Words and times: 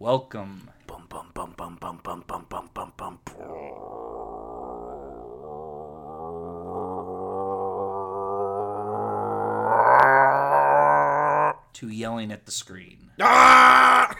Welcome 0.00 0.70
Bum 0.86 1.06
bum 1.08 1.30
bum 1.34 1.54
bum 1.56 1.76
bum 1.80 2.00
bum 2.04 2.22
bum 2.26 2.46
bum 2.48 2.70
bum 2.72 2.92
bum. 2.96 3.18
to 11.74 11.88
yelling 11.88 12.32
at 12.32 12.46
the 12.46 12.52
screen. 12.52 13.10
Ah! 13.20 14.14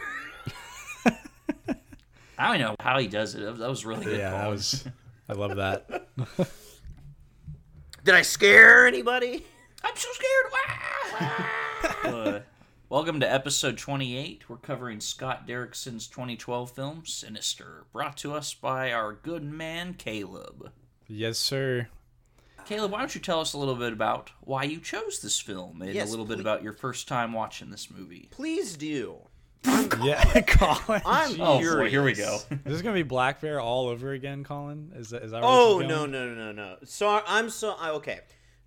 I 2.40 2.56
don't 2.56 2.60
know 2.60 2.74
how 2.80 2.98
he 2.98 3.06
does 3.08 3.34
it. 3.34 3.40
That 3.40 3.68
was- 3.68 3.84
really 3.84 4.04
good. 4.04 4.18
Yeah, 4.18 4.30
that 4.30 4.48
was. 4.48 4.84
I 5.28 5.32
love 5.32 5.56
that. 5.56 6.08
Did 8.04 8.14
I 8.14 8.22
scare 8.22 8.86
anybody? 8.86 9.44
I'm 9.84 9.96
so 9.96 10.08
scared. 10.12 11.44
Welcome 12.98 13.20
to 13.20 13.32
episode 13.32 13.78
28. 13.78 14.48
We're 14.48 14.56
covering 14.56 14.98
Scott 14.98 15.46
Derrickson's 15.46 16.08
2012 16.08 16.72
film 16.72 17.06
Sinister, 17.06 17.84
brought 17.92 18.16
to 18.16 18.34
us 18.34 18.54
by 18.54 18.90
our 18.90 19.12
good 19.12 19.44
man 19.44 19.94
Caleb. 19.94 20.72
Yes, 21.06 21.38
sir. 21.38 21.86
Caleb, 22.66 22.90
why 22.90 22.98
don't 22.98 23.14
you 23.14 23.20
tell 23.20 23.40
us 23.40 23.52
a 23.52 23.56
little 23.56 23.76
bit 23.76 23.92
about 23.92 24.32
why 24.40 24.64
you 24.64 24.80
chose 24.80 25.20
this 25.20 25.38
film 25.38 25.80
and 25.80 25.94
Yes, 25.94 26.08
a 26.08 26.10
little 26.10 26.26
bit 26.26 26.40
about 26.40 26.64
your 26.64 26.72
first 26.72 27.06
time 27.06 27.32
watching 27.32 27.70
this 27.70 27.88
movie? 27.88 28.30
Please 28.32 28.76
do. 28.76 29.18
Yeah, 30.02 30.40
Colin. 30.46 31.02
I'm 31.06 31.40
Oh 31.40 31.60
boy, 31.60 31.88
here 31.88 32.02
we 32.02 32.14
go. 32.14 32.38
this 32.48 32.58
Is 32.58 32.64
this 32.64 32.82
gonna 32.82 32.94
be 32.94 33.02
Black 33.04 33.40
Bear 33.40 33.60
all 33.60 33.86
over 33.88 34.10
again, 34.12 34.42
Colin? 34.42 34.92
Is 34.96 35.10
that 35.10 35.22
is 35.22 35.30
that? 35.30 35.42
Where 35.42 35.50
Oh 35.50 35.78
no 35.78 36.04
no 36.04 36.28
no 36.28 36.34
no 36.34 36.52
no. 36.52 36.76
So 36.84 37.22
I'm 37.26 37.48
so 37.48 37.76
I, 37.78 37.90
okay. 37.90 38.20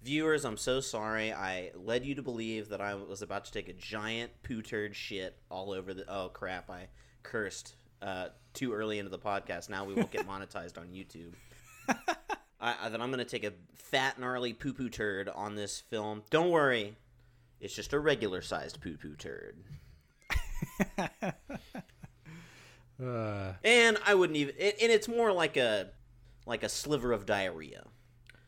Viewers, 0.03 0.45
I'm 0.45 0.57
so 0.57 0.79
sorry. 0.79 1.31
I 1.31 1.71
led 1.75 2.05
you 2.05 2.15
to 2.15 2.23
believe 2.23 2.69
that 2.69 2.81
I 2.81 2.95
was 2.95 3.21
about 3.21 3.45
to 3.45 3.51
take 3.51 3.69
a 3.69 3.73
giant 3.73 4.31
poo 4.41 4.61
turd 4.63 4.95
shit 4.95 5.37
all 5.51 5.71
over 5.71 5.93
the. 5.93 6.05
Oh 6.11 6.29
crap! 6.29 6.69
I 6.71 6.87
cursed 7.21 7.75
uh, 8.01 8.29
too 8.53 8.73
early 8.73 8.97
into 8.97 9.11
the 9.11 9.19
podcast. 9.19 9.69
Now 9.69 9.85
we 9.85 9.93
won't 9.93 10.11
get 10.11 10.27
monetized 10.27 10.77
on 10.79 10.87
YouTube. 10.87 11.33
I, 12.59 12.89
then 12.89 13.01
I'm 13.01 13.11
gonna 13.11 13.25
take 13.25 13.43
a 13.43 13.53
fat 13.75 14.19
gnarly 14.19 14.53
poo 14.53 14.73
poo 14.73 14.89
turd 14.89 15.29
on 15.29 15.55
this 15.55 15.79
film. 15.79 16.23
Don't 16.31 16.49
worry, 16.49 16.95
it's 17.59 17.75
just 17.75 17.93
a 17.93 17.99
regular 17.99 18.41
sized 18.41 18.81
poo 18.81 18.97
poo 18.97 19.15
turd. 19.15 19.57
Uh, 23.03 23.53
And 23.63 23.97
I 24.05 24.13
wouldn't 24.13 24.37
even. 24.37 24.53
It, 24.59 24.77
and 24.79 24.91
it's 24.91 25.07
more 25.07 25.31
like 25.33 25.57
a 25.57 25.89
like 26.45 26.61
a 26.61 26.69
sliver 26.69 27.11
of 27.11 27.25
diarrhea. 27.25 27.85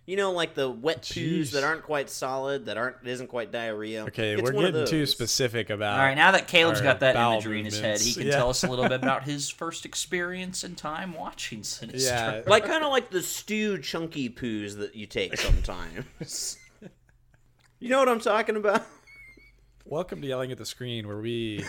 You 0.06 0.18
know, 0.18 0.34
like 0.34 0.54
the 0.54 0.70
wet 0.70 1.04
poos 1.04 1.40
Jeez. 1.40 1.52
that 1.52 1.64
aren't 1.64 1.84
quite 1.84 2.10
solid, 2.10 2.66
that 2.66 2.76
aren't 2.78 2.98
isn't 3.06 3.28
quite 3.28 3.54
diarrhea. 3.54 4.04
okay, 4.08 4.34
It's 4.34 4.42
we're 4.42 4.52
one 4.54 4.66
of 4.66 4.74
getting 4.74 4.88
too 4.88 5.00
those. 5.00 5.12
specific 5.12 5.70
about. 5.70 5.98
All 5.98 6.06
right, 6.06 6.14
now 6.16 6.32
that 6.32 6.50
Caleb's 6.50 6.80
our 6.80 6.84
got 6.84 7.00
that 7.00 7.16
bowel 7.16 7.34
imagery 7.36 7.60
in 7.60 7.66
his 7.66 7.80
head, 7.80 8.02
he 8.02 8.14
can 8.14 8.28
Yeah. 8.28 8.36
tell 8.36 8.50
us 8.50 8.66
a 8.66 8.68
little 8.70 8.84
bit 8.90 9.02
about 9.02 9.24
his 9.24 9.50
first 9.50 9.86
experience 9.86 10.62
and 10.66 10.78
time 10.78 11.14
watching 11.14 11.64
Sinister. 11.64 12.10
Yeah. 12.10 12.42
Like 12.48 12.66
kind 12.66 12.84
of 12.84 12.92
like 12.92 13.12
the 13.12 13.22
stew 13.24 13.78
chunky 13.78 14.30
poos 14.30 14.78
that 14.78 14.94
you 14.94 15.06
take 15.06 15.38
sometimes. 15.40 16.58
you 17.80 17.88
know 17.88 18.00
what 18.00 18.10
I'm 18.10 18.20
talking 18.20 18.58
about? 18.58 18.84
Welcome 19.86 20.22
to 20.22 20.28
yelling 20.28 20.52
at 20.52 20.58
the 20.58 20.66
screen, 20.66 21.08
where 21.08 21.20
we 21.20 21.64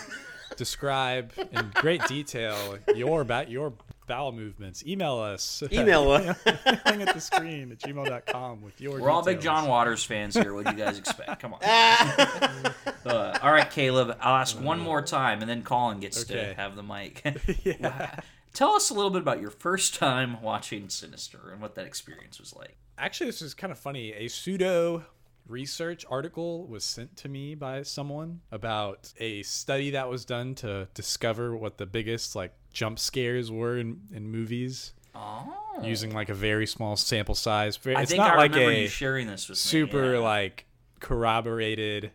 describe 0.57 1.31
in 1.53 1.71
great 1.75 2.05
detail 2.07 2.79
your 2.93 3.23
ba- 3.23 3.45
your 3.47 3.73
bowel 4.07 4.31
movements. 4.31 4.85
Email 4.85 5.17
us. 5.19 5.63
Email 5.71 6.09
us. 6.11 6.37
yelling 6.45 7.01
at 7.01 7.13
the 7.13 7.19
screen 7.21 7.71
at 7.71 7.79
gmail.com 7.79 8.61
with 8.61 8.79
your. 8.81 8.99
We're 8.99 9.09
all 9.09 9.23
big. 9.23 9.41
John 9.41 9.67
Waters 9.67 10.03
fans 10.03 10.35
here. 10.35 10.53
What 10.53 10.65
do 10.65 10.71
you 10.71 10.77
guys 10.77 10.97
expect? 10.97 11.41
Come 11.41 11.53
on. 11.53 11.59
Uh, 13.05 13.37
all 13.43 13.51
right, 13.51 13.69
Caleb. 13.69 14.17
I'll 14.19 14.37
ask 14.37 14.59
one 14.59 14.79
more 14.79 14.99
time, 14.99 15.41
and 15.41 15.47
then 15.49 15.61
Colin 15.61 15.99
gets 15.99 16.23
Okay. 16.23 16.33
to 16.47 16.53
have 16.55 16.75
the 16.75 16.81
mic. 16.81 17.21
Yeah. 17.63 18.19
Tell 18.53 18.71
us 18.71 18.89
a 18.89 18.95
little 18.95 19.11
bit 19.11 19.21
about 19.21 19.39
your 19.41 19.51
first 19.51 19.93
time 19.95 20.41
watching 20.41 20.89
Sinister 20.89 21.51
and 21.51 21.61
what 21.61 21.75
that 21.75 21.85
experience 21.85 22.39
was 22.39 22.55
like. 22.55 22.77
Actually, 22.97 23.27
this 23.27 23.43
is 23.43 23.53
kind 23.53 23.69
of 23.71 23.77
funny. 23.77 24.11
A 24.13 24.27
pseudo 24.27 25.05
research 25.47 26.05
article 26.09 26.65
was 26.67 26.83
sent 26.83 27.15
to 27.17 27.29
me 27.29 27.55
by 27.55 27.83
someone 27.83 28.41
about 28.51 29.13
a 29.19 29.43
study 29.43 29.91
that 29.91 30.09
was 30.09 30.25
done 30.25 30.55
to 30.55 30.87
discover 30.93 31.55
what 31.55 31.77
the 31.77 31.85
biggest 31.85 32.35
like 32.35 32.53
jump 32.73 32.99
scares 32.99 33.51
were 33.51 33.77
in, 33.77 34.01
in 34.13 34.29
movies 34.29 34.93
Oh, 35.17 35.79
using 35.81 36.13
like 36.13 36.27
a 36.27 36.33
very 36.33 36.67
small 36.67 36.97
sample 36.97 37.35
size. 37.35 37.77
Very, 37.77 37.95
I 37.95 38.01
it's 38.01 38.11
think 38.11 38.19
not 38.19 38.33
I 38.33 38.37
like 38.37 38.51
remember 38.51 38.73
a 38.73 38.81
you 38.81 38.87
sharing 38.89 39.27
this 39.27 39.47
with 39.47 39.55
me. 39.55 39.59
super 39.59 40.15
yeah. 40.15 40.19
like 40.19 40.65
corroborated, 40.99 42.11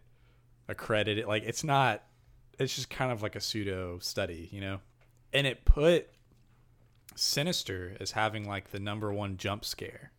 accredited. 0.68 1.26
Like 1.26 1.44
it's 1.44 1.64
not. 1.64 2.02
It's 2.58 2.74
just 2.74 2.90
kind 2.90 3.10
of 3.10 3.22
like 3.22 3.36
a 3.36 3.40
pseudo 3.40 3.98
study, 4.00 4.50
you 4.52 4.60
know. 4.60 4.80
And 5.32 5.46
it 5.46 5.64
put 5.64 6.08
Sinister 7.14 7.96
as 8.00 8.10
having 8.10 8.46
like 8.46 8.70
the 8.70 8.80
number 8.80 9.10
one 9.12 9.38
jump 9.38 9.64
scare, 9.64 10.12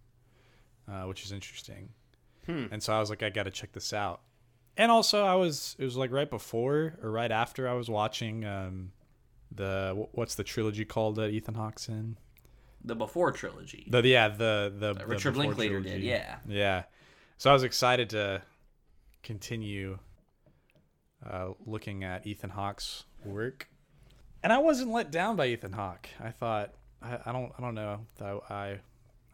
uh, 0.91 1.03
which 1.03 1.23
is 1.23 1.31
interesting. 1.31 1.89
And 2.71 2.81
so 2.83 2.93
I 2.93 2.99
was 2.99 3.09
like, 3.09 3.23
I 3.23 3.29
got 3.29 3.43
to 3.43 3.51
check 3.51 3.71
this 3.73 3.93
out. 3.93 4.21
And 4.77 4.91
also, 4.91 5.23
I 5.23 5.35
was 5.35 5.75
it 5.79 5.83
was 5.83 5.97
like 5.97 6.11
right 6.11 6.29
before 6.29 6.97
or 7.01 7.11
right 7.11 7.31
after 7.31 7.67
I 7.67 7.73
was 7.73 7.89
watching 7.89 8.45
um, 8.45 8.91
the 9.53 10.07
what's 10.13 10.35
the 10.35 10.43
trilogy 10.43 10.85
called 10.85 11.17
that 11.17 11.31
Ethan 11.31 11.55
Hawke's 11.55 11.89
in? 11.89 12.17
the 12.83 12.95
Before 12.95 13.31
trilogy. 13.31 13.87
The 13.89 14.05
yeah 14.07 14.29
the 14.29 14.73
the, 14.75 14.93
the 14.93 15.05
Richard 15.05 15.31
Before 15.33 15.47
Linklater 15.47 15.79
did, 15.81 16.01
yeah. 16.01 16.37
yeah. 16.47 16.83
So 17.37 17.49
I 17.49 17.53
was 17.53 17.63
excited 17.63 18.09
to 18.11 18.41
continue 19.23 19.99
uh, 21.27 21.49
looking 21.65 22.03
at 22.03 22.25
Ethan 22.25 22.51
Hawke's 22.51 23.03
work, 23.23 23.67
and 24.43 24.51
I 24.51 24.57
wasn't 24.59 24.91
let 24.91 25.11
down 25.11 25.35
by 25.35 25.47
Ethan 25.47 25.73
Hawke. 25.73 26.09
I 26.19 26.29
thought 26.29 26.73
I, 27.01 27.19
I 27.25 27.31
don't 27.31 27.51
I 27.57 27.61
don't 27.61 27.75
know 27.75 28.05
that 28.17 28.39
I, 28.49 28.79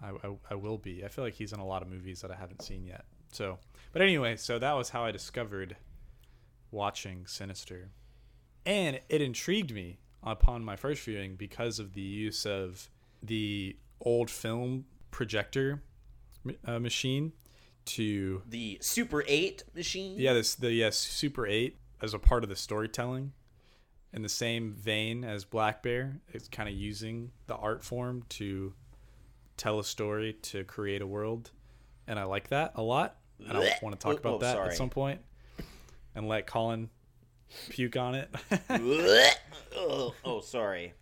I 0.01 0.09
I 0.09 0.35
I 0.51 0.55
will 0.55 0.77
be. 0.77 1.03
I 1.03 1.07
feel 1.07 1.23
like 1.23 1.33
he's 1.35 1.53
in 1.53 1.59
a 1.59 1.65
lot 1.65 1.81
of 1.81 1.87
movies 1.89 2.21
that 2.21 2.31
I 2.31 2.35
haven't 2.35 2.61
seen 2.61 2.85
yet. 2.85 3.05
So, 3.31 3.59
but 3.91 4.01
anyway, 4.01 4.35
so 4.37 4.57
that 4.59 4.73
was 4.73 4.89
how 4.89 5.03
I 5.03 5.11
discovered 5.11 5.75
watching 6.71 7.25
Sinister, 7.27 7.89
and 8.65 8.99
it 9.09 9.21
intrigued 9.21 9.73
me 9.73 9.99
upon 10.23 10.63
my 10.63 10.75
first 10.75 11.03
viewing 11.03 11.35
because 11.35 11.79
of 11.79 11.93
the 11.93 12.01
use 12.01 12.45
of 12.45 12.89
the 13.23 13.75
old 14.01 14.29
film 14.29 14.85
projector 15.11 15.81
uh, 16.65 16.79
machine 16.79 17.31
to 17.85 18.41
The 18.47 18.77
Super 18.81 19.23
8 19.27 19.63
machine. 19.73 20.15
yeah 20.19 20.33
this 20.33 20.55
the 20.55 20.71
yes 20.71 20.97
Super 20.97 21.47
8 21.47 21.77
as 22.01 22.13
a 22.13 22.19
part 22.19 22.43
of 22.43 22.49
the 22.49 22.55
storytelling 22.55 23.31
in 24.13 24.21
the 24.21 24.29
same 24.29 24.73
vein 24.73 25.23
as 25.23 25.45
Black 25.45 25.81
Bear 25.81 26.19
it's 26.33 26.47
kind 26.49 26.67
of 26.67 26.75
using 26.75 27.31
the 27.47 27.55
art 27.55 27.83
form 27.83 28.23
to 28.29 28.73
tell 29.57 29.79
a 29.79 29.83
story 29.83 30.33
to 30.43 30.63
create 30.63 31.01
a 31.01 31.07
world 31.07 31.51
and 32.07 32.17
I 32.19 32.23
like 32.23 32.49
that 32.49 32.73
a 32.75 32.81
lot 32.81 33.17
and 33.47 33.57
I 33.57 33.61
Blech. 33.61 33.81
want 33.83 33.99
to 33.99 34.03
talk 34.03 34.13
Oh, 34.13 34.17
oh 34.17 34.19
about 34.29 34.33
oh, 34.35 34.37
that 34.39 34.53
sorry. 34.55 34.69
at 34.69 34.77
some 34.77 34.89
point 34.89 35.21
and 36.15 36.27
let 36.27 36.47
Colin 36.47 36.89
puke 37.69 37.97
on 37.97 38.15
it 38.15 38.29
oh, 39.75 40.13
oh, 40.25 40.41
sorry. 40.41 40.93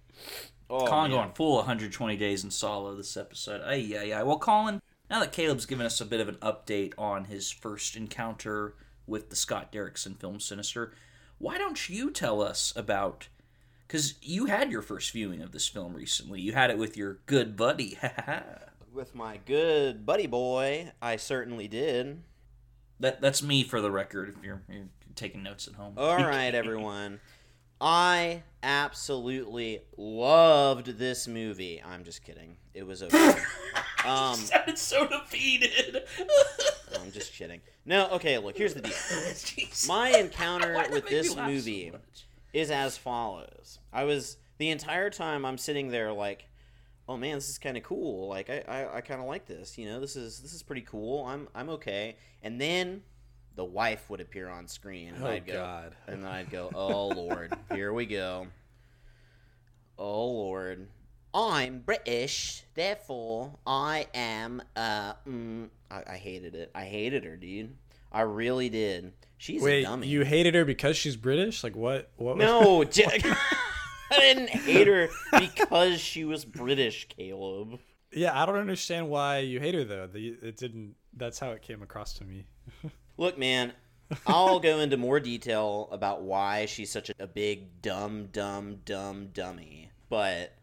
Oh, 0.69 0.85
Colin 0.87 1.11
man. 1.11 1.19
going 1.19 1.31
full 1.33 1.57
120 1.57 2.17
days 2.17 2.43
in 2.43 2.49
Salò 2.49 2.95
this 2.97 3.15
episode. 3.17 3.61
Ay, 3.65 3.75
yeah, 3.75 4.01
yeah. 4.03 4.23
Well, 4.23 4.39
Colin, 4.39 4.81
now 5.09 5.19
that 5.19 5.31
Caleb's 5.31 5.65
given 5.65 5.85
us 5.85 6.01
a 6.01 6.05
bit 6.05 6.19
of 6.19 6.27
an 6.27 6.35
update 6.35 6.93
on 6.97 7.25
his 7.25 7.51
first 7.51 7.95
encounter 7.95 8.75
with 9.05 9.29
the 9.29 9.35
Scott 9.35 9.71
Derrickson 9.71 10.19
film 10.19 10.39
Sinister, 10.39 10.93
why 11.37 11.57
don't 11.57 11.87
you 11.89 12.09
tell 12.11 12.41
us 12.41 12.73
about? 12.75 13.27
Because 13.87 14.15
you 14.21 14.45
had 14.45 14.71
your 14.71 14.81
first 14.81 15.11
viewing 15.11 15.41
of 15.41 15.51
this 15.51 15.67
film 15.67 15.93
recently. 15.93 16.41
You 16.41 16.53
had 16.53 16.69
it 16.71 16.77
with 16.77 16.97
your 16.97 17.19
good 17.25 17.55
buddy. 17.55 17.97
With 18.93 19.13
my 19.13 19.39
good 19.45 20.05
buddy 20.05 20.25
boy, 20.25 20.93
I 21.01 21.17
certainly 21.17 21.67
did. 21.67 22.23
that 23.01 23.19
that's 23.19 23.43
me 23.43 23.65
for 23.65 23.81
the 23.81 23.91
record. 23.91 24.29
If 24.29 24.41
you're, 24.41 24.61
you're 24.69 24.85
taking 25.15 25.43
notes 25.43 25.67
at 25.67 25.73
home. 25.73 25.95
All 25.97 26.15
right, 26.15 26.55
everyone. 26.55 27.19
I 27.81 28.43
absolutely 28.63 29.81
loved 29.97 30.97
this 30.97 31.27
movie. 31.27 31.83
I'm 31.85 32.05
just 32.05 32.23
kidding. 32.23 32.55
It 32.73 32.87
was 32.87 33.03
okay. 33.03 33.35
Um, 34.05 34.35
sounded 34.35 34.77
so 34.77 35.07
defeated. 35.07 36.03
I'm 37.01 37.11
just 37.11 37.33
kidding. 37.33 37.59
No, 37.85 38.07
okay, 38.11 38.37
look, 38.37 38.55
here's 38.55 38.75
the 38.75 38.81
deal. 38.81 38.93
My 39.87 40.09
encounter 40.09 40.85
with 40.91 41.07
this 41.09 41.33
so 41.33 41.43
movie 41.43 41.89
much? 41.91 42.27
Is 42.55 42.71
as 42.71 42.97
follows. 42.97 43.79
I 43.91 44.05
was 44.05 44.37
the 44.57 44.69
entire 44.69 45.09
time 45.09 45.45
I'm 45.45 45.57
sitting 45.57 45.89
there 45.89 46.11
like, 46.13 46.45
oh 47.07 47.17
man, 47.17 47.35
this 47.35 47.49
is 47.49 47.57
kind 47.57 47.75
of 47.77 47.83
cool. 47.83 48.29
Like 48.29 48.49
I, 48.49 48.63
I, 48.67 48.97
I 48.97 49.01
kind 49.01 49.19
of 49.21 49.27
like 49.27 49.45
this. 49.45 49.77
You 49.77 49.87
know, 49.89 49.99
this 49.99 50.15
is 50.15 50.39
this 50.39 50.53
is 50.53 50.63
pretty 50.63 50.81
cool. 50.83 51.25
I'm 51.25 51.47
I'm 51.53 51.69
okay. 51.71 52.15
And 52.41 52.59
then 52.59 53.03
the 53.55 53.65
wife 53.65 54.09
would 54.09 54.19
appear 54.21 54.49
on 54.49 54.67
screen, 54.67 55.13
and 55.15 55.23
Oh, 55.23 55.27
I'd 55.27 55.45
go, 55.45 55.53
God. 55.53 55.95
and 56.07 56.23
then 56.23 56.31
I'd 56.31 56.49
go, 56.49 56.69
oh 56.73 57.07
lord, 57.09 57.53
here 57.73 57.93
we 57.93 58.05
go. 58.05 58.47
Oh 59.97 60.25
lord. 60.31 60.87
I'm 61.33 61.79
British, 61.79 62.63
therefore 62.75 63.55
I 63.67 64.07
am. 64.13 64.61
Uh, 64.73 65.13
mm, 65.27 65.67
I, 65.91 66.03
I 66.11 66.15
hated 66.15 66.55
it. 66.55 66.71
I 66.73 66.85
hated 66.85 67.25
her, 67.25 67.35
dude. 67.35 67.75
I 68.15 68.21
really 68.21 68.69
did. 68.69 69.11
She's 69.37 69.61
a 69.61 69.65
Wait, 69.65 69.83
dummy. 69.83 70.07
you 70.07 70.21
hated 70.23 70.55
her 70.55 70.63
because 70.63 70.95
she's 70.95 71.17
British? 71.17 71.65
Like 71.65 71.75
what? 71.75 72.09
What? 72.15 72.37
No, 72.37 72.83
Jack. 72.89 73.21
I 74.11 74.19
didn't 74.19 74.49
hate 74.49 74.87
her 74.87 75.09
because 75.37 75.99
she 75.99 76.23
was 76.23 76.45
British, 76.45 77.09
Caleb. 77.09 77.77
Yeah, 78.13 78.41
I 78.41 78.45
don't 78.45 78.55
understand 78.55 79.09
why 79.09 79.39
you 79.39 79.59
hate 79.59 79.75
her 79.75 79.83
though. 79.83 80.07
The, 80.07 80.37
it 80.41 80.55
didn't. 80.55 80.95
That's 81.17 81.39
how 81.39 81.51
it 81.51 81.61
came 81.61 81.81
across 81.81 82.13
to 82.13 82.23
me. 82.23 82.45
Look, 83.17 83.37
man, 83.37 83.73
I'll 84.25 84.61
go 84.61 84.79
into 84.79 84.95
more 84.95 85.19
detail 85.19 85.89
about 85.91 86.21
why 86.21 86.67
she's 86.67 86.89
such 86.89 87.09
a, 87.09 87.13
a 87.19 87.27
big 87.27 87.81
dumb, 87.81 88.29
dumb, 88.31 88.77
dumb 88.85 89.27
dummy, 89.33 89.89
but 90.09 90.55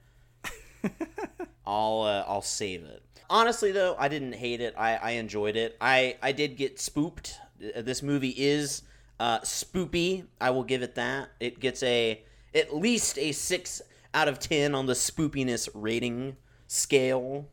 I'll 1.67 2.01
uh, 2.01 2.25
I'll 2.27 2.41
save 2.41 2.85
it. 2.85 3.03
Honestly, 3.33 3.73
though, 3.73 3.97
I 3.99 4.09
didn't 4.09 4.35
hate 4.35 4.61
it. 4.61 4.75
I, 4.77 4.97
I 4.97 5.11
enjoyed 5.13 5.57
it. 5.57 5.75
I 5.81 6.17
I 6.23 6.33
did 6.33 6.57
get 6.59 6.79
spooked. 6.79 7.39
Uh, 7.75 7.81
This 7.81 8.03
movie 8.03 8.35
is 8.37 8.83
uh, 9.19 9.41
spoopy. 9.41 10.27
I 10.39 10.51
will 10.51 10.65
give 10.65 10.83
it 10.83 10.95
that. 10.97 11.31
It 11.41 11.59
gets 11.59 11.83
a 11.83 12.23
at 12.55 12.77
least 12.77 13.19
a 13.19 13.33
six 13.33 13.81
out 14.13 14.29
of 14.29 14.39
ten 14.39 14.75
on 14.75 14.85
the 14.85 14.93
spoopiness 14.93 15.69
rating 15.73 16.37
scale. 16.67 17.49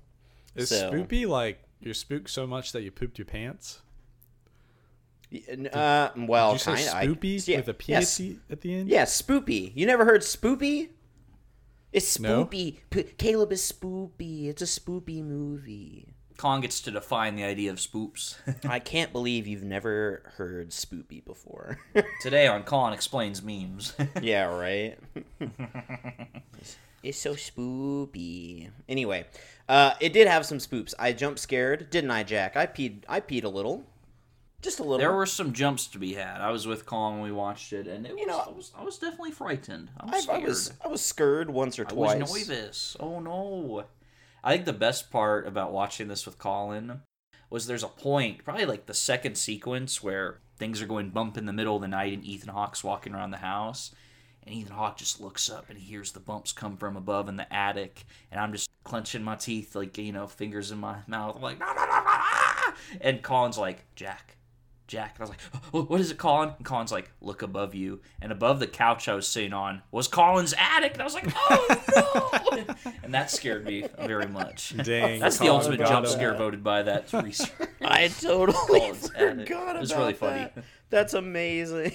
Is 0.54 0.68
So- 0.70 0.92
spoopy 0.92 1.26
like 1.26 1.64
you're 1.80 1.94
spooked 1.94 2.30
so 2.30 2.46
much 2.46 2.74
that 2.74 2.82
you 2.82 2.92
pooped 2.92 3.18
your 3.18 3.26
pants? 3.26 3.80
Uh, 5.72 6.10
well, 6.18 6.54
Did 6.54 6.66
you 6.66 6.76
say 6.78 6.92
kind 6.92 7.10
of. 7.12 7.18
spoopy 7.18 7.48
yeah, 7.48 7.58
with 7.58 7.68
a 7.70 7.74
P 7.74 7.92
yes. 7.94 8.20
at 8.50 8.62
the 8.62 8.74
end? 8.74 8.90
Yeah, 8.90 9.04
spoopy. 9.04 9.72
You 9.76 9.86
never 9.86 10.04
heard 10.04 10.22
spoopy? 10.22 10.90
It's 11.92 12.20
No. 12.20 12.46
spoopy. 12.46 12.78
P- 12.90 13.04
Caleb 13.18 13.52
is 13.52 13.62
spoopy. 13.72 14.48
It's 14.48 14.62
a 14.62 14.66
spoopy 14.66 15.24
movie. 15.24 16.14
Colin 16.38 16.62
gets 16.62 16.80
to 16.82 16.92
define 16.92 17.36
the 17.36 17.44
idea 17.44 17.70
of 17.72 17.78
spoops. 17.78 18.36
I 18.70 18.80
can't 18.80 19.12
believe 19.12 19.46
you've 19.48 19.64
never 19.64 20.32
heard 20.38 20.70
spoopy 20.70 21.26
before. 21.26 21.80
Today 22.22 22.48
on 22.48 22.64
Colin 22.64 22.94
Explains 22.94 23.42
Memes. 23.44 23.94
yeah, 24.22 24.44
right. 24.46 24.98
it's 27.04 27.20
so 27.20 27.34
spoopy. 27.34 28.70
Anyway, 28.88 29.26
uh, 29.68 29.94
it 30.00 30.14
did 30.14 30.28
have 30.28 30.46
some 30.46 30.60
spoops. 30.60 30.94
I 30.98 31.12
jump 31.12 31.40
scared, 31.40 31.90
didn't 31.90 32.12
I, 32.12 32.24
Jack? 32.24 32.56
I 32.56 32.68
peed. 32.68 33.04
I 33.10 33.20
peed 33.20 33.44
a 33.44 33.50
little, 33.50 33.84
just 34.62 34.80
a 34.80 34.84
little. 34.84 34.98
there 34.98 35.14
were 35.14 35.26
some 35.26 35.54
jumps 35.54 35.88
to 35.88 36.00
be 36.00 36.14
had. 36.14 36.42
I 36.42 36.52
was 36.52 36.68
with 36.68 36.86
Colin 36.86 37.16
when 37.16 37.24
we 37.24 37.32
watched 37.32 37.72
it, 37.74 37.88
and 37.88 38.06
it 38.06 38.16
was, 38.16 38.28
know- 38.28 38.40
I, 38.40 38.50
was 38.50 38.72
I 38.78 38.84
was 38.84 38.98
definitely 38.98 39.32
frightened. 39.32 39.90
I 40.00 40.06
was 40.06 40.14
I, 40.14 40.18
I 40.18 40.22
scared. 40.38 40.44
was 40.44 40.74
I 40.84 40.88
was 40.88 41.02
scared 41.02 41.50
once 41.50 41.80
or 41.80 41.86
I 41.86 41.90
twice. 41.90 42.20
was 42.30 42.50
nervous. 42.50 42.98
Oh 43.00 43.20
no. 43.20 43.86
I 44.44 44.54
think 44.54 44.66
the 44.66 44.74
best 44.74 45.12
part 45.12 45.46
about 45.48 45.74
watching 45.74 46.08
this 46.08 46.26
with 46.26 46.38
Colin 46.38 47.02
was 47.50 47.68
there's 47.68 47.84
a 47.84 47.88
point, 47.90 48.44
probably 48.44 48.66
like 48.66 48.86
the 48.86 48.94
second 48.94 49.36
sequence 49.36 50.02
where 50.04 50.40
things 50.58 50.82
are 50.82 50.86
going 50.88 51.10
bump 51.10 51.38
in 51.38 51.46
the 51.46 51.54
middle 51.54 51.76
of 51.76 51.82
the 51.82 51.88
night 51.88 52.14
and 52.14 52.24
Ethan 52.24 52.50
Hawke's 52.50 52.84
walking 52.84 53.14
around 53.14 53.32
the 53.32 53.38
house. 53.38 53.94
And 54.44 54.56
Ethan 54.56 54.76
Hawke 54.76 54.98
just 54.98 55.20
looks 55.20 55.50
up 55.50 55.70
and 55.70 55.78
he 55.78 55.86
hears 55.86 56.12
the 56.14 56.20
bumps 56.22 56.54
come 56.54 56.78
from 56.78 56.96
above 56.96 57.28
in 57.28 57.36
the 57.36 57.54
attic. 57.54 58.06
And 58.32 58.40
I'm 58.40 58.54
just 58.54 58.70
clenching 58.86 59.24
my 59.24 59.36
teeth, 59.36 59.76
like, 59.76 59.98
you 59.98 60.12
know, 60.14 60.28
fingers 60.28 60.72
in 60.72 60.78
my 60.78 60.98
mouth. 61.08 61.36
I'm 61.36 61.42
like, 61.42 61.60
no, 61.60 61.66
no, 61.66 61.74
no, 61.74 61.82
no, 61.82 61.86
ah! 61.90 62.76
And 63.02 63.22
Colin's 63.22 63.58
like, 63.58 63.86
Jack, 63.96 64.38
Jack. 64.90 65.16
And 65.16 65.22
I 65.22 65.24
was 65.24 65.30
like, 65.30 65.40
"Oh, 65.74 65.84
what 65.84 66.02
is 66.02 66.10
it, 66.12 66.18
Colin? 66.18 66.50
And 66.58 66.66
Colin's 66.66 66.92
like, 66.92 67.12
look 67.22 67.44
above 67.44 67.76
you. 67.76 68.02
And 68.22 68.32
above 68.32 68.60
the 68.60 68.68
couch 68.68 69.08
I 69.08 69.14
was 69.14 69.28
sitting 69.28 69.54
on 69.54 69.84
was 69.92 70.08
Colin's 70.08 70.54
attic. 70.58 70.94
And 70.94 71.02
I 71.02 71.06
was 71.06 71.14
like, 71.14 71.32
oh, 71.36 72.42
no. 72.52 72.92
and 73.04 73.14
that 73.14 73.30
scared 73.30 73.66
me 73.66 73.86
very 74.00 74.28
much. 74.28 74.76
Dang. 74.84 75.20
That's 75.20 75.38
the 75.38 75.50
ultimate 75.50 75.78
jump 75.78 76.08
him. 76.08 76.12
scare 76.12 76.34
voted 76.36 76.64
by 76.64 76.84
that 76.84 77.14
research. 77.24 77.52
I 77.82 78.08
totally 78.08 78.80
Colin's 78.80 79.12
attic. 79.12 79.48
forgot 79.48 79.76
It 79.76 79.80
was 79.80 79.92
about 79.92 80.00
really 80.00 80.14
funny. 80.14 80.50
That's 80.90 81.14
amazing. 81.14 81.94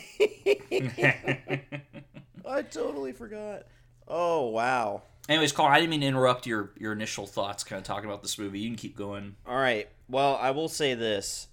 I 2.46 2.62
totally 2.70 3.12
forgot. 3.12 3.64
Oh 4.06 4.46
wow. 4.50 5.02
Anyways, 5.28 5.52
Colin, 5.52 5.72
I 5.72 5.80
didn't 5.80 5.90
mean 5.90 6.02
to 6.02 6.06
interrupt 6.06 6.46
your, 6.46 6.72
your 6.78 6.92
initial 6.92 7.26
thoughts 7.26 7.64
kind 7.64 7.78
of 7.78 7.84
talking 7.84 8.04
about 8.08 8.22
this 8.22 8.38
movie. 8.38 8.60
You 8.60 8.68
can 8.68 8.76
keep 8.76 8.94
going. 8.94 9.36
All 9.46 9.56
right. 9.56 9.88
Well, 10.08 10.36
I 10.40 10.50
will 10.50 10.68
say 10.68 10.94
this. 10.94 11.48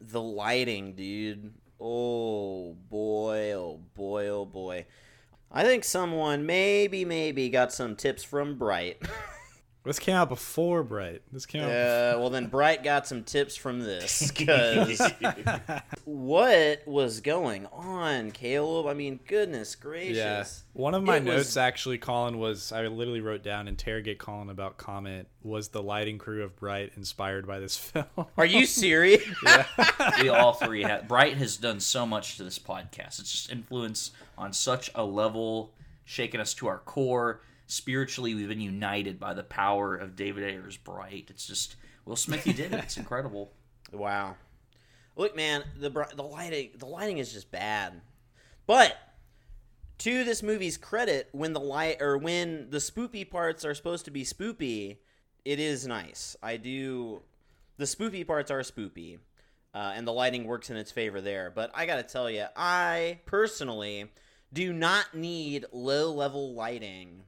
The 0.00 0.20
lighting, 0.20 0.94
dude. 0.94 1.52
Oh 1.80 2.74
boy, 2.88 3.52
oh 3.52 3.80
boy, 3.94 4.28
oh 4.28 4.44
boy. 4.44 4.86
I 5.50 5.64
think 5.64 5.84
someone 5.84 6.44
maybe 6.46 7.04
maybe 7.04 7.48
got 7.48 7.72
some 7.72 7.96
tips 7.96 8.22
from 8.22 8.58
Bright. 8.58 9.02
This 9.88 9.98
came 9.98 10.14
out 10.14 10.28
before 10.28 10.82
Bright. 10.82 11.22
This 11.32 11.46
came 11.46 11.62
out. 11.62 11.70
Uh, 11.70 12.16
well, 12.18 12.28
then 12.28 12.46
Bright 12.48 12.84
got 12.84 13.06
some 13.06 13.24
tips 13.24 13.56
from 13.56 13.80
this 13.80 14.30
because 14.36 15.00
what 16.04 16.82
was 16.86 17.20
going 17.22 17.66
on, 17.72 18.30
Caleb? 18.30 18.86
I 18.86 18.92
mean, 18.92 19.18
goodness 19.26 19.74
gracious. 19.76 20.16
Yeah. 20.16 20.44
One 20.74 20.94
of 20.94 21.02
my 21.02 21.16
It 21.16 21.24
was- 21.24 21.34
notes 21.34 21.56
actually, 21.56 21.96
Colin 21.96 22.38
was 22.38 22.70
I 22.70 22.86
literally 22.86 23.22
wrote 23.22 23.42
down 23.42 23.66
interrogate 23.66 24.18
Colin 24.18 24.50
about 24.50 24.76
comment 24.76 25.26
was 25.42 25.68
the 25.68 25.82
lighting 25.82 26.18
crew 26.18 26.42
of 26.42 26.54
Bright 26.56 26.92
inspired 26.96 27.46
by 27.46 27.58
this 27.58 27.76
film. 27.78 28.04
Are 28.36 28.44
you 28.44 28.66
serious? 28.66 29.24
we 30.20 30.28
all 30.28 30.52
three 30.52 30.82
have. 30.82 31.08
Bright 31.08 31.38
has 31.38 31.56
done 31.56 31.80
so 31.80 32.04
much 32.04 32.36
to 32.36 32.44
this 32.44 32.58
podcast. 32.58 33.20
It's 33.20 33.32
just 33.32 33.50
influence 33.50 34.10
on 34.36 34.52
such 34.52 34.90
a 34.94 35.02
level, 35.02 35.72
shaking 36.04 36.40
us 36.40 36.52
to 36.54 36.66
our 36.66 36.78
core. 36.78 37.40
Spiritually, 37.70 38.34
we've 38.34 38.48
been 38.48 38.62
united 38.62 39.20
by 39.20 39.34
the 39.34 39.42
power 39.42 39.94
of 39.94 40.16
David 40.16 40.42
Ayer's 40.42 40.78
Bright. 40.78 41.26
It's 41.28 41.46
just 41.46 41.76
Will 42.06 42.16
Smith, 42.16 42.46
you 42.46 42.54
did 42.54 42.72
it. 42.72 42.82
It's 42.82 42.96
incredible. 42.96 43.52
Wow. 43.90 44.36
Look, 45.16 45.34
man, 45.34 45.64
the 45.80 45.88
the 45.88 46.22
lighting 46.22 46.72
the 46.76 46.84
lighting 46.84 47.16
is 47.16 47.32
just 47.32 47.50
bad. 47.50 48.02
But 48.66 48.98
to 50.00 50.24
this 50.24 50.42
movie's 50.42 50.76
credit, 50.76 51.30
when 51.32 51.54
the 51.54 51.60
light 51.60 52.02
or 52.02 52.18
when 52.18 52.68
the 52.68 52.78
spoopy 52.78 53.28
parts 53.28 53.64
are 53.64 53.74
supposed 53.74 54.04
to 54.04 54.10
be 54.10 54.24
spoopy, 54.24 54.98
it 55.46 55.58
is 55.58 55.86
nice. 55.86 56.36
I 56.42 56.58
do. 56.58 57.22
The 57.78 57.86
spoopy 57.86 58.26
parts 58.26 58.50
are 58.50 58.60
spoopy, 58.60 59.20
uh, 59.74 59.92
and 59.94 60.06
the 60.06 60.12
lighting 60.12 60.44
works 60.44 60.68
in 60.68 60.76
its 60.76 60.92
favor 60.92 61.22
there. 61.22 61.50
But 61.50 61.70
I 61.74 61.86
gotta 61.86 62.02
tell 62.02 62.30
you, 62.30 62.44
I 62.54 63.20
personally 63.24 64.10
do 64.52 64.74
not 64.74 65.14
need 65.14 65.64
low 65.72 66.12
level 66.12 66.52
lighting 66.52 67.22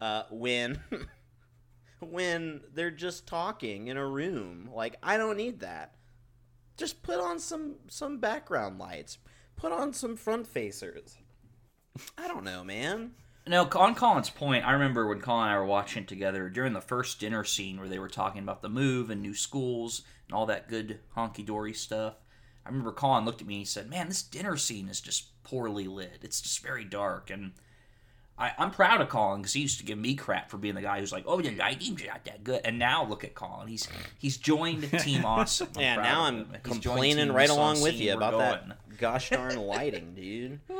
uh, 0.00 0.24
when 0.30 0.80
when 2.00 2.62
they're 2.74 2.90
just 2.90 3.26
talking 3.26 3.88
in 3.88 3.96
a 3.96 4.06
room. 4.06 4.70
Like 4.74 4.96
I 5.02 5.16
don't 5.16 5.36
need 5.36 5.60
that. 5.60 5.94
Just 6.76 7.02
put 7.02 7.20
on 7.20 7.38
some 7.38 7.76
some 7.88 8.18
background 8.18 8.78
lights. 8.78 9.18
Put 9.56 9.72
on 9.72 9.92
some 9.92 10.16
front 10.16 10.52
facers. 10.52 11.16
I 12.16 12.28
don't 12.28 12.44
know, 12.44 12.64
man. 12.64 13.12
No, 13.46 13.68
on 13.74 13.94
Colin's 13.94 14.30
point, 14.30 14.66
I 14.66 14.72
remember 14.72 15.08
when 15.08 15.20
Colin 15.20 15.48
and 15.48 15.56
I 15.56 15.58
were 15.58 15.64
watching 15.64 16.06
together 16.06 16.48
during 16.48 16.72
the 16.72 16.80
first 16.80 17.18
dinner 17.18 17.42
scene 17.42 17.78
where 17.78 17.88
they 17.88 17.98
were 17.98 18.08
talking 18.08 18.42
about 18.42 18.62
the 18.62 18.68
move 18.68 19.10
and 19.10 19.20
new 19.20 19.34
schools 19.34 20.02
and 20.28 20.36
all 20.36 20.46
that 20.46 20.68
good 20.68 21.00
honky 21.16 21.44
dory 21.44 21.72
stuff. 21.72 22.14
I 22.64 22.68
remember 22.68 22.92
Colin 22.92 23.24
looked 23.24 23.40
at 23.40 23.46
me 23.46 23.54
and 23.54 23.60
he 23.60 23.64
said, 23.64 23.88
Man, 23.88 24.08
this 24.08 24.22
dinner 24.22 24.56
scene 24.56 24.88
is 24.88 25.00
just 25.00 25.42
poorly 25.42 25.88
lit. 25.88 26.20
It's 26.22 26.40
just 26.40 26.60
very 26.60 26.84
dark. 26.84 27.30
And 27.30 27.52
I, 28.40 28.52
I'm 28.58 28.70
proud 28.70 29.02
of 29.02 29.10
Colin 29.10 29.42
because 29.42 29.52
he 29.52 29.60
used 29.60 29.78
to 29.80 29.84
give 29.84 29.98
me 29.98 30.14
crap 30.14 30.50
for 30.50 30.56
being 30.56 30.74
the 30.74 30.80
guy 30.80 30.98
who's 30.98 31.12
like, 31.12 31.24
Oh, 31.26 31.42
the 31.42 31.54
lighting's 31.54 32.02
not 32.06 32.24
that 32.24 32.42
good. 32.42 32.62
And 32.64 32.78
now 32.78 33.04
look 33.04 33.22
at 33.22 33.34
Colin. 33.34 33.68
He's 33.68 33.86
he's 34.18 34.38
joined 34.38 34.90
Team 35.00 35.24
Awesome. 35.30 35.68
Yeah, 35.78 35.96
now 35.96 36.22
I'm. 36.22 36.46
He's 36.50 36.62
complaining 36.62 37.32
right 37.32 37.50
along 37.50 37.82
with 37.82 37.94
you 37.94 38.14
about 38.14 38.32
going. 38.32 38.42
that 38.42 38.78
gosh 38.98 39.30
darn 39.30 39.56
lighting, 39.56 40.14
dude. 40.14 40.60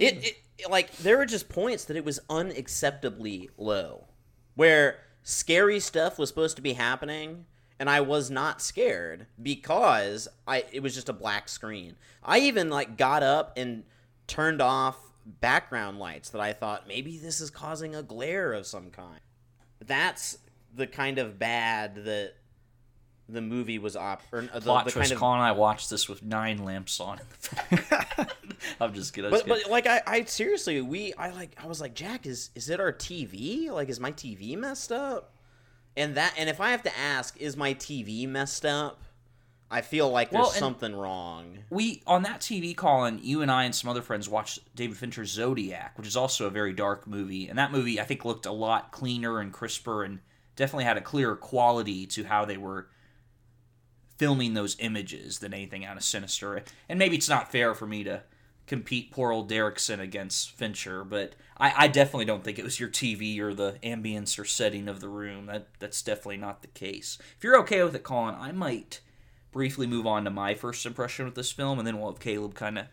It, 0.00 0.36
it 0.58 0.70
like 0.70 0.96
there 0.96 1.18
were 1.18 1.26
just 1.26 1.48
points 1.48 1.84
that 1.84 1.96
it 1.96 2.04
was 2.04 2.18
unacceptably 2.30 3.50
low, 3.58 4.06
where 4.54 5.00
scary 5.22 5.80
stuff 5.80 6.18
was 6.18 6.30
supposed 6.30 6.56
to 6.56 6.62
be 6.62 6.72
happening, 6.72 7.44
and 7.78 7.90
I 7.90 8.00
was 8.00 8.30
not 8.30 8.62
scared 8.62 9.26
because 9.40 10.28
I 10.46 10.64
it 10.72 10.82
was 10.82 10.94
just 10.94 11.10
a 11.10 11.12
black 11.12 11.48
screen. 11.48 11.96
I 12.24 12.38
even 12.38 12.70
like 12.70 12.96
got 12.96 13.22
up 13.22 13.52
and 13.58 13.84
turned 14.26 14.62
off 14.62 14.96
background 15.24 15.98
lights 15.98 16.30
that 16.30 16.40
I 16.40 16.52
thought 16.52 16.88
maybe 16.88 17.18
this 17.18 17.40
is 17.40 17.50
causing 17.50 17.94
a 17.94 18.02
glare 18.02 18.52
of 18.52 18.66
some 18.66 18.90
kind. 18.90 19.20
That's 19.84 20.38
the 20.74 20.86
kind 20.86 21.18
of 21.18 21.38
bad 21.38 22.04
that 22.04 22.34
the 23.28 23.40
movie 23.40 23.78
was 23.78 23.96
op 23.96 24.22
or 24.32 24.40
uh, 24.40 24.58
the, 24.58 24.60
Plot 24.60 24.84
the 24.84 24.90
twist: 24.90 25.10
kind 25.10 25.12
of 25.12 25.18
Colin 25.18 25.38
and 25.38 25.46
I 25.46 25.52
watched 25.52 25.90
this 25.90 26.08
with 26.08 26.22
nine 26.22 26.64
lamps 26.64 27.00
on. 27.00 27.20
I'm 28.80 28.92
just 28.94 29.12
kidding. 29.14 29.26
I'm 29.26 29.32
just 29.32 29.46
but 29.46 29.46
kidding. 29.46 29.46
but 29.46 29.70
like 29.70 29.86
I, 29.86 30.02
I 30.06 30.24
seriously 30.24 30.80
we 30.80 31.14
I 31.14 31.30
like 31.30 31.56
I 31.62 31.66
was 31.66 31.80
like 31.80 31.94
Jack 31.94 32.26
is 32.26 32.50
is 32.54 32.68
it 32.68 32.80
our 32.80 32.92
TV 32.92 33.70
like 33.70 33.88
is 33.88 34.00
my 34.00 34.12
TV 34.12 34.56
messed 34.56 34.92
up 34.92 35.34
and 35.96 36.14
that 36.16 36.34
and 36.36 36.48
if 36.48 36.60
I 36.60 36.70
have 36.70 36.82
to 36.82 36.98
ask 36.98 37.36
is 37.40 37.56
my 37.56 37.74
TV 37.74 38.28
messed 38.28 38.64
up 38.64 39.02
I 39.72 39.80
feel 39.80 40.10
like 40.10 40.30
there's 40.30 40.42
Well, 40.42 40.50
something 40.50 40.94
wrong 40.94 41.58
we 41.72 42.02
on 42.06 42.22
that 42.24 42.40
TV, 42.40 42.76
call, 42.76 43.04
and 43.04 43.24
you 43.24 43.40
and 43.40 43.50
I 43.50 43.64
and 43.64 43.74
some 43.74 43.88
other 43.88 44.02
friends 44.02 44.28
watched 44.28 44.60
David 44.76 44.98
Fincher's 44.98 45.30
Zodiac, 45.30 45.96
which 45.96 46.06
is 46.06 46.16
also 46.16 46.46
a 46.46 46.50
very 46.50 46.74
dark 46.74 47.06
movie. 47.06 47.48
And 47.48 47.58
that 47.58 47.72
movie, 47.72 47.98
I 47.98 48.04
think, 48.04 48.26
looked 48.26 48.44
a 48.44 48.52
lot 48.52 48.92
cleaner 48.92 49.40
and 49.40 49.50
crisper, 49.52 50.04
and 50.04 50.20
definitely 50.54 50.84
had 50.84 50.98
a 50.98 51.00
clearer 51.00 51.34
quality 51.34 52.06
to 52.08 52.24
how 52.24 52.44
they 52.44 52.58
were 52.58 52.88
filming 54.18 54.52
those 54.52 54.76
images 54.78 55.38
than 55.38 55.54
anything 55.54 55.84
out 55.84 55.96
of 55.96 56.04
Sinister. 56.04 56.62
And 56.88 56.98
maybe 56.98 57.16
it's 57.16 57.28
not 57.28 57.50
fair 57.50 57.74
for 57.74 57.86
me 57.86 58.04
to 58.04 58.22
compete 58.66 59.10
poor 59.10 59.32
old 59.32 59.50
Derrickson 59.50 59.98
against 59.98 60.50
Fincher, 60.50 61.04
but 61.04 61.34
I, 61.56 61.72
I 61.76 61.88
definitely 61.88 62.26
don't 62.26 62.44
think 62.44 62.58
it 62.58 62.64
was 62.64 62.78
your 62.78 62.90
TV 62.90 63.38
or 63.40 63.54
the 63.54 63.78
ambience 63.82 64.38
or 64.38 64.44
setting 64.44 64.88
of 64.88 65.00
the 65.00 65.08
room. 65.08 65.46
That 65.46 65.68
that's 65.78 66.02
definitely 66.02 66.36
not 66.36 66.60
the 66.60 66.68
case. 66.68 67.18
If 67.36 67.42
you're 67.42 67.58
okay 67.60 67.82
with 67.82 67.94
it, 67.94 68.02
Colin, 68.02 68.34
I 68.38 68.52
might 68.52 69.00
briefly 69.52 69.86
move 69.86 70.06
on 70.06 70.24
to 70.24 70.30
my 70.30 70.54
first 70.54 70.84
impression 70.84 71.26
with 71.26 71.34
this 71.34 71.52
film, 71.52 71.78
and 71.78 71.86
then 71.86 72.00
we'll 72.00 72.10
have 72.10 72.20
Caleb 72.20 72.54
kind 72.54 72.78
of 72.78 72.86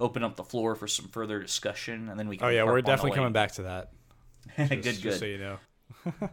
open 0.00 0.22
up 0.22 0.36
the 0.36 0.44
floor 0.44 0.74
for 0.74 0.86
some 0.86 1.08
further 1.08 1.40
discussion, 1.40 2.08
and 2.08 2.18
then 2.18 2.28
we 2.28 2.36
can. 2.36 2.46
Oh 2.46 2.50
yeah, 2.50 2.64
we're 2.64 2.80
definitely 2.80 3.16
coming 3.16 3.32
back 3.32 3.52
to 3.52 3.62
that. 3.62 3.92
Just, 4.56 4.70
good, 4.70 4.82
just 4.82 5.02
good. 5.02 5.18
so 5.18 5.24
you 5.24 5.38
know. 5.38 5.58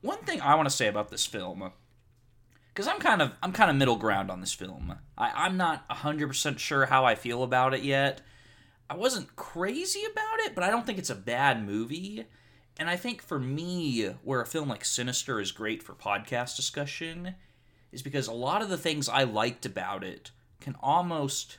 One 0.00 0.18
thing 0.18 0.40
I 0.40 0.56
want 0.56 0.68
to 0.68 0.74
say 0.74 0.88
about 0.88 1.08
this 1.08 1.24
film, 1.24 1.70
because 2.74 2.88
I'm 2.88 2.98
kind 2.98 3.22
of 3.22 3.32
I'm 3.42 3.52
kind 3.52 3.70
of 3.70 3.76
middle 3.76 3.96
ground 3.96 4.30
on 4.30 4.40
this 4.40 4.52
film. 4.52 4.94
I, 5.16 5.30
I'm 5.34 5.56
not 5.56 5.84
hundred 5.88 6.26
percent 6.28 6.60
sure 6.60 6.86
how 6.86 7.04
I 7.04 7.14
feel 7.14 7.42
about 7.42 7.74
it 7.74 7.82
yet. 7.82 8.22
I 8.90 8.96
wasn't 8.96 9.34
crazy 9.36 10.02
about 10.04 10.40
it, 10.40 10.54
but 10.54 10.62
I 10.62 10.70
don't 10.70 10.84
think 10.84 10.98
it's 10.98 11.10
a 11.10 11.14
bad 11.14 11.64
movie. 11.64 12.24
And 12.78 12.90
I 12.90 12.96
think 12.96 13.22
for 13.22 13.38
me, 13.38 14.04
where 14.22 14.40
a 14.40 14.46
film 14.46 14.68
like 14.68 14.84
Sinister 14.84 15.40
is 15.40 15.50
great 15.50 15.82
for 15.82 15.94
podcast 15.94 16.56
discussion, 16.56 17.34
is 17.96 18.02
because 18.02 18.28
a 18.28 18.32
lot 18.32 18.60
of 18.60 18.68
the 18.68 18.76
things 18.76 19.08
I 19.08 19.24
liked 19.24 19.64
about 19.64 20.04
it 20.04 20.30
can 20.60 20.76
almost 20.80 21.56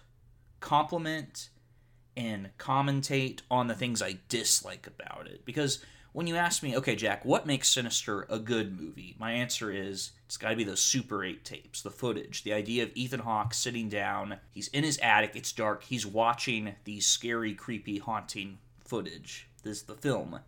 complement 0.59 1.49
and 2.15 2.51
commentate 2.59 3.39
on 3.49 3.65
the 3.65 3.73
things 3.73 4.03
I 4.03 4.19
dislike 4.29 4.85
about 4.85 5.25
it. 5.25 5.45
Because 5.45 5.83
when 6.13 6.27
you 6.27 6.35
ask 6.35 6.61
me, 6.61 6.77
okay, 6.77 6.95
Jack, 6.95 7.25
what 7.25 7.47
makes 7.47 7.73
Sinister 7.73 8.27
a 8.29 8.37
good 8.37 8.79
movie? 8.79 9.15
My 9.17 9.31
answer 9.31 9.71
is 9.71 10.11
it's 10.27 10.37
got 10.37 10.51
to 10.51 10.55
be 10.55 10.63
those 10.63 10.79
Super 10.79 11.23
8 11.23 11.43
tapes, 11.43 11.81
the 11.81 11.89
footage, 11.89 12.43
the 12.43 12.53
idea 12.53 12.83
of 12.83 12.91
Ethan 12.93 13.21
Hawke 13.21 13.55
sitting 13.55 13.89
down, 13.89 14.37
he's 14.51 14.67
in 14.67 14.83
his 14.83 14.99
attic, 14.99 15.31
it's 15.33 15.51
dark, 15.51 15.85
he's 15.85 16.05
watching 16.05 16.75
these 16.83 17.07
scary, 17.07 17.55
creepy, 17.55 17.97
haunting 17.97 18.59
footage. 18.85 19.49
This 19.63 19.77
is 19.77 19.83
the 19.83 19.95
film. 19.95 20.39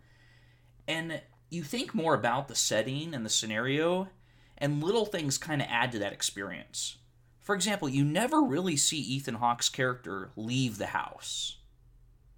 And 0.86 1.20
you 1.50 1.64
think 1.64 1.96
more 1.96 2.14
about 2.14 2.46
the 2.46 2.54
setting 2.54 3.12
and 3.12 3.26
the 3.26 3.30
scenario, 3.30 4.08
and 4.60 4.82
little 4.82 5.06
things 5.06 5.38
kind 5.38 5.62
of 5.62 5.68
add 5.70 5.92
to 5.92 5.98
that 6.00 6.12
experience. 6.12 6.96
For 7.40 7.54
example, 7.54 7.88
you 7.88 8.04
never 8.04 8.40
really 8.42 8.76
see 8.76 8.98
Ethan 8.98 9.36
Hawke's 9.36 9.68
character 9.68 10.30
leave 10.36 10.78
the 10.78 10.86
house. 10.86 11.56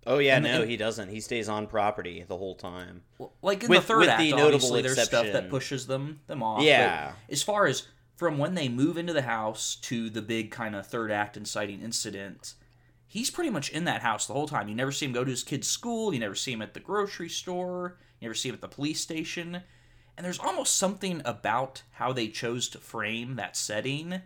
Oh 0.06 0.18
yeah, 0.18 0.36
And- 0.36 0.44
no, 0.44 0.62
and- 0.62 0.70
he 0.70 0.76
doesn't. 0.76 1.10
He 1.10 1.20
stays 1.20 1.48
on 1.48 1.66
property 1.66 2.24
the 2.26 2.36
whole 2.36 2.54
time. 2.56 3.02
Like 3.42 3.62
in 3.64 3.68
With- 3.68 3.82
the 3.82 3.86
third 3.86 4.08
act, 4.08 4.18
the 4.20 4.30
notable 4.30 4.46
obviously 4.54 4.82
there's 4.82 5.02
stuff 5.02 5.26
that 5.32 5.50
pushes 5.50 5.86
them 5.86 6.20
them 6.26 6.42
off. 6.42 6.62
Yeah. 6.62 7.12
as 7.28 7.42
far 7.42 7.66
as 7.66 7.86
from 8.16 8.38
when 8.38 8.54
they 8.54 8.68
move 8.68 8.96
into 8.98 9.12
the 9.12 9.22
house 9.22 9.74
to 9.76 10.08
the 10.10 10.22
big 10.22 10.50
kind 10.50 10.74
of 10.76 10.86
third 10.86 11.10
act 11.10 11.36
inciting 11.36 11.82
incident, 11.82 12.54
he's 13.06 13.30
pretty 13.30 13.50
much 13.50 13.70
in 13.70 13.84
that 13.84 14.02
house 14.02 14.26
the 14.26 14.32
whole 14.32 14.46
time. 14.48 14.68
You 14.68 14.74
never 14.74 14.92
see 14.92 15.06
him 15.06 15.12
go 15.12 15.24
to 15.24 15.30
his 15.30 15.42
kid's 15.44 15.68
school. 15.68 16.12
You 16.14 16.20
never 16.20 16.34
see 16.34 16.52
him 16.52 16.62
at 16.62 16.74
the 16.74 16.80
grocery 16.80 17.28
store. 17.28 17.98
You 18.20 18.26
never 18.26 18.34
see 18.34 18.48
him 18.48 18.54
at 18.54 18.60
the 18.60 18.68
police 18.68 19.00
station. 19.00 19.62
And 20.16 20.24
there's 20.26 20.38
almost 20.38 20.76
something 20.76 21.22
about 21.24 21.82
how 21.92 22.12
they 22.12 22.28
chose 22.28 22.68
to 22.70 22.78
frame 22.78 23.36
that 23.36 23.56
setting 23.56 24.20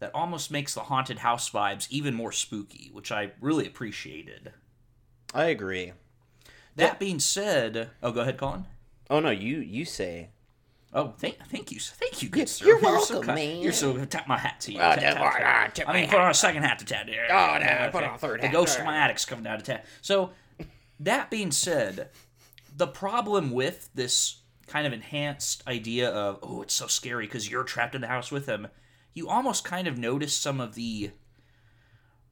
that 0.00 0.10
almost 0.14 0.50
makes 0.50 0.74
the 0.74 0.80
haunted 0.82 1.18
house 1.18 1.50
vibes 1.50 1.86
even 1.90 2.14
more 2.14 2.32
spooky, 2.32 2.90
which 2.92 3.12
I 3.12 3.32
really 3.40 3.66
appreciated. 3.66 4.52
I 5.34 5.44
agree. 5.44 5.92
That 6.76 6.98
being 6.98 7.18
said, 7.20 7.90
oh, 8.02 8.10
go 8.12 8.20
ahead, 8.22 8.38
Colin. 8.38 8.64
Oh 9.10 9.20
no, 9.20 9.30
you 9.30 9.58
you 9.58 9.84
say. 9.84 10.30
Oh, 10.92 11.14
thank, 11.18 11.36
thank 11.48 11.70
you, 11.70 11.78
thank 11.78 12.22
you, 12.22 12.28
good 12.28 12.48
sir. 12.48 12.64
you're 12.66 12.78
so 12.80 12.84
welcome, 12.84 13.22
kind. 13.22 13.34
man. 13.36 13.60
You're 13.60 13.72
so 13.72 14.04
tap 14.06 14.26
my 14.26 14.38
hat 14.38 14.60
to 14.62 14.72
you. 14.72 14.78
Oh, 14.78 14.94
Tap, 14.94 14.98
tap, 15.00 15.14
tap, 15.16 15.38
tap. 15.38 15.74
tip 15.74 15.88
I 15.88 15.92
mean, 15.92 16.08
put 16.08 16.18
on 16.18 16.30
a 16.30 16.34
second 16.34 16.62
hat 16.64 16.78
to 16.80 16.84
tap. 16.84 17.06
Oh, 17.08 17.58
no, 17.60 17.90
put 17.92 18.02
on 18.02 18.14
a 18.14 18.18
third 18.18 18.40
The 18.40 18.46
hat. 18.46 18.52
ghost 18.52 18.78
of 18.78 18.84
my 18.84 18.96
attic's 18.96 19.24
coming 19.24 19.44
down 19.44 19.58
to 19.58 19.64
tap. 19.64 19.86
So, 20.00 20.30
that 20.98 21.30
being 21.30 21.52
said, 21.52 22.08
the 22.76 22.88
problem 22.88 23.50
with 23.52 23.90
this 23.94 24.38
kind 24.70 24.86
of 24.86 24.92
enhanced 24.92 25.62
idea 25.66 26.08
of 26.10 26.38
oh, 26.42 26.62
it's 26.62 26.74
so 26.74 26.86
scary 26.86 27.26
because 27.26 27.50
you're 27.50 27.64
trapped 27.64 27.94
in 27.94 28.00
the 28.00 28.06
house 28.06 28.30
with 28.30 28.46
him, 28.46 28.68
you 29.12 29.28
almost 29.28 29.64
kind 29.64 29.88
of 29.88 29.98
notice 29.98 30.34
some 30.34 30.60
of 30.60 30.74
the 30.74 31.10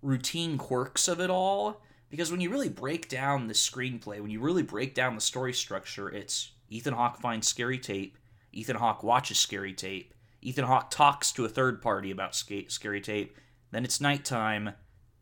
routine 0.00 0.56
quirks 0.56 1.08
of 1.08 1.20
it 1.20 1.28
all 1.28 1.82
because 2.10 2.30
when 2.30 2.40
you 2.40 2.48
really 2.48 2.68
break 2.68 3.08
down 3.08 3.48
the 3.48 3.54
screenplay, 3.54 4.20
when 4.20 4.30
you 4.30 4.40
really 4.40 4.62
break 4.62 4.94
down 4.94 5.14
the 5.14 5.20
story 5.20 5.52
structure, 5.52 6.08
it's 6.08 6.52
Ethan 6.70 6.94
Hawke 6.94 7.18
finds 7.18 7.48
scary 7.48 7.78
tape, 7.78 8.16
Ethan 8.52 8.76
Hawke 8.76 9.02
watches 9.02 9.38
scary 9.38 9.72
tape, 9.72 10.14
Ethan 10.40 10.64
Hawke 10.64 10.90
talks 10.90 11.32
to 11.32 11.44
a 11.44 11.48
third 11.48 11.82
party 11.82 12.10
about 12.10 12.34
sca- 12.34 12.70
scary 12.70 13.00
tape, 13.00 13.36
then 13.72 13.84
it's 13.84 14.00
nighttime, 14.00 14.70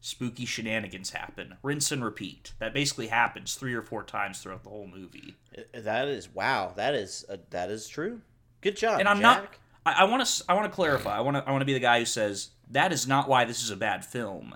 spooky 0.07 0.45
shenanigans 0.45 1.11
happen, 1.11 1.57
rinse 1.65 1.91
and 1.91 2.05
repeat. 2.05 2.53
That 2.61 2.73
basically 2.73 3.09
happens 3.09 3.57
three 3.57 3.75
or 3.75 3.83
four 3.83 4.05
times 4.05 4.39
throughout 4.39 4.63
the 4.63 4.71
whole 4.71 4.87
movie. 4.87 5.35
That 5.75 6.07
is 6.07 6.33
wow. 6.33 6.73
That 6.77 6.95
is 6.95 7.25
uh, 7.29 7.39
that 7.51 7.71
is 7.71 7.89
true. 7.89 8.21
Good 8.61 8.77
job. 8.77 9.01
and 9.01 9.09
I'm 9.09 9.21
Jack. 9.21 9.59
not. 9.85 9.97
I 9.99 10.05
want 10.05 10.25
to. 10.25 10.45
I 10.49 10.55
want 10.55 10.71
to 10.71 10.75
clarify. 10.75 11.17
I 11.17 11.21
want 11.21 11.37
to. 11.37 11.49
I 11.49 11.51
want 11.51 11.63
to 11.63 11.67
be 11.67 11.73
the 11.73 11.81
guy 11.81 11.99
who 11.99 12.05
says 12.05 12.51
that 12.71 12.93
is 12.93 13.09
not 13.09 13.29
why 13.29 13.45
this 13.45 13.63
is 13.63 13.71
a 13.71 13.77
bad 13.77 14.05
film. 14.05 14.55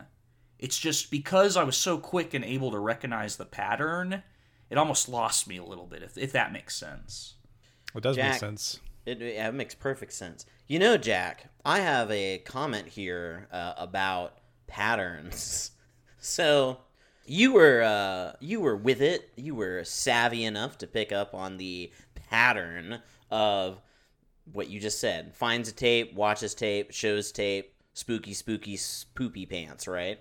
It's 0.58 0.78
just 0.78 1.10
because 1.10 1.56
I 1.56 1.64
was 1.64 1.76
so 1.76 1.98
quick 1.98 2.32
and 2.32 2.44
able 2.44 2.70
to 2.70 2.78
recognize 2.78 3.36
the 3.36 3.44
pattern, 3.44 4.22
it 4.68 4.78
almost 4.78 5.08
lost 5.08 5.48
me 5.48 5.56
a 5.56 5.64
little 5.64 5.86
bit. 5.86 6.02
If 6.02 6.16
if 6.16 6.30
that 6.32 6.52
makes 6.52 6.76
sense. 6.76 7.34
It 7.94 8.04
does 8.04 8.16
make 8.16 8.34
sense. 8.34 8.78
It, 9.04 9.18
yeah, 9.20 9.48
it 9.48 9.54
makes 9.54 9.74
perfect 9.74 10.12
sense. 10.12 10.46
You 10.68 10.78
know, 10.78 10.96
Jack, 10.96 11.48
I 11.64 11.80
have 11.80 12.08
a 12.12 12.38
comment 12.38 12.86
here 12.86 13.48
uh, 13.50 13.72
about 13.76 14.39
patterns. 14.70 15.72
So 16.18 16.78
you 17.26 17.52
were 17.52 17.82
uh, 17.82 18.32
you 18.40 18.60
were 18.60 18.76
with 18.76 19.02
it. 19.02 19.30
You 19.36 19.54
were 19.54 19.84
savvy 19.84 20.44
enough 20.44 20.78
to 20.78 20.86
pick 20.86 21.12
up 21.12 21.34
on 21.34 21.58
the 21.58 21.92
pattern 22.30 23.02
of 23.30 23.80
what 24.52 24.70
you 24.70 24.80
just 24.80 25.00
said. 25.00 25.34
Finds 25.34 25.68
a 25.68 25.72
tape, 25.72 26.14
watches 26.14 26.54
tape, 26.54 26.92
shows 26.92 27.30
tape, 27.32 27.74
spooky, 27.92 28.32
spooky, 28.32 28.76
spoopy 28.76 29.48
pants. 29.48 29.86
Right. 29.86 30.18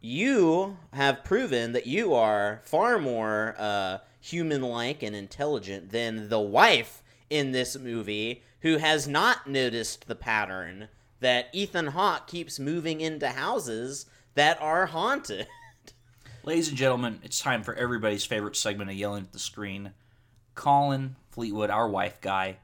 You 0.00 0.76
have 0.92 1.24
proven 1.24 1.72
that 1.72 1.86
you 1.88 2.14
are 2.14 2.60
far 2.64 3.00
more 3.00 3.56
uh, 3.58 3.98
human-like 4.20 5.02
and 5.02 5.16
intelligent 5.16 5.90
than 5.90 6.28
the 6.28 6.38
wife 6.38 7.02
in 7.28 7.50
this 7.50 7.76
movie, 7.76 8.42
who 8.60 8.76
has 8.76 9.08
not 9.08 9.48
noticed 9.48 10.06
the 10.06 10.14
pattern 10.14 10.88
that 11.20 11.48
Ethan 11.52 11.88
Hawke 11.88 12.26
keeps 12.26 12.58
moving 12.58 13.00
into 13.00 13.28
houses 13.28 14.06
that 14.34 14.60
are 14.60 14.86
haunted. 14.86 15.46
Ladies 16.44 16.68
and 16.68 16.76
gentlemen, 16.76 17.20
it's 17.22 17.40
time 17.40 17.62
for 17.62 17.74
everybody's 17.74 18.24
favorite 18.24 18.56
segment 18.56 18.90
of 18.90 18.96
yelling 18.96 19.24
at 19.24 19.32
the 19.32 19.38
screen. 19.38 19.92
Colin 20.54 21.16
Fleetwood, 21.30 21.70
our 21.70 21.88
wife 21.88 22.20
guy, 22.20 22.56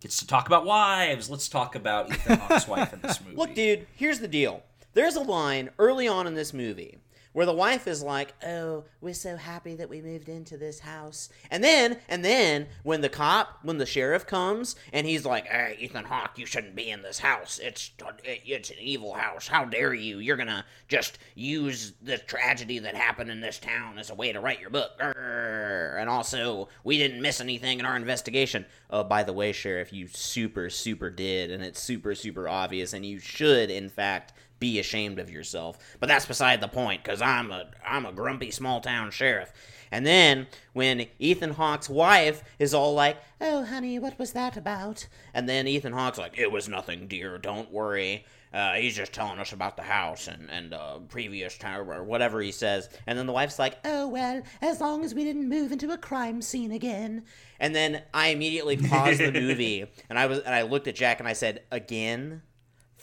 gets 0.00 0.18
to 0.18 0.26
talk 0.26 0.46
about 0.46 0.64
wives. 0.64 1.28
Let's 1.28 1.48
talk 1.48 1.74
about 1.74 2.10
Ethan 2.10 2.38
Hawke's 2.38 2.66
wife 2.68 2.92
in 2.92 3.00
this 3.00 3.20
movie. 3.24 3.36
Look, 3.36 3.54
dude, 3.54 3.86
here's 3.94 4.20
the 4.20 4.28
deal. 4.28 4.62
There's 4.94 5.16
a 5.16 5.20
line 5.20 5.70
early 5.78 6.08
on 6.08 6.26
in 6.26 6.34
this 6.34 6.52
movie 6.52 6.98
where 7.32 7.46
the 7.46 7.52
wife 7.52 7.86
is 7.86 8.02
like, 8.02 8.34
"Oh, 8.44 8.84
we're 9.00 9.14
so 9.14 9.36
happy 9.36 9.74
that 9.76 9.88
we 9.88 10.00
moved 10.00 10.28
into 10.28 10.56
this 10.56 10.80
house." 10.80 11.28
And 11.50 11.62
then, 11.62 11.98
and 12.08 12.24
then 12.24 12.68
when 12.82 13.00
the 13.00 13.08
cop, 13.08 13.60
when 13.62 13.78
the 13.78 13.86
sheriff 13.86 14.26
comes 14.26 14.76
and 14.92 15.06
he's 15.06 15.24
like, 15.24 15.46
"Hey, 15.46 15.76
Ethan 15.78 16.04
Hawke, 16.04 16.38
you 16.38 16.46
shouldn't 16.46 16.74
be 16.74 16.90
in 16.90 17.02
this 17.02 17.20
house. 17.20 17.58
It's 17.58 17.90
it's 18.24 18.70
an 18.70 18.76
evil 18.80 19.14
house. 19.14 19.48
How 19.48 19.64
dare 19.64 19.94
you? 19.94 20.18
You're 20.18 20.36
gonna 20.36 20.64
just 20.88 21.18
use 21.34 21.92
the 22.02 22.18
tragedy 22.18 22.78
that 22.80 22.94
happened 22.94 23.30
in 23.30 23.40
this 23.40 23.58
town 23.58 23.98
as 23.98 24.10
a 24.10 24.14
way 24.14 24.32
to 24.32 24.40
write 24.40 24.60
your 24.60 24.70
book." 24.70 24.92
And 25.00 26.08
also, 26.08 26.68
we 26.84 26.98
didn't 26.98 27.22
miss 27.22 27.40
anything 27.40 27.78
in 27.78 27.86
our 27.86 27.96
investigation. 27.96 28.66
Oh, 28.88 29.04
by 29.04 29.22
the 29.22 29.32
way, 29.32 29.52
sheriff, 29.52 29.92
you 29.92 30.08
super 30.08 30.70
super 30.70 31.10
did, 31.10 31.50
and 31.50 31.62
it's 31.62 31.80
super 31.80 32.14
super 32.14 32.48
obvious, 32.48 32.92
and 32.92 33.06
you 33.06 33.18
should, 33.18 33.70
in 33.70 33.88
fact 33.88 34.32
be 34.60 34.78
ashamed 34.78 35.18
of 35.18 35.30
yourself. 35.30 35.78
But 35.98 36.08
that's 36.08 36.26
beside 36.26 36.60
the 36.60 36.68
point, 36.68 37.02
because 37.02 37.20
I'm 37.20 37.50
a 37.50 37.70
I'm 37.84 38.06
a 38.06 38.12
grumpy 38.12 38.50
small 38.50 38.80
town 38.80 39.10
sheriff. 39.10 39.52
And 39.90 40.06
then 40.06 40.46
when 40.72 41.06
Ethan 41.18 41.54
Hawke's 41.54 41.88
wife 41.88 42.44
is 42.60 42.74
all 42.74 42.94
like, 42.94 43.16
"Oh, 43.40 43.64
honey, 43.64 43.98
what 43.98 44.18
was 44.18 44.32
that 44.32 44.56
about?" 44.56 45.08
and 45.34 45.48
then 45.48 45.66
Ethan 45.66 45.94
Hawke's 45.94 46.18
like, 46.18 46.38
"It 46.38 46.52
was 46.52 46.68
nothing, 46.68 47.08
dear. 47.08 47.38
Don't 47.38 47.72
worry. 47.72 48.24
Uh, 48.52 48.74
he's 48.74 48.96
just 48.96 49.12
telling 49.12 49.38
us 49.38 49.52
about 49.52 49.76
the 49.76 49.82
house 49.82 50.28
and 50.28 50.50
and 50.50 50.74
uh, 50.74 50.98
previous 51.08 51.56
time 51.56 51.90
or 51.90 52.04
whatever 52.04 52.40
he 52.40 52.52
says." 52.52 52.88
And 53.06 53.18
then 53.18 53.26
the 53.26 53.32
wife's 53.32 53.58
like, 53.58 53.78
"Oh 53.84 54.06
well, 54.06 54.42
as 54.60 54.80
long 54.80 55.04
as 55.04 55.14
we 55.14 55.24
didn't 55.24 55.48
move 55.48 55.72
into 55.72 55.90
a 55.90 55.98
crime 55.98 56.42
scene 56.42 56.70
again." 56.70 57.24
And 57.58 57.74
then 57.74 58.02
I 58.14 58.28
immediately 58.28 58.76
paused 58.76 59.20
the 59.20 59.32
movie 59.40 59.86
and 60.08 60.18
I 60.18 60.26
was 60.26 60.40
and 60.40 60.54
I 60.54 60.62
looked 60.62 60.86
at 60.86 60.94
Jack 60.94 61.18
and 61.18 61.28
I 61.28 61.32
said, 61.32 61.62
"Again." 61.72 62.42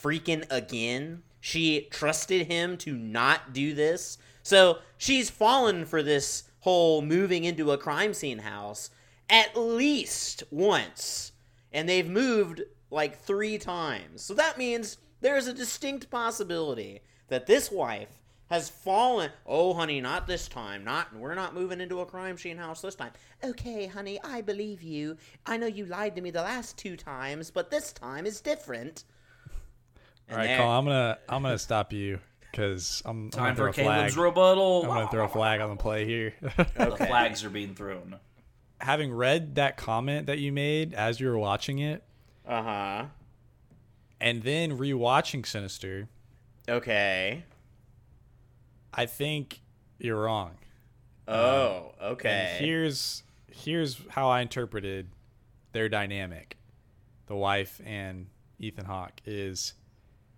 freaking 0.02 0.46
again. 0.50 1.24
She 1.48 1.88
trusted 1.92 2.48
him 2.48 2.76
to 2.80 2.98
not 2.98 3.54
do 3.54 3.74
this. 3.74 4.18
So 4.44 4.80
she's 4.98 5.30
fallen 5.30 5.86
for 5.86 6.04
this 6.04 6.44
whole 6.60 7.02
moving 7.02 7.46
into 7.46 7.72
a 7.72 7.78
crime 7.78 8.14
scene 8.14 8.40
house 8.40 8.90
at 9.30 9.56
least 9.56 10.44
once. 10.52 11.32
And 11.72 11.88
they've 11.88 12.10
moved 12.10 12.64
like 12.92 13.18
three 13.18 13.58
times. 13.58 14.24
So 14.24 14.34
that 14.34 14.58
means 14.58 14.98
there's 15.22 15.48
a 15.48 15.54
distinct 15.54 16.10
possibility 16.10 17.00
that 17.30 17.48
this 17.48 17.72
wife 17.72 18.22
has 18.48 18.70
fallen. 18.70 19.32
Oh, 19.46 19.74
honey, 19.74 20.02
not 20.02 20.28
this 20.28 20.50
time. 20.50 20.84
Not 20.84 21.16
we're 21.16 21.34
not 21.34 21.56
moving 21.56 21.80
into 21.80 22.02
a 22.02 22.06
crime 22.06 22.38
scene 22.38 22.58
house 22.58 22.82
this 22.82 22.96
time. 22.96 23.12
Okay, 23.42 23.88
honey, 23.88 24.20
I 24.22 24.42
believe 24.42 24.84
you. 24.84 25.16
I 25.46 25.56
know 25.56 25.68
you 25.68 25.86
lied 25.86 26.18
to 26.18 26.22
me 26.22 26.30
the 26.30 26.42
last 26.42 26.78
two 26.78 26.98
times, 26.98 27.52
but 27.52 27.72
this 27.72 27.94
time 27.94 28.26
is 28.26 28.42
different. 28.42 29.06
All 30.30 30.38
right, 30.38 30.58
Colin, 30.58 30.70
I'm 30.78 30.86
gonna 30.86 31.18
I'm 31.30 31.44
gonna 31.44 31.58
stop 31.58 31.94
you 31.94 32.20
because 32.52 33.02
I'm, 33.06 33.26
I'm 33.26 33.30
Time 33.32 33.56
for 33.56 33.72
throw 33.72 33.84
flag. 33.84 34.00
Caleb's 34.00 34.18
rebuttal. 34.18 34.82
I'm 34.84 34.88
gonna 34.90 35.08
throw 35.12 35.26
a 35.26 35.30
flag 35.30 35.62
on 35.62 35.70
the 35.70 35.76
play 35.76 36.06
here. 36.06 36.34
The 36.42 36.96
flags 36.98 37.44
are 37.44 37.50
being 37.50 37.76
thrown. 37.76 38.16
Having 38.82 39.14
read 39.14 39.56
that 39.56 39.78
comment 39.78 40.28
that 40.28 40.40
you 40.40 40.52
made 40.52 40.94
as 40.94 41.20
you 41.20 41.28
were 41.28 41.38
watching 41.38 41.80
it, 41.80 42.04
Uh 42.48 42.62
huh. 42.64 43.06
and 44.20 44.44
then 44.44 44.78
rewatching 44.78 45.46
Sinister, 45.46 46.10
Okay. 46.70 47.44
I 48.94 49.06
think 49.06 49.62
you're 50.00 50.22
wrong. 50.22 50.58
Oh, 51.28 51.94
And 52.02 52.12
okay. 52.14 52.58
here's 52.60 53.24
here's 53.52 54.00
how 54.10 54.30
I 54.30 54.42
interpreted 54.42 55.08
their 55.72 55.88
dynamic. 55.90 56.58
The 57.28 57.36
wife 57.36 57.80
and 57.86 58.28
Ethan 58.60 58.86
Hawke 58.86 59.22
is 59.26 59.74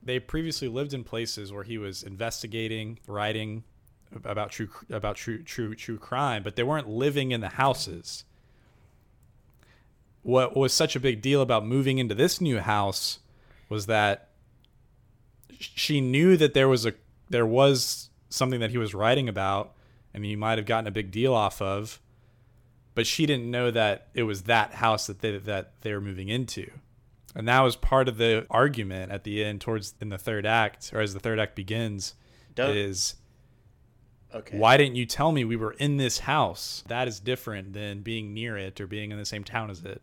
they 0.03 0.19
previously 0.19 0.67
lived 0.67 0.93
in 0.93 1.03
places 1.03 1.51
where 1.51 1.63
he 1.63 1.77
was 1.77 2.03
investigating, 2.03 2.99
writing 3.07 3.63
about 4.25 4.51
true 4.51 4.69
about 4.89 5.15
true 5.15 5.43
true 5.43 5.75
true 5.75 5.97
crime, 5.97 6.43
but 6.43 6.55
they 6.55 6.63
weren't 6.63 6.89
living 6.89 7.31
in 7.31 7.41
the 7.41 7.49
houses. 7.49 8.23
What 10.23 10.55
was 10.55 10.73
such 10.73 10.95
a 10.95 10.99
big 10.99 11.21
deal 11.21 11.41
about 11.41 11.65
moving 11.65 11.97
into 11.97 12.15
this 12.15 12.41
new 12.41 12.59
house 12.59 13.19
was 13.69 13.85
that 13.85 14.29
she 15.59 16.01
knew 16.01 16.37
that 16.37 16.53
there 16.53 16.67
was 16.67 16.85
a 16.85 16.93
there 17.29 17.45
was 17.45 18.09
something 18.29 18.59
that 18.59 18.71
he 18.71 18.77
was 18.77 18.93
writing 18.93 19.29
about 19.29 19.73
and 20.13 20.25
he 20.25 20.35
might 20.35 20.57
have 20.57 20.65
gotten 20.65 20.87
a 20.87 20.91
big 20.91 21.11
deal 21.11 21.33
off 21.33 21.61
of 21.61 21.99
but 22.95 23.05
she 23.07 23.25
didn't 23.25 23.49
know 23.49 23.71
that 23.71 24.07
it 24.13 24.23
was 24.23 24.43
that 24.43 24.73
house 24.73 25.07
that 25.07 25.19
they 25.19 25.37
that 25.37 25.73
they 25.81 25.93
were 25.93 26.01
moving 26.01 26.29
into 26.29 26.69
and 27.35 27.47
that 27.47 27.61
was 27.61 27.75
part 27.75 28.07
of 28.07 28.17
the 28.17 28.45
argument 28.49 29.11
at 29.11 29.23
the 29.23 29.43
end 29.43 29.61
towards 29.61 29.93
in 30.01 30.09
the 30.09 30.17
third 30.17 30.45
act 30.45 30.91
or 30.93 31.01
as 31.01 31.13
the 31.13 31.19
third 31.19 31.39
act 31.39 31.55
begins 31.55 32.15
Don't- 32.55 32.75
is 32.75 33.15
okay. 34.33 34.57
why 34.57 34.77
didn't 34.77 34.95
you 34.95 35.05
tell 35.05 35.31
me 35.31 35.43
we 35.43 35.55
were 35.55 35.73
in 35.73 35.97
this 35.97 36.19
house 36.19 36.83
that 36.87 37.07
is 37.07 37.19
different 37.19 37.73
than 37.73 38.01
being 38.01 38.33
near 38.33 38.57
it 38.57 38.79
or 38.81 38.87
being 38.87 39.11
in 39.11 39.17
the 39.17 39.25
same 39.25 39.43
town 39.43 39.69
as 39.69 39.83
it 39.83 40.01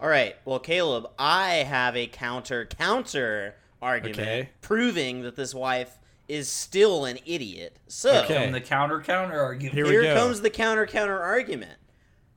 All 0.00 0.08
right. 0.08 0.36
Well, 0.44 0.58
Caleb, 0.58 1.08
I 1.18 1.54
have 1.64 1.96
a 1.96 2.06
counter 2.06 2.66
counter 2.66 3.54
argument 3.80 4.18
Okay. 4.20 4.48
proving 4.60 5.22
that 5.22 5.36
this 5.36 5.54
wife 5.54 5.98
is 6.28 6.48
still 6.50 7.04
an 7.06 7.18
idiot. 7.24 7.78
So 7.86 8.22
Okay. 8.24 8.44
And 8.44 8.54
the 8.54 8.60
counter 8.60 9.00
counter 9.00 9.40
argument. 9.40 9.74
Here 9.74 9.86
here 10.02 10.14
comes 10.14 10.40
the 10.42 10.50
counter 10.50 10.86
counter 10.86 11.18
argument. 11.18 11.78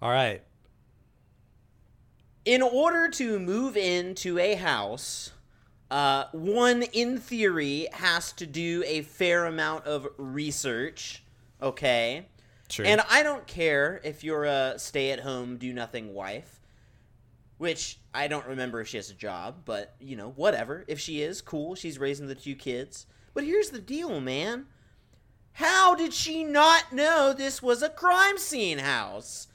all 0.02 0.10
right 0.12 0.42
In 2.46 2.62
order 2.62 3.10
to 3.10 3.40
move 3.40 3.78
into 3.78 4.40
a 4.40 4.56
house, 4.56 5.32
uh, 5.92 6.26
one 6.32 6.84
in 6.84 7.18
theory 7.18 7.88
has 7.94 8.32
to 8.34 8.46
do 8.46 8.84
a 8.86 9.02
fair 9.02 9.46
amount 9.46 9.86
of 9.86 10.08
research. 10.18 11.24
Okay. 11.62 12.26
sure 12.70 12.86
And 12.86 13.02
I 13.10 13.24
don't 13.24 13.46
care 13.46 14.00
if 14.04 14.24
you're 14.24 14.46
a 14.46 14.80
stay 14.80 15.12
at 15.12 15.20
home, 15.20 15.58
do 15.58 15.74
nothing 15.74 16.14
wife, 16.14 16.60
which 17.58 18.00
I 18.14 18.28
don't 18.28 18.48
remember 18.48 18.80
if 18.82 18.88
she 18.88 18.98
has 18.98 19.10
a 19.10 19.16
job, 19.16 19.64
but, 19.66 19.96
you 20.00 20.16
know, 20.16 20.30
whatever. 20.32 20.86
If 20.88 21.00
she 21.00 21.22
is, 21.22 21.42
cool. 21.42 21.76
She's 21.76 22.00
raising 22.00 22.28
the 22.28 22.36
two 22.36 22.56
kids. 22.56 23.06
But 23.34 23.44
here's 23.44 23.70
the 23.70 23.82
deal, 23.82 24.22
man. 24.22 24.68
How 25.54 25.94
did 25.94 26.14
she 26.14 26.46
not 26.46 26.94
know 26.94 27.34
this 27.34 27.62
was 27.62 27.82
a 27.82 27.90
crime 27.90 28.38
scene 28.38 28.78
house? 28.78 29.48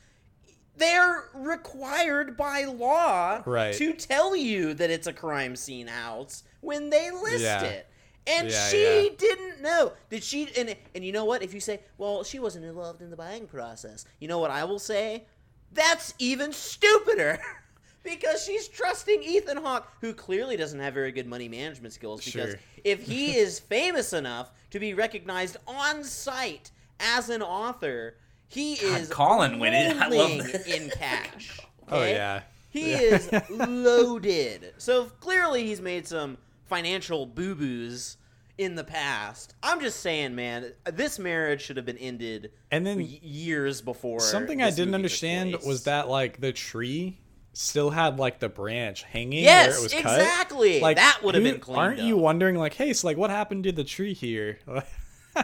They're 0.77 1.29
required 1.35 2.37
by 2.37 2.65
law 2.65 3.43
Right. 3.47 3.75
to 3.77 3.93
tell 3.93 4.35
you 4.35 4.75
that 4.75 4.91
it's 4.91 5.07
a 5.07 5.13
crime 5.13 5.57
scene 5.57 5.87
house 5.87 6.43
when 6.61 6.91
they 6.91 7.11
list 7.11 7.45
Yeah. 7.45 7.63
it. 7.63 7.87
And 8.27 8.49
Yeah, 8.51 8.69
she 8.69 9.05
yeah. 9.05 9.15
didn't 9.19 9.61
know. 9.61 9.93
Did 10.11 10.25
she? 10.25 10.49
And 10.57 10.75
and 10.95 11.05
you 11.05 11.13
know 11.13 11.27
what? 11.27 11.43
If 11.43 11.53
you 11.53 11.61
say, 11.61 11.81
"Well, 11.99 12.25
she 12.25 12.39
wasn't 12.39 12.65
involved 12.65 13.03
in 13.03 13.11
the 13.11 13.17
buying 13.17 13.47
process," 13.47 14.07
you 14.19 14.29
know 14.29 14.39
what 14.39 14.51
I 14.51 14.65
will 14.65 14.79
say? 14.79 15.27
That's 15.73 16.15
even 16.19 16.53
stupider. 16.53 17.39
because 18.03 18.43
she's 18.45 18.69
trusting 18.69 19.23
Ethan 19.23 19.57
Hawke, 19.59 19.91
who 20.01 20.13
clearly 20.15 20.57
doesn't 20.57 20.81
have 20.81 20.93
very 20.95 21.11
good 21.13 21.27
money 21.27 21.49
management 21.49 21.93
skills. 21.95 22.25
Because 22.25 22.51
Sure. 22.51 22.61
if 22.85 23.03
he 23.03 23.37
is 23.37 23.59
famous 23.61 24.13
enough 24.13 24.51
to 24.71 24.79
be 24.81 24.93
recognized 24.95 25.57
on 25.67 26.03
site 26.05 26.71
as 27.01 27.29
an 27.31 27.43
author, 27.43 28.17
he 28.55 28.75
is 28.75 29.09
Colin 29.09 29.59
went 29.59 29.75
in. 29.75 29.99
I 30.03 30.09
love 30.09 30.13
rolling 30.31 30.39
that. 30.39 30.67
in 30.67 30.91
cash. 30.99 31.61
oh 31.91 32.05
yeah 32.05 32.43
He 32.71 32.93
is 32.93 33.31
loaded. 33.51 34.73
So 34.79 35.05
clearly 35.21 35.67
he's 35.67 35.81
made 35.81 36.07
some 36.07 36.39
financial 36.67 37.27
boo 37.27 37.55
boos 37.55 38.17
in 38.57 38.75
the 38.77 38.85
past. 38.85 39.55
I'm 39.63 39.81
just 39.81 40.01
saying, 40.01 40.35
man, 40.35 40.73
this 40.85 41.19
marriage 41.19 41.61
should 41.63 41.77
have 41.77 41.87
been 41.87 41.99
ended 41.99 42.53
and 42.71 42.87
then 42.87 43.01
years 43.23 43.81
before. 43.81 44.21
something 44.21 44.63
i 44.63 44.71
didn't 44.71 44.87
movie 44.87 44.95
understand 44.95 45.53
place. 45.53 45.67
was 45.67 45.85
that 45.85 46.09
like 46.09 46.41
the 46.41 46.53
tree 46.53 47.19
still 47.53 47.91
had 47.91 48.19
like 48.19 48.39
the 48.41 48.49
branch 48.49 49.03
hanging 49.05 49.45
Yes, 49.45 49.71
where 49.71 49.79
it 49.79 49.83
was 49.83 49.93
cut. 49.95 50.19
exactly. 50.21 50.81
Like 50.81 50.97
That 50.97 51.21
would 51.23 51.35
have 51.37 51.45
been 51.45 51.61
cleaned 51.61 51.79
Aren't 51.79 51.99
you 52.01 52.17
wondering, 52.17 52.57
like, 52.57 52.75
hey, 52.75 52.93
so 52.93 53.07
like, 53.09 53.17
what 53.17 53.31
happened 53.31 53.63
to 53.65 53.73
the 53.73 53.85
tree 53.85 54.13
here? 54.15 54.59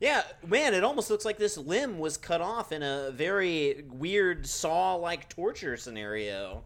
Yeah, 0.00 0.22
man, 0.46 0.72
it 0.72 0.82
almost 0.82 1.10
looks 1.10 1.26
like 1.26 1.36
this 1.36 1.58
limb 1.58 1.98
was 1.98 2.16
cut 2.16 2.40
off 2.40 2.72
in 2.72 2.82
a 2.82 3.10
very 3.10 3.84
weird 3.92 4.46
saw-like 4.46 5.28
torture 5.28 5.76
scenario. 5.76 6.64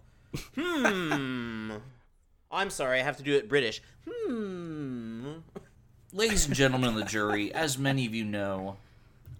Hmm. 0.54 1.72
I'm 2.52 2.70
sorry, 2.70 3.00
I 3.00 3.02
have 3.02 3.16
to 3.16 3.24
do 3.24 3.34
it 3.34 3.48
British. 3.48 3.82
Hmm. 4.08 5.32
Ladies 6.12 6.46
and 6.46 6.54
gentlemen 6.54 6.90
of 6.90 6.94
the 6.94 7.04
jury, 7.04 7.52
as 7.52 7.76
many 7.76 8.06
of 8.06 8.14
you 8.14 8.24
know, 8.24 8.76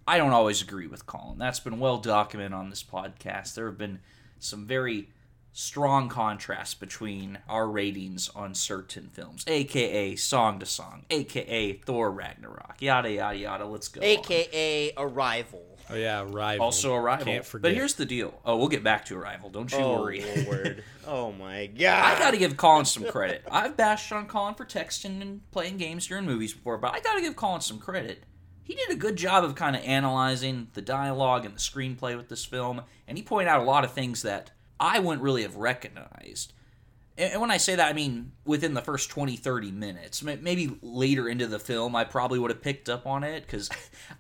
I 0.09 0.19
don't 0.19 0.33
always 0.33 0.61
agree 0.61 0.89
with 0.89 1.07
Colin. 1.07 1.39
That's 1.39 1.61
been 1.61 1.79
well 1.79 1.99
documented 1.99 2.53
on 2.53 2.71
this 2.71 2.83
podcast. 2.83 3.55
There 3.55 3.67
have 3.67 3.79
been 3.79 4.01
some 4.41 4.67
very 4.67 5.09
strong 5.57 6.09
contrast 6.09 6.81
between 6.81 7.39
our 7.49 7.69
ratings 7.69 8.29
on 8.35 8.55
certain 8.55 9.09
films, 9.13 9.45
aka 9.47 10.17
Song 10.17 10.59
to 10.59 10.67
Song, 10.67 11.05
aka 11.11 11.73
Thor 11.75 12.11
Ragnarok, 12.11 12.77
yada 12.81 13.11
yada 13.11 13.39
yada. 13.39 13.65
Let's 13.65 13.89
go. 13.89 14.01
on. 14.01 14.07
AKA 14.07 14.93
Arrival. 14.97 15.63
oh 15.91 15.95
yeah, 15.95 16.25
rival. 16.29 16.65
also 16.67 16.95
Arrival. 16.95 17.25
Can't 17.25 17.45
forget. 17.47 17.63
But 17.63 17.75
here's 17.75 17.95
the 17.95 18.05
deal. 18.05 18.39
Oh, 18.45 18.57
we'll 18.57 18.69
get 18.69 18.83
back 18.83 19.05
to 19.07 19.17
Arrival. 19.17 19.49
Don't 19.49 19.71
you 19.71 19.79
Oh, 19.79 20.01
worry. 20.03 20.25
Lord. 20.45 20.83
oh, 21.07 21.31
my 21.33 21.67
God. 21.67 22.05
I 22.05 22.19
gotta 22.19 22.37
give 22.37 22.57
Colin 22.57 22.85
some 22.85 23.05
credit. 23.05 23.45
I've 23.51 23.77
bashed 23.77 24.11
on 24.13 24.27
Colin 24.27 24.55
for 24.55 24.65
texting 24.65 25.23
and 25.23 25.49
playing 25.53 25.77
games 25.77 26.07
during 26.09 26.25
movies 26.27 26.53
before, 26.53 26.79
but 26.79 26.93
I 26.95 27.01
gotta 27.01 27.21
give 27.21 27.37
Colin 27.37 27.61
some 27.61 27.79
credit. 27.79 28.25
He 28.63 28.75
did 28.75 28.91
a 28.91 28.97
good 28.97 29.17
job 29.17 29.45
of 29.45 29.55
kind 29.57 29.77
of 29.77 29.83
analyzing 29.83 30.69
the 30.73 30.81
dialogue 30.81 31.45
and 31.45 31.55
the 31.55 31.59
screenplay 31.61 32.17
with 32.17 32.31
this 32.31 32.47
film, 32.47 32.81
and 33.07 33.19
he 33.19 33.23
pointed 33.23 33.51
out 33.51 33.61
a 33.61 33.65
lot 33.65 33.85
of 33.85 33.93
things 33.93 34.23
that 34.23 34.53
I 34.79 34.99
wouldn't 34.99 35.23
really 35.23 35.43
have 35.43 35.57
recognized. 35.57 36.53
And 37.17 37.41
when 37.41 37.51
I 37.51 37.59
say 37.59 37.77
that, 37.77 37.89
I 37.89 37.93
mean 37.93 38.33
within 38.45 38.75
the 38.75 38.83
first 38.83 39.09
20, 39.11 39.37
30 39.37 39.71
minutes. 39.71 40.23
Maybe 40.23 40.77
later 40.83 41.29
into 41.29 41.47
the 41.47 41.61
film, 41.61 41.95
I 41.95 42.05
probably 42.05 42.41
would 42.41 42.51
have 42.51 42.63
picked 42.63 42.89
up 42.89 43.07
on 43.07 43.23
it 43.23 43.43
because 43.47 43.71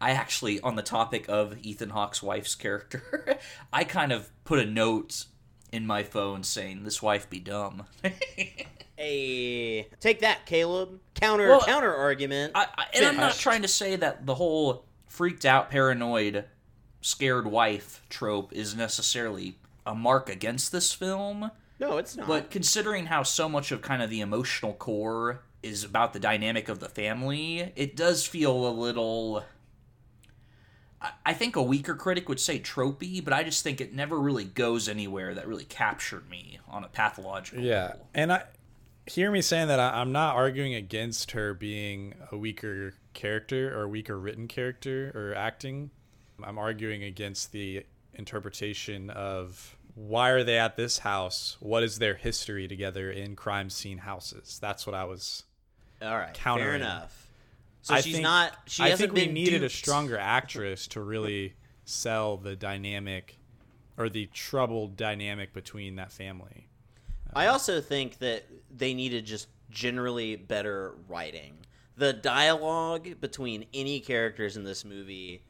I 0.00 0.10
actually, 0.12 0.60
on 0.60 0.76
the 0.76 0.82
topic 0.82 1.26
of 1.28 1.58
Ethan 1.62 1.90
Hawke's 1.90 2.22
wife's 2.22 2.54
character, 2.54 3.38
I 3.72 3.84
kind 3.84 4.12
of 4.12 4.30
put 4.44 4.60
a 4.60 4.64
note 4.64 5.24
in 5.72 5.86
my 5.86 6.04
phone 6.04 6.44
saying, 6.44 6.84
This 6.84 7.02
wife 7.02 7.28
be 7.28 7.40
dumb. 7.40 7.84
Hey, 8.96 9.88
take 9.98 10.20
that, 10.20 10.46
Caleb. 10.46 11.00
Counter 11.14 11.48
Well, 11.48 11.60
counter 11.62 11.92
argument. 11.92 12.52
I, 12.54 12.68
I, 12.78 12.84
and 12.94 13.04
I'm 13.04 13.16
not 13.16 13.34
trying 13.34 13.62
to 13.62 13.68
say 13.68 13.96
that 13.96 14.24
the 14.24 14.36
whole 14.36 14.84
freaked 15.08 15.44
out, 15.44 15.68
paranoid, 15.68 16.44
scared 17.00 17.46
wife 17.48 18.02
trope 18.08 18.52
is 18.52 18.76
necessarily 18.76 19.58
a 19.86 19.94
mark 19.94 20.28
against 20.28 20.72
this 20.72 20.92
film. 20.92 21.50
no, 21.80 21.98
it's 21.98 22.16
not. 22.16 22.26
But 22.28 22.50
considering 22.50 23.06
how 23.06 23.22
so 23.22 23.48
much 23.48 23.72
of 23.72 23.82
kind 23.82 24.02
of 24.02 24.10
the 24.10 24.20
emotional 24.20 24.72
core 24.74 25.42
is 25.62 25.82
about 25.84 26.12
the 26.12 26.20
dynamic 26.20 26.68
of 26.68 26.78
the 26.80 26.88
family, 26.88 27.72
it 27.76 27.96
does 27.96 28.26
feel 28.26 28.66
a 28.68 28.70
little. 28.70 29.44
I- 31.00 31.12
I 31.26 31.32
think 31.34 31.56
a 31.56 31.62
weaker 31.62 31.94
critic 31.94 32.28
would 32.28 32.40
say 32.40 32.58
tropey, 32.58 33.22
but 33.22 33.32
I 33.32 33.42
just 33.42 33.62
think 33.62 33.80
it 33.80 33.92
never 33.92 34.18
really 34.20 34.44
goes 34.44 34.88
anywhere 34.88 35.34
that 35.34 35.46
really 35.46 35.64
captured 35.64 36.28
me 36.30 36.58
on 36.68 36.84
a 36.84 36.88
pathological 36.88 37.62
Yeah, 37.62 37.86
level. 37.88 38.08
and 38.14 38.32
I 38.32 38.44
hear 39.06 39.30
me 39.30 39.42
saying 39.42 39.68
that 39.68 39.78
I, 39.80 40.00
I'm 40.00 40.12
not 40.12 40.34
arguing 40.34 40.74
against 40.74 41.32
her 41.32 41.52
being 41.52 42.14
a 42.32 42.36
weaker 42.38 42.94
character 43.12 43.78
or 43.78 43.86
weaker 43.88 44.18
written 44.18 44.48
character 44.48 45.12
or 45.14 45.34
acting. 45.34 45.90
I'm 46.42 46.58
arguing 46.58 47.02
against 47.04 47.52
the 47.52 47.84
interpretation 48.16 49.10
of 49.10 49.76
why 49.94 50.30
are 50.30 50.42
they 50.42 50.58
at 50.58 50.76
this 50.76 50.98
house? 50.98 51.56
What 51.60 51.82
is 51.82 51.98
their 51.98 52.14
history 52.14 52.66
together 52.66 53.10
in 53.10 53.36
crime 53.36 53.70
scene 53.70 53.98
houses? 53.98 54.58
That's 54.60 54.86
what 54.86 54.94
I 54.94 55.04
was. 55.04 55.44
All 56.02 56.16
right, 56.16 56.36
fair 56.36 56.74
enough. 56.74 57.30
So 57.82 57.94
I 57.94 58.00
she's 58.00 58.14
think- 58.14 58.22
not. 58.24 58.52
She 58.66 58.82
I 58.82 58.88
hasn't 58.88 59.12
think 59.12 59.18
we 59.18 59.26
been 59.26 59.34
needed 59.34 59.62
a 59.62 59.68
stronger 59.68 60.18
actress 60.18 60.86
to 60.88 61.00
really 61.02 61.54
sell 61.84 62.36
the 62.36 62.56
dynamic 62.56 63.36
or 63.96 64.08
the 64.08 64.26
troubled 64.26 64.96
dynamic 64.96 65.52
between 65.52 65.96
that 65.96 66.10
family. 66.10 66.66
I 67.34 67.46
also 67.46 67.80
think 67.80 68.18
that 68.18 68.44
they 68.74 68.94
needed 68.94 69.26
just 69.26 69.48
generally 69.70 70.36
better 70.36 70.94
writing. 71.08 71.54
The 71.96 72.12
dialogue 72.12 73.20
between 73.20 73.66
any 73.72 74.00
characters 74.00 74.56
in 74.56 74.64
this 74.64 74.84
movie, 74.84 75.42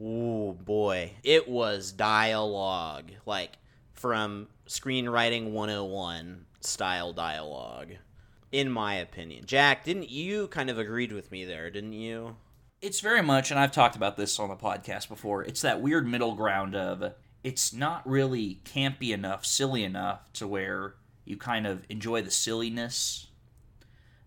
ooh 0.00 0.56
boy, 0.64 1.12
it 1.22 1.48
was 1.48 1.92
dialogue 1.92 3.10
like 3.26 3.58
from 3.92 4.48
screenwriting 4.66 5.50
101 5.50 6.46
style 6.60 7.12
dialogue 7.12 7.92
in 8.52 8.70
my 8.70 8.94
opinion. 8.94 9.44
Jack, 9.46 9.84
didn't 9.84 10.10
you 10.10 10.48
kind 10.48 10.70
of 10.70 10.78
agreed 10.78 11.12
with 11.12 11.30
me 11.30 11.44
there, 11.44 11.70
didn't 11.70 11.92
you? 11.92 12.36
It's 12.82 13.00
very 13.00 13.22
much, 13.22 13.50
and 13.50 13.60
I've 13.60 13.72
talked 13.72 13.96
about 13.96 14.16
this 14.16 14.38
on 14.38 14.48
the 14.48 14.56
podcast 14.56 15.08
before. 15.08 15.44
It's 15.44 15.62
that 15.62 15.80
weird 15.80 16.06
middle 16.06 16.34
ground 16.34 16.74
of 16.74 17.14
it's 17.44 17.72
not 17.72 18.06
really 18.08 18.60
campy 18.64 19.10
enough, 19.10 19.44
silly 19.44 19.84
enough 19.84 20.32
to 20.34 20.46
where 20.46 20.94
you 21.24 21.36
kind 21.36 21.66
of 21.66 21.84
enjoy 21.88 22.22
the 22.22 22.30
silliness, 22.30 23.28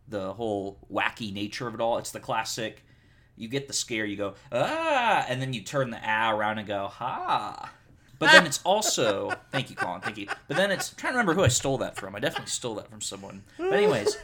the 0.07 0.33
whole 0.33 0.79
wacky 0.91 1.33
nature 1.33 1.67
of 1.67 1.73
it 1.73 1.81
all. 1.81 1.97
It's 1.97 2.11
the 2.11 2.19
classic. 2.19 2.85
You 3.35 3.47
get 3.47 3.67
the 3.67 3.73
scare, 3.73 4.05
you 4.05 4.15
go 4.15 4.35
ah, 4.51 5.25
and 5.27 5.41
then 5.41 5.53
you 5.53 5.61
turn 5.61 5.89
the 5.89 5.99
ah 6.03 6.31
around 6.31 6.59
and 6.59 6.67
go 6.67 6.87
ha. 6.87 7.71
But 8.19 8.31
then 8.31 8.45
it's 8.45 8.61
also 8.63 9.33
thank 9.51 9.69
you, 9.69 9.75
Colin, 9.75 10.01
thank 10.01 10.17
you. 10.17 10.27
But 10.47 10.57
then 10.57 10.71
it's 10.71 10.91
I'm 10.91 10.97
trying 10.97 11.13
to 11.13 11.17
remember 11.17 11.33
who 11.33 11.43
I 11.43 11.49
stole 11.49 11.77
that 11.79 11.95
from. 11.95 12.15
I 12.15 12.19
definitely 12.19 12.49
stole 12.49 12.75
that 12.75 12.89
from 12.89 13.01
someone. 13.01 13.43
But 13.57 13.73
anyways, 13.73 14.17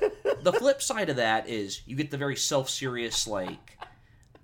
the 0.43 0.53
flip 0.53 0.81
side 0.81 1.09
of 1.09 1.17
that 1.17 1.49
is 1.49 1.81
you 1.85 1.95
get 1.95 2.11
the 2.11 2.17
very 2.17 2.35
self-serious 2.35 3.27
like 3.27 3.77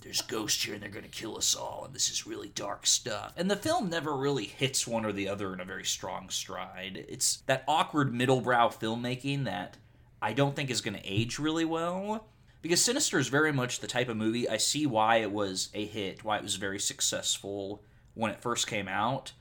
there's 0.05 0.21
ghosts 0.21 0.63
here 0.63 0.75
and 0.75 0.83
they're 0.83 0.89
going 0.89 1.03
to 1.03 1.09
kill 1.09 1.35
us 1.35 1.55
all 1.55 1.83
and 1.83 1.93
this 1.93 2.11
is 2.11 2.27
really 2.27 2.49
dark 2.49 2.85
stuff 2.85 3.33
and 3.37 3.49
the 3.49 3.55
film 3.55 3.89
never 3.89 4.15
really 4.15 4.45
hits 4.45 4.85
one 4.85 5.03
or 5.03 5.11
the 5.11 5.27
other 5.27 5.51
in 5.51 5.59
a 5.59 5.65
very 5.65 5.83
strong 5.83 6.29
stride 6.29 7.03
it's 7.09 7.37
that 7.47 7.63
awkward 7.67 8.13
middlebrow 8.13 8.71
filmmaking 8.71 9.45
that 9.45 9.77
i 10.21 10.31
don't 10.31 10.55
think 10.55 10.69
is 10.69 10.81
going 10.81 10.93
to 10.93 11.11
age 11.11 11.39
really 11.39 11.65
well 11.65 12.27
because 12.65 12.83
sinister 12.83 13.19
is 13.19 13.27
very 13.27 13.53
much 13.53 13.79
the 13.79 13.87
type 13.87 14.09
of 14.09 14.17
movie 14.17 14.49
i 14.49 14.57
see 14.57 14.85
why 14.85 15.17
it 15.17 15.31
was 15.31 15.69
a 15.73 15.85
hit 15.85 16.23
why 16.23 16.37
it 16.37 16.43
was 16.43 16.55
very 16.55 16.79
successful 16.79 17.83
when 18.13 18.31
it 18.31 18.41
first 18.41 18.67
came 18.67 18.87
out 18.87 19.31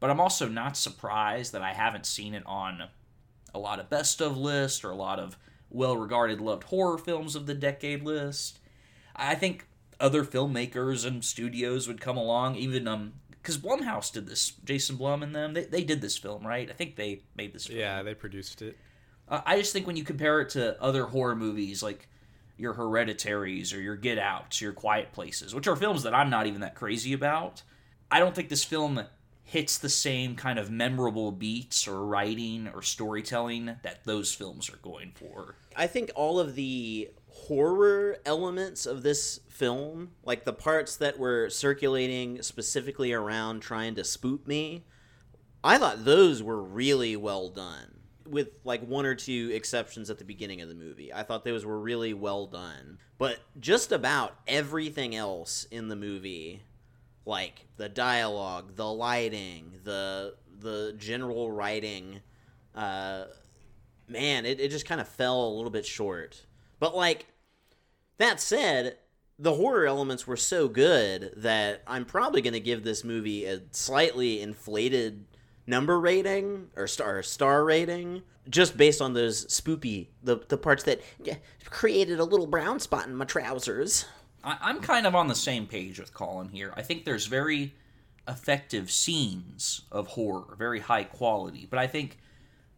but 0.00 0.10
i'm 0.10 0.20
also 0.20 0.48
not 0.48 0.76
surprised 0.76 1.52
that 1.52 1.62
i 1.62 1.72
haven't 1.72 2.06
seen 2.06 2.34
it 2.34 2.42
on 2.46 2.84
a 3.54 3.58
lot 3.58 3.80
of 3.80 3.90
best 3.90 4.20
of 4.20 4.36
lists 4.36 4.84
or 4.84 4.90
a 4.90 4.96
lot 4.96 5.18
of 5.18 5.36
well 5.70 5.96
regarded 5.96 6.40
loved 6.40 6.64
horror 6.64 6.98
films 6.98 7.34
of 7.34 7.46
the 7.46 7.54
decade 7.54 8.02
list 8.02 8.58
I 9.18 9.34
think 9.34 9.66
other 10.00 10.24
filmmakers 10.24 11.04
and 11.04 11.24
studios 11.24 11.88
would 11.88 12.00
come 12.00 12.16
along, 12.16 12.54
even 12.56 12.86
um, 12.86 13.14
because 13.30 13.58
Blumhouse 13.58 14.12
did 14.12 14.26
this. 14.26 14.52
Jason 14.64 14.96
Blum 14.96 15.22
and 15.22 15.34
them, 15.34 15.54
they, 15.54 15.64
they 15.64 15.82
did 15.82 16.00
this 16.00 16.16
film, 16.16 16.46
right? 16.46 16.70
I 16.70 16.72
think 16.72 16.96
they 16.96 17.22
made 17.36 17.52
this. 17.52 17.66
Film. 17.66 17.78
Yeah, 17.78 18.02
they 18.02 18.14
produced 18.14 18.62
it. 18.62 18.78
Uh, 19.28 19.40
I 19.44 19.58
just 19.58 19.72
think 19.72 19.86
when 19.86 19.96
you 19.96 20.04
compare 20.04 20.40
it 20.40 20.50
to 20.50 20.80
other 20.80 21.04
horror 21.04 21.36
movies 21.36 21.82
like 21.82 22.08
your 22.58 22.74
Hereditaries 22.74 23.72
or 23.72 23.80
your 23.80 23.96
Get 23.96 24.18
Outs, 24.18 24.60
your 24.60 24.72
Quiet 24.72 25.12
Places, 25.12 25.54
which 25.54 25.66
are 25.66 25.76
films 25.76 26.02
that 26.02 26.14
I'm 26.14 26.30
not 26.30 26.46
even 26.46 26.60
that 26.60 26.74
crazy 26.74 27.12
about, 27.12 27.62
I 28.10 28.18
don't 28.18 28.34
think 28.34 28.48
this 28.48 28.64
film 28.64 29.00
hits 29.44 29.78
the 29.78 29.88
same 29.88 30.34
kind 30.36 30.58
of 30.58 30.70
memorable 30.70 31.32
beats 31.32 31.88
or 31.88 32.04
writing 32.04 32.68
or 32.74 32.82
storytelling 32.82 33.76
that 33.82 34.04
those 34.04 34.34
films 34.34 34.68
are 34.68 34.76
going 34.82 35.12
for. 35.14 35.54
I 35.74 35.86
think 35.86 36.10
all 36.14 36.38
of 36.38 36.54
the 36.54 37.10
horror 37.28 38.18
elements 38.26 38.84
of 38.84 39.02
this 39.02 39.40
film, 39.48 40.10
like 40.24 40.44
the 40.44 40.52
parts 40.52 40.96
that 40.96 41.18
were 41.18 41.48
circulating 41.48 42.42
specifically 42.42 43.12
around 43.12 43.60
trying 43.60 43.94
to 43.94 44.04
spook 44.04 44.46
me, 44.46 44.84
I 45.64 45.78
thought 45.78 46.04
those 46.04 46.42
were 46.42 46.62
really 46.62 47.16
well 47.16 47.48
done. 47.48 47.97
With 48.28 48.50
like 48.64 48.82
one 48.82 49.06
or 49.06 49.14
two 49.14 49.50
exceptions 49.54 50.10
at 50.10 50.18
the 50.18 50.24
beginning 50.24 50.60
of 50.60 50.68
the 50.68 50.74
movie. 50.74 51.12
I 51.12 51.22
thought 51.22 51.44
those 51.44 51.64
were 51.64 51.78
really 51.78 52.14
well 52.14 52.46
done. 52.46 52.98
But 53.16 53.38
just 53.58 53.90
about 53.90 54.36
everything 54.46 55.14
else 55.14 55.66
in 55.70 55.88
the 55.88 55.96
movie, 55.96 56.62
like 57.24 57.66
the 57.76 57.88
dialogue, 57.88 58.76
the 58.76 58.86
lighting, 58.86 59.72
the 59.84 60.34
the 60.60 60.94
general 60.98 61.50
writing, 61.50 62.20
uh, 62.74 63.24
man, 64.08 64.44
it, 64.44 64.60
it 64.60 64.70
just 64.70 64.86
kind 64.86 65.00
of 65.00 65.08
fell 65.08 65.46
a 65.46 65.54
little 65.54 65.70
bit 65.70 65.86
short. 65.86 66.44
But 66.80 66.96
like 66.96 67.26
that 68.18 68.40
said, 68.40 68.96
the 69.38 69.54
horror 69.54 69.86
elements 69.86 70.26
were 70.26 70.36
so 70.36 70.66
good 70.68 71.32
that 71.36 71.82
I'm 71.86 72.04
probably 72.04 72.42
going 72.42 72.54
to 72.54 72.60
give 72.60 72.82
this 72.82 73.04
movie 73.04 73.44
a 73.44 73.60
slightly 73.70 74.40
inflated 74.40 75.26
number 75.68 76.00
rating 76.00 76.70
or 76.76 76.86
star 76.86 77.22
star 77.22 77.64
rating 77.64 78.22
just 78.48 78.76
based 78.76 79.02
on 79.02 79.12
those 79.12 79.46
spoopy 79.46 80.08
the 80.22 80.36
the 80.48 80.56
parts 80.56 80.82
that 80.84 81.00
created 81.66 82.18
a 82.18 82.24
little 82.24 82.46
brown 82.46 82.80
spot 82.80 83.06
in 83.06 83.14
my 83.14 83.24
trousers. 83.24 84.06
I, 84.42 84.56
I'm 84.60 84.80
kind 84.80 85.06
of 85.06 85.14
on 85.14 85.28
the 85.28 85.34
same 85.34 85.66
page 85.66 86.00
with 86.00 86.14
Colin 86.14 86.48
here. 86.48 86.72
I 86.76 86.82
think 86.82 87.04
there's 87.04 87.26
very 87.26 87.74
effective 88.26 88.90
scenes 88.90 89.82
of 89.92 90.08
horror, 90.08 90.54
very 90.56 90.80
high 90.80 91.04
quality, 91.04 91.66
but 91.68 91.78
I 91.78 91.86
think 91.86 92.18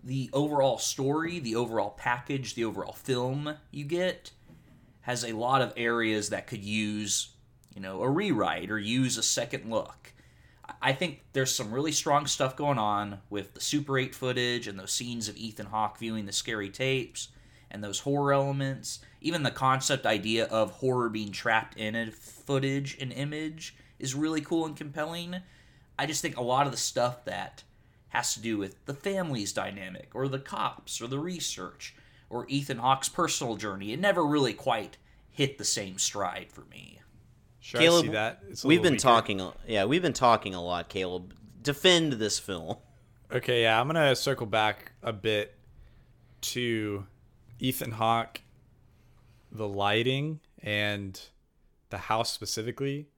the 0.03 0.31
overall 0.33 0.79
story, 0.79 1.39
the 1.39 1.57
overall 1.57 1.91
package, 1.91 2.55
the 2.55 2.65
overall 2.65 2.93
film 2.93 3.55
you 3.71 3.85
get 3.85 4.33
has 5.03 5.25
a 5.25 5.33
lot 5.33 5.63
of 5.63 5.73
areas 5.77 6.31
that 6.31 6.47
could 6.47 6.65
use, 6.65 7.31
you 7.75 7.81
know, 7.81 8.03
a 8.03 8.09
rewrite 8.09 8.71
or 8.71 8.79
use 8.79 9.17
a 9.17 9.23
second 9.23 9.71
look. 9.71 10.13
I 10.83 10.93
think 10.93 11.23
there's 11.33 11.55
some 11.55 11.73
really 11.73 11.93
strong 11.93 12.27
stuff 12.27 12.57
going 12.57 12.79
on 12.79 13.21
with 13.31 13.55
the 13.55 13.61
Super 13.61 13.99
8 13.99 14.15
footage 14.15 14.67
and 14.67 14.79
those 14.79 14.93
scenes 14.93 15.29
of 15.29 15.37
Ethan 15.37 15.67
Hawke 15.67 15.99
viewing 15.99 16.27
the 16.27 16.33
scary 16.33 16.71
tapes 16.71 17.29
and 17.71 17.83
those 17.83 18.01
horror 18.01 18.33
elements. 18.33 19.01
Even 19.21 19.43
the 19.43 19.51
concept 19.51 20.07
idea 20.07 20.47
of 20.47 20.73
horror 20.73 21.09
being 21.09 21.33
trapped 21.33 21.77
in 21.77 21.95
a 21.95 22.11
footage 22.11 22.97
and 23.01 23.13
image 23.13 23.75
is 23.99 24.15
really 24.15 24.41
cool 24.41 24.67
and 24.67 24.77
compelling. 24.77 25.37
I 25.99 26.07
just 26.07 26.23
think 26.23 26.37
a 26.37 26.43
lot 26.43 26.67
of 26.67 26.73
the 26.73 26.79
stuff 26.79 27.25
that 27.27 27.63
has 28.09 28.35
to 28.35 28.41
do 28.41 28.59
with 28.59 28.85
the 28.87 28.95
family's 28.95 29.53
dynamic 29.53 30.11
or 30.15 30.29
the 30.29 30.39
cops 30.39 31.01
or 31.01 31.07
the 31.07 31.19
research 31.19 31.95
or 32.29 32.47
Ethan 32.49 32.79
Hawke's 32.79 33.09
personal 33.09 33.57
journey, 33.57 33.93
it 33.93 34.01
never 34.01 34.25
really 34.25 34.55
quite 34.55 34.97
hit 35.31 35.59
the 35.59 35.65
same 35.65 35.99
stride 35.99 36.49
for 36.51 36.63
me. 36.63 37.00
Sure, 37.61 37.81
Caleb, 37.81 38.05
I 38.05 38.07
see 38.07 38.13
that. 38.13 38.43
We've 38.65 38.83
been 38.83 38.95
weaker. 38.95 39.03
talking 39.03 39.53
yeah, 39.67 39.85
we've 39.85 40.03
been 40.03 40.13
talking 40.13 40.55
a 40.55 40.63
lot, 40.63 40.89
Caleb. 40.89 41.35
Defend 41.63 42.15
this 42.15 42.39
film. 42.39 42.77
Okay, 43.31 43.63
yeah, 43.63 43.81
I'm 43.81 43.87
gonna 43.87 44.17
circle 44.17 44.47
back 44.47 44.93
a 45.03 45.13
bit 45.13 45.55
to 46.41 47.07
Ethan 47.59 47.93
Hawke, 47.93 48.41
the 49.53 49.69
lighting, 49.69 50.41
and 50.63 51.21
the 51.91 51.99
house 51.99 52.33
specifically, 52.33 53.09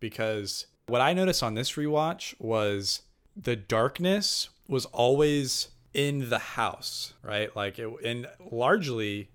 because 0.00 0.66
what 0.86 1.00
I 1.00 1.12
noticed 1.12 1.42
on 1.42 1.54
this 1.54 1.72
rewatch 1.72 2.34
was 2.38 3.02
the 3.36 3.56
darkness 3.56 4.48
was 4.68 4.84
always 4.86 5.68
in 5.92 6.30
the 6.30 6.38
house, 6.38 7.14
right? 7.22 7.54
Like 7.54 7.78
it, 7.78 7.88
and 8.04 8.26
largely 8.50 9.30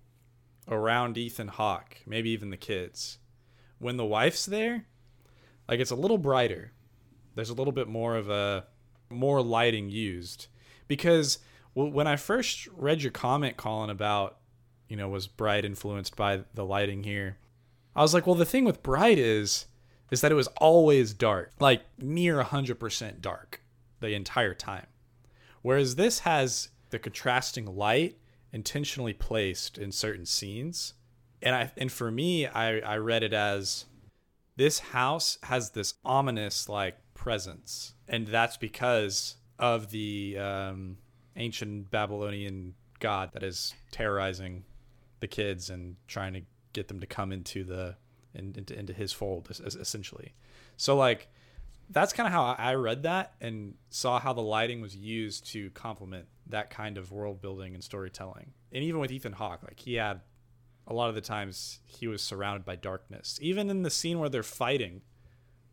around 0.67 1.17
Ethan 1.17 1.49
Hawke, 1.49 1.97
maybe 2.05 2.29
even 2.29 2.49
the 2.49 2.57
kids. 2.57 3.17
When 3.83 3.97
the 3.97 4.05
wife's 4.05 4.45
there, 4.45 4.85
like 5.67 5.81
it's 5.81 5.91
a 5.91 5.95
little 5.95 6.17
brighter. 6.17 6.71
There's 7.35 7.49
a 7.49 7.53
little 7.53 7.73
bit 7.73 7.89
more 7.89 8.15
of 8.15 8.29
a 8.29 8.65
more 9.09 9.41
lighting 9.41 9.89
used. 9.89 10.47
Because 10.87 11.39
when 11.73 12.07
I 12.07 12.15
first 12.15 12.67
read 12.67 13.01
your 13.01 13.11
comment, 13.11 13.57
Colin, 13.57 13.89
about 13.89 14.37
you 14.87 14.95
know 14.95 15.09
was 15.09 15.27
Bright 15.27 15.65
influenced 15.65 16.15
by 16.15 16.43
the 16.53 16.63
lighting 16.63 17.03
here, 17.03 17.37
I 17.93 18.01
was 18.01 18.13
like, 18.13 18.25
well, 18.25 18.35
the 18.35 18.45
thing 18.45 18.63
with 18.63 18.83
Bright 18.83 19.19
is 19.19 19.65
is 20.11 20.21
that 20.21 20.31
it 20.31 20.35
was 20.35 20.47
always 20.57 21.13
dark, 21.13 21.51
like 21.59 21.81
near 21.97 22.41
hundred 22.43 22.79
percent 22.79 23.21
dark 23.21 23.61
the 23.99 24.13
entire 24.13 24.53
time, 24.53 24.87
whereas 25.61 25.95
this 25.95 26.19
has 26.19 26.69
the 26.89 26.99
contrasting 26.99 27.65
light 27.75 28.17
intentionally 28.53 29.13
placed 29.13 29.77
in 29.77 29.91
certain 29.91 30.25
scenes, 30.25 30.93
and 31.43 31.55
I 31.55 31.71
and 31.77 31.91
for 31.91 32.09
me, 32.09 32.47
I 32.47 32.79
I 32.79 32.97
read 32.97 33.21
it 33.21 33.33
as 33.33 33.85
this 34.55 34.79
house 34.79 35.37
has 35.43 35.71
this 35.71 35.95
ominous 36.03 36.69
like 36.69 36.97
presence. 37.13 37.93
And 38.07 38.27
that's 38.27 38.57
because 38.57 39.35
of 39.59 39.91
the 39.91 40.37
um, 40.39 40.97
ancient 41.35 41.91
babylonian 41.91 42.73
god 42.99 43.31
that 43.33 43.43
is 43.43 43.73
terrorizing 43.91 44.63
the 45.19 45.27
kids 45.27 45.69
and 45.69 45.95
trying 46.07 46.33
to 46.33 46.41
get 46.73 46.87
them 46.87 46.99
to 46.99 47.05
come 47.05 47.31
into 47.31 47.63
the 47.63 47.95
in, 48.33 48.53
into, 48.57 48.77
into 48.77 48.93
his 48.93 49.11
fold 49.11 49.47
es- 49.49 49.61
es- 49.63 49.75
essentially. 49.75 50.33
So 50.77 50.95
like 50.95 51.27
that's 51.89 52.13
kind 52.13 52.25
of 52.25 52.31
how 52.31 52.55
i 52.57 52.73
read 52.73 53.03
that 53.03 53.33
and 53.41 53.73
saw 53.89 54.17
how 54.17 54.31
the 54.31 54.41
lighting 54.41 54.79
was 54.79 54.95
used 54.95 55.45
to 55.45 55.69
complement 55.71 56.25
that 56.47 56.69
kind 56.69 56.97
of 56.97 57.11
world 57.11 57.41
building 57.41 57.73
and 57.73 57.83
storytelling. 57.83 58.53
And 58.71 58.83
even 58.83 58.99
with 59.01 59.11
ethan 59.11 59.33
hawke 59.33 59.63
like 59.63 59.79
he 59.79 59.95
had 59.95 60.21
a 60.87 60.93
lot 60.93 61.09
of 61.09 61.15
the 61.15 61.21
times 61.21 61.79
he 61.85 62.07
was 62.07 62.21
surrounded 62.21 62.65
by 62.65 62.75
darkness. 62.75 63.39
Even 63.41 63.69
in 63.69 63.83
the 63.83 63.89
scene 63.89 64.19
where 64.19 64.29
they're 64.29 64.43
fighting, 64.43 65.01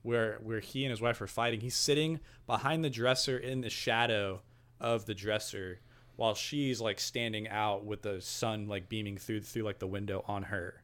where 0.03 0.39
where 0.43 0.61
he 0.61 0.85
and 0.85 0.91
his 0.91 1.01
wife 1.01 1.21
are 1.21 1.27
fighting, 1.27 1.61
he's 1.61 1.75
sitting 1.75 2.21
behind 2.47 2.85
the 2.85 2.91
dresser 2.91 3.37
in 3.37 3.61
the 3.61 3.71
shadow 3.71 4.43
of 4.81 5.07
the 5.07 5.15
dresser 5.15 5.81
while 6.17 6.35
she's 6.35 6.81
like 6.81 7.01
standing 7.01 7.49
out 7.49 7.85
with 7.85 8.03
the 8.03 8.21
sun 8.21 8.69
like 8.69 8.89
beaming 8.89 9.17
through 9.17 9.41
through 9.41 9.63
like 9.63 9.79
the 9.79 9.87
window 9.87 10.25
on 10.27 10.45
her. 10.45 10.83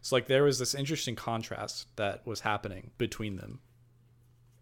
So 0.00 0.16
like 0.16 0.26
there 0.26 0.44
was 0.44 0.58
this 0.58 0.74
interesting 0.74 1.16
contrast 1.16 1.86
that 1.96 2.26
was 2.26 2.40
happening 2.40 2.90
between 2.98 3.36
them. 3.36 3.60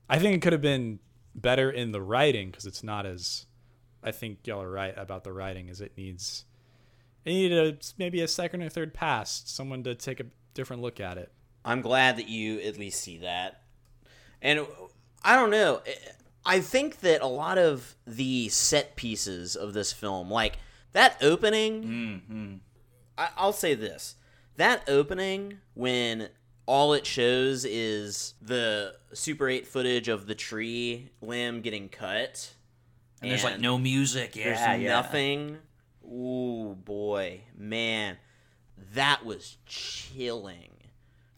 I 0.09 0.19
think 0.19 0.37
it 0.37 0.43
could 0.43 0.53
have 0.53 0.63
been 0.63 1.01
better 1.35 1.71
in 1.71 1.93
the 1.93 2.03
writing 2.03 2.51
because 2.51 2.67
it's 2.67 2.85
not 2.85 3.07
as 3.07 3.47
I 4.03 4.11
think 4.11 4.47
y'all 4.47 4.63
are 4.63 4.71
right 4.71 4.95
about 4.97 5.25
the 5.25 5.33
writing 5.33 5.71
as 5.71 5.81
it 5.81 5.97
needs 5.97 6.45
it 7.25 7.31
needed 7.31 7.75
a, 7.75 7.79
maybe 7.99 8.21
a 8.21 8.29
second 8.29 8.63
or 8.63 8.69
third 8.69 8.95
pass, 8.95 9.43
someone 9.47 9.83
to 9.85 9.95
take 9.95 10.21
a 10.21 10.27
different 10.55 10.83
look 10.83 11.01
at 11.01 11.19
it. 11.19 11.31
I'm 11.65 11.81
glad 11.81 12.17
that 12.17 12.29
you 12.29 12.59
at 12.61 12.79
least 12.79 13.01
see 13.01 13.19
that. 13.19 13.63
And 14.41 14.67
I 15.23 15.37
don't 15.37 15.51
know. 15.51 15.83
I 16.45 16.61
think 16.61 17.01
that 17.01 17.21
a 17.21 17.27
lot 17.27 17.57
of 17.59 17.95
the 18.07 18.49
set 18.49 18.97
pieces 18.97 19.55
of 19.55 19.73
this 19.73 19.93
film, 19.93 20.31
like 20.31 20.59
that 20.93 21.17
opening, 21.23 21.85
Mm-hmm. 21.85 22.55
I, 23.17 23.29
I'll 23.37 23.53
say 23.53 23.75
this: 23.75 24.17
that 24.57 24.83
opening 24.89 25.59
when 25.75 26.31
all 26.67 26.93
it 26.95 27.07
shows 27.07 27.65
is 27.65 28.35
the 28.43 28.95
Super 29.13 29.49
8 29.49 29.67
footage 29.67 30.09
of 30.09 30.27
the 30.27 30.35
tree 30.35 31.11
limb 31.21 31.61
getting 31.61 31.89
cut, 31.89 32.53
And, 33.21 33.31
there's 33.31 33.45
like 33.45 33.61
no 33.61 33.79
music. 33.79 34.35
Yeah, 34.35 34.45
there's 34.45 34.81
yeah. 34.83 34.91
nothing. 34.95 35.59
Ooh 36.05 36.75
boy, 36.75 37.43
man, 37.57 38.19
that 38.95 39.25
was 39.25 39.57
chilling. 39.67 40.71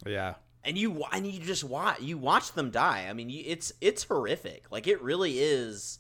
Yeah. 0.07 0.35
And 0.63 0.79
you 0.79 1.05
and 1.13 1.27
you 1.27 1.41
just 1.41 1.65
watch 1.65 2.01
you 2.01 2.17
watch 2.17 2.53
them 2.53 2.71
die. 2.71 3.07
I 3.09 3.13
mean, 3.13 3.29
you, 3.29 3.43
it's 3.47 3.73
it's 3.81 4.05
horrific. 4.05 4.65
Like 4.71 4.87
it 4.87 5.03
really 5.03 5.39
is. 5.39 5.99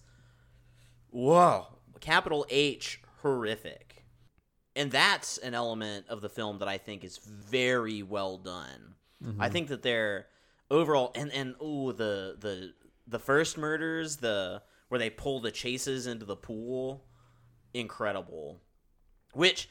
Whoa, 1.11 1.66
capital 2.00 2.46
H 2.48 3.00
horrific. 3.20 4.05
And 4.77 4.90
that's 4.90 5.38
an 5.38 5.55
element 5.55 6.07
of 6.09 6.20
the 6.20 6.29
film 6.29 6.59
that 6.59 6.68
I 6.68 6.79
think 6.79 7.05
is 7.05 7.18
very 7.18 8.03
well 8.03 8.38
done. 8.38 8.94
I 9.22 9.27
mm-hmm. 9.27 9.53
think 9.53 9.68
that 9.68 9.83
they're 9.83 10.27
overall 10.70 11.12
and 11.14 11.33
and 11.33 11.55
ooh 11.62 11.92
the 11.92 12.37
the 12.38 12.72
the 13.07 13.18
first 13.18 13.57
murders 13.57 14.16
the 14.16 14.62
where 14.88 14.98
they 14.98 15.11
pull 15.11 15.40
the 15.40 15.50
chases 15.50 16.07
into 16.07 16.24
the 16.24 16.37
pool 16.37 17.05
incredible 17.74 18.60
which 19.32 19.68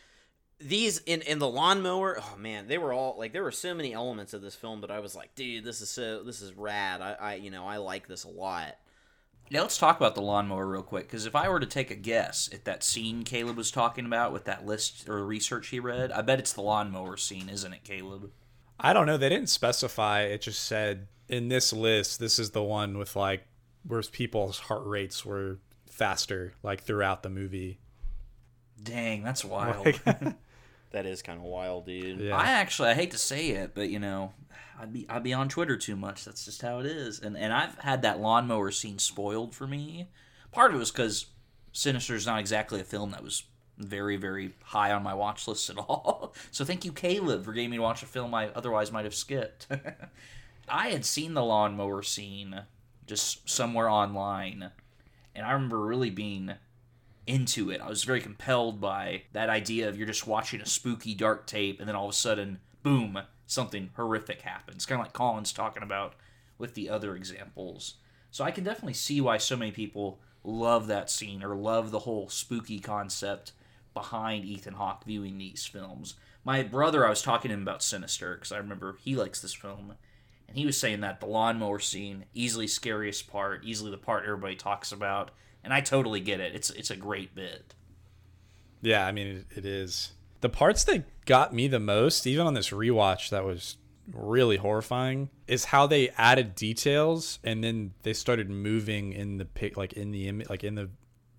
these 0.60 1.00
in 1.00 1.22
in 1.22 1.40
the 1.40 1.48
lawnmower 1.48 2.20
oh 2.20 2.38
man 2.38 2.68
they 2.68 2.78
were 2.78 2.94
all 2.94 3.16
like 3.18 3.34
there 3.34 3.44
were 3.44 3.52
so 3.52 3.74
many 3.74 3.94
elements 3.94 4.34
of 4.34 4.42
this 4.42 4.56
film 4.56 4.82
that 4.82 4.92
i 4.92 5.00
was 5.00 5.16
like 5.16 5.34
dude 5.36 5.64
this 5.64 5.82
is 5.82 5.90
so 5.90 6.24
this 6.24 6.42
is 6.42 6.54
rad 6.54 7.02
i 7.02 7.14
i 7.14 7.34
you 7.36 7.50
know 7.50 7.66
i 7.66 7.78
like 7.78 8.08
this 8.08 8.24
a 8.24 8.30
lot 8.30 8.76
Yeah, 9.50 9.62
let's 9.62 9.78
talk 9.78 9.98
about 9.98 10.16
the 10.16 10.22
lawnmower 10.22 10.66
real 10.66 10.84
quick. 10.84 11.06
Because 11.08 11.26
if 11.26 11.36
I 11.36 11.50
were 11.50 11.60
to 11.60 11.66
take 11.66 11.92
a 11.92 11.96
guess 11.96 12.50
at 12.54 12.64
that 12.66 12.82
scene 12.84 13.24
Caleb 13.24 13.58
was 13.58 13.72
talking 13.72 14.06
about 14.06 14.32
with 14.32 14.46
that 14.46 14.66
list 14.66 15.10
or 15.10 15.26
research 15.26 15.68
he 15.68 15.80
read, 15.80 16.12
I 16.12 16.22
bet 16.22 16.40
it's 16.40 16.54
the 16.54 16.62
lawnmower 16.62 17.18
scene, 17.18 17.50
isn't 17.50 17.74
it, 17.74 17.84
Caleb? 17.84 18.32
I 18.80 18.94
don't 18.94 19.06
know. 19.06 19.18
They 19.18 19.30
didn't 19.30 19.50
specify. 19.50 20.22
It 20.22 20.42
just 20.42 20.64
said 20.64 21.08
in 21.28 21.50
this 21.50 21.74
list, 21.74 22.20
this 22.20 22.40
is 22.40 22.52
the 22.52 22.64
one 22.64 22.98
with 22.98 23.16
like 23.16 23.46
where 23.86 24.02
people's 24.02 24.60
heart 24.60 24.86
rates 24.86 25.26
were 25.26 25.60
faster, 25.90 26.54
like 26.64 26.82
throughout 26.82 27.22
the 27.22 27.30
movie. 27.30 27.80
Dang, 28.82 29.24
that's 29.24 29.44
wild. 29.46 29.86
Like, 29.86 30.04
that 30.92 31.06
is 31.06 31.22
kind 31.22 31.40
of 31.40 31.46
wild 31.46 31.86
dude 31.88 32.20
yeah. 32.20 32.38
I 32.38 32.46
actually 32.46 32.90
I 32.90 32.94
hate 32.94 33.12
to 33.12 33.18
say 33.18 33.50
it, 33.50 33.74
but 33.74 33.90
you 33.90 34.00
know, 34.00 34.34
I'd 34.80 34.94
be 34.94 35.06
I'd 35.10 35.24
be 35.24 35.34
on 35.34 35.50
Twitter 35.50 35.78
too 35.78 35.96
much. 35.96 36.26
That's 36.26 36.46
just 36.46 36.62
how 36.62 36.80
it 36.80 36.86
is. 36.86 37.20
And 37.20 37.36
and 37.38 37.52
I've 37.52 37.78
had 37.80 38.02
that 38.04 38.20
lawnmower 38.20 38.72
scene 38.72 39.00
spoiled 39.00 39.56
for 39.56 39.68
me. 39.68 40.10
Part 40.52 40.72
of 40.72 40.76
it 40.76 40.80
was 40.80 40.92
because 40.92 41.28
Sinister 41.72 42.16
is 42.16 42.26
not 42.26 42.40
exactly 42.40 42.80
a 42.80 42.84
film 42.84 43.12
that 43.12 43.24
was 43.24 43.44
very 43.80 44.18
very 44.18 44.54
high 44.66 44.92
on 44.92 45.02
my 45.02 45.16
watch 45.16 45.48
list 45.48 45.70
at 45.70 45.78
all. 45.80 46.34
so 46.52 46.64
thank 46.64 46.86
you, 46.86 46.92
Caleb, 46.92 47.44
for 47.44 47.54
getting 47.54 47.72
me 47.72 47.78
to 47.78 47.84
watch 47.84 48.04
a 48.04 48.08
film 48.08 48.34
I 48.34 48.50
otherwise 48.50 48.92
might 48.92 49.06
have 49.06 49.16
skipped. 49.16 49.68
I 50.70 50.90
had 50.90 51.06
seen 51.06 51.34
the 51.34 51.44
lawnmower 51.44 52.04
scene 52.04 52.62
just 53.08 53.50
somewhere 53.50 53.90
online, 53.90 54.72
and 55.36 55.46
I 55.46 55.52
remember 55.52 55.80
really 55.82 56.10
being 56.10 56.54
into 57.26 57.70
it. 57.72 57.82
I 57.82 57.90
was 57.90 58.04
very 58.04 58.22
compelled 58.22 58.82
by 58.82 59.24
that 59.32 59.50
idea 59.50 59.88
of 59.88 59.98
you're 59.98 60.08
just 60.08 60.28
watching 60.28 60.62
a 60.62 60.66
spooky 60.66 61.14
dark 61.14 61.48
tape 61.48 61.80
and 61.80 61.88
then 61.88 61.96
all 61.96 62.06
of 62.06 62.12
a 62.12 62.16
sudden, 62.16 62.60
boom, 62.82 63.20
something 63.48 63.92
horrific 63.96 64.42
happens. 64.42 64.86
Kind 64.86 65.00
of 65.00 65.06
like 65.06 65.14
Colin's 65.14 65.54
talking 65.54 65.84
about 65.84 66.16
with 66.58 66.74
the 66.74 66.90
other 66.90 67.16
examples. 67.16 67.96
So 68.32 68.44
I 68.44 68.52
can 68.52 68.64
definitely 68.64 68.94
see 68.94 69.22
why 69.22 69.38
so 69.38 69.56
many 69.56 69.72
people 69.72 70.20
love 70.44 70.88
that 70.88 71.10
scene 71.10 71.44
or 71.44 71.56
love 71.56 71.92
the 71.92 72.00
whole 72.00 72.30
spooky 72.30 72.80
concept 72.80 73.54
behind 73.94 74.44
Ethan 74.44 74.74
Hawke 74.74 75.06
viewing 75.06 75.38
these 75.38 75.66
films. 75.66 76.16
My 76.44 76.64
brother, 76.64 77.06
I 77.06 77.10
was 77.10 77.22
talking 77.22 77.50
to 77.50 77.56
him 77.56 77.62
about 77.62 77.84
Sinister 77.84 78.36
because 78.36 78.52
I 78.52 78.58
remember 78.58 78.98
he 79.00 79.16
likes 79.16 79.42
this 79.42 79.54
film. 79.54 79.94
And 80.48 80.58
he 80.58 80.66
was 80.66 80.78
saying 80.78 81.02
that 81.02 81.20
the 81.20 81.26
lawnmower 81.26 81.80
scene, 81.80 82.26
easily 82.34 82.68
scariest 82.68 83.32
part, 83.32 83.64
easily 83.64 83.92
the 83.92 83.98
part 83.98 84.24
everybody 84.24 84.56
talks 84.56 84.92
about, 84.92 85.32
and 85.64 85.74
I 85.74 85.82
totally 85.82 86.20
get 86.20 86.40
it. 86.40 86.56
It's 86.56 86.70
it's 86.72 86.92
a 86.92 86.96
great 86.96 87.34
bit. 87.36 87.74
Yeah, 88.82 89.06
I 89.06 89.12
mean 89.12 89.28
it, 89.28 89.58
it 89.58 89.66
is. 89.66 90.14
The 90.42 90.50
parts 90.50 90.84
that 90.86 91.26
got 91.26 91.54
me 91.54 91.68
the 91.68 91.80
most, 91.80 92.28
even 92.28 92.46
on 92.46 92.54
this 92.54 92.72
rewatch, 92.72 93.30
that 93.30 93.46
was 93.46 93.78
really 94.12 94.58
horrifying, 94.58 95.30
is 95.48 95.66
how 95.66 95.88
they 95.88 96.10
added 96.18 96.56
details 96.56 97.40
and 97.44 97.64
then 97.64 97.94
they 98.04 98.14
started 98.14 98.50
moving 98.50 99.14
in 99.14 99.38
the 99.38 99.46
pic, 99.46 99.78
like 99.78 99.94
in 99.94 100.12
the 100.12 100.28
image, 100.28 100.50
like 100.50 100.64
in 100.64 100.76
the 100.76 100.90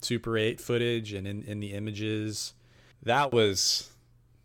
Super 0.01 0.37
8 0.37 0.59
footage 0.59 1.13
and 1.13 1.27
in 1.27 1.43
in 1.43 1.59
the 1.59 1.73
images. 1.73 2.53
That 3.03 3.31
was 3.31 3.91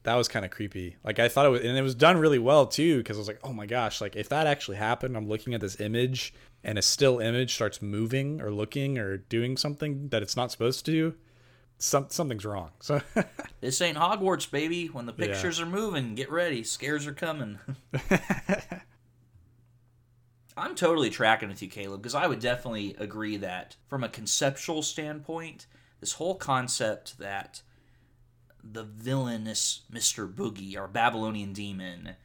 that 0.02 0.14
was 0.14 0.28
kind 0.28 0.44
of 0.44 0.50
creepy. 0.50 0.96
Like 1.04 1.18
I 1.18 1.28
thought 1.28 1.46
it 1.46 1.50
was, 1.50 1.60
and 1.62 1.76
it 1.76 1.82
was 1.82 1.94
done 1.94 2.16
really 2.16 2.38
well 2.38 2.66
too, 2.66 2.98
because 2.98 3.16
I 3.16 3.20
was 3.20 3.28
like, 3.28 3.40
oh 3.44 3.52
my 3.52 3.66
gosh, 3.66 4.00
like 4.00 4.16
if 4.16 4.28
that 4.30 4.46
actually 4.46 4.78
happened, 4.78 5.16
I'm 5.16 5.28
looking 5.28 5.54
at 5.54 5.60
this 5.60 5.80
image 5.80 6.32
and 6.62 6.78
a 6.78 6.82
still 6.82 7.18
image 7.18 7.54
starts 7.54 7.80
moving 7.80 8.40
or 8.40 8.50
looking 8.50 8.98
or 8.98 9.16
doing 9.16 9.56
something 9.56 10.08
that 10.08 10.22
it's 10.22 10.36
not 10.36 10.50
supposed 10.52 10.84
to 10.84 10.92
do. 10.92 11.14
Some 11.78 12.06
something's 12.10 12.44
wrong. 12.44 12.72
So 12.80 13.00
This 13.60 13.80
ain't 13.80 13.96
Hogwarts, 13.96 14.50
baby. 14.50 14.86
When 14.86 15.06
the 15.06 15.12
pictures 15.12 15.60
are 15.60 15.66
moving, 15.66 16.14
get 16.14 16.30
ready. 16.30 16.62
Scares 16.62 17.06
are 17.06 17.14
coming. 17.14 17.58
I'm 20.56 20.74
totally 20.74 21.08
tracking 21.08 21.48
with 21.48 21.62
you, 21.62 21.68
Caleb, 21.68 22.02
because 22.02 22.14
I 22.14 22.26
would 22.26 22.40
definitely 22.40 22.94
agree 22.98 23.38
that 23.38 23.76
from 23.88 24.04
a 24.04 24.10
conceptual 24.10 24.82
standpoint, 24.82 25.66
this 26.00 26.12
whole 26.14 26.34
concept 26.34 27.18
that 27.18 27.62
the 28.62 28.84
villainous 28.84 29.82
Mr. 29.90 30.30
Boogie, 30.30 30.76
our 30.76 30.88
Babylonian 30.88 31.54
demon, 31.54 32.16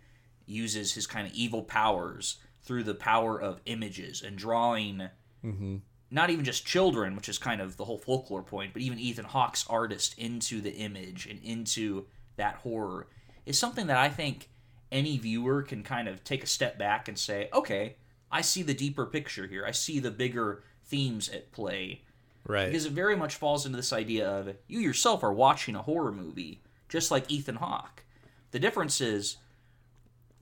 uses 0.46 0.94
his 0.94 1.08
kind 1.08 1.26
of 1.26 1.34
evil 1.34 1.64
powers 1.64 2.38
through 2.66 2.84
the 2.84 2.96
power 2.96 3.40
of 3.40 3.62
images 3.66 4.22
and 4.22 4.38
drawing 4.38 5.10
mm-hmm. 5.44 5.78
not 6.12 6.30
even 6.30 6.44
just 6.44 6.66
children, 6.66 7.16
which 7.16 7.30
is 7.30 7.38
kind 7.38 7.62
of 7.62 7.78
the 7.78 7.86
whole 7.86 7.98
folklore 7.98 8.44
point, 8.44 8.74
but 8.74 8.82
even 8.82 9.00
Ethan 9.00 9.26
Hawke's 9.26 9.66
artist 9.70 10.18
into 10.18 10.62
the 10.62 10.74
image 10.74 11.28
and 11.28 11.40
into 11.44 12.06
that 12.36 12.56
horror 12.56 13.08
is 13.46 13.58
something 13.60 13.88
that 13.88 13.98
I 13.98 14.10
think 14.10 14.50
any 14.92 15.18
viewer 15.18 15.62
can 15.62 15.84
kind 15.84 16.08
of 16.08 16.24
take 16.24 16.44
a 16.44 16.48
step 16.48 16.78
back 16.78 17.08
and 17.08 17.18
say, 17.18 17.50
okay, 17.54 17.98
I 18.32 18.42
see 18.42 18.64
the 18.64 18.74
deeper 18.74 19.06
picture 19.06 19.48
here. 19.48 19.66
I 19.66 19.72
see 19.72 20.00
the 20.00 20.12
bigger 20.12 20.64
themes 20.86 21.30
at 21.30 21.52
play. 21.52 22.04
right, 22.48 22.68
Because 22.68 22.86
it 22.86 22.92
very 22.92 23.16
much 23.16 23.36
falls 23.36 23.66
into 23.66 23.78
this 23.78 23.94
idea 23.94 24.28
of 24.28 24.56
you 24.68 24.80
yourself 24.80 25.24
are 25.24 25.34
watching 25.34 25.76
a 25.76 25.82
horror 25.82 26.12
movie, 26.12 26.62
just 26.90 27.12
like 27.12 27.32
Ethan 27.32 27.56
Hawke. 27.56 28.04
The 28.52 28.60
difference 28.60 29.02
is 29.02 29.38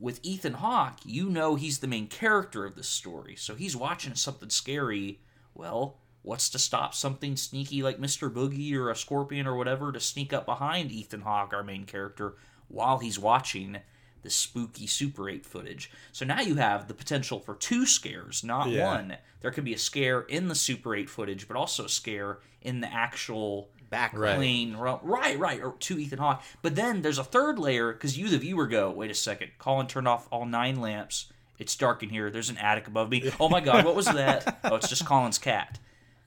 with 0.03 0.19
Ethan 0.21 0.55
Hawke, 0.55 0.97
you 1.05 1.29
know 1.29 1.55
he's 1.55 1.79
the 1.79 1.87
main 1.87 2.07
character 2.07 2.65
of 2.65 2.75
the 2.75 2.83
story, 2.83 3.37
so 3.37 3.55
he's 3.55 3.73
watching 3.73 4.15
something 4.15 4.49
scary. 4.49 5.21
Well, 5.55 5.97
what's 6.23 6.49
to 6.49 6.59
stop 6.59 6.93
something 6.93 7.37
sneaky 7.37 7.81
like 7.81 7.99
Mr. 7.99 8.29
Boogie 8.29 8.73
or 8.75 8.89
a 8.89 8.97
scorpion 8.97 9.47
or 9.47 9.55
whatever 9.55 9.93
to 9.93 10.01
sneak 10.01 10.33
up 10.33 10.45
behind 10.45 10.91
Ethan 10.91 11.21
Hawke, 11.21 11.53
our 11.53 11.63
main 11.63 11.85
character, 11.85 12.35
while 12.67 12.97
he's 12.97 13.17
watching 13.17 13.77
the 14.23 14.29
spooky 14.29 14.87
Super 14.87 15.29
8 15.29 15.45
footage? 15.45 15.89
So 16.11 16.25
now 16.25 16.41
you 16.41 16.55
have 16.55 16.89
the 16.89 16.93
potential 16.93 17.39
for 17.39 17.55
two 17.55 17.85
scares, 17.85 18.43
not 18.43 18.69
Yeah. 18.69 18.85
one. 18.85 19.17
There 19.39 19.51
could 19.51 19.63
be 19.63 19.73
a 19.73 19.77
scare 19.77 20.19
in 20.23 20.49
the 20.49 20.55
Super 20.55 20.95
8 20.95 21.09
footage, 21.09 21.47
but 21.47 21.55
also 21.55 21.85
a 21.85 21.89
scare 21.89 22.39
in 22.61 22.81
the 22.81 22.93
actual 22.93 23.69
background 23.93 24.39
Right. 24.41 24.73
ro- 24.79 24.99
right 25.03 25.38
right 25.38 25.62
or 25.62 25.73
to 25.79 25.99
ethan 25.99 26.19
hawke. 26.19 26.41
But 26.62 26.75
then 26.75 27.01
there's 27.01 27.19
a 27.19 27.23
third 27.23 27.60
layer 27.60 27.93
because 27.93 28.17
you 28.17 28.27
the 28.29 28.38
viewer 28.39 28.67
go 28.67 28.89
wait 28.91 29.12
a 29.12 29.13
second 29.13 29.51
colin 29.60 29.88
turned 29.88 30.08
off 30.08 30.27
all 30.32 30.45
nine 30.45 30.82
lamps. 30.82 31.32
It's 31.60 31.75
dark 31.75 32.01
in 32.03 32.10
here. 32.10 32.29
There's 32.32 32.49
an 32.49 32.58
attic 32.58 32.88
above 32.88 33.10
me. 33.12 33.32
Oh 33.39 33.49
my 33.49 33.62
god 33.62 33.86
what 33.86 33.95
was 33.95 34.06
that? 34.08 34.60
Oh 34.63 34.75
it's 34.75 34.89
just 34.89 35.06
colin's 35.06 35.38
cat. 35.38 35.79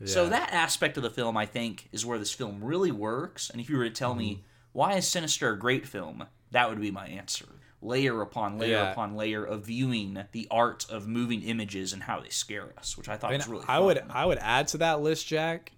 So 0.05 0.29
that 0.29 0.52
aspect 0.52 0.96
of 0.98 1.02
the 1.02 1.11
film 1.11 1.37
i 1.37 1.46
think 1.46 1.88
is 1.90 2.05
where 2.07 2.18
this 2.18 2.33
film 2.33 2.62
really 2.62 2.92
works. 2.92 3.50
And 3.50 3.61
if 3.61 3.68
you 3.68 3.76
were 3.79 3.85
to 3.85 3.90
tell 3.90 4.14
me 4.14 4.31
mm-hmm. 4.35 4.42
why 4.72 4.94
is 4.94 5.07
sinister 5.09 5.50
a 5.50 5.59
great 5.59 5.87
film? 5.87 6.26
That 6.52 6.68
would 6.70 6.81
be 6.81 6.90
my 6.90 7.07
answer. 7.09 7.46
Layer 7.83 8.22
upon 8.22 8.59
layer 8.59 8.76
Yeah. 8.79 8.92
upon 8.92 9.16
layer 9.16 9.44
of 9.44 9.66
viewing 9.66 10.24
the 10.33 10.46
art 10.50 10.87
of 10.88 11.07
moving 11.07 11.42
images 11.42 11.92
and 11.92 12.02
how 12.05 12.20
they 12.20 12.31
scare 12.31 12.72
us, 12.79 12.96
which 12.96 13.09
I 13.09 13.16
thought 13.16 13.33
I, 13.33 13.37
was 13.37 13.46
mean, 13.46 13.52
really 13.57 13.64
I 13.68 13.76
fun. 13.76 13.85
would 13.87 14.02
I 14.11 14.24
would 14.24 14.38
add 14.38 14.68
to 14.68 14.79
that 14.79 15.00
list, 15.02 15.26
Jack, 15.26 15.72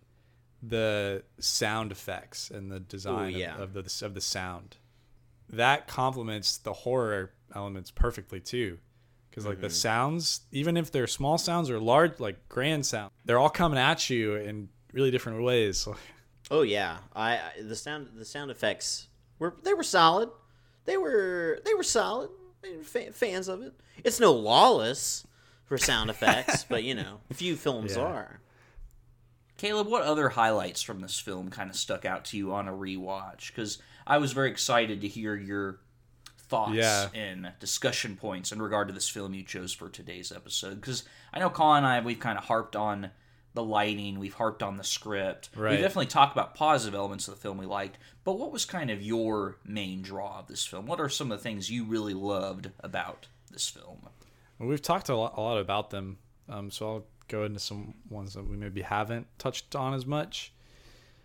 the 0.62 1.22
sound 1.38 1.92
effects 1.92 2.50
and 2.50 2.70
the 2.70 2.80
design 2.80 3.34
yeah. 3.34 3.54
of, 3.56 3.76
of 3.76 3.84
the 3.84 4.06
of 4.06 4.14
the 4.14 4.20
sound. 4.20 4.76
That 5.50 5.86
complements 5.86 6.58
the 6.58 6.72
horror 6.72 7.32
elements 7.54 7.90
perfectly 7.90 8.40
too, 8.40 8.78
because 9.30 9.46
like 9.46 9.54
Mm-hmm. 9.56 9.62
the 9.62 9.70
sounds, 9.70 10.40
even 10.52 10.76
if 10.76 10.90
they're 10.92 11.06
small 11.06 11.38
sounds 11.38 11.70
or 11.70 11.78
large, 11.80 12.20
like 12.20 12.48
grand 12.48 12.84
sound, 12.86 13.12
they're 13.24 13.38
all 13.38 13.48
coming 13.50 13.78
at 13.78 14.10
you 14.10 14.34
in 14.34 14.68
really 14.92 15.10
different 15.10 15.42
ways. 15.42 15.86
Oh 16.50 16.62
yeah, 16.62 16.96
I, 17.14 17.32
I 17.36 17.42
the 17.62 17.76
sound 17.76 18.08
the 18.16 18.24
sound 18.24 18.50
effects 18.50 19.08
were 19.38 19.54
they 19.64 19.74
were 19.74 19.82
solid. 19.82 20.30
They 20.86 20.96
were 20.96 21.60
they 21.66 21.74
were 21.74 21.82
solid. 21.82 22.30
Fa- 22.84 23.12
fans 23.12 23.48
of 23.48 23.60
it. 23.60 23.74
It's 24.02 24.18
no 24.18 24.32
lawless 24.32 25.26
for 25.66 25.76
sound 25.76 26.08
effects, 26.14 26.64
but 26.64 26.84
you 26.84 26.94
know, 26.94 27.20
few 27.34 27.54
films 27.54 27.96
Yeah. 27.96 28.02
are. 28.02 28.40
Caleb, 29.58 29.88
what 29.88 30.02
other 30.04 30.30
highlights 30.30 30.80
from 30.80 31.00
this 31.00 31.18
film 31.20 31.50
kind 31.50 31.68
of 31.68 31.76
stuck 31.76 32.04
out 32.04 32.24
to 32.26 32.36
you 32.38 32.52
on 32.54 32.68
a 32.68 32.72
rewatch? 32.72 33.48
Because 33.48 33.78
I 34.06 34.16
was 34.18 34.32
very 34.32 34.50
excited 34.50 35.02
to 35.02 35.08
hear 35.08 35.36
your 35.36 35.80
thoughts 36.38 36.74
Yeah. 36.76 37.08
and 37.12 37.52
discussion 37.60 38.16
points 38.16 38.52
in 38.52 38.62
regard 38.62 38.88
to 38.88 38.94
this 38.94 39.08
film 39.08 39.34
you 39.34 39.42
chose 39.42 39.72
for 39.74 39.90
today's 39.90 40.32
episode. 40.32 40.80
Because 40.80 41.02
I 41.32 41.40
know 41.40 41.50
Colin 41.50 41.78
and 41.84 41.86
I, 41.86 42.00
we've 42.00 42.18
kind 42.20 42.38
of 42.38 42.44
harped 42.44 42.74
on 42.76 43.10
the 43.54 43.62
lighting, 43.64 44.18
we've 44.18 44.34
harped 44.34 44.62
on 44.62 44.76
the 44.76 44.84
script. 44.84 45.50
We 45.56 45.62
definitely 45.82 46.06
talked 46.06 46.32
about 46.32 46.54
positive 46.54 46.94
elements 46.96 47.26
of 47.28 47.34
the 47.34 47.40
film 47.40 47.58
we 47.58 47.66
liked, 47.66 47.98
but 48.22 48.38
what 48.38 48.52
was 48.52 48.64
kind 48.64 48.90
of 48.90 49.02
your 49.02 49.58
main 49.64 50.02
draw 50.02 50.38
of 50.38 50.46
this 50.46 50.64
film? 50.64 50.86
What 50.86 51.00
are 51.00 51.08
some 51.08 51.32
of 51.32 51.38
the 51.38 51.42
things 51.42 51.68
you 51.70 51.84
really 51.84 52.14
loved 52.14 52.70
about 52.80 53.26
this 53.50 53.68
film? 53.68 54.08
Well, 54.58 54.68
we've 54.68 54.80
talked 54.82 55.08
a 55.08 55.16
lot, 55.16 55.34
a 55.36 55.40
lot 55.40 55.58
about 55.58 55.90
them, 55.90 56.18
um, 56.48 56.70
so 56.70 56.88
I'll 56.88 57.04
go 57.28 57.44
into 57.44 57.58
some 57.60 57.94
ones 58.08 58.34
that 58.34 58.48
we 58.48 58.56
maybe 58.56 58.82
haven't 58.82 59.26
touched 59.38 59.74
on 59.76 59.94
as 59.94 60.06
much. 60.06 60.52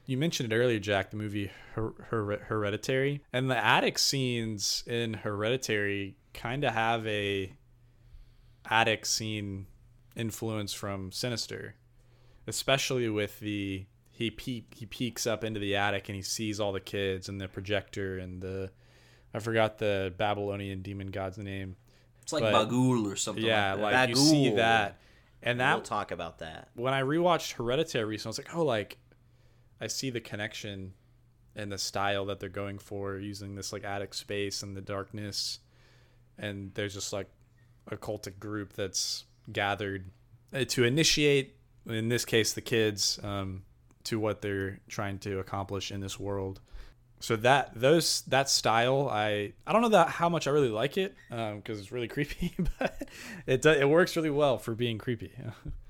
You 0.05 0.17
mentioned 0.17 0.51
it 0.51 0.55
earlier, 0.55 0.79
Jack, 0.79 1.11
the 1.11 1.17
movie 1.17 1.49
Her- 1.75 1.93
Her- 2.09 2.43
Hereditary, 2.47 3.21
and 3.31 3.49
the 3.49 3.57
attic 3.57 3.97
scenes 3.97 4.83
in 4.85 5.13
Hereditary 5.13 6.15
kind 6.33 6.63
of 6.65 6.73
have 6.73 7.07
a 7.07 7.53
attic 8.69 9.05
scene 9.05 9.65
influence 10.15 10.73
from 10.73 11.11
Sinister, 11.11 11.75
especially 12.47 13.09
with 13.09 13.39
the 13.39 13.85
he 14.11 14.29
peek 14.29 14.73
he 14.75 14.85
peeks 14.85 15.25
up 15.25 15.43
into 15.43 15.59
the 15.59 15.75
attic 15.75 16.07
and 16.07 16.15
he 16.15 16.21
sees 16.21 16.59
all 16.59 16.71
the 16.71 16.79
kids 16.79 17.29
and 17.29 17.41
the 17.41 17.47
projector 17.47 18.17
and 18.19 18.41
the 18.41 18.69
I 19.33 19.39
forgot 19.39 19.79
the 19.79 20.13
Babylonian 20.17 20.81
demon 20.81 21.07
god's 21.07 21.37
name. 21.39 21.75
It's 22.21 22.31
like 22.31 22.43
But- 22.43 22.69
Bughuul 22.69 23.11
or 23.11 23.15
something 23.15 23.43
Yeah, 23.43 23.73
like 23.73 23.91
that. 23.93 23.99
like 24.01 24.09
you 24.09 24.15
see 24.15 24.49
that, 24.51 24.97
and 25.43 25.59
that 25.59 25.75
we'll 25.75 25.83
talk 25.83 26.11
about 26.11 26.39
that. 26.39 26.69
when 26.75 26.93
I 26.93 27.01
rewatched 27.01 27.53
Hereditary 27.53 28.05
recently, 28.05 28.29
I 28.29 28.31
was 28.31 28.37
like, 28.39 28.55
oh, 28.55 28.63
like 28.63 28.97
I 29.79 29.87
see 29.87 30.09
the 30.09 30.21
connection 30.21 30.93
and 31.55 31.71
the 31.71 31.77
style 31.77 32.25
that 32.25 32.39
they're 32.39 32.49
going 32.49 32.79
for, 32.79 33.17
using 33.17 33.55
this 33.55 33.71
like 33.71 33.83
attic 33.83 34.13
space 34.13 34.63
and 34.63 34.75
the 34.75 34.81
darkness, 34.81 35.59
and 36.37 36.73
there's 36.73 36.93
just 36.93 37.13
like 37.13 37.29
a 37.91 37.97
cultic 37.97 38.39
group 38.39 38.73
that's 38.73 39.25
gathered 39.51 40.09
uh, 40.53 40.63
to 40.65 40.83
initiate, 40.83 41.57
in 41.85 42.09
this 42.09 42.25
case, 42.25 42.53
the 42.53 42.61
kids, 42.61 43.19
um, 43.23 43.63
to 44.05 44.19
what 44.19 44.41
they're 44.41 44.79
trying 44.87 45.19
to 45.19 45.39
accomplish 45.39 45.91
in 45.91 45.99
this 45.99 46.19
world. 46.19 46.59
So 47.23 47.37
that 47.37 47.71
those 47.73 48.23
that 48.23 48.49
style, 48.49 49.07
I 49.09 49.53
I 49.65 49.71
don't 49.71 49.81
know 49.81 49.87
that 49.89 50.09
how 50.09 50.27
much 50.27 50.45
I 50.45 50.51
really 50.51 50.67
like 50.67 50.97
it 50.97 51.15
um, 51.31 51.57
because 51.59 51.79
it's 51.79 51.89
really 51.89 52.07
creepy, 52.15 52.53
but 52.77 53.07
it 53.47 53.61
do, 53.61 53.69
it 53.69 53.87
works 53.87 54.17
really 54.17 54.29
well 54.29 54.57
for 54.57 54.75
being 54.75 54.97
creepy. 54.97 55.31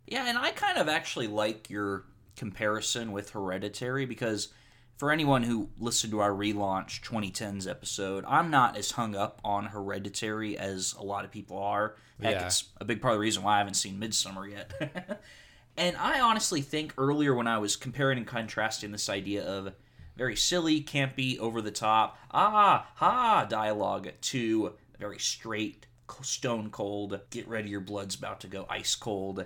Yeah, 0.06 0.28
and 0.28 0.38
I 0.38 0.52
kind 0.52 0.78
of 0.78 0.90
actually 0.90 1.28
like 1.28 1.70
your 1.72 2.04
comparison 2.36 3.14
with 3.14 3.32
Hereditary 3.32 4.06
because 4.06 4.50
for 4.98 5.12
anyone 5.12 5.42
who 5.42 5.70
listened 5.80 6.12
to 6.12 6.20
our 6.20 6.32
relaunch 6.32 7.02
2010s 7.02 7.68
episode, 7.68 8.24
I'm 8.28 8.52
not 8.52 8.78
as 8.78 8.92
hung 8.92 9.16
up 9.16 9.40
on 9.44 9.66
Hereditary 9.66 10.56
as 10.58 10.94
a 11.00 11.04
lot 11.04 11.26
of 11.26 11.32
people 11.32 11.58
are. 11.58 11.96
Heck, 12.22 12.34
Yeah. 12.34 12.46
it's 12.46 12.66
a 12.80 12.86
big 12.86 13.02
part 13.02 13.14
of 13.14 13.18
the 13.18 13.22
reason 13.22 13.42
why 13.44 13.56
I 13.56 13.58
haven't 13.60 13.74
seen 13.76 14.00
Midsommar 14.00 14.52
yet. 14.52 15.24
and 15.78 15.96
I 15.98 16.20
honestly 16.20 16.62
think 16.62 16.94
earlier 16.98 17.34
when 17.34 17.48
I 17.48 17.58
was 17.58 17.76
comparing 17.76 18.18
and 18.20 18.28
contrasting 18.28 18.92
this 18.92 19.10
idea 19.10 19.44
of 19.46 19.74
very 20.16 20.36
silly, 20.36 20.82
campy, 20.82 21.38
over 21.40 21.62
the 21.62 21.72
top, 21.72 22.18
ah, 22.32 22.88
ha 22.96 23.46
dialogue 23.50 24.10
to 24.22 24.74
very 25.00 25.20
straight, 25.20 25.88
stone 26.22 26.70
cold, 26.70 27.20
get 27.30 27.48
ready, 27.48 27.70
your 27.70 27.80
blood's 27.80 28.16
about 28.16 28.40
to 28.42 28.48
go 28.48 28.66
ice 28.70 28.96
cold 28.96 29.46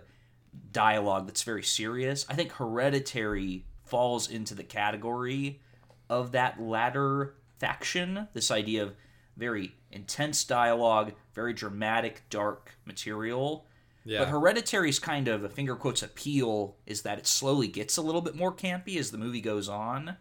dialogue 0.72 1.28
that's 1.28 1.44
very 1.44 1.64
serious. 1.64 2.26
I 2.30 2.34
think 2.34 2.54
Hereditary 2.54 3.66
falls 3.86 4.30
into 4.30 4.56
the 4.56 4.64
category 4.64 5.62
of 6.10 6.32
that 6.34 6.62
latter 6.62 7.36
faction. 7.60 8.28
This 8.34 8.52
idea 8.52 8.84
of 8.84 8.96
very 9.36 9.76
intense 9.92 10.44
dialogue, 10.44 11.14
very 11.34 11.54
dramatic, 11.54 12.24
dark 12.30 12.78
material. 12.86 13.66
Yeah. 14.04 14.20
But 14.20 14.30
Hereditary's 14.30 15.00
kind 15.00 15.28
of 15.28 15.44
a 15.44 15.50
finger 15.50 15.76
quotes 15.76 16.02
appeal 16.02 16.78
is 16.86 17.02
that 17.02 17.20
it 17.20 17.28
slowly 17.28 17.68
gets 17.68 17.98
a 17.98 18.02
little 18.02 18.22
bit 18.22 18.36
more 18.36 18.54
campy 18.54 18.98
as 18.98 19.12
the 19.12 19.18
movie 19.18 19.42
goes 19.42 19.68
on. 19.68 20.18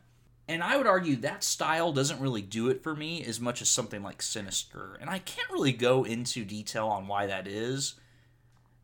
And 0.49 0.63
I 0.63 0.77
would 0.77 0.87
argue 0.87 1.17
that 1.17 1.43
style 1.43 1.93
doesn't 1.93 2.21
really 2.21 2.43
do 2.43 2.69
it 2.69 2.83
for 2.83 2.95
me 2.95 3.25
as 3.25 3.41
much 3.41 3.61
as 3.61 3.69
something 3.69 4.03
like 4.03 4.23
Sinister. 4.23 4.97
And 5.01 5.11
I 5.11 5.19
can't 5.19 5.51
really 5.51 5.73
go 5.73 6.05
into 6.05 6.45
detail 6.45 6.87
on 6.87 7.09
why 7.09 7.27
that 7.27 7.49
is, 7.49 7.95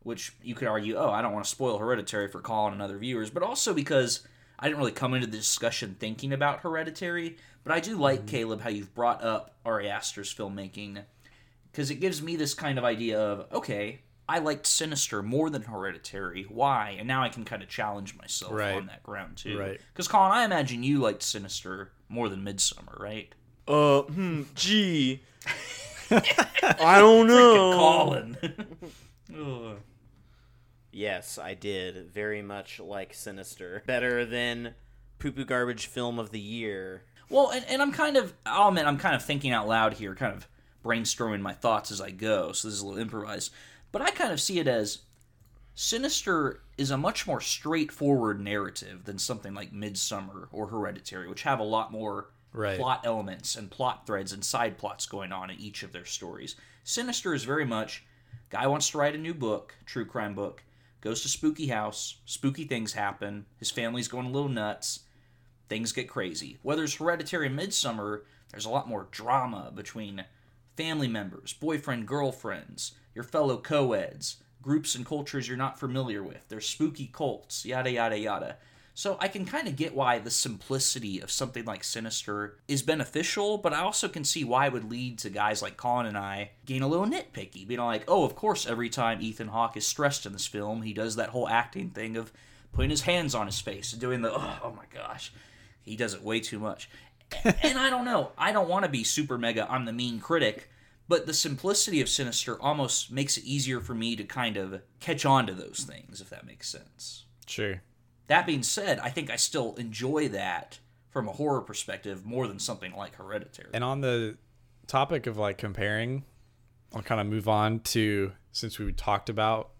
which 0.01 0.33
you 0.43 0.55
could 0.55 0.67
argue, 0.67 0.97
oh, 0.97 1.09
I 1.09 1.21
don't 1.21 1.31
want 1.31 1.45
to 1.45 1.51
spoil 1.51 1.77
Hereditary 1.77 2.27
for 2.27 2.41
Colin 2.41 2.73
and 2.73 2.81
other 2.81 2.97
viewers, 2.97 3.29
but 3.29 3.43
also 3.43 3.73
because 3.73 4.27
I 4.59 4.67
didn't 4.67 4.79
really 4.79 4.91
come 4.91 5.13
into 5.13 5.27
the 5.27 5.37
discussion 5.37 5.95
thinking 5.97 6.33
about 6.33 6.59
Hereditary. 6.59 7.37
But 7.63 7.73
I 7.73 7.79
do 7.79 7.97
like, 7.97 8.19
mm-hmm. 8.19 8.27
Caleb, 8.27 8.61
how 8.61 8.69
you've 8.69 8.93
brought 8.93 9.23
up 9.23 9.55
Ari 9.65 9.89
Aster's 9.89 10.33
filmmaking 10.33 11.03
because 11.73 11.89
it 11.89 11.95
gives 11.95 12.21
me 12.21 12.35
this 12.35 12.53
kind 12.53 12.77
of 12.77 12.83
idea 12.83 13.19
of 13.19 13.51
okay 13.51 14.01
i 14.29 14.39
liked 14.39 14.65
sinister 14.65 15.21
more 15.21 15.49
than 15.49 15.63
hereditary 15.63 16.43
why 16.49 16.95
and 16.97 17.07
now 17.07 17.21
i 17.23 17.29
can 17.29 17.43
kind 17.45 17.61
of 17.63 17.69
challenge 17.69 18.15
myself 18.17 18.51
Right. 18.53 18.75
on 18.75 18.85
that 18.87 19.03
ground 19.03 19.37
too 19.37 19.57
Right. 19.59 19.79
because 19.93 20.07
colin 20.07 20.31
i 20.31 20.43
imagine 20.45 20.83
you 20.83 20.99
liked 20.99 21.23
sinister 21.23 21.91
more 22.09 22.29
than 22.29 22.43
midsummer 22.43 22.95
right 22.99 23.33
Uh, 23.67 24.01
hmm, 24.03 24.43
gee. 24.55 25.21
I 26.11 26.99
don't 26.99 27.27
know. 27.27 27.71
colin 27.75 28.37
Ugh. 29.35 29.77
Yes, 30.91 31.39
I 31.39 31.55
did. 31.55 32.11
Very 32.11 32.43
much 32.43 32.79
like 32.79 33.15
Sinister. 33.15 33.81
Better 33.87 34.25
than 34.25 34.75
Poo 35.17 35.31
Poo 35.31 35.43
Garbage 35.43 35.87
Film 35.87 36.19
of 36.19 36.29
the 36.29 36.39
Year. 36.39 37.03
well 37.29 37.49
and, 37.49 37.65
and 37.67 37.81
i'm 37.81 37.91
kind 37.91 38.15
of 38.17 38.33
i'll 38.45 38.67
admit 38.67 38.85
i'm 38.85 38.97
kind 38.97 39.15
of 39.15 39.23
thinking 39.23 39.51
out 39.53 39.67
loud 39.67 39.93
here 39.93 40.13
kind 40.13 40.35
of 40.35 40.47
brainstorming 40.83 41.39
my 41.39 41.53
thoughts 41.53 41.89
as 41.91 42.01
i 42.01 42.11
go 42.11 42.51
so 42.51 42.67
this 42.67 42.75
is 42.75 42.81
a 42.81 42.85
little 42.85 43.01
improvised 43.01 43.51
but 43.93 44.01
i 44.01 44.11
kind 44.11 44.33
of 44.33 44.41
see 44.41 44.59
it 44.59 44.67
as 44.67 44.99
Sinister 45.75 46.61
is 46.77 46.91
a 46.91 46.97
much 46.97 47.25
more 47.25 47.41
straightforward 47.41 48.39
narrative 48.39 49.05
than 49.05 49.17
something 49.17 49.55
like 49.55 49.73
Midsommar 49.73 50.47
or 50.51 50.67
Hereditary, 50.67 51.27
which 51.27 51.43
have 51.43 51.59
a 51.59 51.63
lot 51.63 51.91
more 51.91 52.29
Right. 52.51 52.77
plot 52.77 53.01
elements 53.03 53.55
and 53.55 53.71
plot 53.71 54.05
threads 54.05 54.31
and 54.31 54.45
side 54.45 54.77
plots 54.77 55.07
going 55.07 55.31
on 55.31 55.49
in 55.49 55.59
each 55.59 55.81
of 55.81 55.91
their 55.91 56.05
stories. 56.05 56.55
Sinister 56.83 57.33
is 57.33 57.43
very 57.43 57.65
much 57.65 58.03
guy 58.51 58.67
wants 58.67 58.91
to 58.91 58.99
write 58.99 59.15
a 59.15 59.17
new 59.17 59.33
book, 59.33 59.73
true 59.87 60.05
crime 60.05 60.35
book, 60.35 60.63
goes 61.01 61.23
to 61.23 61.27
spooky 61.27 61.65
house, 61.65 62.17
spooky 62.25 62.65
things 62.65 62.93
happen, 62.93 63.47
his 63.57 63.71
family's 63.71 64.07
going 64.07 64.27
a 64.27 64.31
little 64.31 64.49
nuts, 64.49 64.99
things 65.69 65.91
get 65.91 66.07
crazy. 66.07 66.59
Whether 66.61 66.83
it's 66.83 66.93
Hereditary 66.93 67.47
and 67.47 67.57
Midsommar, 67.57 68.21
there's 68.51 68.65
a 68.65 68.69
lot 68.69 68.87
more 68.87 69.07
drama 69.09 69.71
between 69.73 70.23
family 70.77 71.07
members, 71.07 71.53
boyfriend, 71.53 72.07
girlfriends, 72.07 72.91
your 73.15 73.23
fellow 73.23 73.57
co-eds, 73.57 74.37
groups 74.61 74.95
and 74.95 75.05
cultures 75.05 75.47
you're 75.47 75.57
not 75.57 75.79
familiar 75.79 76.23
with. 76.23 76.47
They're 76.49 76.61
spooky 76.61 77.07
cults, 77.07 77.65
yada 77.65 77.91
yada 77.91 78.17
yada. 78.17 78.57
So 78.95 79.17
I 79.19 79.27
can 79.27 79.45
kind 79.45 79.67
of 79.67 79.75
get 79.75 79.95
why 79.95 80.19
the 80.19 80.29
simplicity 80.29 81.19
of 81.19 81.31
something 81.31 81.65
like 81.65 81.83
Sinister 81.83 82.59
is 82.67 82.83
beneficial, 82.83 83.57
but 83.57 83.73
I 83.73 83.79
also 83.79 84.07
can 84.07 84.23
see 84.23 84.43
why 84.43 84.67
it 84.67 84.73
would 84.73 84.89
lead 84.89 85.17
to 85.19 85.31
guys 85.31 85.63
like 85.63 85.77
Colin 85.77 86.05
and 86.05 86.17
I 86.17 86.51
getting 86.65 86.83
a 86.83 86.87
little 86.87 87.07
nitpicky, 87.07 87.67
being 87.67 87.79
like, 87.79 88.03
oh, 88.07 88.23
of 88.23 88.35
course, 88.35 88.67
every 88.67 88.89
time 88.89 89.19
Ethan 89.19 89.47
Hawke 89.47 89.77
is 89.77 89.87
stressed 89.87 90.27
in 90.27 90.33
this 90.33 90.45
film, 90.45 90.83
he 90.83 90.93
does 90.93 91.15
that 91.15 91.29
whole 91.29 91.49
acting 91.49 91.89
thing 91.89 92.15
of 92.15 92.31
putting 92.71 92.91
his 92.91 93.01
hands 93.01 93.33
on 93.33 93.47
his 93.47 93.59
face 93.59 93.93
and 93.93 94.01
doing 94.01 94.21
the, 94.21 94.31
oh, 94.31 94.59
oh 94.63 94.71
my 94.71 94.85
gosh, 94.93 95.33
he 95.81 95.95
does 95.95 96.13
it 96.13 96.21
way 96.21 96.39
too 96.39 96.59
much. 96.59 96.87
and 97.43 97.79
I 97.79 97.89
don't 97.89 98.05
know, 98.05 98.31
I 98.37 98.51
don't 98.51 98.69
want 98.69 98.85
to 98.85 98.91
be 98.91 99.03
super 99.03 99.39
mega, 99.39 99.69
I'm 99.71 99.85
the 99.85 99.93
mean 99.93 100.19
critic, 100.19 100.69
but 101.07 101.25
the 101.25 101.33
simplicity 101.33 102.01
of 102.01 102.09
Sinister 102.09 102.61
almost 102.61 103.11
makes 103.11 103.37
it 103.37 103.43
easier 103.43 103.79
for 103.79 103.93
me 103.93 104.15
to 104.15 104.23
kind 104.23 104.57
of 104.57 104.81
catch 104.99 105.25
on 105.25 105.47
to 105.47 105.53
those 105.53 105.85
things, 105.87 106.21
if 106.21 106.29
that 106.29 106.45
makes 106.45 106.69
sense. 106.69 107.25
Sure. 107.45 107.81
That 108.27 108.45
being 108.45 108.63
said, 108.63 108.99
I 108.99 109.09
think 109.09 109.29
I 109.29 109.35
still 109.35 109.75
enjoy 109.75 110.29
that 110.29 110.79
from 111.09 111.27
a 111.27 111.33
horror 111.33 111.61
perspective 111.61 112.25
more 112.25 112.47
than 112.47 112.59
something 112.59 112.95
like 112.95 113.15
Hereditary. 113.15 113.69
And 113.73 113.83
on 113.83 114.01
the 114.01 114.37
topic 114.87 115.27
of 115.27 115.37
like 115.37 115.57
comparing, 115.57 116.23
I'll 116.93 117.01
kind 117.01 117.21
of 117.21 117.27
move 117.27 117.47
on 117.47 117.79
to 117.81 118.31
since 118.51 118.79
we 118.79 118.91
talked 118.93 119.29
about 119.29 119.71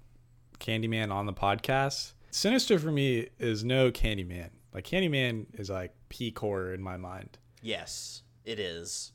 Candyman 0.60 1.12
on 1.12 1.26
the 1.26 1.34
podcast. 1.34 2.14
Sinister 2.32 2.80
for 2.80 2.92
me 2.92 3.30
is 3.40 3.64
no 3.64 3.92
Candyman. 3.92 4.50
Like 4.74 4.86
Candyman 4.86 5.46
is 5.54 5.70
like 5.70 5.94
peak 6.10 6.38
horror 6.40 6.74
in 6.74 6.82
my 6.82 6.98
mind. 6.98 7.38
Yes, 7.62 8.24
it 8.44 8.60
is. 8.60 9.12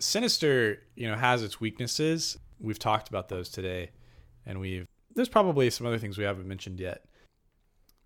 Sinister, 0.00 0.82
you 0.96 1.08
know, 1.08 1.16
has 1.16 1.42
its 1.42 1.60
weaknesses. 1.60 2.38
We've 2.58 2.78
talked 2.78 3.08
about 3.08 3.28
those 3.28 3.48
today, 3.48 3.90
and 4.44 4.60
we've 4.60 4.86
there's 5.14 5.28
probably 5.28 5.70
some 5.70 5.86
other 5.86 5.98
things 5.98 6.18
we 6.18 6.24
haven't 6.24 6.48
mentioned 6.48 6.80
yet. 6.80 7.04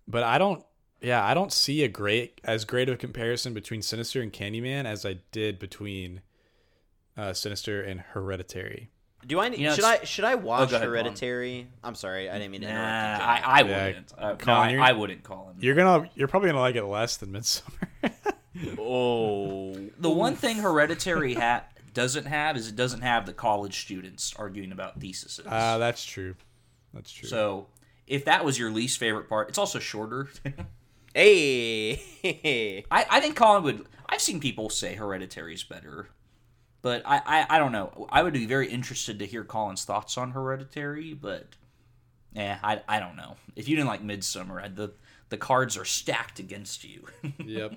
But 0.07 0.23
I 0.23 0.37
don't 0.37 0.63
yeah, 1.01 1.23
I 1.23 1.33
don't 1.33 1.51
see 1.51 1.83
a 1.83 1.87
great 1.87 2.41
as 2.43 2.65
great 2.65 2.89
of 2.89 2.95
a 2.95 2.97
comparison 2.97 3.53
between 3.53 3.81
Sinister 3.81 4.21
and 4.21 4.31
Candyman 4.31 4.85
as 4.85 5.05
I 5.05 5.19
did 5.31 5.59
between 5.59 6.21
uh, 7.17 7.33
Sinister 7.33 7.81
and 7.81 8.01
Hereditary. 8.01 8.89
Do 9.25 9.39
I? 9.39 9.47
You 9.47 9.69
know, 9.69 9.75
should 9.75 9.83
I? 9.83 10.03
Should 10.03 10.25
I 10.25 10.35
watch 10.35 10.69
go 10.69 10.75
ahead, 10.77 10.87
Hereditary? 10.87 11.67
I'm 11.83 11.95
sorry, 11.95 12.29
I 12.29 12.37
didn't 12.37 12.51
mean 12.51 12.61
to 12.61 12.67
interrupt. 12.67 12.85
Nah, 12.85 13.17
you, 13.17 13.41
I, 13.43 13.59
I 13.59 13.63
wouldn't. 13.63 14.13
Uh, 14.17 14.29
no, 14.29 14.35
Colin, 14.35 14.79
I, 14.79 14.89
I 14.89 14.91
wouldn't 14.93 15.23
call 15.23 15.49
him. 15.49 15.55
You're 15.59 15.75
gonna 15.75 16.09
you're 16.15 16.27
probably 16.27 16.49
gonna 16.49 16.61
like 16.61 16.75
it 16.75 16.83
less 16.83 17.17
than 17.17 17.29
Midsommar. 17.31 17.89
oh, 18.79 19.75
The 19.99 20.09
one 20.09 20.35
thing 20.35 20.57
Hereditary 20.57 21.33
hat 21.33 21.74
doesn't 21.95 22.25
have 22.25 22.55
is 22.55 22.67
it 22.67 22.75
doesn't 22.75 23.01
have 23.01 23.25
the 23.25 23.33
college 23.33 23.81
students 23.81 24.35
arguing 24.37 24.71
about 24.71 24.99
theses. 24.99 25.39
uh, 25.45 25.77
that's 25.79 26.05
true. 26.05 26.35
That's 26.93 27.11
true. 27.11 27.27
so 27.27 27.67
if 28.07 28.25
that 28.25 28.45
was 28.45 28.59
your 28.59 28.71
least 28.71 28.99
favorite 28.99 29.27
part, 29.27 29.49
it's 29.49 29.57
also 29.57 29.79
shorter. 29.79 30.29
hey, 31.15 32.85
I, 32.91 33.05
I 33.09 33.19
think 33.19 33.35
Colin 33.35 33.63
would. 33.63 33.85
I've 34.07 34.21
seen 34.21 34.39
people 34.39 34.69
say 34.69 34.93
Hereditary 34.93 35.55
is 35.55 35.63
better, 35.63 36.09
but 36.81 37.01
I, 37.05 37.21
I 37.25 37.55
I 37.55 37.59
don't 37.59 37.71
know. 37.71 38.07
I 38.11 38.21
would 38.21 38.33
be 38.33 38.45
very 38.45 38.67
interested 38.69 39.17
to 39.19 39.25
hear 39.25 39.43
Colin's 39.43 39.83
thoughts 39.83 40.17
on 40.17 40.31
Hereditary, 40.31 41.13
but 41.13 41.47
yeah, 42.33 42.59
I 42.63 42.81
I 42.87 42.99
don't 42.99 43.15
know. 43.15 43.37
If 43.55 43.67
you 43.67 43.75
didn't 43.75 43.87
like 43.87 44.03
Midsommar, 44.03 44.63
I, 44.63 44.67
the 44.67 44.91
the 45.29 45.37
cards 45.37 45.77
are 45.77 45.85
stacked 45.85 46.39
against 46.39 46.83
you. 46.83 47.07
yep. 47.43 47.73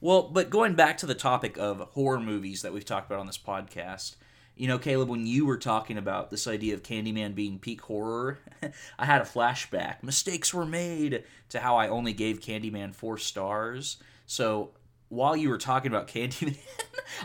Well, 0.00 0.22
but 0.22 0.50
going 0.50 0.74
back 0.74 0.98
to 0.98 1.06
the 1.06 1.14
topic 1.14 1.56
of 1.58 1.80
horror 1.92 2.20
movies 2.20 2.62
that 2.62 2.72
we've 2.72 2.84
talked 2.84 3.10
about 3.10 3.20
on 3.20 3.26
this 3.26 3.38
podcast, 3.38 4.16
you 4.54 4.68
know, 4.68 4.78
Caleb, 4.78 5.08
when 5.08 5.26
you 5.26 5.46
were 5.46 5.56
talking 5.56 5.98
about 5.98 6.30
this 6.30 6.46
idea 6.46 6.74
of 6.74 6.82
Candyman 6.82 7.34
being 7.34 7.58
peak 7.58 7.80
horror, 7.80 8.38
I 8.98 9.06
had 9.06 9.20
a 9.20 9.24
flashback. 9.24 10.02
Mistakes 10.02 10.52
were 10.52 10.66
made 10.66 11.24
to 11.50 11.60
how 11.60 11.76
I 11.76 11.88
only 11.88 12.12
gave 12.12 12.40
Candyman 12.40 12.94
four 12.94 13.18
stars. 13.18 13.98
So 14.26 14.70
while 15.08 15.36
you 15.36 15.48
were 15.48 15.58
talking 15.58 15.90
about 15.90 16.08
Candyman, 16.14 16.58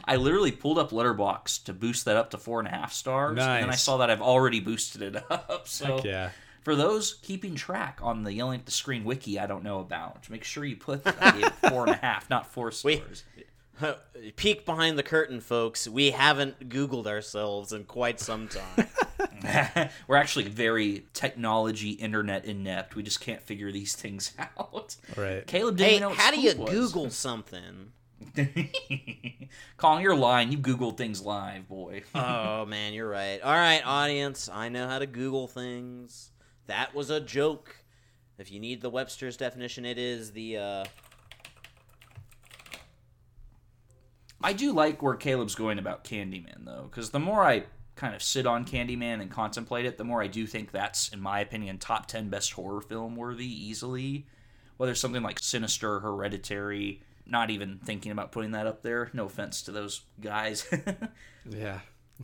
I 0.05 0.15
literally 0.15 0.51
pulled 0.51 0.77
up 0.77 0.91
Letterboxd 0.91 1.65
to 1.65 1.73
boost 1.73 2.05
that 2.05 2.15
up 2.15 2.31
to 2.31 2.37
four 2.37 2.59
and 2.59 2.67
a 2.67 2.71
half 2.71 2.93
stars, 2.93 3.37
and 3.39 3.63
then 3.63 3.69
I 3.69 3.75
saw 3.75 3.97
that 3.97 4.09
I've 4.09 4.21
already 4.21 4.59
boosted 4.59 5.01
it 5.01 5.23
up. 5.31 5.67
So 5.67 5.97
Heck 5.97 6.05
yeah. 6.05 6.29
For 6.63 6.75
those 6.75 7.15
keeping 7.15 7.55
track 7.55 7.99
on 8.01 8.23
the 8.23 8.33
Yelling 8.33 8.59
at 8.59 8.65
the 8.65 8.71
Screen 8.71 9.03
wiki, 9.03 9.39
I 9.39 9.45
don't 9.45 9.63
know 9.63 9.79
about. 9.79 10.29
Make 10.29 10.43
sure 10.43 10.65
you 10.65 10.77
put 10.77 11.03
that 11.03 11.17
I 11.21 11.31
gave 11.31 11.45
it 11.45 11.53
four 11.69 11.83
and 11.83 11.91
a 11.91 11.99
half, 11.99 12.29
not 12.29 12.47
four 12.47 12.71
stars. 12.71 13.23
peek 14.35 14.65
behind 14.65 14.97
the 14.97 15.03
curtain, 15.03 15.41
folks. 15.41 15.87
We 15.87 16.11
haven't 16.11 16.69
Googled 16.69 17.07
ourselves 17.07 17.73
in 17.73 17.83
quite 17.85 18.19
some 18.19 18.47
time. 18.47 18.87
We're 20.07 20.15
actually 20.15 20.45
very 20.45 21.05
technology, 21.13 21.91
internet 21.91 22.45
inept. 22.45 22.95
We 22.95 23.03
just 23.03 23.19
can't 23.19 23.41
figure 23.41 23.71
these 23.71 23.95
things 23.95 24.33
out. 24.39 24.95
Right. 25.17 25.45
Caleb 25.45 25.77
didn't 25.77 25.93
hey, 25.93 25.99
know 25.99 26.09
what 26.09 26.17
how 26.17 26.31
do 26.31 26.39
you 26.39 26.55
was. 26.55 26.69
Google 26.69 27.09
something? 27.09 27.91
Colin, 29.77 30.01
you're 30.01 30.15
lying. 30.15 30.51
You 30.51 30.57
Google 30.57 30.91
things 30.91 31.21
live, 31.21 31.67
boy. 31.67 32.03
oh 32.15 32.65
man, 32.65 32.93
you're 32.93 33.09
right. 33.09 33.41
All 33.41 33.53
right, 33.53 33.81
audience, 33.85 34.49
I 34.51 34.69
know 34.69 34.87
how 34.87 34.99
to 34.99 35.05
Google 35.05 35.47
things. 35.47 36.31
That 36.67 36.93
was 36.95 37.09
a 37.09 37.19
joke. 37.19 37.77
If 38.37 38.51
you 38.51 38.59
need 38.59 38.81
the 38.81 38.89
Webster's 38.89 39.37
definition, 39.37 39.85
it 39.85 39.97
is 39.97 40.31
the 40.31 40.57
uh, 40.57 40.85
I 44.43 44.53
do 44.53 44.73
like 44.73 45.01
where 45.01 45.15
Caleb's 45.15 45.55
going 45.55 45.79
about 45.79 46.03
Candyman, 46.03 46.65
though, 46.65 46.87
because 46.89 47.11
the 47.11 47.19
more 47.19 47.43
I 47.43 47.63
kind 47.95 48.13
of 48.13 48.21
sit 48.21 48.45
on 48.45 48.65
Candyman 48.65 49.21
and 49.21 49.31
contemplate 49.31 49.85
it, 49.85 49.97
the 49.97 50.03
more 50.03 50.21
I 50.21 50.27
do 50.27 50.45
think 50.45 50.71
that's, 50.71 51.09
in 51.09 51.21
my 51.21 51.39
opinion, 51.39 51.77
top 51.77 52.07
10 52.07 52.29
best 52.29 52.51
horror 52.53 52.81
film 52.81 53.15
worthy 53.15 53.45
easily. 53.45 54.27
Whether 54.77 54.95
something 54.95 55.23
like 55.23 55.39
Sinister, 55.39 55.99
Hereditary, 55.99 57.01
not 57.25 57.51
even 57.51 57.79
thinking 57.85 58.11
about 58.11 58.31
putting 58.31 58.51
that 58.51 58.67
up 58.67 58.81
there. 58.81 59.09
No 59.13 59.25
offense 59.25 59.61
to 59.63 59.71
those 59.71 60.01
guys. 60.19 60.67
Yeah. 61.49 61.79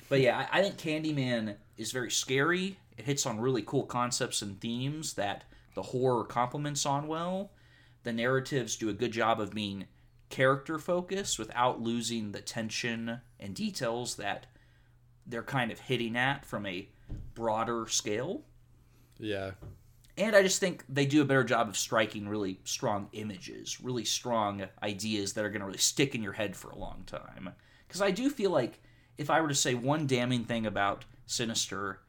But 0.08 0.22
yeah, 0.22 0.48
I, 0.50 0.60
I 0.60 0.62
think 0.62 0.78
Candyman 0.78 1.56
is 1.76 1.92
very 1.92 2.10
scary. 2.10 2.78
It 3.00 3.06
hits 3.06 3.26
on 3.26 3.40
really 3.40 3.62
cool 3.62 3.86
concepts 3.86 4.42
and 4.42 4.60
themes 4.60 5.14
that 5.14 5.46
the 5.74 5.82
horror 5.82 6.26
complements 6.26 6.86
on 6.86 7.08
well. 7.08 7.52
The 8.04 8.12
narratives 8.12 8.76
do 8.76 8.90
a 8.90 8.94
good 8.94 9.14
job 9.14 9.40
of 9.40 9.54
being 9.54 9.86
character 10.30 10.78
focused 10.78 11.40
without 11.40 11.80
losing 11.80 12.34
the 12.34 12.42
tension 12.42 13.22
and 13.40 13.56
details 13.56 14.18
that 14.18 14.48
they're 15.26 15.44
kind 15.44 15.72
of 15.72 15.80
hitting 15.80 16.18
at 16.18 16.46
from 16.46 16.66
a 16.66 16.90
broader 17.36 17.88
scale. 17.88 18.42
Yeah. 19.18 19.52
And 20.18 20.36
I 20.36 20.44
just 20.44 20.60
think 20.60 20.84
they 20.90 21.06
do 21.06 21.22
a 21.22 21.26
better 21.26 21.46
job 21.46 21.70
of 21.70 21.78
striking 21.78 22.28
really 22.28 22.60
strong 22.66 23.08
images, 23.14 23.80
really 23.80 24.04
strong 24.04 24.66
ideas 24.84 25.32
that 25.34 25.46
are 25.46 25.50
going 25.50 25.62
to 25.62 25.68
really 25.68 25.78
stick 25.78 26.16
in 26.16 26.22
your 26.22 26.34
head 26.34 26.54
for 26.54 26.72
a 26.72 26.78
long 26.78 27.04
time. 27.06 27.52
Because 27.88 28.02
I 28.02 28.12
do 28.12 28.30
feel 28.30 28.52
like 28.52 28.82
if 29.18 29.30
I 29.30 29.40
were 29.40 29.48
to 29.48 29.56
say 29.56 29.74
one 29.74 30.06
damning 30.06 30.44
thing 30.44 30.66
about 30.66 31.06
Sinister, 31.26 32.02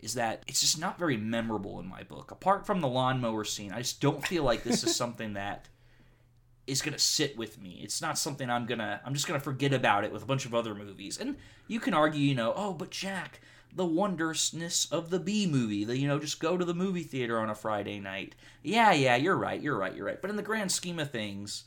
is 0.00 0.14
that 0.14 0.42
it's 0.46 0.60
just 0.60 0.78
not 0.78 0.98
very 0.98 1.16
memorable 1.16 1.80
in 1.80 1.86
my 1.88 2.02
book. 2.02 2.30
Apart 2.30 2.66
from 2.66 2.80
the 2.80 2.88
lawnmower 2.88 3.44
scene, 3.44 3.72
I 3.72 3.78
just 3.78 4.00
don't 4.00 4.26
feel 4.26 4.42
like 4.44 4.62
this 4.62 4.84
is 4.84 4.94
something 5.04 5.34
that 5.34 5.68
is 6.66 6.82
going 6.82 6.92
to 6.92 6.98
sit 6.98 7.36
with 7.38 7.60
me. 7.60 7.80
It's 7.82 8.02
not 8.02 8.18
something 8.18 8.50
I'm 8.50 8.66
going 8.66 8.80
to 8.80 9.00
I'm 9.04 9.14
just 9.14 9.26
going 9.26 9.38
to 9.38 9.44
forget 9.44 9.72
about 9.72 10.04
it 10.04 10.12
with 10.12 10.22
a 10.22 10.26
bunch 10.26 10.44
of 10.46 10.54
other 10.54 10.74
movies. 10.74 11.18
And 11.18 11.36
you 11.68 11.80
can 11.80 11.94
argue, 11.94 12.20
you 12.20 12.34
know, 12.34 12.52
oh, 12.56 12.72
but 12.74 12.90
Jack, 12.90 13.40
the 13.74 13.86
wondrousness 13.86 14.86
of 14.90 15.10
the 15.10 15.20
B 15.20 15.46
movie, 15.46 15.84
the 15.84 15.96
you 15.96 16.08
know, 16.08 16.18
just 16.18 16.40
go 16.40 16.56
to 16.56 16.64
the 16.64 16.74
movie 16.74 17.02
theater 17.02 17.38
on 17.38 17.50
a 17.50 17.54
Friday 17.54 18.00
night. 18.00 18.34
Yeah, 18.62 18.92
yeah, 18.92 19.16
you're 19.16 19.36
right. 19.36 19.60
You're 19.60 19.78
right. 19.78 19.94
You're 19.94 20.06
right. 20.06 20.20
But 20.20 20.30
in 20.30 20.36
the 20.36 20.42
grand 20.42 20.72
scheme 20.72 20.98
of 20.98 21.10
things, 21.10 21.64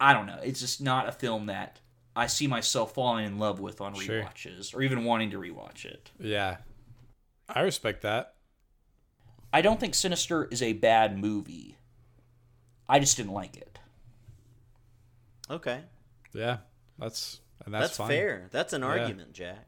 I 0.00 0.12
don't 0.12 0.26
know. 0.26 0.40
It's 0.42 0.60
just 0.60 0.80
not 0.80 1.08
a 1.08 1.12
film 1.12 1.46
that 1.46 1.80
I 2.14 2.26
see 2.26 2.46
myself 2.46 2.94
falling 2.94 3.26
in 3.26 3.38
love 3.38 3.60
with 3.60 3.80
on 3.80 3.94
Sure. 3.94 4.22
rewatches 4.22 4.74
or 4.74 4.82
even 4.82 5.04
wanting 5.04 5.30
to 5.32 5.38
rewatch 5.38 5.84
it. 5.84 6.10
Yeah. 6.18 6.56
I 7.48 7.60
respect 7.60 8.02
that. 8.02 8.34
I 9.52 9.62
don't 9.62 9.78
think 9.80 9.94
Sinister 9.94 10.46
is 10.50 10.62
a 10.62 10.72
bad 10.74 11.18
movie. 11.18 11.76
I 12.88 12.98
just 12.98 13.16
didn't 13.16 13.32
like 13.32 13.56
it. 13.56 13.78
okay. 15.50 15.80
Yeah. 16.32 16.58
That's 16.98 17.40
and 17.64 17.72
that's, 17.74 17.88
That's, 17.88 17.96
fine. 17.98 18.08
fair. 18.08 18.48
That's 18.50 18.72
an 18.72 18.82
argument, 18.82 19.32
Jack. 19.32 19.66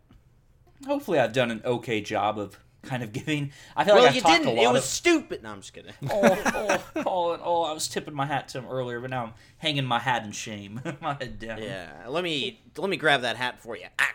Hopefully, 0.87 1.19
I've 1.19 1.33
done 1.33 1.51
an 1.51 1.63
okay 1.65 2.01
job 2.01 2.39
of 2.39 2.59
kind 2.83 3.03
of 3.03 3.13
giving. 3.13 3.53
I 3.77 3.85
feel 3.85 3.95
Well, 3.95 4.03
like 4.05 4.11
I've 4.11 4.17
you 4.17 4.21
talked 4.23 4.43
didn't. 4.45 4.59
a 4.59 4.63
lot 4.63 4.71
It 4.71 4.73
was 4.75 4.85
of. 4.85 4.89
stupid. 4.89 5.43
No, 5.43 5.51
I'm 5.51 5.61
just 5.61 5.73
kidding. 5.73 5.93
oh, 6.11 6.83
oh, 6.95 7.03
Colin, 7.03 7.41
oh, 7.45 7.63
I 7.65 7.73
was 7.73 7.89
tipping 7.89 8.15
my 8.15 8.27
hat 8.27 8.49
to 8.49 8.59
him 8.59 8.67
earlier, 8.69 9.01
but 9.01 9.11
now 9.11 9.25
I'm 9.25 9.33
hanging 9.59 9.85
my 9.85 9.99
hat 9.99 10.25
in 10.25 10.33
shame, 10.33 10.81
my 11.01 11.15
head 11.15 11.39
down. 11.39 11.61
yeah. 11.63 11.91
Let 12.09 12.23
me 12.25 12.61
let 12.77 12.89
me 12.91 12.97
grab 12.97 13.23
that 13.23 13.37
hat 13.37 13.61
for 13.61 13.77
you. 13.77 13.87
Ah. 13.99 14.09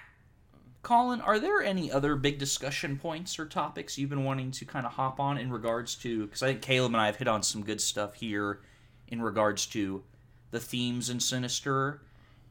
Colin, 0.83 1.21
are 1.21 1.39
there 1.39 1.61
any 1.61 1.89
other 1.89 2.17
big 2.17 2.37
discussion 2.37 2.99
points 2.99 3.39
or 3.39 3.45
topics 3.45 3.97
you've 3.97 4.09
been 4.09 4.25
wanting 4.25 4.51
to 4.51 4.65
kind 4.65 4.85
of 4.85 4.91
hop 4.91 5.17
on 5.17 5.37
in 5.37 5.49
regards 5.49 5.95
to? 5.95 6.25
Because 6.25 6.43
I 6.43 6.47
think 6.47 6.61
Caleb 6.61 6.91
and 6.91 7.01
I 7.01 7.05
have 7.05 7.15
hit 7.15 7.27
on 7.29 7.41
some 7.41 7.63
good 7.63 7.79
stuff 7.79 8.15
here 8.15 8.59
in 9.07 9.21
regards 9.21 9.65
to 9.67 10.03
the 10.51 10.59
themes 10.59 11.09
in 11.09 11.21
Sinister 11.21 12.01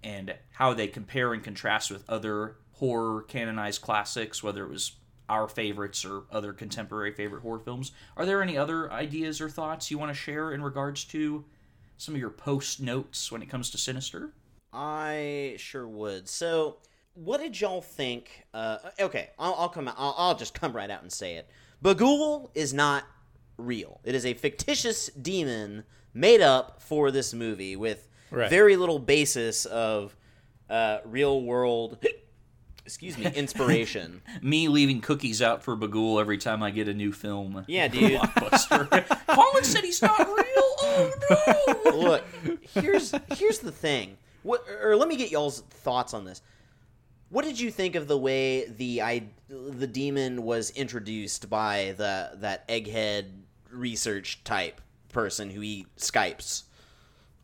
and 0.03 0.35
how 0.53 0.73
they 0.73 0.89
compare 0.89 1.35
and 1.35 1.45
contrast 1.45 1.91
with 1.91 2.09
other 2.09 2.57
horror 2.73 3.21
canonized 3.23 3.83
classics, 3.83 4.43
whether 4.43 4.65
it 4.65 4.71
was 4.71 4.93
our 5.29 5.47
favorites 5.47 6.03
or 6.03 6.23
other 6.33 6.55
contemporary 6.55 7.13
favorite 7.13 7.43
horror 7.43 7.59
films. 7.59 7.93
Are 8.17 8.25
there 8.25 8.43
any 8.43 8.57
other 8.57 8.91
ideas 8.91 9.43
or 9.43 9.51
thoughts 9.51 9.91
you 9.91 9.99
want 9.99 10.11
to 10.11 10.19
share 10.19 10.53
in 10.53 10.63
regards 10.63 11.05
to 11.05 11.45
some 11.99 12.15
of 12.15 12.21
your 12.21 12.31
post 12.31 12.81
notes 12.81 13.31
when 13.31 13.43
it 13.43 13.51
comes 13.51 13.69
to 13.71 13.79
Sinister? 13.79 14.33
I 14.73 15.55
sure 15.59 15.87
would. 15.87 16.29
So, 16.31 16.79
what 17.15 17.41
did 17.41 17.61
y'all 17.61 17.81
think? 17.83 18.45
Uh, 18.55 18.79
okay, 19.01 19.31
I'll, 19.39 19.55
I'll 19.55 19.69
come. 19.69 19.89
Out, 19.89 19.95
I'll, 19.99 20.15
I'll 20.17 20.35
just 20.37 20.55
come 20.55 20.75
right 20.75 20.91
out 20.91 21.03
and 21.03 21.13
say 21.13 21.37
it. 21.37 21.49
Bughuul 21.85 22.51
is 22.55 22.73
not 22.73 23.05
real. 23.59 24.01
It 24.05 24.15
is 24.15 24.25
a 24.27 24.35
fictitious 24.35 25.09
demon 25.09 25.85
made 26.15 26.41
up 26.41 26.81
for 26.83 27.11
this 27.11 27.33
movie 27.35 27.77
with 27.77 28.09
Right. 28.31 28.49
very 28.49 28.77
little 28.77 28.99
basis 28.99 29.67
of 29.67 30.17
uh, 30.71 30.99
real 31.05 31.43
world. 31.43 31.99
excuse 32.87 33.19
me, 33.19 33.27
inspiration. 33.27 34.23
Me 34.43 34.69
leaving 34.69 35.03
cookies 35.03 35.43
out 35.43 35.63
for 35.63 35.77
Bughuul 35.77 36.19
every 36.19 36.39
time 36.39 36.63
I 36.63 36.71
get 36.71 36.89
a 36.89 36.95
new 36.95 37.13
film. 37.13 37.65
Yeah, 37.69 37.89
dude. 37.89 38.13
Blockbuster. 38.21 39.27
Colin 39.27 39.65
said 39.65 39.85
he's 39.85 40.01
not 40.01 40.19
real. 40.19 40.35
Oh 40.85 41.83
no! 41.85 41.97
Look, 41.99 42.25
here's 42.75 43.13
here's 43.37 43.59
the 43.59 43.71
thing. 43.71 44.17
What, 44.45 44.65
or 44.83 44.97
let 44.97 45.09
me 45.09 45.17
get 45.17 45.31
y'all's 45.31 45.61
thoughts 45.61 46.15
on 46.15 46.25
this. 46.25 46.41
What 47.33 47.47
did 47.47 47.59
you 47.59 47.71
think 47.71 47.95
of 47.95 48.09
the 48.09 48.19
way 48.19 48.67
the 48.67 49.01
I 49.01 49.25
the 49.49 49.87
demon 49.87 50.43
was 50.43 50.71
introduced 50.71 51.49
by 51.49 51.95
the 51.97 52.33
that 52.35 52.69
egghead 52.69 53.25
research 53.71 54.45
type 54.45 54.81
person 55.09 55.51
who 55.51 55.63
he 55.63 55.87
skypes? 55.97 56.65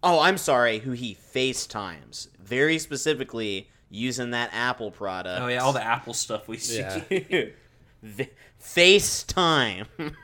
Oh, 0.02 0.20
I'm 0.20 0.36
sorry, 0.38 0.78
who 0.80 0.92
he 0.92 1.16
FaceTimes. 1.34 2.28
Very 2.38 2.78
specifically 2.78 3.68
using 3.90 4.30
that 4.32 4.50
Apple 4.52 4.90
product. 4.90 5.40
Oh 5.42 5.48
yeah, 5.48 5.58
all 5.62 5.72
the 5.72 5.82
Apple 5.84 6.12
stuff 6.14 6.46
we 6.48 6.58
see. 6.58 6.78
Yeah. 6.80 7.00
V- 8.02 8.28
FaceTime. 8.62 9.86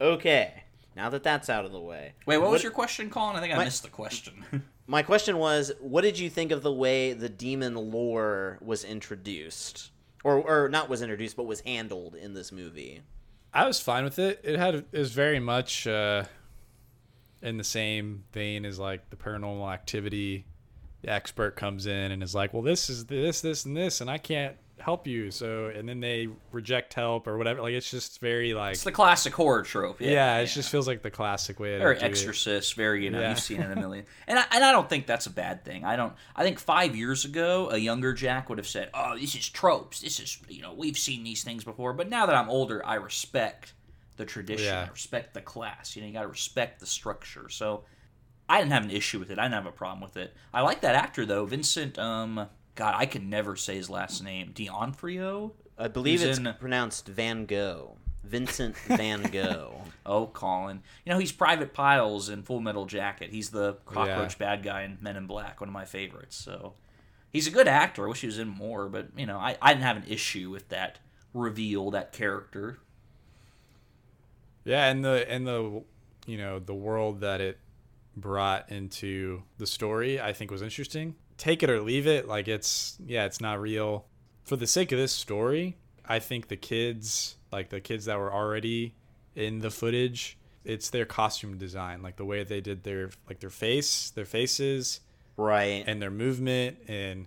okay, 0.00 0.64
now 0.96 1.08
that 1.10 1.22
that's 1.22 1.48
out 1.48 1.64
of 1.64 1.70
the 1.72 1.80
way. 1.80 2.12
Wait, 2.26 2.38
what, 2.38 2.50
was 2.50 2.62
your 2.62 2.72
question, 2.72 3.08
Colin? 3.08 3.36
I 3.36 3.40
think 3.40 3.54
I 3.54 3.56
My- 3.56 3.64
missed 3.64 3.84
the 3.84 3.88
question. 3.88 4.44
My 4.86 5.02
question 5.02 5.38
was, 5.38 5.72
what 5.80 6.02
did 6.02 6.18
you 6.18 6.28
think 6.28 6.52
of 6.52 6.62
the 6.62 6.72
way 6.72 7.12
the 7.12 7.28
demon 7.28 7.74
lore 7.74 8.58
was 8.60 8.84
introduced, 8.84 9.90
or 10.22 10.36
or 10.38 10.68
not 10.68 10.88
was 10.88 11.00
introduced, 11.00 11.36
but 11.36 11.46
was 11.46 11.60
handled 11.60 12.14
in 12.14 12.34
this 12.34 12.52
movie? 12.52 13.02
I 13.52 13.66
was 13.66 13.80
fine 13.80 14.04
with 14.04 14.18
it. 14.18 14.40
It 14.44 14.58
had 14.58 14.74
it 14.74 14.88
was 14.92 15.12
very 15.12 15.40
much 15.40 15.86
uh, 15.86 16.24
in 17.40 17.56
the 17.56 17.64
same 17.64 18.24
vein 18.32 18.66
as 18.66 18.78
like 18.78 19.08
the 19.10 19.16
paranormal 19.16 19.72
activity. 19.72 20.44
The 21.02 21.10
expert 21.10 21.56
comes 21.56 21.86
in 21.86 22.12
and 22.12 22.22
is 22.22 22.34
like, 22.34 22.52
"Well, 22.52 22.62
this 22.62 22.90
is 22.90 23.06
this, 23.06 23.40
this, 23.40 23.64
and 23.64 23.76
this, 23.76 24.00
and 24.00 24.10
I 24.10 24.18
can't 24.18 24.56
help 24.84 25.06
you." 25.06 25.30
So, 25.30 25.66
and 25.66 25.88
then 25.88 26.00
they 26.00 26.28
reject 26.52 26.94
help 26.94 27.26
or 27.26 27.36
whatever. 27.38 27.62
Like 27.62 27.72
it's 27.74 27.90
just 27.90 28.20
very 28.20 28.54
like, 28.54 28.74
it's 28.74 28.84
the 28.84 28.92
classic 28.92 29.32
horror 29.34 29.62
trope. 29.62 30.00
Yeah, 30.00 30.10
yeah, 30.10 30.38
it 30.38 30.46
just 30.46 30.70
feels 30.70 30.86
like 30.86 31.02
the 31.02 31.10
classic 31.10 31.58
way 31.58 31.78
very 31.78 31.94
do 31.98 32.04
it. 32.04 32.08
Exorcist, 32.08 32.74
very 32.74 33.04
you 33.04 33.10
know 33.10 33.20
Yeah. 33.20 33.30
you've 33.30 33.40
seen 33.40 33.60
it 33.60 33.70
a 33.70 33.76
million, 33.76 34.04
and 34.26 34.38
I, 34.38 34.44
and 34.52 34.64
I 34.64 34.70
don't 34.72 34.88
think 34.88 35.06
that's 35.06 35.26
a 35.26 35.30
bad 35.30 35.64
thing. 35.64 35.84
I 35.84 35.96
don't. 35.96 36.12
I 36.36 36.44
think 36.44 36.58
five 36.58 36.94
years 36.94 37.24
ago, 37.24 37.70
a 37.70 37.78
younger 37.78 38.12
Jack 38.12 38.48
would 38.48 38.58
have 38.58 38.68
said, 38.68 38.90
"Oh, 38.94 39.16
this 39.18 39.34
is 39.34 39.48
tropes. 39.48 40.00
This 40.00 40.20
is 40.20 40.38
you 40.48 40.62
know 40.62 40.72
we've 40.74 40.98
seen 40.98 41.24
these 41.24 41.42
things 41.42 41.64
before." 41.64 41.92
But 41.92 42.08
now 42.08 42.26
that 42.26 42.34
I'm 42.36 42.48
older, 42.48 42.84
I 42.86 42.94
respect 42.94 43.72
the 44.16 44.24
tradition. 44.24 44.66
Yeah. 44.66 44.86
I 44.88 44.90
respect 44.92 45.34
the 45.34 45.40
class. 45.40 45.96
You 45.96 46.02
know, 46.02 46.08
you 46.08 46.14
got 46.14 46.22
to 46.22 46.28
respect 46.28 46.78
the 46.80 46.86
structure. 46.86 47.48
So 47.48 47.82
I 48.48 48.58
didn't 48.60 48.72
have 48.72 48.84
an 48.84 48.90
issue 48.90 49.18
with 49.18 49.30
it. 49.30 49.38
I 49.38 49.42
didn't 49.44 49.54
have 49.54 49.66
a 49.66 49.72
problem 49.72 50.02
with 50.02 50.16
it. 50.16 50.34
I 50.52 50.60
like 50.60 50.82
that 50.82 50.94
actor 50.94 51.26
though, 51.26 51.46
Vincent. 51.46 51.98
Um, 51.98 52.46
God, 52.74 52.94
I 52.96 53.06
can 53.06 53.30
never 53.30 53.56
say 53.56 53.76
his 53.76 53.88
last 53.88 54.22
name. 54.22 54.52
D'Onofrio. 54.52 55.52
I 55.78 55.88
believe 55.88 56.20
Who's 56.20 56.30
it's 56.30 56.38
in- 56.38 56.54
pronounced 56.58 57.06
Van 57.08 57.46
Gogh, 57.46 57.96
Vincent 58.24 58.76
Van 58.88 59.22
Gogh. 59.22 59.82
Oh, 60.06 60.26
Colin. 60.26 60.82
You 61.04 61.12
know, 61.12 61.18
he's 61.18 61.32
Private 61.32 61.72
Pyles 61.72 62.28
in 62.28 62.42
Full 62.42 62.60
Metal 62.60 62.86
Jacket. 62.86 63.30
He's 63.30 63.50
the 63.50 63.74
cockroach 63.86 64.36
Yeah. 64.40 64.46
bad 64.56 64.62
guy 64.62 64.82
in 64.82 64.98
Men 65.00 65.16
in 65.16 65.26
Black, 65.26 65.60
one 65.60 65.68
of 65.68 65.72
my 65.72 65.84
favorites. 65.84 66.36
So 66.36 66.74
he's 67.30 67.46
a 67.46 67.50
good 67.50 67.68
actor. 67.68 68.04
I 68.06 68.08
wish 68.08 68.20
he 68.20 68.26
was 68.26 68.38
in 68.38 68.48
more, 68.48 68.88
but, 68.88 69.08
you 69.16 69.26
know, 69.26 69.38
I, 69.38 69.56
I 69.62 69.72
didn't 69.72 69.84
have 69.84 69.96
an 69.96 70.04
issue 70.08 70.50
with 70.50 70.68
that 70.70 70.98
reveal, 71.32 71.90
that 71.92 72.12
character. 72.12 72.78
Yeah, 74.64 74.86
and 74.90 75.04
the 75.04 75.30
and 75.30 75.46
the 75.46 75.82
you 76.26 76.38
know 76.38 76.58
the 76.58 76.74
world 76.74 77.20
that 77.20 77.40
it 77.42 77.58
brought 78.16 78.70
into 78.70 79.42
the 79.58 79.66
story, 79.66 80.18
I 80.20 80.32
think 80.32 80.50
was 80.50 80.62
interesting. 80.62 81.16
Take 81.36 81.62
it 81.62 81.70
or 81.70 81.80
leave 81.80 82.06
it, 82.06 82.28
like 82.28 82.48
it's 82.48 82.96
yeah, 83.04 83.24
it's 83.24 83.40
not 83.40 83.60
real. 83.60 84.06
For 84.44 84.56
the 84.56 84.66
sake 84.66 84.92
of 84.92 84.98
this 84.98 85.12
story, 85.12 85.76
I 86.04 86.18
think 86.18 86.48
the 86.48 86.56
kids, 86.56 87.36
like 87.50 87.70
the 87.70 87.80
kids 87.80 88.04
that 88.04 88.18
were 88.18 88.32
already 88.32 88.94
in 89.34 89.60
the 89.60 89.70
footage, 89.70 90.38
it's 90.64 90.90
their 90.90 91.06
costume 91.06 91.58
design, 91.58 92.02
like 92.02 92.16
the 92.16 92.24
way 92.24 92.44
they 92.44 92.60
did 92.60 92.84
their 92.84 93.10
like 93.28 93.40
their 93.40 93.50
face, 93.50 94.10
their 94.10 94.24
faces, 94.26 95.00
right. 95.36 95.84
and 95.86 96.00
their 96.00 96.10
movement 96.10 96.78
and 96.88 97.26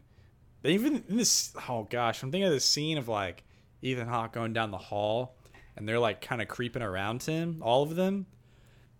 they 0.61 0.71
even 0.71 1.03
in 1.07 1.17
this 1.17 1.53
oh 1.69 1.87
gosh 1.89 2.23
i'm 2.23 2.31
thinking 2.31 2.47
of 2.47 2.53
this 2.53 2.65
scene 2.65 2.97
of 2.97 3.07
like 3.07 3.43
ethan 3.81 4.07
hawke 4.07 4.33
going 4.33 4.53
down 4.53 4.71
the 4.71 4.77
hall 4.77 5.35
and 5.75 5.87
they're 5.87 5.99
like 5.99 6.21
kind 6.21 6.41
of 6.41 6.47
creeping 6.47 6.81
around 6.81 7.23
him 7.23 7.61
all 7.61 7.83
of 7.83 7.95
them 7.95 8.25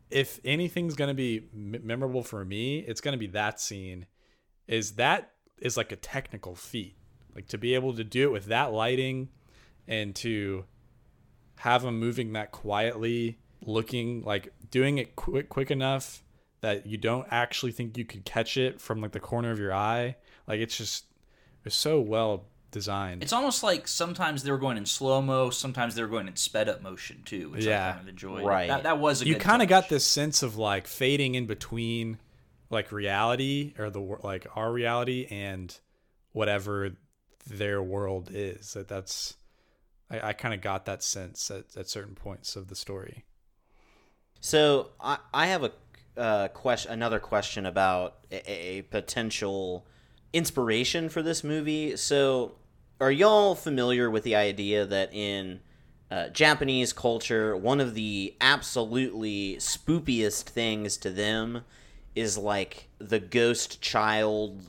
if 0.09 0.39
anything's 0.45 0.95
going 0.95 1.09
to 1.09 1.13
be 1.13 1.47
m- 1.53 1.81
memorable 1.83 2.23
for 2.23 2.43
me 2.45 2.79
it's 2.79 3.01
going 3.01 3.13
to 3.13 3.17
be 3.17 3.27
that 3.27 3.59
scene 3.59 4.05
is 4.67 4.93
that 4.93 5.31
is 5.59 5.77
like 5.77 5.91
a 5.91 5.95
technical 5.95 6.55
feat 6.55 6.95
like 7.35 7.47
to 7.47 7.57
be 7.57 7.73
able 7.75 7.93
to 7.95 8.03
do 8.03 8.27
it 8.27 8.31
with 8.31 8.45
that 8.45 8.71
lighting 8.73 9.29
and 9.87 10.15
to 10.15 10.65
have 11.57 11.81
them 11.81 11.99
moving 11.99 12.33
that 12.33 12.51
quietly 12.51 13.39
looking 13.65 14.23
like 14.23 14.53
doing 14.69 14.97
it 14.97 15.15
quick 15.15 15.49
quick 15.49 15.71
enough 15.71 16.23
that 16.61 16.85
you 16.85 16.97
don't 16.97 17.27
actually 17.31 17.71
think 17.71 17.97
you 17.97 18.05
could 18.05 18.25
catch 18.25 18.57
it 18.57 18.79
from 18.79 19.01
like 19.01 19.11
the 19.11 19.19
corner 19.19 19.51
of 19.51 19.59
your 19.59 19.73
eye 19.73 20.15
like 20.47 20.59
it's 20.59 20.77
just 20.77 21.05
it's 21.65 21.75
so 21.75 21.99
well 21.99 22.45
designed 22.71 23.23
It's 23.23 23.33
almost 23.33 23.63
like 23.63 23.87
sometimes 23.87 24.43
they 24.43 24.51
were 24.51 24.57
going 24.57 24.77
in 24.77 24.85
slow 24.85 25.21
mo, 25.21 25.49
sometimes 25.49 25.95
they 25.95 26.01
were 26.01 26.07
going 26.07 26.27
in 26.27 26.35
sped 26.35 26.67
up 26.69 26.81
motion, 26.81 27.23
too, 27.25 27.49
which 27.49 27.65
I 27.65 27.69
Yeah. 27.69 27.91
kind 27.93 28.01
of 28.03 28.07
enjoyed. 28.09 28.45
Right. 28.45 28.67
That, 28.67 28.83
that 28.83 28.99
was 28.99 29.21
a 29.21 29.25
you 29.25 29.35
kind 29.37 29.61
of 29.61 29.69
got 29.69 29.87
this 29.89 30.05
sense 30.05 30.43
of 30.43 30.57
like 30.57 30.85
fading 30.85 31.35
in 31.35 31.45
between 31.45 32.19
like 32.69 32.91
reality 32.91 33.73
or 33.77 33.89
the 33.89 33.99
like 33.99 34.47
our 34.55 34.71
reality 34.71 35.27
and 35.29 35.79
whatever 36.33 36.91
their 37.47 37.81
world 37.81 38.29
is 38.31 38.73
that 38.73 38.87
that's 38.87 39.35
i, 40.09 40.29
I 40.29 40.33
kind 40.33 40.53
of 40.53 40.61
got 40.61 40.85
that 40.85 41.03
sense 41.03 41.49
at, 41.49 41.75
at 41.77 41.89
certain 41.89 42.15
points 42.15 42.55
of 42.55 42.67
the 42.67 42.75
story 42.75 43.25
So 44.39 44.89
I, 44.99 45.17
I 45.33 45.47
have 45.47 45.63
a 45.63 45.71
uh, 46.17 46.47
question, 46.49 46.91
another 46.91 47.19
question 47.19 47.65
about 47.65 48.15
a, 48.31 48.51
a 48.51 48.81
potential 48.83 49.85
inspiration 50.33 51.09
for 51.09 51.21
this 51.21 51.43
movie. 51.43 51.95
So, 51.95 52.55
are 52.99 53.11
y'all 53.11 53.53
familiar 53.55 54.09
with 54.09 54.23
the 54.23 54.35
idea 54.35 54.85
that 54.85 55.13
in 55.13 55.59
uh, 56.09 56.29
Japanese 56.29 56.93
culture, 56.93 57.55
one 57.55 57.79
of 57.79 57.93
the 57.93 58.35
absolutely 58.41 59.57
spoopiest 59.57 60.43
things 60.43 60.97
to 60.97 61.11
them 61.11 61.63
is 62.17 62.37
like 62.37 62.89
the 62.99 63.19
ghost 63.19 63.81
child, 63.81 64.61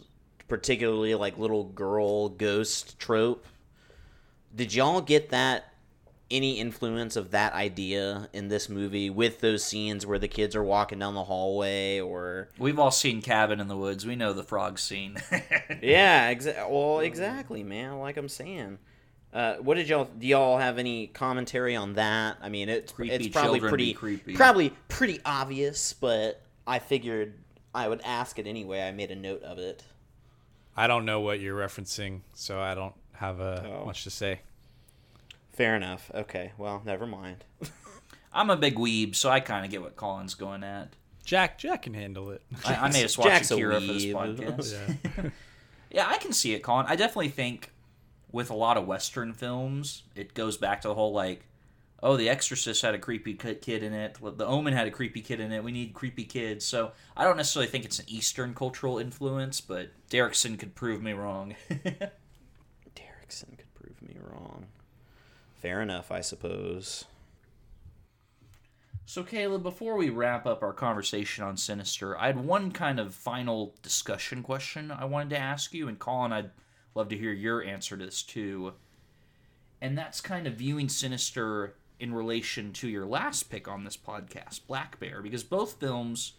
particularly 0.49 1.15
like 1.15 1.39
little 1.39 1.65
girl 1.65 2.29
ghost 2.29 2.99
trope? 2.99 3.47
Did 4.55 4.75
y'all 4.75 5.01
get 5.01 5.31
that 5.31 5.73
any 6.31 6.59
influence 6.59 7.17
of 7.17 7.31
that 7.31 7.55
idea 7.55 8.29
in 8.35 8.49
this 8.49 8.69
movie 8.69 9.09
with 9.09 9.41
those 9.41 9.65
scenes 9.65 10.05
where 10.05 10.19
the 10.19 10.29
kids 10.29 10.55
are 10.55 10.63
walking 10.63 10.99
down 10.99 11.15
the 11.15 11.25
hallway 11.25 12.01
or 12.01 12.51
We've 12.59 12.79
all 12.79 12.91
seen 12.91 13.23
Cabin 13.23 13.61
in 13.61 13.69
the 13.69 13.77
Woods. 13.77 14.05
We 14.05 14.15
know 14.15 14.35
the 14.35 14.43
frog 14.43 14.79
scene. 14.79 15.17
yeah 15.83 16.33
exa- 16.33 16.69
well 16.69 17.01
exactly 17.01 17.63
man 17.63 17.99
like 17.99 18.17
i'm 18.17 18.29
saying 18.29 18.79
uh, 19.33 19.55
what 19.57 19.77
did 19.77 19.89
y'all 19.89 20.09
do 20.19 20.27
y'all 20.27 20.59
have 20.59 20.79
any 20.79 21.07
commentary 21.07 21.77
on 21.77 21.95
that 21.95 22.37
i 22.43 22.49
mean 22.49 22.69
it's 22.69 22.93
Creepy 22.93 23.15
it's 23.15 23.29
probably 23.29 23.61
pretty 23.61 23.93
creepy. 23.93 24.35
probably 24.35 24.71
pretty 24.89 25.21
obvious 25.25 25.93
but 25.93 26.41
i 26.69 26.79
figured 26.79 27.35
i 27.75 27.89
would 27.89 28.01
ask 28.05 28.39
it 28.39 28.47
anyway. 28.47 28.81
I 28.83 28.93
made 28.93 29.11
a 29.11 29.17
note 29.17 29.43
of 29.43 29.59
it. 29.59 29.83
I 30.77 30.87
don't 30.87 31.05
know 31.05 31.19
what 31.21 31.41
you're 31.41 31.59
referencing 31.59 32.21
so 32.35 32.61
i 32.61 32.75
don't 32.75 32.95
have 33.15 33.41
uh, 33.41 33.63
Oh. 33.65 33.85
much 33.87 34.05
to 34.05 34.11
say. 34.11 34.41
Fair 35.51 35.75
enough. 35.75 36.09
Okay. 36.15 36.53
Well 36.57 36.83
never 36.85 37.07
mind. 37.07 37.45
I'm 38.33 38.51
a 38.51 38.57
big 38.57 38.77
weeb, 38.77 39.17
so 39.17 39.29
I 39.31 39.41
kind 39.41 39.65
of 39.65 39.71
get 39.73 39.83
what 39.83 39.97
Colin's 39.97 40.35
going 40.37 40.63
at. 40.63 40.93
jack 41.25 41.59
jack 41.59 41.83
can 41.83 41.95
handle 41.95 42.31
it. 42.31 42.43
I, 42.65 42.75
I 42.77 42.93
made 42.93 43.05
us 43.05 43.19
watch 43.19 43.29
Jack's 43.29 43.51
a 43.51 43.55
Akira 43.55 43.81
for 43.81 43.87
this 43.87 44.05
podcast. 44.05 44.99
yeah. 45.17 45.31
Yeah, 45.91 46.07
I 46.07 46.19
can 46.19 46.33
see 46.35 46.53
it, 46.55 46.61
Colin. 46.63 46.85
I 46.87 46.97
definitely 46.97 47.31
think 47.31 47.71
with 48.31 48.51
a 48.51 48.55
lot 48.55 48.77
of 48.77 48.87
Western 48.87 49.33
films, 49.33 50.03
it 50.15 50.35
goes 50.35 50.59
back 50.59 50.83
to 50.83 50.89
the 50.89 50.95
whole 50.95 51.13
like, 51.15 51.45
oh, 52.03 52.17
The 52.17 52.29
Exorcist 52.29 52.83
had 52.83 52.95
a 52.95 52.99
creepy 52.99 53.35
kid 53.35 53.83
in 53.83 53.93
it. 53.93 54.19
The 54.21 54.47
Omen 54.47 54.75
had 54.75 54.87
a 54.87 54.91
creepy 54.91 55.21
kid 55.21 55.41
in 55.41 55.53
it. 55.53 55.65
We 55.65 55.73
need 55.73 55.95
creepy 55.95 56.25
kids. 56.25 56.65
So 56.65 56.93
I 57.17 57.25
don't 57.25 57.37
necessarily 57.37 57.71
think 57.71 57.85
it's 57.85 57.99
an 57.99 58.07
Eastern 58.09 58.55
cultural 58.55 58.99
influence, 58.99 59.61
but 59.61 59.91
Derrickson 60.11 60.59
could 60.59 60.75
prove 60.75 61.03
me 61.03 61.13
wrong. 61.13 61.57
derrickson 63.29 63.57
could 63.59 63.73
prove 63.75 64.01
me 64.03 64.17
wrong 64.21 64.67
fair 65.61 65.81
enough 65.83 66.11
i 66.11 66.21
suppose 66.21 67.05
So, 69.05 69.23
Caleb, 69.23 69.63
before 69.63 69.97
we 69.97 70.11
wrap 70.11 70.45
up 70.45 70.63
our 70.63 70.75
conversation 70.75 71.43
on 71.43 71.57
Sinister, 71.57 72.19
I 72.19 72.27
had 72.27 72.45
one 72.45 72.71
kind 72.73 73.01
of 73.01 73.15
final 73.15 73.75
discussion 73.83 74.43
question 74.43 74.91
I 74.91 75.07
wanted 75.07 75.31
to 75.31 75.39
ask 75.39 75.73
you, 75.73 75.89
and 75.89 75.99
Colin, 75.99 76.31
I'd 76.31 76.51
love 76.95 77.09
to 77.09 77.17
hear 77.17 77.33
your 77.33 77.65
answer 77.65 77.97
to 77.97 78.05
this 78.05 78.23
too. 78.23 78.75
And 79.81 79.97
that's 79.97 80.21
kind 80.21 80.47
of 80.47 80.57
viewing 80.57 80.91
Sinister 80.91 81.73
in 82.01 82.15
relation 82.15 82.73
to 82.75 82.89
your 82.89 83.07
last 83.07 83.45
pick 83.45 83.67
on 83.69 83.85
this 83.85 83.97
podcast, 83.97 84.61
Black 84.67 84.99
Bear, 85.01 85.21
because 85.23 85.43
both 85.45 85.81
films 85.81 86.35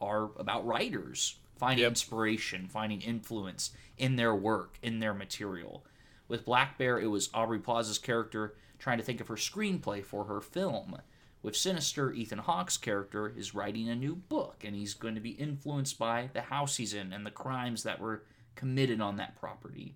are 0.00 0.30
about 0.36 0.66
writers 0.66 1.36
finding 1.56 1.82
Yep. 1.82 1.90
inspiration, 1.90 2.68
finding 2.68 3.02
influence 3.02 3.70
in 3.98 4.16
their 4.16 4.34
work, 4.34 4.78
in 4.82 4.98
their 5.00 5.12
material. 5.12 5.84
With 6.26 6.44
Black 6.46 6.78
Bear, 6.78 6.98
it 6.98 7.08
was 7.08 7.28
Aubrey 7.34 7.58
Plaza's 7.58 7.98
character 7.98 8.54
trying 8.78 8.96
to 8.98 9.04
think 9.04 9.20
of 9.20 9.28
her 9.28 9.36
screenplay 9.36 10.02
for 10.02 10.24
her 10.24 10.40
film. 10.40 10.96
With 11.42 11.56
Sinister, 11.56 12.12
Ethan 12.12 12.38
Hawke's 12.38 12.76
character 12.76 13.28
is 13.28 13.54
writing 13.54 13.88
a 13.88 13.94
new 13.94 14.14
book, 14.14 14.62
and 14.64 14.74
he's 14.74 14.94
going 14.94 15.14
to 15.14 15.20
be 15.20 15.30
influenced 15.30 15.98
by 15.98 16.30
the 16.32 16.42
house 16.42 16.76
he's 16.76 16.94
in 16.94 17.12
and 17.12 17.26
the 17.26 17.30
crimes 17.30 17.82
that 17.82 18.00
were 18.00 18.24
committed 18.54 19.00
on 19.00 19.16
that 19.16 19.36
property. 19.38 19.94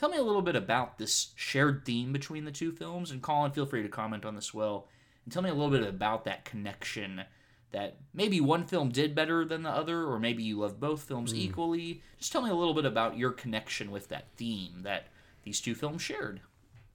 Tell 0.00 0.08
me 0.08 0.16
a 0.16 0.22
little 0.22 0.40
bit 0.40 0.56
about 0.56 0.96
this 0.96 1.32
shared 1.34 1.84
theme 1.84 2.10
between 2.10 2.46
the 2.46 2.50
two 2.50 2.72
films, 2.72 3.10
and 3.10 3.20
Colin, 3.20 3.52
feel 3.52 3.66
free 3.66 3.82
to 3.82 3.88
comment 3.90 4.24
on 4.24 4.34
this 4.34 4.54
well. 4.54 4.88
And 5.26 5.30
tell 5.30 5.42
me 5.42 5.50
a 5.50 5.52
little 5.52 5.68
bit 5.70 5.86
about 5.86 6.24
that 6.24 6.46
connection 6.46 7.24
that 7.72 7.98
maybe 8.14 8.40
one 8.40 8.64
film 8.64 8.88
did 8.88 9.14
better 9.14 9.44
than 9.44 9.62
the 9.62 9.68
other, 9.68 10.06
or 10.06 10.18
maybe 10.18 10.42
you 10.42 10.58
love 10.58 10.80
both 10.80 11.02
films 11.02 11.32
hmm. 11.32 11.40
equally. 11.40 12.00
Just 12.16 12.32
tell 12.32 12.40
me 12.40 12.48
a 12.48 12.54
little 12.54 12.72
bit 12.72 12.86
about 12.86 13.18
your 13.18 13.30
connection 13.30 13.90
with 13.90 14.08
that 14.08 14.28
theme 14.38 14.84
that 14.84 15.08
these 15.42 15.60
two 15.60 15.74
films 15.74 16.00
shared. 16.00 16.40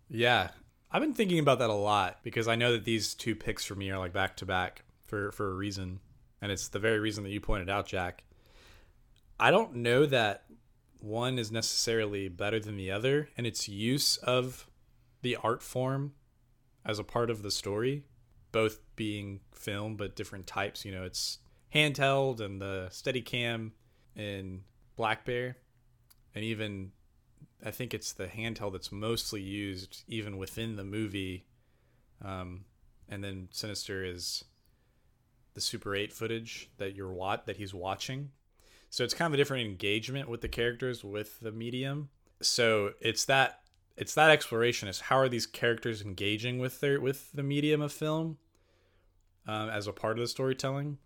Yeah, 0.09 0.49
I've 0.91 1.03
been 1.03 1.13
thinking 1.13 1.37
about 1.37 1.59
that 1.59 1.69
a 1.69 1.73
lot 1.73 2.21
because 2.23 2.47
I 2.47 2.55
know 2.55 2.71
that 2.71 2.85
these 2.85 3.13
two 3.13 3.35
picks 3.35 3.63
for 3.63 3.75
me 3.75 3.91
are 3.91 3.99
like 3.99 4.13
back 4.13 4.35
to 4.37 4.47
back 4.47 4.81
for 5.05 5.31
for 5.31 5.51
a 5.51 5.53
reason, 5.53 5.99
and 6.41 6.51
it's 6.51 6.69
the 6.69 6.79
very 6.79 6.97
reason 6.97 7.23
that 7.23 7.29
you 7.29 7.39
pointed 7.39 7.69
out, 7.69 7.85
Jack. 7.85 8.23
I 9.39 9.51
don't 9.51 9.75
know 9.75 10.07
that 10.07 10.45
one 11.05 11.37
is 11.37 11.51
necessarily 11.51 12.27
better 12.27 12.59
than 12.59 12.77
the 12.77 12.91
other 12.91 13.29
and 13.37 13.45
its 13.45 13.69
use 13.69 14.17
of 14.17 14.67
the 15.21 15.35
art 15.37 15.61
form 15.61 16.13
as 16.83 16.99
a 16.99 17.03
part 17.03 17.29
of 17.29 17.43
the 17.43 17.51
story, 17.51 18.03
both 18.51 18.79
being 18.95 19.39
film 19.53 19.95
but 19.95 20.15
different 20.15 20.47
types. 20.47 20.83
You 20.83 20.91
know, 20.91 21.03
it's 21.03 21.39
handheld 21.73 22.41
and 22.41 22.59
the 22.59 22.87
Steadicam 22.91 23.71
in 24.15 24.63
Black 24.95 25.25
Bear, 25.25 25.57
and 26.33 26.43
even 26.43 26.91
I 27.63 27.71
think 27.71 27.93
it's 27.93 28.13
the 28.13 28.27
handheld 28.27 28.73
that's 28.73 28.91
mostly 28.91 29.41
used 29.41 30.03
even 30.07 30.37
within 30.37 30.75
the 30.75 30.83
movie. 30.83 31.45
Um, 32.23 32.65
and 33.07 33.23
then 33.23 33.49
Sinister 33.51 34.03
is 34.03 34.43
the 35.53 35.61
Super 35.61 35.95
8 35.95 36.11
footage 36.11 36.69
that 36.77 36.95
you're 36.95 37.13
wat- 37.13 37.45
that 37.45 37.57
he's 37.57 37.73
watching. 37.73 38.31
So 38.95 39.03
it's 39.03 39.13
kind 39.13 39.27
of 39.27 39.33
a 39.33 39.37
different 39.37 39.67
engagement 39.67 40.29
with 40.29 40.39
the 40.39 40.47
characters 40.47 41.03
with 41.03 41.41
the 41.41 41.51
medium. 41.51 42.07
So 42.41 42.91
it's 43.01 43.25
that 43.25 43.59
it's 43.97 44.13
that 44.13 44.29
exploration 44.29 44.87
is 44.87 45.01
how 45.01 45.17
are 45.17 45.27
these 45.27 45.45
characters 45.45 46.01
engaging 46.01 46.59
with 46.59 46.79
their 46.79 47.01
with 47.01 47.29
the 47.33 47.43
medium 47.43 47.81
of 47.81 47.91
film 47.91 48.37
um, 49.47 49.67
as 49.67 49.85
a 49.87 49.91
part 49.91 50.17
of 50.17 50.21
the 50.21 50.29
storytelling. 50.29 50.97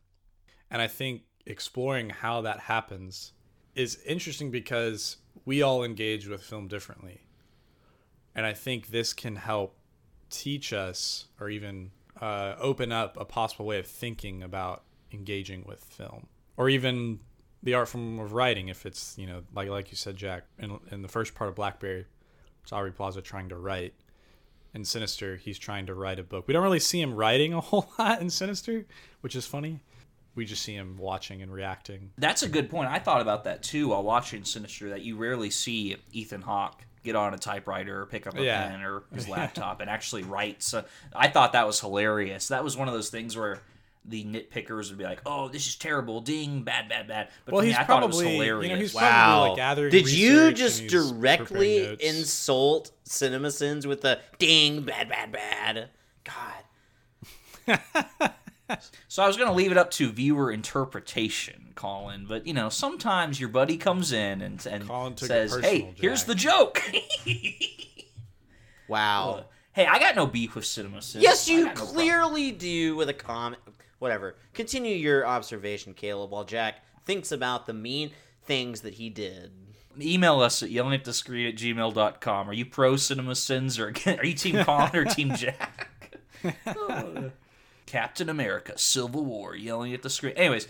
And 0.70 0.84
I 0.84 0.88
think 0.88 1.24
exploring 1.48 2.12
how 2.12 2.42
that 2.42 2.60
happens 2.60 3.34
is 3.74 3.98
interesting 4.06 4.52
because 4.52 5.18
we 5.44 5.64
all 5.64 5.84
engage 5.84 6.28
with 6.28 6.44
film 6.44 6.68
differently. 6.68 7.22
And 8.36 8.46
I 8.46 8.54
think 8.54 8.90
this 8.90 9.14
can 9.14 9.36
help 9.36 9.76
teach 10.30 10.74
us 10.74 11.26
or 11.40 11.50
even 11.50 11.90
uh, 12.22 12.54
open 12.60 12.92
up 12.92 13.18
a 13.20 13.26
possible 13.26 13.66
way 13.66 13.80
of 13.80 13.88
thinking 13.88 14.44
about 14.44 14.84
engaging 15.12 15.64
with 15.68 15.84
film 15.84 16.28
or 16.56 16.70
even 16.70 17.22
the 17.64 17.74
art 17.74 17.88
form 17.90 18.20
of 18.20 18.34
writing 18.34 18.70
if 18.70 18.86
it's 18.86 19.18
you 19.18 19.28
know 19.28 19.42
like 19.54 19.68
like 19.70 19.92
you 19.92 19.98
said 19.98 20.16
jack 20.16 20.44
in, 20.60 20.80
in 20.92 21.02
the 21.02 21.08
first 21.08 21.36
part 21.36 21.50
of 21.50 21.56
Black 21.56 21.80
Bear 21.80 22.06
it's 22.64 22.72
aubrey 22.72 22.92
plaza 22.92 23.22
trying 23.22 23.50
to 23.50 23.56
write 23.58 23.94
in 24.74 24.86
sinister 24.86 25.36
he's 25.36 25.58
trying 25.60 25.86
to 25.86 25.94
write 25.94 26.20
a 26.20 26.24
book 26.24 26.48
we 26.48 26.54
don't 26.54 26.64
really 26.64 26.80
see 26.80 27.02
him 27.02 27.14
writing 27.16 27.54
a 27.54 27.60
whole 27.70 27.90
lot 27.98 28.22
in 28.22 28.30
sinister 28.30 28.86
which 29.22 29.36
is 29.36 29.46
funny 29.46 29.80
we 30.36 30.46
just 30.46 30.62
see 30.62 30.76
him 30.76 30.96
watching 30.98 31.42
and 31.42 31.52
reacting 31.52 32.12
That's 32.18 32.44
a 32.44 32.48
good 32.48 32.70
point. 32.70 32.88
I 32.90 33.00
thought 33.00 33.20
about 33.20 33.44
that 33.44 33.62
too 33.62 33.90
while 33.90 34.04
watching 34.04 34.46
Sinister. 34.46 34.90
That 34.90 35.02
you 35.02 35.18
rarely 35.18 35.50
see 35.50 35.98
Ethan 36.14 36.44
Hawke 36.44 36.86
get 37.04 37.16
on 37.16 37.34
a 37.34 37.38
typewriter 37.38 38.04
or 38.04 38.06
pick 38.06 38.26
up 38.26 38.38
a 38.38 38.44
Yeah. 38.44 38.70
pen 38.70 38.82
or 38.84 39.04
his 39.14 39.28
laptop 39.36 39.82
and 39.82 39.90
actually 39.90 40.24
write. 40.24 40.62
So 40.64 40.80
uh, 40.80 40.84
I 41.14 41.28
thought 41.28 41.54
that 41.54 41.68
was 41.68 41.82
hilarious. 41.82 42.48
That 42.50 42.64
was 42.64 42.78
one 42.78 42.88
of 42.88 42.94
those 42.94 43.10
things 43.10 43.36
where 43.36 43.60
the 44.10 44.26
nitpickers 44.26 44.90
would 44.90 44.98
be 44.98 45.04
like, 45.04 45.22
"Oh, 45.26 45.48
this 45.48 45.68
is 45.68 45.76
terrible, 45.76 46.22
ding, 46.22 46.64
bad, 46.64 46.90
bad, 46.90 47.08
bad." 47.08 47.30
But 47.46 47.54
well 47.54 47.62
for 47.62 47.66
me, 47.66 47.70
he's 47.70 47.78
I 47.78 47.84
thought 47.84 48.04
it 48.04 48.08
was 48.08 48.18
probably 48.18 48.34
hilarious. 48.34 48.70
you 48.70 48.76
know 48.76 48.82
he's 48.82 48.94
Wow. 48.94 49.02
probably 49.02 49.50
like 49.50 49.56
gathering 49.58 49.92
Did 49.92 50.10
you 50.12 50.52
just 50.52 50.88
directly 50.88 51.84
notes. 51.84 52.04
insult 52.04 52.92
CinemaSins 53.08 53.86
with 53.86 54.02
the 54.02 54.20
ding, 54.40 54.82
bad, 54.84 55.08
bad, 55.10 55.32
bad? 55.32 55.90
God. 56.24 57.80
So 59.08 59.24
I 59.24 59.28
was 59.28 59.36
going 59.36 59.50
to 59.50 59.56
leave 59.56 59.72
it 59.72 59.80
up 59.80 59.90
to 59.94 60.12
viewer 60.12 60.52
interpretation, 60.52 61.72
Colin. 61.74 62.28
But 62.30 62.46
you 62.46 62.54
know, 62.54 62.70
sometimes 62.70 63.40
your 63.40 63.50
buddy 63.50 63.78
comes 63.78 64.12
in 64.12 64.44
and, 64.44 64.64
and 64.68 64.88
Colin 64.88 65.16
took 65.16 65.28
says, 65.28 65.54
"Hey, 65.56 65.82
personal, 65.82 65.94
here's 66.00 66.24
the 66.26 66.36
joke." 66.36 66.80
Wow. 68.88 69.46
hey, 69.74 69.86
I 69.86 70.00
got 70.00 70.16
no 70.16 70.26
beef 70.26 70.56
with 70.56 70.66
Cinema 70.66 71.02
Sins. 71.02 71.24
Yes, 71.24 71.48
you 71.48 71.66
got 71.66 71.76
no 71.76 71.76
problem. 71.76 71.96
clearly 71.96 72.52
do 72.52 72.96
with 72.96 73.10
a 73.10 73.14
comment. 73.14 73.62
Whatever. 74.00 74.36
Continue 74.54 74.96
your 74.96 75.26
observation, 75.28 75.94
Caleb, 75.94 76.32
while 76.32 76.46
Jack 76.46 76.84
thinks 77.06 77.32
about 77.32 77.66
the 77.68 77.74
mean 77.74 78.12
things 78.44 78.82
that 78.82 78.96
he 78.96 79.10
did. 79.10 79.52
Email 80.00 80.40
us 80.40 80.64
at 80.64 80.72
yelling 80.72 80.94
at 80.94 81.04
the 81.04 81.14
screen 81.14 81.48
at 81.48 81.56
gmail.com. 81.56 82.50
Are 82.50 82.54
you 82.54 82.66
pro 82.66 82.96
Cinema 82.96 83.36
Sins 83.36 83.78
or 83.78 83.94
are 84.06 84.26
you 84.26 84.34
Team 84.34 84.64
Colin 84.64 84.96
or 84.96 85.06
Team 85.06 85.34
Jack? 85.36 85.90
Captain 87.86 88.30
America, 88.30 88.78
Civil 88.78 89.26
War, 89.26 89.56
yelling 89.56 89.94
at 89.94 90.04
the 90.04 90.10
screen. 90.10 90.34
Anyways, 90.38 90.68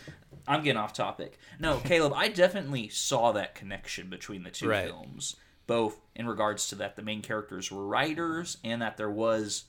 I'm 0.47 0.63
getting 0.63 0.79
off 0.79 0.93
topic. 0.93 1.37
No, 1.59 1.77
Caleb, 1.79 2.13
I 2.15 2.29
definitely 2.29 2.87
saw 2.89 3.31
that 3.33 3.55
connection 3.55 4.09
between 4.09 4.43
the 4.43 4.49
two 4.51 4.69
Right. 4.69 4.87
films, 4.87 5.35
both 5.67 5.99
in 6.15 6.27
regards 6.27 6.67
to 6.69 6.75
that 6.75 6.95
the 6.95 7.01
main 7.01 7.21
characters 7.21 7.71
were 7.71 7.85
writers 7.85 8.57
and 8.63 8.81
that 8.81 8.97
there 8.97 9.11
was 9.11 9.65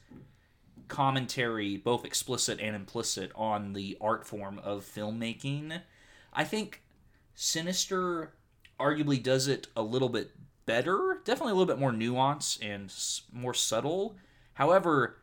commentary, 0.91 1.79
both 1.79 2.05
explicit 2.05 2.61
and 2.61 2.77
implicit, 2.77 3.33
on 3.35 3.73
the 3.73 3.97
art 4.01 4.27
form 4.27 4.59
of 4.59 4.85
filmmaking. 4.85 5.81
I 6.33 6.45
think 6.45 6.83
Sinister 7.35 8.35
arguably 8.79 9.23
does 9.23 9.49
it 9.49 9.69
a 9.75 9.83
little 9.83 10.09
bit 10.09 10.33
better, 10.67 11.21
definitely 11.25 11.53
a 11.53 11.55
little 11.55 11.73
bit 11.73 11.81
more 11.81 11.93
nuance 11.93 12.59
and 12.61 12.93
more 13.33 13.55
subtle. 13.55 14.17
However, 14.55 15.17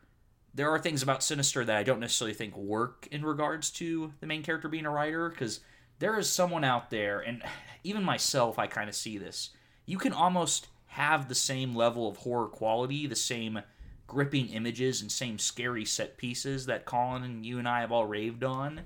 there 0.53 0.72
are 0.72 0.80
things 0.80 1.03
about 1.03 1.24
Sinister 1.24 1.63
that 1.63 1.78
I 1.78 1.84
don't 1.84 1.99
necessarily 1.99 2.34
think 2.34 2.57
work 2.57 3.07
in 3.11 3.24
regards 3.24 3.70
to 3.72 4.13
the 4.20 4.28
main 4.28 4.41
character 4.41 4.68
being 4.68 4.86
a 4.86 4.89
writer 4.89 5.30
because 5.30 5.59
there 5.99 6.18
is 6.18 6.30
someone 6.30 6.63
out 6.63 6.89
there, 6.89 7.20
and 7.20 7.43
even 7.84 8.03
myself, 8.03 8.57
I 8.57 8.68
kind 8.68 8.89
of 8.89 8.95
see 8.95 9.18
this. 9.18 9.51
You 9.86 9.97
can 9.97 10.13
almost 10.13 10.68
have 10.88 11.28
the 11.28 11.36
same 11.36 11.76
level 11.76 12.07
of 12.07 12.18
horror 12.18 12.47
quality, 12.47 13.05
the 13.05 13.15
same 13.15 13.59
gripping 14.08 14.49
images, 14.49 15.01
and 15.01 15.12
same 15.12 15.38
scary 15.38 15.86
set 15.86 16.18
pieces 16.18 16.66
that 16.66 16.86
Colin 16.86 17.24
and 17.24 17.45
you 17.45 17.60
and 17.60 17.68
I 17.68 17.82
have 17.82 17.91
all 17.91 18.05
raved 18.05 18.43
on. 18.43 18.82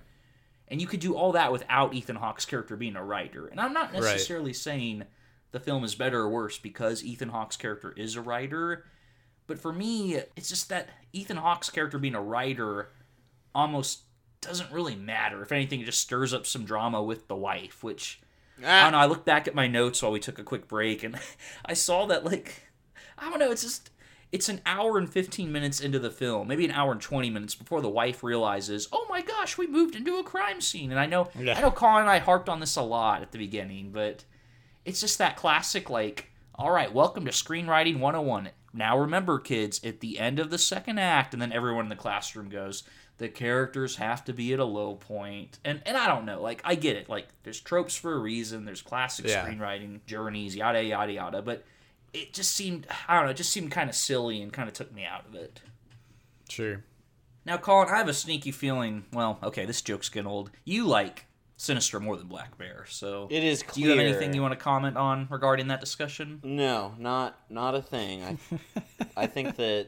And 0.67 0.81
you 0.81 0.87
could 0.87 0.99
do 0.99 1.15
all 1.15 1.33
that 1.33 1.51
without 1.51 1.93
Ethan 1.93 2.15
Hawke's 2.15 2.45
character 2.45 2.75
being 2.75 2.95
a 2.95 3.03
writer. 3.03 3.47
And 3.47 3.59
I'm 3.59 3.73
not 3.73 3.93
necessarily 3.93 4.53
saying 4.53 5.03
the 5.51 5.59
film 5.59 5.83
is 5.83 5.95
better 5.95 6.21
or 6.21 6.29
worse 6.29 6.57
because 6.57 7.03
Ethan 7.03 7.29
Hawke's 7.29 7.57
character 7.57 7.93
is 7.95 8.15
a 8.15 8.21
writer. 8.21 8.85
But 9.47 9.59
for 9.59 9.73
me, 9.73 10.15
it's 10.35 10.49
just 10.49 10.69
that 10.69 10.89
Ethan 11.11 11.37
Hawke's 11.37 11.69
character 11.69 11.99
being 11.99 12.15
a 12.15 12.21
writer 12.21 12.89
almost 13.53 14.03
doesn't 14.39 14.71
really 14.71 14.95
matter. 14.95 15.41
If 15.41 15.51
anything, 15.51 15.81
it 15.81 15.85
just 15.85 16.01
stirs 16.01 16.33
up 16.33 16.47
some 16.47 16.65
drama 16.65 17.03
with 17.03 17.27
the 17.27 17.35
wife, 17.35 17.83
which 17.83 18.21
I 18.59 18.83
don't 18.83 18.87
ah. 18.87 18.89
know. 18.91 18.97
I 18.97 19.05
looked 19.05 19.25
back 19.25 19.47
at 19.47 19.55
my 19.55 19.67
notes 19.67 20.01
while 20.01 20.11
we 20.11 20.19
took 20.19 20.39
a 20.39 20.43
quick 20.43 20.67
break, 20.67 21.03
and 21.03 21.19
I 21.65 21.73
saw 21.73 22.05
that 22.07 22.25
like 22.25 22.71
I 23.17 23.29
don't 23.29 23.39
know. 23.39 23.51
It's 23.51 23.61
just 23.61 23.90
it's 24.31 24.47
an 24.49 24.61
hour 24.65 24.97
and 24.97 25.11
fifteen 25.11 25.51
minutes 25.51 25.79
into 25.81 25.99
the 25.99 26.09
film, 26.11 26.47
maybe 26.47 26.65
an 26.65 26.71
hour 26.71 26.91
and 26.91 27.01
twenty 27.01 27.29
minutes 27.29 27.55
before 27.55 27.81
the 27.81 27.89
wife 27.89 28.23
realizes, 28.23 28.87
oh 28.91 29.05
my 29.09 29.21
gosh, 29.21 29.57
we 29.57 29.67
moved 29.67 29.95
into 29.95 30.17
a 30.17 30.23
crime 30.23 30.61
scene. 30.61 30.91
And 30.91 30.99
I 30.99 31.05
know 31.05 31.29
Yeah. 31.39 31.57
I 31.57 31.61
know 31.61 31.71
Colin 31.71 32.01
and 32.01 32.09
I 32.09 32.19
harped 32.19 32.47
on 32.49 32.59
this 32.59 32.75
a 32.75 32.81
lot 32.81 33.21
at 33.21 33.31
the 33.31 33.37
beginning, 33.37 33.91
but 33.91 34.23
it's 34.85 35.01
just 35.01 35.17
that 35.17 35.35
classic 35.37 35.89
like 35.89 36.27
all 36.55 36.71
right 36.71 36.93
welcome 36.93 37.23
to 37.25 37.31
screenwriting 37.31 37.99
101 37.99 38.49
now 38.73 38.97
remember 38.97 39.39
kids 39.39 39.79
at 39.83 39.99
the 40.01 40.19
end 40.19 40.37
of 40.39 40.49
the 40.49 40.57
second 40.57 40.99
act 40.99 41.33
and 41.33 41.41
then 41.41 41.51
everyone 41.53 41.85
in 41.85 41.89
the 41.89 41.95
classroom 41.95 42.49
goes 42.49 42.83
the 43.17 43.29
characters 43.29 43.95
have 43.95 44.23
to 44.25 44.33
be 44.33 44.51
at 44.53 44.59
a 44.59 44.65
low 44.65 44.93
point." 44.95 45.01
point 45.07 45.59
and 45.63 45.81
and 45.85 45.95
i 45.95 46.07
don't 46.07 46.25
know 46.25 46.41
like 46.41 46.61
i 46.65 46.75
get 46.75 46.95
it 46.97 47.07
like 47.07 47.27
there's 47.43 47.59
tropes 47.59 47.95
for 47.95 48.13
a 48.13 48.17
reason 48.19 48.65
there's 48.65 48.81
classic 48.81 49.25
Yeah. 49.27 49.45
screenwriting 49.47 49.99
journeys 50.05 50.55
yada 50.55 50.83
yada 50.83 51.11
yada 51.13 51.41
but 51.41 51.63
it 52.13 52.33
just 52.33 52.51
seemed 52.51 52.85
i 53.07 53.15
don't 53.15 53.25
know 53.25 53.31
it 53.31 53.37
just 53.37 53.51
seemed 53.51 53.71
kind 53.71 53.89
of 53.89 53.95
silly 53.95 54.41
and 54.41 54.51
kind 54.53 54.67
of 54.67 54.73
took 54.73 54.93
me 54.93 55.05
out 55.05 55.25
of 55.27 55.35
it 55.35 55.61
sure 56.49 56.83
now 57.45 57.57
colin 57.57 57.87
i 57.89 57.97
have 57.97 58.07
a 58.07 58.13
sneaky 58.13 58.51
feeling 58.51 59.03
well 59.13 59.39
okay 59.43 59.65
this 59.65 59.81
joke's 59.81 60.09
getting 60.09 60.27
old 60.27 60.51
you 60.65 60.85
like 60.85 61.25
sinister 61.57 61.99
more 61.99 62.17
than 62.17 62.27
black 62.27 62.57
bear 62.57 62.85
so 62.89 63.27
It 63.29 63.43
is 63.43 63.61
Clear. 63.63 63.73
do 63.73 63.81
you 63.81 63.89
have 63.97 63.99
anything 63.99 64.33
you 64.33 64.41
want 64.41 64.51
to 64.53 64.59
comment 64.59 64.97
on 64.97 65.27
regarding 65.29 65.67
that 65.67 65.79
discussion 65.79 66.39
No, 66.43 66.95
not 66.97 67.37
not 67.49 67.75
a 67.75 67.81
thing. 67.81 68.23
I 68.23 68.37
I 69.15 69.27
think 69.27 69.55
that 69.57 69.87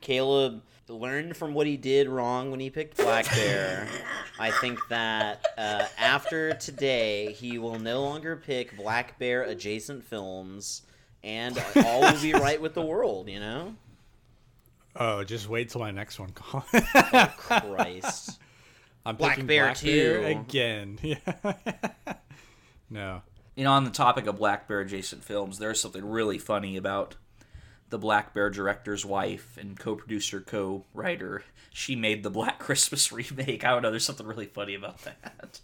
Caleb 0.00 0.62
learned 0.88 1.36
from 1.36 1.54
what 1.54 1.66
he 1.66 1.76
did 1.76 2.08
wrong 2.08 2.50
when 2.52 2.60
he 2.60 2.70
picked 2.70 2.96
Black 2.98 3.26
Bear. 3.34 3.88
I 4.38 4.50
think 4.52 4.78
that 4.88 5.44
uh, 5.58 5.84
after 5.98 6.54
today, 6.54 7.32
he 7.32 7.58
will 7.58 7.78
no 7.80 8.02
longer 8.04 8.36
pick 8.36 8.74
Black 8.76 9.18
Bear 9.18 9.42
adjacent 9.42 10.04
films, 10.04 10.82
and 11.22 11.58
all 11.76 12.00
will 12.00 12.20
be 12.20 12.32
right 12.32 12.60
with 12.60 12.74
the 12.74 12.82
world. 12.82 13.28
You 13.28 13.40
know? 13.40 13.74
oh 14.96 15.22
just 15.24 15.48
wait 15.48 15.70
till 15.70 15.80
my 15.80 15.90
next 15.90 16.18
one 16.18 16.30
Colin. 16.30 16.64
Oh, 16.74 17.32
Christ. 17.36 18.38
I'm 19.06 19.16
Black 19.16 19.44
Bear 19.46 19.66
Black 19.66 19.82
Bear 19.82 20.22
again. 20.26 20.98
Yeah. 21.02 21.54
no. 22.90 23.22
You 23.56 23.64
know, 23.64 23.72
on 23.72 23.84
the 23.84 23.90
topic 23.90 24.26
of 24.26 24.36
Black 24.36 24.68
Bear 24.68 24.80
adjacent 24.80 25.24
films, 25.24 25.58
there's 25.58 25.80
something 25.80 26.04
really 26.08 26.38
funny 26.38 26.76
about 26.76 27.16
the 27.90 27.98
Black 27.98 28.34
Bear 28.34 28.50
director's 28.50 29.04
wife 29.04 29.56
and 29.60 29.78
co-producer, 29.78 30.40
co-writer. 30.40 31.42
She 31.72 31.96
made 31.96 32.22
the 32.22 32.30
Black 32.30 32.58
Christmas 32.60 33.10
remake. 33.10 33.64
I 33.64 33.70
don't 33.70 33.82
know. 33.82 33.90
There's 33.90 34.04
something 34.04 34.26
really 34.26 34.46
funny 34.46 34.74
about 34.74 34.98
that. 35.02 35.60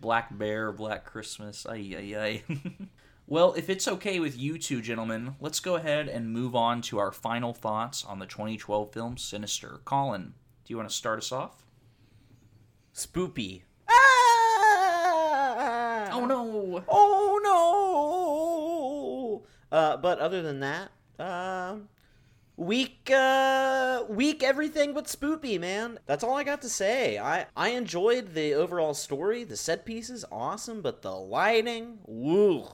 Black 0.00 0.36
Bear, 0.36 0.72
Black 0.72 1.04
Christmas. 1.06 1.66
Ay 1.66 1.94
ay 1.96 2.14
ay. 2.16 2.42
well, 3.26 3.54
if 3.54 3.70
it's 3.70 3.88
okay 3.88 4.20
with 4.20 4.38
you 4.38 4.58
two 4.58 4.82
gentlemen, 4.82 5.36
let's 5.40 5.60
go 5.60 5.76
ahead 5.76 6.08
and 6.08 6.30
move 6.30 6.54
on 6.54 6.82
to 6.82 6.98
our 6.98 7.10
final 7.10 7.54
thoughts 7.54 8.04
on 8.04 8.18
the 8.18 8.26
2012 8.26 8.92
film 8.92 9.16
Sinister. 9.16 9.80
Colin, 9.86 10.34
do 10.64 10.72
you 10.72 10.76
want 10.76 10.90
to 10.90 10.94
start 10.94 11.18
us 11.18 11.32
off? 11.32 11.64
Spoopy. 12.94 13.62
Ah! 13.88 16.10
Oh 16.12 16.26
no! 16.26 16.84
Oh 16.86 17.40
no! 19.72 19.76
Uh, 19.76 19.96
but 19.96 20.18
other 20.18 20.42
than 20.42 20.60
that, 20.60 20.90
um, 21.18 21.88
weak, 22.56 23.10
uh, 23.10 24.04
weak 24.08 24.42
everything 24.42 24.92
but 24.92 25.06
spoopy, 25.06 25.58
man. 25.58 25.98
That's 26.06 26.22
all 26.22 26.36
I 26.36 26.44
got 26.44 26.60
to 26.62 26.68
say. 26.68 27.18
I 27.18 27.46
I 27.56 27.70
enjoyed 27.70 28.34
the 28.34 28.52
overall 28.52 28.94
story. 28.94 29.44
The 29.44 29.56
set 29.56 29.86
pieces, 29.86 30.24
awesome, 30.30 30.82
but 30.82 31.02
the 31.02 31.12
lighting, 31.12 31.98
woo. 32.04 32.66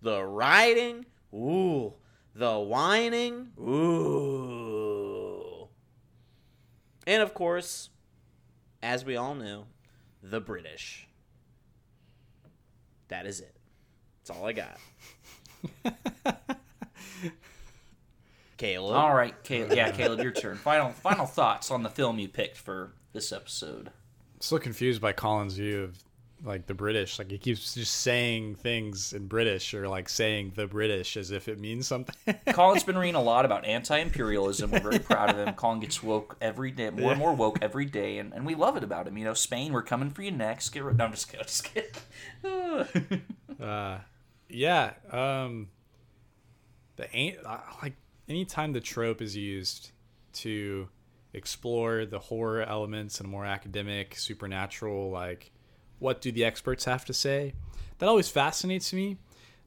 The 0.00 0.24
writing, 0.24 1.06
ooh. 1.34 1.92
The 2.34 2.58
whining, 2.58 3.48
ooh. 3.58 5.68
And 7.06 7.22
of 7.22 7.34
course, 7.34 7.90
as 8.82 9.04
we 9.04 9.16
all 9.16 9.34
know, 9.34 9.66
the 10.22 10.40
British. 10.40 11.08
That 13.08 13.26
is 13.26 13.40
it. 13.40 13.56
That's 14.20 14.38
all 14.38 14.46
I 14.46 14.52
got. 14.52 14.78
Caleb. 18.58 18.94
All 18.94 19.14
right, 19.14 19.42
Caleb. 19.44 19.72
Yeah, 19.72 19.90
Caleb, 19.92 20.20
your 20.20 20.32
turn. 20.32 20.56
Final 20.56 20.90
final 20.90 21.26
thoughts 21.26 21.70
on 21.70 21.82
the 21.82 21.88
film 21.88 22.18
you 22.18 22.28
picked 22.28 22.58
for 22.58 22.92
this 23.12 23.32
episode. 23.32 23.88
I'm 23.88 24.40
still 24.40 24.58
confused 24.58 25.00
by 25.00 25.12
Colin's 25.12 25.54
view 25.54 25.84
of 25.84 26.04
like 26.44 26.66
the 26.66 26.74
British. 26.74 27.18
Like 27.18 27.30
he 27.30 27.38
keeps 27.38 27.74
just 27.74 27.94
saying 27.96 28.56
things 28.56 29.12
in 29.12 29.26
British 29.26 29.74
or 29.74 29.88
like 29.88 30.08
saying 30.08 30.52
the 30.54 30.66
British 30.66 31.16
as 31.16 31.30
if 31.30 31.48
it 31.48 31.58
means 31.58 31.86
something. 31.86 32.14
Colin's 32.52 32.84
been 32.84 32.98
reading 32.98 33.14
a 33.14 33.22
lot 33.22 33.44
about 33.44 33.64
anti-imperialism. 33.64 34.70
We're 34.70 34.80
very 34.80 34.98
proud 34.98 35.30
of 35.30 35.36
him. 35.36 35.54
Colin 35.54 35.80
gets 35.80 36.02
woke 36.02 36.36
every 36.40 36.70
day, 36.70 36.90
more 36.90 37.10
and 37.10 37.18
more 37.18 37.34
woke 37.34 37.58
every 37.62 37.86
day, 37.86 38.18
and, 38.18 38.32
and 38.32 38.46
we 38.46 38.54
love 38.54 38.76
it 38.76 38.84
about 38.84 39.06
him. 39.06 39.18
You 39.18 39.24
know, 39.24 39.34
Spain, 39.34 39.72
we're 39.72 39.82
coming 39.82 40.10
for 40.10 40.22
you 40.22 40.30
next. 40.30 40.70
Get 40.70 40.84
rid- 40.84 40.98
no, 40.98 41.06
I'm 41.06 41.12
just 41.12 41.28
kidding. 41.28 41.40
I'm 41.40 41.46
just 41.46 41.64
kidding. 42.94 43.22
uh, 43.60 43.98
yeah. 44.48 44.92
Um, 45.10 45.68
the 46.96 47.14
ain't 47.14 47.38
uh, 47.44 47.58
like 47.82 47.94
anytime 48.28 48.72
the 48.72 48.80
trope 48.80 49.22
is 49.22 49.36
used 49.36 49.92
to 50.34 50.88
explore 51.32 52.06
the 52.06 52.18
horror 52.18 52.62
elements 52.62 53.20
and 53.20 53.28
more 53.28 53.44
academic, 53.44 54.16
supernatural, 54.16 55.10
like 55.10 55.52
what 55.98 56.20
do 56.20 56.32
the 56.32 56.44
experts 56.44 56.84
have 56.84 57.04
to 57.06 57.12
say? 57.12 57.54
That 57.98 58.08
always 58.08 58.28
fascinates 58.28 58.92
me. 58.92 59.18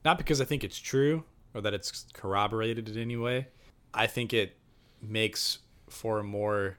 Not 0.04 0.18
because 0.18 0.42
I 0.42 0.46
think 0.46 0.64
it's 0.64 0.80
true 0.80 1.24
or 1.54 1.62
that 1.62 1.74
it's 1.74 2.06
corroborated 2.14 2.90
in 2.90 2.98
any 2.98 3.18
way. 3.18 3.48
I 3.94 4.08
think 4.08 4.34
it 4.34 4.58
makes 5.02 5.60
for 5.90 6.20
a 6.20 6.24
more 6.24 6.78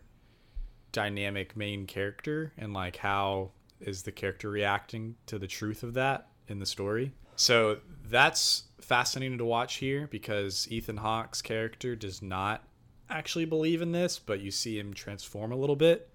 dynamic 0.93 1.57
main 1.57 1.87
character 1.87 2.53
and 2.57 2.73
like 2.73 2.97
how 2.97 3.51
is 3.81 4.03
the 4.03 4.13
character 4.13 4.51
reacting 4.51 5.17
to 5.27 5.39
the 5.39 5.47
truth 5.47 5.83
of 5.83 5.95
that 5.95 6.29
in 6.49 6.59
the 6.59 6.67
story. 6.67 7.13
So 7.37 7.79
that's 8.05 8.65
fascinating 8.81 9.39
to 9.39 9.45
watch 9.45 9.77
here 9.77 10.07
because 10.11 10.71
Ethan 10.71 10.99
Hawke's 10.99 11.43
character 11.43 11.97
does 11.97 12.23
not 12.23 12.65
actually 13.09 13.45
believe 13.45 13.83
in 13.83 13.93
this, 13.93 14.19
but 14.19 14.41
you 14.41 14.51
see 14.51 14.79
him 14.79 14.95
transform 14.95 15.53
a 15.53 15.57
little 15.57 15.77
bit 15.77 16.09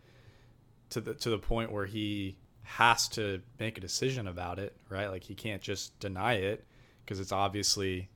to 0.89 1.01
the 1.01 1.13
to 1.15 1.29
the 1.29 1.37
point 1.37 1.71
where 1.71 1.85
he 1.85 2.37
has 2.67 3.07
to 3.07 3.41
make 3.59 3.77
a 3.77 3.81
decision 3.81 4.27
about 4.27 4.59
it, 4.59 4.75
right? 4.89 5.07
Like 5.07 5.23
he 5.23 5.35
can't 5.35 5.61
just 5.61 5.97
deny 5.99 6.33
it 6.33 6.65
because 7.03 7.19
it's 7.19 7.31
obviously 7.31 8.09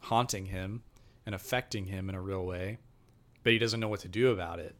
haunting 0.00 0.46
him 0.46 0.82
and 1.24 1.34
affecting 1.34 1.86
him 1.86 2.10
in 2.10 2.14
a 2.14 2.20
real 2.20 2.44
way, 2.44 2.78
but 3.42 3.54
he 3.54 3.58
doesn't 3.58 3.80
know 3.80 3.88
what 3.88 4.00
to 4.00 4.08
do 4.08 4.30
about 4.30 4.58
it. 4.58 4.76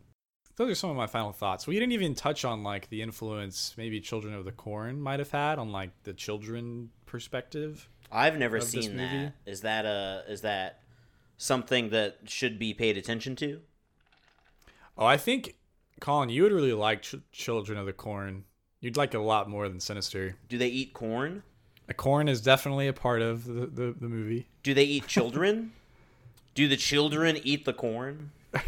Those 0.56 0.70
are 0.70 0.74
some 0.74 0.90
of 0.90 0.96
my 0.96 1.06
final 1.06 1.32
thoughts. 1.32 1.66
We 1.66 1.74
didn't 1.74 1.92
even 1.92 2.14
touch 2.14 2.44
on 2.44 2.62
like 2.62 2.90
the 2.90 3.00
influence 3.00 3.74
maybe 3.76 4.00
Children 4.00 4.34
of 4.34 4.44
the 4.44 4.52
Corn 4.52 5.00
might 5.00 5.18
have 5.18 5.30
had 5.30 5.58
on 5.58 5.72
like 5.72 5.90
the 6.04 6.12
children 6.12 6.90
perspective. 7.06 7.88
I've 8.12 8.38
never 8.38 8.60
seen 8.60 8.98
that. 8.98 9.32
Is 9.46 9.62
that 9.62 9.86
a 9.86 10.24
is 10.28 10.42
that 10.42 10.80
something 11.38 11.88
that 11.88 12.18
should 12.26 12.58
be 12.58 12.74
paid 12.74 12.98
attention 12.98 13.34
to? 13.36 13.62
Oh, 14.96 15.06
I 15.06 15.16
think 15.16 15.56
Colin, 16.00 16.28
you 16.28 16.42
would 16.42 16.52
really 16.52 16.74
like 16.74 17.02
Ch- 17.02 17.16
Children 17.32 17.78
of 17.78 17.86
the 17.86 17.92
Corn. 17.92 18.44
You'd 18.84 18.98
like 18.98 19.14
it 19.14 19.16
a 19.16 19.22
lot 19.22 19.48
more 19.48 19.66
than 19.66 19.80
Sinister. 19.80 20.36
Do 20.50 20.58
they 20.58 20.68
eat 20.68 20.92
corn? 20.92 21.42
A 21.88 21.94
corn 21.94 22.28
is 22.28 22.42
definitely 22.42 22.86
a 22.86 22.92
part 22.92 23.22
of 23.22 23.46
the, 23.46 23.64
the, 23.64 23.94
the 23.98 24.08
movie. 24.10 24.46
Do 24.62 24.74
they 24.74 24.84
eat 24.84 25.06
children? 25.06 25.72
Do 26.54 26.68
the 26.68 26.76
children 26.76 27.38
eat 27.42 27.64
the 27.64 27.72
corn? 27.72 28.32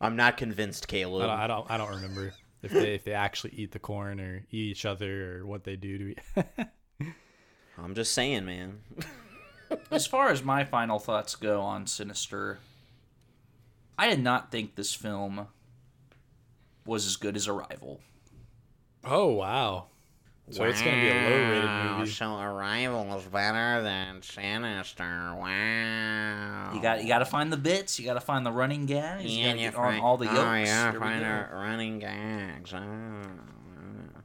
I'm 0.00 0.16
not 0.16 0.36
convinced, 0.36 0.86
I 0.88 0.90
Caleb. 0.90 1.22
don't, 1.28 1.30
I 1.30 1.46
don't 1.46 1.70
I 1.70 1.76
don't 1.76 1.90
remember 1.90 2.32
if 2.64 2.72
they 2.72 2.94
if 2.94 3.04
they 3.04 3.12
actually 3.12 3.52
eat 3.54 3.70
the 3.70 3.78
corn 3.78 4.18
or 4.18 4.44
eat 4.50 4.70
each 4.72 4.84
other 4.84 5.38
or 5.38 5.46
what 5.46 5.62
they 5.62 5.76
do 5.76 5.96
to 5.96 6.10
eat. 6.10 6.18
I'm 7.78 7.94
just 7.94 8.14
saying, 8.14 8.46
man. 8.46 8.80
as 9.92 10.08
far 10.08 10.30
as 10.30 10.42
my 10.42 10.64
final 10.64 10.98
thoughts 10.98 11.36
go 11.36 11.60
on 11.60 11.86
Sinister, 11.86 12.58
I 13.96 14.08
did 14.10 14.24
not 14.24 14.50
think 14.50 14.74
this 14.74 14.92
film 14.92 15.46
was 16.88 17.06
as 17.06 17.16
good 17.16 17.36
as 17.36 17.46
Arrival. 17.46 18.00
oh 19.04 19.26
wow! 19.26 19.86
So 20.50 20.64
it's 20.64 20.80
gonna 20.80 20.96
be 21.00 21.08
a 21.10 21.14
low 21.14 21.50
rated 21.50 21.64
Wow, 21.64 21.98
movie. 21.98 22.10
So 22.10 22.38
Arrival 22.40 23.18
is 23.18 23.24
better 23.24 23.82
than 23.82 24.22
Sinister. 24.22 25.34
Wow. 25.36 26.72
You 26.74 26.80
got 26.80 27.02
you 27.02 27.08
got 27.08 27.18
to 27.18 27.26
find 27.26 27.52
the 27.52 27.56
bits. 27.58 27.98
You 28.00 28.06
got 28.06 28.14
to 28.14 28.20
find 28.20 28.44
the 28.46 28.52
running 28.52 28.86
gags. 28.86 29.24
You 29.26 29.44
got 29.44 29.52
to 29.52 29.58
get 29.58 29.74
on 29.74 30.00
all 30.00 30.16
the 30.16 30.28
oh, 30.28 30.32
yokes. 30.34 30.44
Oh 30.46 30.54
yeah, 30.54 30.90
There 30.90 31.00
find 31.00 31.20
go. 31.20 31.26
our 31.26 31.50
running 31.52 31.98
gags. 31.98 32.72
Oh. 32.72 32.78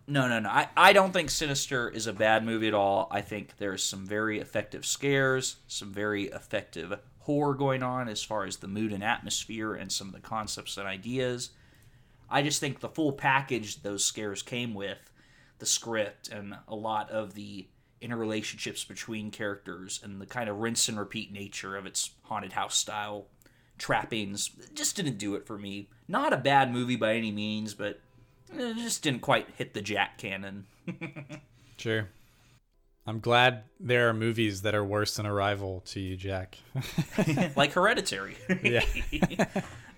No, 0.05 0.28
no, 0.28 0.39
no. 0.39 0.49
I, 0.49 0.68
I 0.76 0.91
don't 0.91 1.14
think 1.14 1.30
Sinister 1.30 1.89
is 1.89 2.07
a 2.07 2.14
bad 2.14 2.45
movie 2.45 2.68
at 2.68 2.74
all. 2.74 3.07
I 3.09 3.22
think 3.22 3.55
there's 3.57 3.82
some 3.84 4.05
very 4.05 4.39
effective 4.39 4.86
scares, 4.86 5.57
some 5.68 5.93
very 5.93 6.26
effective 6.26 6.99
horror 7.20 7.53
going 7.53 7.82
on 7.84 8.09
as 8.09 8.22
far 8.22 8.43
as 8.43 8.57
the 8.57 8.68
mood 8.68 8.91
and 8.91 9.01
atmosphere 9.03 9.74
and 9.74 9.89
some 9.91 10.07
of 10.07 10.14
the 10.14 10.20
concepts 10.20 10.76
and 10.78 10.86
ideas. 10.88 11.51
I 12.34 12.42
just 12.42 12.60
think 12.60 12.80
the 12.80 12.90
full 12.90 13.14
package 13.14 13.84
those 13.84 14.04
scares 14.04 14.42
came 14.42 14.74
with, 14.74 15.12
the 15.60 15.66
script 15.66 16.30
and 16.30 16.56
a 16.68 16.76
lot 16.76 17.10
of 17.12 17.36
the 17.36 17.68
interrelationships 18.02 18.86
between 18.88 19.32
characters 19.32 20.02
and 20.04 20.20
the 20.20 20.26
kind 20.26 20.50
of 20.50 20.58
rinse 20.58 20.90
and 20.90 21.00
repeat 21.00 21.32
nature 21.32 21.78
of 21.78 21.86
its 21.86 22.10
haunted 22.24 22.54
house 22.54 22.76
style 22.76 23.28
trappings 23.78 24.50
just 24.74 24.96
didn't 24.96 25.18
do 25.18 25.36
it 25.36 25.46
for 25.46 25.58
me. 25.58 25.90
Not 26.08 26.34
a 26.34 26.38
bad 26.38 26.72
movie 26.72 26.96
by 26.96 27.16
any 27.16 27.32
means, 27.32 27.74
but 27.74 28.00
it 28.52 28.78
just 28.78 29.04
didn't 29.04 29.22
quite 29.22 29.48
hit 29.58 29.74
the 29.74 29.82
Jack 29.82 30.18
canon. 30.18 30.66
Sure. 31.76 32.08
I'm 33.06 33.20
glad 33.20 33.64
there 33.80 34.08
are 34.08 34.14
movies 34.14 34.62
that 34.62 34.76
are 34.76 34.86
worse 34.86 35.18
than 35.18 35.26
Arrival 35.26 35.82
to 35.88 36.00
you, 36.00 36.16
Jack. 36.16 36.58
like 37.58 37.74
Hereditary. 37.74 38.38
yeah. 38.64 38.86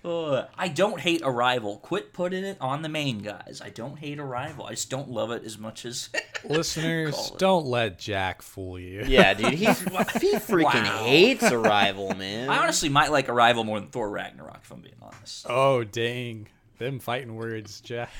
Ugh. 0.06 0.46
I 0.56 0.68
don't 0.68 1.00
hate 1.00 1.22
Arrival. 1.24 1.78
Quit 1.78 2.12
putting 2.12 2.44
it 2.44 2.56
on 2.60 2.82
the 2.82 2.88
main 2.88 3.18
guys. 3.18 3.60
I 3.64 3.70
don't 3.70 3.98
hate 3.98 4.18
Arrival. 4.20 4.64
I 4.66 4.70
just 4.70 4.88
don't 4.88 5.10
love 5.10 5.30
it 5.32 5.42
as 5.44 5.58
much 5.58 5.84
as. 5.84 6.10
Listeners, 6.44 7.32
don't 7.38 7.66
let 7.66 7.98
Jack 7.98 8.40
fool 8.42 8.78
you. 8.78 9.02
Yeah, 9.06 9.34
dude, 9.34 9.54
he, 9.54 9.64
he 9.64 9.70
freaking 9.72 10.62
Wow. 10.84 11.04
hates 11.04 11.42
Arrival, 11.50 12.14
man. 12.14 12.48
I 12.48 12.58
honestly 12.58 12.88
might 12.88 13.10
like 13.10 13.28
Arrival 13.28 13.64
more 13.64 13.80
than 13.80 13.88
Thor 13.88 14.08
Ragnarok, 14.08 14.60
if 14.62 14.70
I'm 14.70 14.80
being 14.80 14.94
honest. 15.02 15.46
Oh 15.48 15.82
dang. 15.84 16.48
Them 16.78 16.98
fighting 17.00 17.34
words, 17.34 17.80
Jack. 17.80 18.10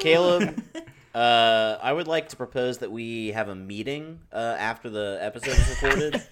Caleb, 0.00 0.62
uh, 1.14 1.78
I 1.82 1.92
would 1.92 2.06
like 2.06 2.28
to 2.28 2.36
propose 2.36 2.78
that 2.78 2.92
we 2.92 3.28
have 3.32 3.48
a 3.48 3.54
meeting 3.54 4.20
uh, 4.32 4.36
after 4.58 4.90
the 4.90 5.18
episode 5.20 5.56
is 5.56 5.82
recorded 5.82 6.22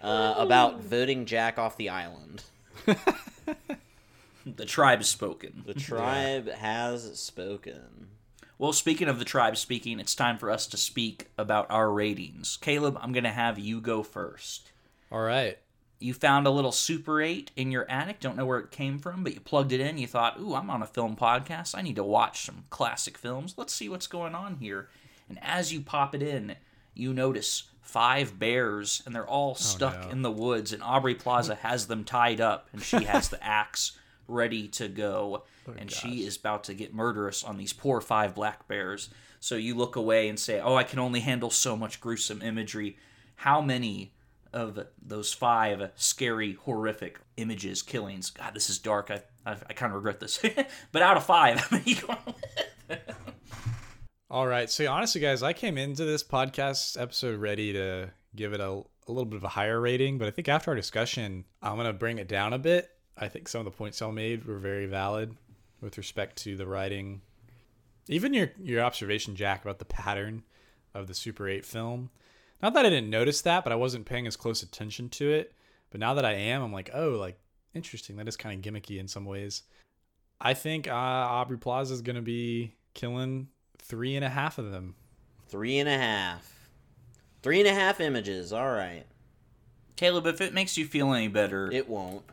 uh, 0.00 0.34
about 0.38 0.80
voting 0.80 1.26
Jack 1.26 1.58
off 1.58 1.76
the 1.76 1.88
island. 1.88 2.44
The 4.56 4.64
tribe 4.64 4.98
has 4.98 5.08
spoken. 5.08 5.62
The 5.66 5.74
tribe 5.74 6.48
has 6.50 7.18
spoken. 7.18 8.08
Well, 8.58 8.72
speaking 8.72 9.08
of 9.08 9.18
the 9.18 9.24
tribe 9.24 9.56
speaking, 9.56 10.00
it's 10.00 10.14
time 10.14 10.36
for 10.36 10.50
us 10.50 10.66
to 10.68 10.76
speak 10.76 11.28
about 11.38 11.70
our 11.70 11.92
ratings. 11.92 12.56
Caleb, 12.60 12.98
I'm 13.00 13.12
going 13.12 13.24
to 13.24 13.30
have 13.30 13.58
you 13.58 13.80
go 13.80 14.02
first. 14.02 14.72
All 15.12 15.20
right. 15.20 15.58
You 16.00 16.14
found 16.14 16.46
a 16.46 16.50
little 16.50 16.72
Super 16.72 17.20
8 17.20 17.52
in 17.56 17.70
your 17.72 17.88
attic, 17.90 18.20
don't 18.20 18.36
know 18.36 18.46
where 18.46 18.58
it 18.58 18.70
came 18.70 18.98
from, 18.98 19.24
but 19.24 19.34
you 19.34 19.40
plugged 19.40 19.72
it 19.72 19.80
in. 19.80 19.98
You 19.98 20.06
thought, 20.06 20.38
ooh, 20.40 20.54
I'm 20.54 20.70
on 20.70 20.82
a 20.82 20.86
film 20.86 21.16
podcast. 21.16 21.76
I 21.76 21.82
need 21.82 21.96
to 21.96 22.04
watch 22.04 22.42
some 22.42 22.64
classic 22.70 23.16
films. 23.18 23.54
Let's 23.56 23.72
see 23.72 23.88
what's 23.88 24.06
going 24.06 24.34
on 24.34 24.56
here. 24.56 24.88
And 25.28 25.38
as 25.42 25.72
you 25.72 25.80
pop 25.80 26.14
it 26.14 26.22
in, 26.22 26.56
you 26.94 27.12
notice 27.12 27.64
five 27.80 28.38
bears, 28.38 29.02
and 29.06 29.14
they're 29.14 29.26
all 29.26 29.52
oh, 29.52 29.60
stuck 29.60 30.04
no. 30.04 30.10
in 30.10 30.22
the 30.22 30.30
woods. 30.30 30.72
And 30.72 30.82
Aubrey 30.82 31.14
Plaza 31.14 31.54
has 31.56 31.86
them 31.86 32.04
tied 32.04 32.40
up, 32.40 32.68
and 32.72 32.82
she 32.82 33.04
has 33.04 33.28
the 33.28 33.42
axe 33.44 33.97
ready 34.28 34.68
to 34.68 34.88
go. 34.88 35.44
Oh, 35.66 35.74
and 35.76 35.90
she 35.90 36.24
is 36.24 36.36
about 36.36 36.64
to 36.64 36.74
get 36.74 36.94
murderous 36.94 37.42
on 37.42 37.56
these 37.56 37.72
poor 37.72 38.00
five 38.00 38.34
black 38.34 38.68
bears. 38.68 39.10
So 39.40 39.56
you 39.56 39.74
look 39.74 39.96
away 39.96 40.28
and 40.28 40.38
say, 40.38 40.60
Oh, 40.60 40.76
I 40.76 40.84
can 40.84 40.98
only 40.98 41.20
handle 41.20 41.50
so 41.50 41.76
much 41.76 42.00
gruesome 42.00 42.42
imagery. 42.42 42.96
How 43.36 43.60
many 43.60 44.12
of 44.52 44.78
those 45.00 45.32
five 45.32 45.90
scary, 45.94 46.54
horrific 46.54 47.18
images, 47.36 47.82
killings? 47.82 48.30
God, 48.30 48.54
this 48.54 48.70
is 48.70 48.78
dark. 48.78 49.10
I, 49.10 49.22
I, 49.46 49.56
I 49.68 49.72
kind 49.72 49.92
of 49.92 49.96
regret 49.96 50.20
this. 50.20 50.40
but 50.92 51.02
out 51.02 51.16
of 51.16 51.24
five, 51.24 51.58
how 51.60 51.76
many 51.76 51.94
going? 51.94 52.18
All 54.30 54.46
right. 54.46 54.68
So 54.70 54.90
honestly, 54.90 55.20
guys, 55.20 55.42
I 55.42 55.52
came 55.54 55.78
into 55.78 56.04
this 56.04 56.22
podcast 56.22 57.00
episode 57.00 57.40
ready 57.40 57.72
to 57.72 58.10
give 58.36 58.52
it 58.52 58.60
a, 58.60 58.70
a 58.70 59.08
little 59.08 59.24
bit 59.24 59.36
of 59.36 59.44
a 59.44 59.48
higher 59.48 59.80
rating, 59.80 60.18
but 60.18 60.28
I 60.28 60.30
think 60.30 60.48
after 60.48 60.70
our 60.70 60.76
discussion, 60.76 61.44
I'm 61.62 61.76
gonna 61.76 61.94
bring 61.94 62.18
it 62.18 62.28
down 62.28 62.52
a 62.52 62.58
bit. 62.58 62.90
I 63.18 63.28
think 63.28 63.48
some 63.48 63.60
of 63.60 63.64
the 63.64 63.76
points 63.76 64.00
I 64.00 64.10
made 64.10 64.44
were 64.44 64.58
very 64.58 64.86
valid 64.86 65.36
with 65.80 65.98
respect 65.98 66.36
to 66.38 66.56
the 66.56 66.66
writing. 66.66 67.20
Even 68.08 68.32
your 68.32 68.52
your 68.62 68.82
observation, 68.82 69.36
Jack, 69.36 69.62
about 69.62 69.78
the 69.78 69.84
pattern 69.84 70.44
of 70.94 71.06
the 71.06 71.14
Super 71.14 71.48
8 71.48 71.64
film. 71.64 72.10
Not 72.62 72.74
that 72.74 72.86
I 72.86 72.90
didn't 72.90 73.10
notice 73.10 73.42
that, 73.42 73.62
but 73.64 73.72
I 73.72 73.76
wasn't 73.76 74.06
paying 74.06 74.26
as 74.26 74.36
close 74.36 74.62
attention 74.62 75.08
to 75.10 75.30
it. 75.30 75.54
But 75.90 76.00
now 76.00 76.14
that 76.14 76.24
I 76.24 76.32
am, 76.32 76.62
I'm 76.62 76.72
like, 76.72 76.90
oh, 76.92 77.10
like 77.10 77.38
interesting. 77.74 78.16
That 78.16 78.28
is 78.28 78.36
kind 78.36 78.64
of 78.64 78.72
gimmicky 78.72 78.98
in 78.98 79.08
some 79.08 79.24
ways. 79.24 79.62
I 80.40 80.54
think 80.54 80.88
uh, 80.88 80.92
Aubrey 80.92 81.58
Plaza 81.58 81.94
is 81.94 82.02
gonna 82.02 82.22
be 82.22 82.74
killing 82.94 83.48
three 83.78 84.16
and 84.16 84.24
a 84.24 84.28
half 84.28 84.58
of 84.58 84.70
them. 84.70 84.94
Three 85.48 85.78
and 85.78 85.88
a 85.88 85.96
half. 85.96 86.70
Three 87.42 87.60
and 87.60 87.68
a 87.68 87.74
half 87.74 88.00
images. 88.00 88.52
All 88.52 88.70
right. 88.70 89.04
Caleb, 89.96 90.26
if 90.26 90.40
it 90.40 90.54
makes 90.54 90.76
you 90.76 90.84
feel 90.86 91.12
any 91.12 91.28
better, 91.28 91.70
It 91.72 91.88
won't. 91.88 92.24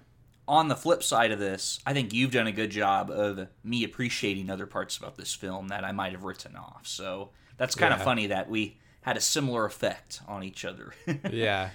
On 0.47 0.67
the 0.67 0.75
flip 0.75 1.01
side 1.03 1.31
of 1.31 1.39
this, 1.39 1.79
I 1.85 1.93
think 1.93 2.13
you've 2.13 2.31
done 2.31 2.47
a 2.47 2.51
good 2.51 2.69
job 2.69 3.09
of 3.09 3.47
me 3.63 3.83
appreciating 3.83 4.49
other 4.49 4.65
parts 4.67 4.97
about 4.97 5.17
this 5.17 5.33
film 5.33 5.69
that 5.69 5.83
I 5.83 5.91
might 5.91 6.11
have 6.11 6.23
written 6.23 6.55
off. 6.55 6.81
So 6.83 7.29
that's 7.57 7.75
kind 7.75 7.93
of 7.93 8.01
funny 8.03 8.27
that 8.27 8.49
we 8.49 8.77
had 9.01 9.17
a 9.17 9.21
similar 9.21 9.65
effect 9.65 10.21
on 10.27 10.43
each 10.43 10.63
other. 10.65 10.93
Yeah. 11.31 11.69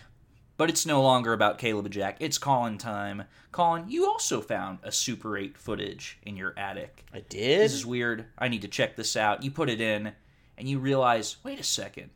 but 0.57 0.69
it's 0.69 0.85
no 0.87 1.03
longer 1.03 1.33
about 1.33 1.59
Caleb 1.59 1.87
and 1.87 1.95
Jack. 1.95 2.19
It's 2.21 2.39
Colin 2.39 2.77
time. 2.79 3.25
Colin, 3.51 3.89
you 3.89 4.07
also 4.07 4.41
found 4.41 4.79
a 4.83 4.93
Super 4.93 5.37
8 5.37 5.57
footage 5.59 6.19
in 6.23 6.37
your 6.37 6.55
attic. 6.57 7.05
I 7.13 7.21
did. 7.21 7.61
This 7.63 7.73
is 7.73 7.87
weird. 7.87 8.27
I 8.39 8.49
need 8.49 8.63
to 8.63 8.69
check 8.69 8.95
this 8.95 9.17
out. 9.17 9.43
You 9.43 9.51
put 9.51 9.69
it 9.71 9.81
in, 9.81 10.13
and 10.59 10.69
you 10.69 10.79
realize, 10.79 11.37
wait 11.43 11.59
a 11.59 11.65
second. 11.65 12.11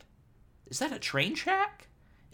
Is 0.67 0.79
that 0.79 0.93
a 0.93 0.99
train 0.99 1.35
track? 1.35 1.74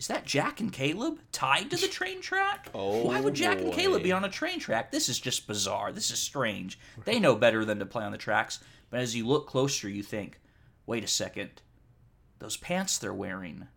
Is 0.00 0.06
that 0.08 0.24
Jack 0.24 0.60
and 0.60 0.72
Caleb 0.72 1.20
tied 1.30 1.70
to 1.70 1.76
the 1.76 1.86
train 1.86 2.22
track? 2.22 2.70
Oh, 2.74 3.04
Why 3.04 3.20
would 3.20 3.34
Jack 3.34 3.58
and 3.60 3.70
Caleb 3.72 4.02
be 4.02 4.12
on 4.12 4.24
a 4.24 4.30
train 4.30 4.58
track? 4.58 4.90
This 4.90 5.10
is 5.10 5.20
just 5.20 5.46
bizarre. 5.46 5.92
This 5.92 6.10
is 6.10 6.18
strange. 6.18 6.78
They 7.04 7.20
know 7.20 7.36
better 7.36 7.66
than 7.66 7.78
to 7.80 7.86
play 7.86 8.02
on 8.04 8.10
the 8.12 8.16
tracks. 8.16 8.60
But 8.88 9.00
as 9.00 9.14
you 9.14 9.26
look 9.26 9.46
closer, 9.46 9.90
you 9.90 10.02
think, 10.02 10.40
wait 10.86 11.04
a 11.04 11.06
second. 11.06 11.60
Those 12.38 12.56
pants 12.56 12.96
they're 12.96 13.12
wearing. 13.12 13.68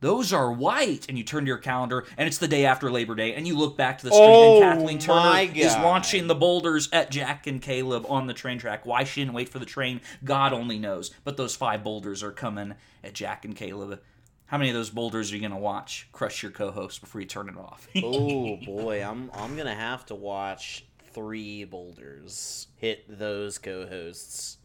Those 0.00 0.34
are 0.34 0.52
white. 0.52 1.06
And 1.08 1.16
you 1.16 1.24
turn 1.24 1.44
to 1.44 1.48
your 1.48 1.56
calendar, 1.56 2.04
and 2.18 2.26
it's 2.28 2.38
the 2.38 2.46
day 2.46 2.66
after 2.66 2.90
Labor 2.90 3.14
Day, 3.14 3.32
and 3.34 3.46
you 3.46 3.56
look 3.56 3.74
back 3.78 3.96
to 3.98 4.04
the 4.04 4.10
screen, 4.10 4.28
Oh, 4.30 4.62
and 4.62 4.78
Kathleen 4.78 4.98
Turner 4.98 5.50
is 5.54 5.74
launching 5.76 6.26
the 6.26 6.34
boulders 6.34 6.90
at 6.92 7.10
Jack 7.10 7.46
and 7.46 7.62
Caleb 7.62 8.04
on 8.06 8.26
the 8.26 8.34
train 8.34 8.58
track. 8.58 8.84
Why 8.84 9.04
she 9.04 9.22
didn't 9.22 9.32
wait 9.34 9.48
for 9.48 9.58
the 9.58 9.64
train, 9.66 10.02
God 10.22 10.52
only 10.52 10.78
knows. 10.78 11.10
But 11.24 11.38
those 11.38 11.56
five 11.56 11.82
boulders 11.82 12.22
are 12.22 12.32
coming 12.32 12.74
at 13.02 13.14
Jack 13.14 13.46
and 13.46 13.56
Caleb. 13.56 14.00
How 14.48 14.56
many 14.56 14.70
of 14.70 14.76
those 14.76 14.88
boulders 14.88 15.30
are 15.30 15.36
you 15.36 15.42
gonna 15.42 15.58
watch? 15.58 16.08
Crush 16.10 16.42
your 16.42 16.50
co-host 16.50 17.02
before 17.02 17.20
you 17.20 17.26
turn 17.26 17.50
it 17.50 17.56
off. 17.56 17.86
oh 18.02 18.56
boy, 18.56 19.04
I'm 19.04 19.30
I'm 19.34 19.56
gonna 19.56 19.74
have 19.74 20.06
to 20.06 20.14
watch 20.14 20.86
three 21.12 21.64
boulders 21.64 22.68
hit 22.76 23.04
those 23.18 23.58
co-hosts. 23.58 24.56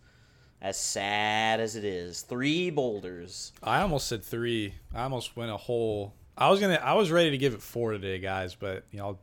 As 0.61 0.79
sad 0.79 1.59
as 1.59 1.75
it 1.75 1.83
is, 1.83 2.21
three 2.21 2.69
boulders. 2.69 3.51
I 3.61 3.81
almost 3.81 4.07
said 4.07 4.23
three. 4.23 4.73
I 4.95 5.03
almost 5.03 5.35
went 5.35 5.51
a 5.51 5.57
whole. 5.57 6.13
I 6.37 6.49
was 6.49 6.61
gonna. 6.61 6.75
I 6.75 6.93
was 6.93 7.11
ready 7.11 7.31
to 7.31 7.37
give 7.37 7.53
it 7.53 7.61
four 7.61 7.91
today, 7.91 8.19
guys, 8.19 8.55
but 8.55 8.85
y'all 8.89 9.19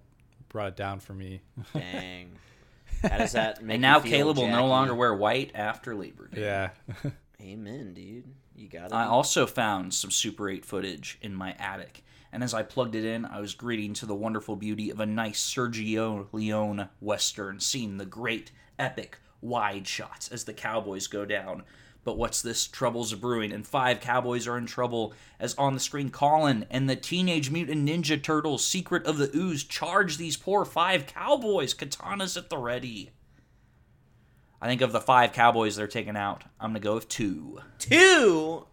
brought 0.51 0.69
it 0.69 0.77
down 0.77 1.01
for 1.01 1.15
me. 1.15 1.41
Dang. 1.73 2.33
How 3.01 3.17
does 3.17 3.33
that 3.33 3.63
make 3.65 3.77
and 3.77 3.83
now 3.83 3.97
you 3.97 4.03
feel, 4.03 4.11
Caleb 4.11 4.37
will 4.37 4.49
no 4.49 4.67
longer 4.67 4.95
wear 4.95 5.15
white 5.15 5.53
after 5.55 5.95
Labor 5.95 6.29
Day. 6.29 6.43
yeah. 6.43 6.71
Amen, 7.41 7.95
dude. 7.95 8.25
You 8.61 8.69
got 8.69 8.87
it. 8.87 8.93
I 8.93 9.07
also 9.07 9.47
found 9.47 9.95
some 9.95 10.11
Super 10.11 10.51
8 10.51 10.67
footage 10.67 11.19
in 11.23 11.35
my 11.35 11.53
attic, 11.59 12.05
and 12.31 12.45
as 12.45 12.53
I 12.53 12.63
plugged 12.63 12.95
it 12.95 13.07
in, 13.07 13.25
I 13.25 13.41
was 13.41 13.55
greeting 13.55 13.95
to 13.95 14.07
the 14.07 14.15
wonderful 14.15 14.55
beauty 14.55 14.91
of 14.91 15.01
a 15.01 15.07
nice 15.07 15.43
Sergio 15.43 16.27
Leone 16.31 16.91
western, 17.01 17.59
seeing 17.61 17.97
the 17.97 18.05
great, 18.05 18.51
epic, 18.79 19.19
wide 19.41 19.89
shots 19.89 20.29
as 20.29 20.45
the 20.45 20.53
cowboys 20.53 21.07
go 21.07 21.25
down. 21.25 21.63
But 22.05 22.19
what's 22.19 22.43
this? 22.43 22.67
Trouble's 22.67 23.15
brewing, 23.15 23.51
and 23.51 23.67
five 23.67 24.01
cowboys 24.01 24.47
are 24.47 24.59
in 24.59 24.67
trouble 24.67 25.15
as 25.39 25.55
on 25.55 25.73
the 25.73 25.81
screen 25.81 26.11
Colin 26.11 26.67
and 26.71 26.89
the 26.89 26.97
Teenage 26.97 27.51
Mutant 27.51 27.89
Ninja 27.89 28.23
Turtles 28.23 28.63
Secret 28.63 29.07
of 29.07 29.17
the 29.17 29.35
Ooze 29.35 29.65
charge 29.65 30.19
these 30.19 30.37
poor 30.37 30.67
five 30.67 31.07
cowboys, 31.07 31.73
katanas 31.73 32.37
at 32.37 32.51
the 32.51 32.59
ready. 32.59 33.11
I 34.61 34.69
think 34.69 34.81
of 34.83 34.93
the 34.93 35.01
five 35.01 35.33
cowboys 35.33 35.77
they're 35.77 35.87
taking 35.87 36.17
out, 36.17 36.45
I'm 36.61 36.71
gonna 36.71 36.81
go 36.81 36.95
with 36.95 37.09
two. 37.09 37.61
Two. 37.79 38.67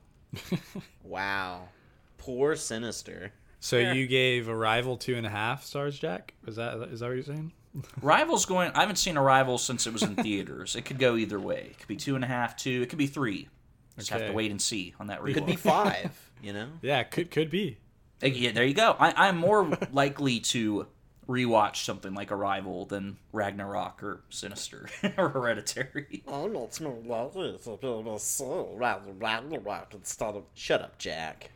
wow. 1.03 1.69
Poor 2.17 2.55
Sinister. 2.55 3.31
So 3.59 3.77
you 3.77 4.07
gave 4.07 4.49
Arrival 4.49 4.97
two 4.97 5.15
and 5.15 5.25
a 5.25 5.29
half 5.29 5.63
stars, 5.63 5.97
Jack? 5.97 6.33
Is 6.45 6.57
that 6.57 6.75
is 6.89 6.99
that 6.99 7.07
what 7.07 7.15
you're 7.15 7.23
saying? 7.23 7.51
Rivals 8.01 8.45
going. 8.45 8.71
I 8.73 8.81
haven't 8.81 8.97
seen 8.97 9.17
Arrival 9.17 9.57
since 9.57 9.87
it 9.87 9.93
was 9.93 10.03
in 10.03 10.15
theaters. 10.23 10.75
It 10.75 10.85
could 10.85 10.99
go 10.99 11.15
either 11.15 11.39
way. 11.39 11.67
It 11.71 11.79
could 11.79 11.87
be 11.87 11.95
two 11.95 12.15
and 12.15 12.23
a 12.23 12.27
half, 12.27 12.55
two. 12.55 12.81
It 12.81 12.89
could 12.89 12.99
be 12.99 13.07
three. 13.07 13.49
Just 13.97 14.11
have 14.11 14.27
to 14.27 14.31
wait 14.31 14.51
and 14.51 14.61
see 14.61 14.93
on 14.99 15.07
that. 15.07 15.23
Could 15.23 15.33
Could 15.33 15.45
be 15.47 15.55
five. 15.55 16.31
You 16.41 16.53
know. 16.53 16.67
Yeah, 16.83 17.03
could 17.03 17.31
could 17.31 17.49
be. 17.49 17.77
Yeah, 18.21 18.51
there 18.51 18.63
you 18.63 18.73
go. 18.73 18.95
I, 18.99 19.27
I'm 19.27 19.37
more 19.37 19.77
likely 19.91 20.39
to 20.39 20.87
rewatch 21.27 21.83
something 21.83 22.13
like 22.13 22.31
Arrival 22.31 22.85
than 22.85 23.17
Ragnarok 23.33 24.01
or 24.01 24.21
Sinister 24.29 24.89
or 25.17 25.29
Hereditary. 25.29 26.23
I'm 26.27 26.53
not 26.53 26.73
smart 26.73 27.05
like 27.05 27.33
this. 27.33 27.67
I'm 27.67 28.19
so 28.19 28.71
rather 28.75 29.11
rather 29.11 29.87
instead 29.93 30.35
of 30.35 30.43
shut 30.53 30.81
up, 30.81 30.97
Jack. 30.97 31.51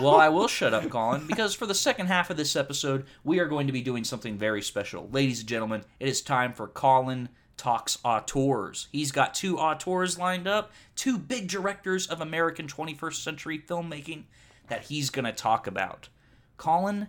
well, 0.00 0.14
I 0.14 0.28
will 0.28 0.48
shut 0.48 0.72
up, 0.72 0.88
Colin, 0.88 1.26
because 1.26 1.54
for 1.54 1.66
the 1.66 1.74
second 1.74 2.06
half 2.06 2.30
of 2.30 2.36
this 2.36 2.54
episode, 2.54 3.04
we 3.24 3.40
are 3.40 3.48
going 3.48 3.66
to 3.66 3.72
be 3.72 3.82
doing 3.82 4.04
something 4.04 4.38
very 4.38 4.62
special. 4.62 5.08
Ladies 5.12 5.40
and 5.40 5.48
gentlemen, 5.48 5.84
it 5.98 6.08
is 6.08 6.22
time 6.22 6.52
for 6.52 6.68
Colin 6.68 7.28
Talks 7.56 7.98
Auteurs. 8.04 8.88
He's 8.92 9.12
got 9.12 9.34
two 9.34 9.58
auteurs 9.58 10.18
lined 10.18 10.46
up, 10.46 10.72
two 10.94 11.18
big 11.18 11.48
directors 11.48 12.06
of 12.06 12.20
American 12.20 12.66
21st 12.66 13.22
century 13.22 13.58
filmmaking 13.58 14.24
that 14.68 14.84
he's 14.84 15.10
going 15.10 15.24
to 15.24 15.32
talk 15.32 15.66
about. 15.66 16.08
Colin, 16.56 17.08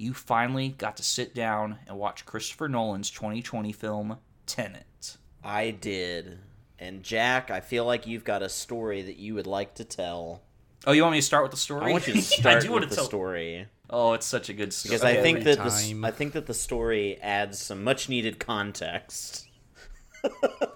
you 0.00 0.14
finally 0.14 0.70
got 0.70 0.96
to 0.96 1.02
sit 1.02 1.34
down 1.34 1.78
and 1.86 1.98
watch 1.98 2.24
Christopher 2.24 2.68
Nolan's 2.68 3.10
2020 3.10 3.72
film, 3.72 4.16
Tenet. 4.46 5.16
I 5.44 5.70
did. 5.70 6.38
And 6.78 7.02
Jack, 7.02 7.50
I 7.50 7.60
feel 7.60 7.84
like 7.84 8.06
you've 8.06 8.24
got 8.24 8.42
a 8.42 8.48
story 8.48 9.02
that 9.02 9.16
you 9.18 9.34
would 9.34 9.46
like 9.46 9.74
to 9.74 9.84
tell. 9.84 10.40
Oh, 10.86 10.92
you 10.92 11.02
want 11.02 11.12
me 11.12 11.18
to 11.20 11.26
start 11.26 11.44
with 11.44 11.50
the 11.52 11.58
story? 11.58 11.84
I 11.86 11.92
want 11.92 12.06
you 12.06 12.14
to 12.14 12.18
I 12.18 12.22
start 12.22 12.62
do 12.62 12.70
want 12.70 12.80
with 12.82 12.90
to 12.90 12.96
the 12.96 13.00
tell- 13.02 13.04
story 13.08 13.66
Oh, 13.92 14.12
it's 14.12 14.24
such 14.26 14.48
a 14.48 14.52
good 14.52 14.72
story. 14.72 14.90
because 14.96 15.04
I 15.04 15.20
think 15.20 15.42
that 15.44 15.58
the. 15.58 16.00
I 16.04 16.12
think 16.12 16.32
that 16.34 16.46
the 16.46 16.54
story 16.54 17.18
adds 17.20 17.58
some 17.58 17.82
much 17.82 18.08
needed 18.08 18.38
context. 18.38 19.48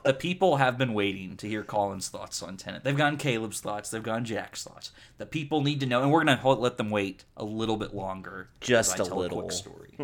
The 0.04 0.12
people 0.12 0.56
have 0.56 0.76
been 0.76 0.92
waiting 0.92 1.36
to 1.38 1.48
hear 1.48 1.62
Colin's 1.62 2.08
thoughts 2.08 2.42
on 2.42 2.58
Tenet. 2.58 2.84
They've 2.84 2.96
gotten 2.96 3.18
Caleb's 3.18 3.60
thoughts. 3.60 3.88
They've 3.88 4.02
gotten 4.02 4.26
Jack's 4.26 4.62
thoughts. 4.62 4.92
The 5.16 5.24
people 5.24 5.62
need 5.62 5.80
to 5.80 5.86
know, 5.86 6.02
and 6.02 6.12
we're 6.12 6.22
going 6.22 6.38
to 6.38 6.48
let 6.50 6.76
them 6.76 6.90
wait 6.90 7.24
a 7.38 7.44
little 7.44 7.78
bit 7.78 7.94
longer. 7.94 8.50
Just 8.60 8.98
a 8.98 9.04
little. 9.04 9.40
quick 9.40 9.52
story. 9.52 9.96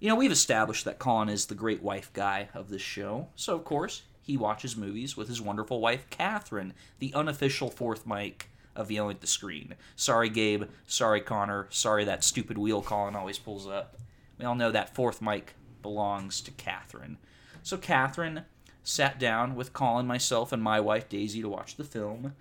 you 0.00 0.08
know, 0.08 0.14
we've 0.14 0.32
established 0.32 0.86
that 0.86 0.98
Colin 0.98 1.28
is 1.28 1.46
the 1.46 1.54
great 1.54 1.82
wife 1.82 2.10
guy 2.14 2.48
of 2.54 2.70
this 2.70 2.80
show, 2.80 3.28
so 3.36 3.54
of 3.54 3.64
course 3.64 4.02
he 4.22 4.38
watches 4.38 4.74
movies 4.74 5.18
with 5.18 5.28
his 5.28 5.40
wonderful 5.40 5.80
wife 5.80 6.08
Catherine, 6.08 6.72
the 6.98 7.12
unofficial 7.12 7.68
fourth 7.68 8.06
mic 8.06 8.48
of 8.74 8.90
yelling 8.90 9.16
at 9.16 9.20
the 9.20 9.26
screen. 9.26 9.74
Sorry, 9.96 10.30
Gabe. 10.30 10.64
Sorry, 10.86 11.20
Connor. 11.20 11.66
Sorry 11.68 12.04
that 12.04 12.24
stupid 12.24 12.56
wheel 12.56 12.80
Colin 12.80 13.16
always 13.16 13.38
pulls 13.38 13.66
up. 13.66 13.98
We 14.38 14.46
all 14.46 14.54
know 14.54 14.70
that 14.70 14.94
fourth 14.94 15.20
mic 15.20 15.54
belongs 15.82 16.40
to 16.40 16.50
Catherine. 16.52 17.18
So 17.64 17.78
Catherine 17.78 18.44
sat 18.82 19.18
down 19.18 19.54
with 19.54 19.72
Colin, 19.72 20.06
myself, 20.06 20.52
and 20.52 20.62
my 20.62 20.78
wife 20.80 21.08
Daisy 21.08 21.40
to 21.40 21.48
watch 21.48 21.76
the 21.76 21.82
film. 21.82 22.34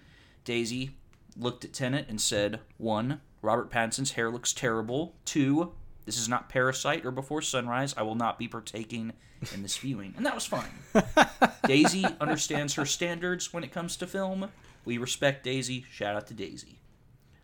Daisy 0.43 0.91
looked 1.37 1.63
at 1.63 1.71
Tenet 1.71 2.07
and 2.09 2.19
said, 2.19 2.59
one, 2.77 3.21
Robert 3.41 3.69
Pattinson's 3.69 4.11
hair 4.11 4.29
looks 4.29 4.51
terrible. 4.51 5.15
Two, 5.23 5.71
this 6.05 6.17
is 6.17 6.27
not 6.27 6.49
Parasite 6.49 7.05
or 7.05 7.11
Before 7.11 7.41
Sunrise. 7.41 7.95
I 7.95 8.01
will 8.01 8.15
not 8.15 8.37
be 8.37 8.49
partaking 8.49 9.13
in 9.53 9.63
this 9.63 9.77
viewing. 9.77 10.13
And 10.17 10.25
that 10.25 10.35
was 10.35 10.45
fine. 10.45 10.67
Daisy 11.65 12.05
understands 12.19 12.73
her 12.73 12.85
standards 12.85 13.53
when 13.53 13.63
it 13.63 13.71
comes 13.71 13.95
to 13.97 14.07
film. 14.07 14.49
We 14.83 14.97
respect 14.97 15.45
Daisy. 15.45 15.85
Shout 15.89 16.17
out 16.17 16.27
to 16.27 16.33
Daisy. 16.33 16.81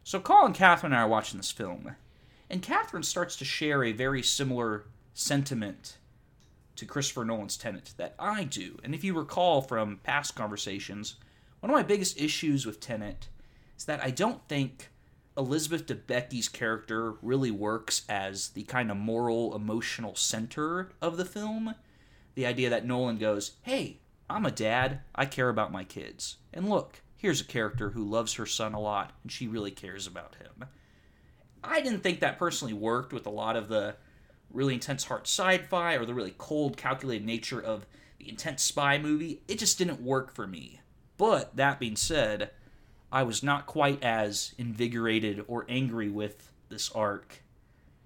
So 0.03 0.19
Colin, 0.19 0.51
Catherine, 0.51 0.91
and 0.91 0.99
I 0.99 1.03
are 1.03 1.07
watching 1.07 1.37
this 1.37 1.51
film, 1.51 1.95
and 2.49 2.61
Catherine 2.61 3.03
starts 3.03 3.37
to 3.37 3.45
share 3.45 3.85
a 3.85 3.93
very 3.93 4.21
similar 4.21 4.83
sentiment 5.13 5.98
to 6.79 6.85
Christopher 6.85 7.25
Nolan's 7.25 7.57
Tenet 7.57 7.93
that 7.97 8.15
I 8.17 8.45
do. 8.45 8.77
And 8.83 8.95
if 8.95 9.03
you 9.03 9.13
recall 9.13 9.61
from 9.61 9.99
past 10.03 10.35
conversations, 10.35 11.15
one 11.59 11.69
of 11.69 11.75
my 11.75 11.83
biggest 11.83 12.19
issues 12.19 12.65
with 12.65 12.79
Tenet 12.79 13.27
is 13.77 13.85
that 13.85 14.03
I 14.03 14.11
don't 14.11 14.47
think 14.47 14.89
Elizabeth 15.37 15.85
Debicki's 15.85 16.47
character 16.47 17.15
really 17.21 17.51
works 17.51 18.03
as 18.09 18.49
the 18.49 18.63
kind 18.63 18.89
of 18.89 18.97
moral, 18.97 19.55
emotional 19.55 20.15
center 20.15 20.91
of 21.01 21.17
the 21.17 21.25
film. 21.25 21.75
The 22.35 22.45
idea 22.45 22.69
that 22.69 22.85
Nolan 22.85 23.17
goes, 23.17 23.51
hey, 23.63 23.99
I'm 24.29 24.45
a 24.45 24.51
dad, 24.51 25.01
I 25.13 25.25
care 25.25 25.49
about 25.49 25.71
my 25.71 25.83
kids. 25.83 26.37
And 26.53 26.69
look, 26.69 27.01
here's 27.17 27.41
a 27.41 27.45
character 27.45 27.89
who 27.89 28.03
loves 28.03 28.35
her 28.35 28.45
son 28.45 28.73
a 28.73 28.79
lot, 28.79 29.11
and 29.23 29.31
she 29.31 29.47
really 29.47 29.71
cares 29.71 30.07
about 30.07 30.35
him. 30.35 30.65
I 31.61 31.81
didn't 31.81 32.03
think 32.03 32.21
that 32.21 32.39
personally 32.39 32.73
worked 32.73 33.11
with 33.11 33.25
a 33.25 33.31
lot 33.31 33.57
of 33.57 33.67
the 33.67 33.95
really 34.51 34.73
intense 34.73 35.05
hard 35.05 35.21
sci-fi 35.21 35.95
or 35.95 36.05
the 36.05 36.13
really 36.13 36.35
cold, 36.37 36.77
calculated 36.77 37.25
nature 37.25 37.59
of 37.61 37.85
the 38.17 38.29
intense 38.29 38.63
spy 38.63 38.97
movie. 38.97 39.41
It 39.47 39.59
just 39.59 39.77
didn't 39.77 40.01
work 40.01 40.33
for 40.33 40.47
me. 40.47 40.81
But 41.17 41.55
that 41.55 41.79
being 41.79 41.95
said, 41.95 42.51
I 43.11 43.23
was 43.23 43.43
not 43.43 43.65
quite 43.65 44.03
as 44.03 44.53
invigorated 44.57 45.43
or 45.47 45.65
angry 45.67 46.09
with 46.09 46.51
this 46.69 46.91
arc 46.91 47.43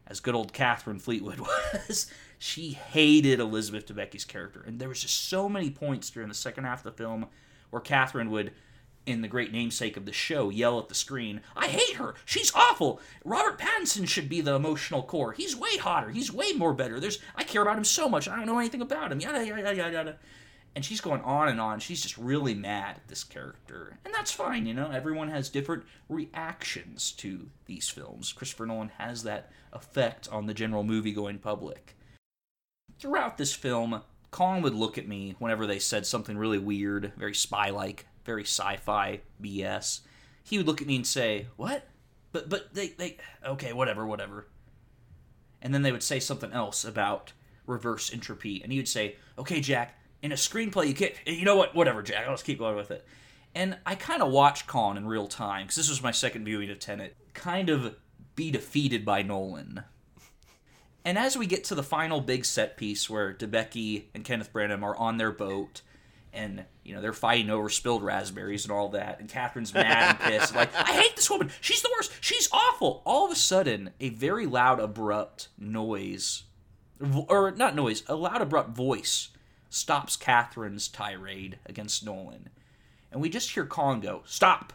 as 0.08 0.20
good 0.20 0.36
old 0.36 0.54
Catherine 0.54 1.00
Fleetwood 1.00 1.39
was. 1.88 2.08
she 2.38 2.72
hated 2.72 3.39
Elizabeth 3.39 3.88
Debicki's 3.88 4.26
character, 4.26 4.64
and 4.66 4.80
there 4.80 4.89
was 4.89 5.02
just 5.02 5.30
so 5.30 5.48
many 5.48 5.70
points 5.70 6.10
during 6.10 6.30
the 6.30 6.36
second 6.36 6.66
half 6.66 6.80
of 6.80 6.84
the 6.84 7.04
film 7.04 7.28
where 7.70 7.82
Catherine 7.82 8.32
would 8.32 8.52
in 9.06 9.22
the 9.22 9.28
great 9.28 9.51
namesake 9.51 9.97
of 9.97 10.06
the 10.06 10.14
show, 10.14 10.49
yell 10.49 10.80
at 10.80 10.88
the 10.88 10.95
screen, 10.95 11.41
I 11.56 11.68
hate 11.68 11.95
her. 11.97 12.16
She's 12.26 12.54
awful. 12.56 13.01
Robert 13.26 13.60
Pattinson 13.60 14.08
should 14.08 14.30
be 14.30 14.41
the 14.41 14.56
emotional 14.56 15.04
core. 15.04 15.34
He's 15.34 15.56
way 15.56 15.78
hotter. 15.78 16.10
He's 16.10 16.32
way 16.32 16.54
more 16.54 16.74
better. 16.74 16.99
There's 16.99 17.20
I 17.36 17.43
care 17.43 17.62
about 17.62 17.78
him 17.78 17.84
so 17.84 18.08
much. 18.08 18.28
I 18.28 18.36
don't 18.36 18.45
know 18.45 18.60
anything 18.60 18.82
about 18.82 19.12
him. 19.12 19.20
Yada 19.20 19.45
yada 19.45 19.76
yada 19.76 19.91
yada. 19.91 20.18
And 20.76 20.84
she's 20.84 21.01
going 21.01 21.22
on 21.22 21.49
and 21.49 21.62
on. 21.62 21.80
She's 21.80 22.01
just 22.01 22.18
really 22.18 22.56
mad 22.56 22.95
at 22.95 23.08
this 23.08 23.24
character. 23.24 23.99
And 24.06 24.14
that's 24.14 24.32
fine, 24.32 24.66
you 24.66 24.74
know. 24.74 24.89
Everyone 24.89 25.30
has 25.30 25.49
different 25.49 25.84
reactions 26.10 27.12
to 27.14 27.49
these 27.68 27.89
films. 27.89 28.34
Christopher 28.34 28.66
Nolan 28.66 28.89
has 28.97 29.22
that 29.24 29.51
effect 29.72 30.28
on 30.32 30.47
the 30.47 30.54
general 30.54 30.84
movie 30.84 31.12
going 31.12 31.38
public. 31.38 31.95
Throughout 32.97 33.38
this 33.38 33.54
film, 33.54 34.01
Colin 34.32 34.64
would 34.64 34.74
look 34.74 34.97
at 34.97 35.08
me 35.08 35.36
whenever 35.38 35.68
they 35.68 35.78
said 35.78 36.08
something 36.08 36.38
really 36.38 36.58
weird, 36.58 37.12
very 37.18 37.36
spy 37.36 37.70
like, 37.70 38.08
very 38.26 38.43
sci-fi 38.43 39.21
BS, 39.41 40.01
he 40.43 40.57
would 40.57 40.67
look 40.67 40.82
at 40.82 40.88
me 40.88 40.95
and 40.95 41.07
say, 41.07 41.47
"What?" 41.55 41.88
But 42.32 42.49
but 42.49 42.74
they 42.74 42.89
they 42.89 43.17
okay, 43.45 43.74
whatever, 43.74 44.05
whatever. 44.05 44.47
And 45.61 45.74
then 45.74 45.82
they 45.82 45.91
would 45.91 46.03
say 46.03 46.19
something 46.19 46.51
else 46.51 46.84
about 46.84 47.32
reverse 47.65 48.11
entropy, 48.11 48.61
and 48.61 48.71
he 48.71 48.80
would 48.80 48.88
say, 48.88 49.15
"Okay, 49.38 49.61
Jack, 49.61 49.97
in 50.21 50.32
a 50.32 50.36
screenplay, 50.36 50.88
you 50.88 50.93
can't. 50.93 51.13
You 51.26 51.45
know 51.45 51.55
what? 51.55 51.76
Whatever, 51.76 52.01
Jack. 52.01 52.28
Let's 52.28 52.43
keep 52.43 52.59
going 52.59 52.76
with 52.76 52.91
it." 52.91 53.05
And 53.55 53.78
I 53.86 53.95
kind 53.95 54.21
of 54.21 54.32
watched 54.32 54.67
Colin 54.67 54.97
in 54.97 55.07
real 55.07 55.28
time 55.28 55.65
because 55.65 55.76
this 55.76 55.89
was 55.89 56.01
my 56.01 56.11
second 56.11 56.45
viewing 56.45 56.69
of 56.71 56.80
Tenet. 56.80 57.15
Kind 57.34 57.69
of 57.69 57.95
be 58.36 58.49
defeated 58.49 59.05
by 59.05 59.21
Nolan. 59.21 59.84
And 61.05 61.17
as 61.17 61.38
we 61.38 61.45
get 61.45 61.63
to 61.65 61.76
the 61.76 61.84
final 61.84 62.21
big 62.21 62.45
set 62.45 62.78
piece 62.78 63.09
where 63.09 63.34
Debicki 63.34 64.05
and 64.13 64.24
Kenneth 64.24 64.53
Branagh 64.53 64.82
are 64.82 64.95
on 64.95 65.17
their 65.17 65.32
boat 65.32 65.82
and 66.32 66.65
you 66.84 66.93
know 66.93 67.01
they're 67.01 67.13
fighting 67.13 67.49
over 67.49 67.69
spilled 67.69 68.03
raspberries 68.03 68.65
and 68.65 68.71
all 68.71 68.89
that 68.89 69.19
and 69.19 69.29
catherine's 69.29 69.73
mad 69.73 70.17
and 70.19 70.19
pissed 70.31 70.55
like 70.55 70.69
i 70.75 70.91
hate 70.93 71.15
this 71.23 71.29
woman. 71.29 71.49
She's 71.61 71.81
the 71.81 71.89
worst. 71.97 72.11
She's 72.19 72.49
awful. 72.51 73.01
All 73.05 73.25
of 73.25 73.31
a 73.31 73.36
sudden 73.36 73.91
a 74.01 74.09
very 74.09 74.45
loud 74.45 74.79
abrupt 74.81 75.47
noise 75.57 76.43
or 77.27 77.51
not 77.51 77.75
noise 77.75 78.03
a 78.07 78.15
loud 78.15 78.41
abrupt 78.41 78.75
voice 78.75 79.29
stops 79.69 80.17
catherine's 80.17 80.89
tirade 80.89 81.59
against 81.65 82.05
nolan. 82.05 82.49
And 83.11 83.21
we 83.21 83.29
just 83.29 83.51
hear 83.51 83.65
colin 83.65 84.01
go 84.01 84.23
stop! 84.25 84.73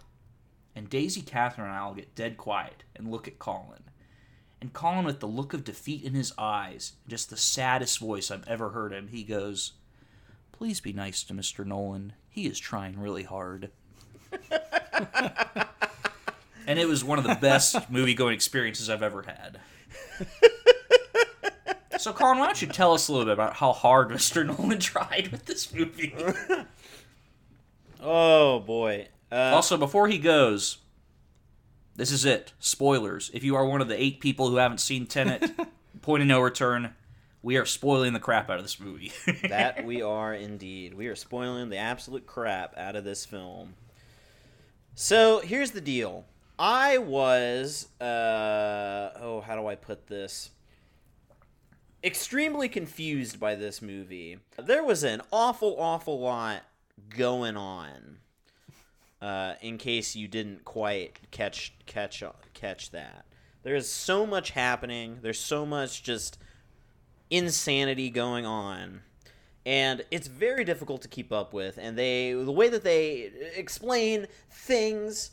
And 0.74 0.88
daisy 0.88 1.20
catherine 1.20 1.68
and 1.68 1.76
i'll 1.76 1.94
get 1.94 2.14
dead 2.14 2.38
quiet 2.38 2.84
and 2.96 3.10
look 3.10 3.28
at 3.28 3.38
colin. 3.38 3.84
And 4.60 4.72
colin 4.72 5.04
with 5.04 5.20
the 5.20 5.26
look 5.28 5.52
of 5.52 5.64
defeat 5.64 6.02
in 6.02 6.14
his 6.14 6.32
eyes 6.38 6.94
just 7.06 7.28
the 7.28 7.36
saddest 7.36 7.98
voice 7.98 8.30
i've 8.30 8.48
ever 8.48 8.70
heard 8.70 8.92
him 8.92 9.08
he 9.08 9.22
goes 9.22 9.72
Please 10.58 10.80
be 10.80 10.92
nice 10.92 11.22
to 11.22 11.32
Mr. 11.32 11.64
Nolan. 11.64 12.14
He 12.28 12.46
is 12.46 12.58
trying 12.58 12.98
really 12.98 13.22
hard. 13.22 13.70
and 16.66 16.80
it 16.80 16.88
was 16.88 17.04
one 17.04 17.16
of 17.16 17.24
the 17.24 17.38
best 17.40 17.88
movie 17.88 18.12
going 18.12 18.34
experiences 18.34 18.90
I've 18.90 19.04
ever 19.04 19.22
had. 19.22 19.60
so, 22.00 22.12
Colin, 22.12 22.38
why 22.38 22.46
don't 22.46 22.60
you 22.60 22.66
tell 22.66 22.92
us 22.92 23.06
a 23.06 23.12
little 23.12 23.26
bit 23.26 23.34
about 23.34 23.54
how 23.54 23.72
hard 23.72 24.08
Mr. 24.08 24.44
Nolan 24.44 24.80
tried 24.80 25.28
with 25.30 25.46
this 25.46 25.72
movie? 25.72 26.12
oh, 28.02 28.58
boy. 28.58 29.06
Uh, 29.30 29.52
also, 29.54 29.76
before 29.76 30.08
he 30.08 30.18
goes, 30.18 30.78
this 31.94 32.10
is 32.10 32.24
it. 32.24 32.52
Spoilers. 32.58 33.30
If 33.32 33.44
you 33.44 33.54
are 33.54 33.64
one 33.64 33.80
of 33.80 33.86
the 33.86 34.02
eight 34.02 34.18
people 34.18 34.50
who 34.50 34.56
haven't 34.56 34.78
seen 34.78 35.06
Tenet, 35.06 35.52
point 36.02 36.22
of 36.22 36.26
no 36.26 36.40
return, 36.40 36.96
we 37.48 37.56
are 37.56 37.64
spoiling 37.64 38.12
the 38.12 38.20
crap 38.20 38.50
out 38.50 38.58
of 38.58 38.62
this 38.62 38.78
movie. 38.78 39.10
that 39.48 39.86
we 39.86 40.02
are 40.16 40.34
indeed. 40.34 40.92
We 40.92 41.06
are 41.06 41.16
spoiling 41.16 41.70
the 41.70 41.78
absolute 41.78 42.26
crap 42.26 42.76
out 42.76 42.94
of 42.94 43.04
this 43.04 43.24
film. 43.24 43.72
So 44.94 45.40
here's 45.40 45.70
the 45.70 45.80
deal. 45.80 46.26
I 46.58 46.98
was, 46.98 47.88
uh, 48.02 49.12
oh, 49.18 49.42
how 49.46 49.56
do 49.56 49.66
I 49.66 49.76
put 49.76 50.08
this? 50.08 50.50
Extremely 52.04 52.68
confused 52.68 53.40
by 53.40 53.54
this 53.54 53.80
movie. 53.80 54.40
There 54.58 54.84
was 54.84 55.02
an 55.02 55.22
awful, 55.32 55.74
awful 55.80 56.20
lot 56.20 56.64
going 57.08 57.56
on. 57.56 58.18
Uh, 59.22 59.54
in 59.62 59.78
case 59.78 60.14
you 60.14 60.28
didn't 60.28 60.66
quite 60.66 61.18
catch 61.30 61.72
catch 61.86 62.22
catch 62.52 62.90
that, 62.90 63.24
there's 63.62 63.88
so 63.88 64.26
much 64.26 64.50
happening. 64.50 65.20
There's 65.22 65.40
so 65.40 65.64
much 65.64 66.02
just 66.02 66.38
insanity 67.30 68.10
going 68.10 68.46
on. 68.46 69.00
And 69.66 70.04
it's 70.10 70.28
very 70.28 70.64
difficult 70.64 71.02
to 71.02 71.08
keep 71.08 71.32
up 71.32 71.52
with. 71.52 71.78
And 71.78 71.98
they 71.98 72.32
the 72.32 72.52
way 72.52 72.68
that 72.68 72.84
they 72.84 73.30
explain 73.54 74.26
things 74.50 75.32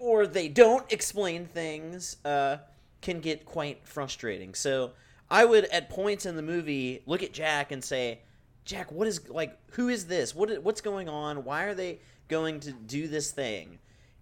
or 0.00 0.26
they 0.26 0.48
don't 0.48 0.90
explain 0.92 1.46
things 1.46 2.16
uh, 2.24 2.58
can 3.00 3.20
get 3.20 3.44
quite 3.44 3.86
frustrating. 3.86 4.54
So 4.54 4.92
i 5.30 5.44
would 5.44 5.64
at 5.66 5.88
points 5.88 6.26
in 6.26 6.36
the 6.36 6.42
movie 6.42 7.02
look 7.06 7.22
at 7.22 7.32
jack 7.32 7.72
and 7.72 7.82
say 7.82 8.20
jack 8.66 8.92
what 8.92 9.08
is 9.08 9.28
like 9.28 9.56
who 9.72 9.88
is 9.88 10.06
this? 10.06 10.34
What 10.34 10.62
what's 10.62 10.80
going 10.80 11.08
on? 11.08 11.44
Why 11.44 11.64
are 11.64 11.74
they 11.74 12.00
going 12.28 12.60
to 12.60 12.72
do 12.72 13.06
this 13.08 13.30
thing? 13.30 13.78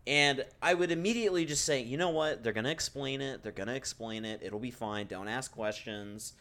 And 0.07 0.45
i 0.61 0.75
would 0.75 0.91
immediately 0.91 1.45
just 1.47 1.65
say 1.65 1.81
you 1.81 1.97
know 1.97 2.11
what? 2.11 2.45
They're 2.45 2.53
going 2.53 2.65
to 2.65 2.71
explain 2.71 3.21
it. 3.21 3.43
They're 3.43 3.53
going 3.53 3.69
to 3.69 3.75
explain 3.75 4.25
it. 4.25 4.41
It'll 4.43 4.59
be 4.59 4.71
fine. 4.71 5.07
Don't 5.07 5.29
ask 5.29 5.53
questions 5.53 6.35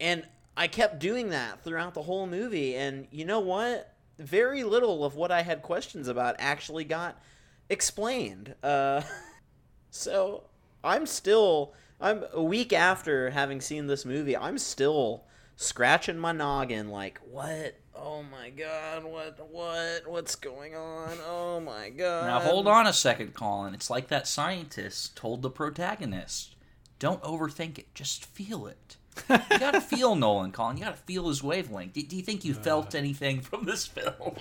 and 0.00 0.26
I 0.56 0.68
kept 0.68 0.98
doing 0.98 1.30
that 1.30 1.62
throughout 1.62 1.94
the 1.94 2.02
whole 2.02 2.26
movie. 2.26 2.74
And 2.76 3.06
you 3.10 3.24
know 3.24 3.40
what? 3.40 3.92
Very 4.18 4.64
little 4.64 5.04
of 5.04 5.14
what 5.14 5.30
I 5.30 5.42
had 5.42 5.62
questions 5.62 6.08
about 6.08 6.36
actually 6.38 6.84
got 6.84 7.20
explained. 7.68 8.54
Uh, 8.62 9.02
so 9.90 10.44
I'm 10.82 11.06
still, 11.06 11.74
I'm 12.00 12.24
a 12.32 12.42
week 12.42 12.72
after 12.72 13.30
having 13.30 13.60
seen 13.60 13.86
this 13.86 14.04
movie, 14.04 14.36
I'm 14.36 14.58
still 14.58 15.24
scratching 15.56 16.18
my 16.18 16.32
noggin 16.32 16.88
like, 16.88 17.20
what? 17.30 17.74
Oh 17.94 18.22
my 18.22 18.50
god, 18.50 19.04
what, 19.04 19.48
what, 19.50 20.02
what's 20.06 20.34
going 20.34 20.74
on? 20.74 21.16
Oh 21.26 21.60
my 21.60 21.90
god. 21.90 22.26
Now 22.26 22.40
hold 22.40 22.68
on 22.68 22.86
a 22.86 22.92
second, 22.92 23.34
Colin. 23.34 23.74
It's 23.74 23.88
like 23.88 24.08
that 24.08 24.26
scientist 24.26 25.16
told 25.16 25.42
the 25.42 25.50
protagonist 25.50 26.54
don't 26.98 27.22
overthink 27.22 27.78
it, 27.78 27.94
just 27.94 28.24
feel 28.24 28.66
it 28.66 28.96
you 29.28 29.58
gotta 29.58 29.80
feel 29.80 30.14
Nolan, 30.14 30.52
Colin. 30.52 30.76
You 30.76 30.84
gotta 30.84 30.96
feel 30.96 31.28
his 31.28 31.42
wavelength. 31.42 31.94
Do, 31.94 32.02
do 32.02 32.16
you 32.16 32.22
think 32.22 32.44
you 32.44 32.54
felt 32.54 32.94
anything 32.94 33.40
from 33.40 33.64
this 33.64 33.86
film? 33.86 34.36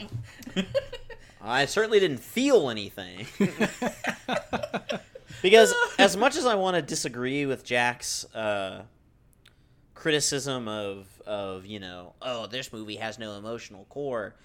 I 1.41 1.65
certainly 1.65 1.99
didn't 1.99 2.19
feel 2.19 2.69
anything. 2.69 3.27
because 5.41 5.73
as 5.99 6.17
much 6.17 6.35
as 6.35 6.45
I 6.45 6.55
want 6.55 6.75
to 6.75 6.81
disagree 6.81 7.45
with 7.45 7.63
Jack's 7.63 8.25
uh, 8.33 8.83
criticism 9.93 10.67
of 10.67 11.07
of 11.25 11.65
you 11.65 11.79
know, 11.79 12.13
oh, 12.21 12.47
this 12.47 12.73
movie 12.73 12.95
has 12.95 13.19
no 13.19 13.37
emotional 13.37 13.85
core, 13.89 14.35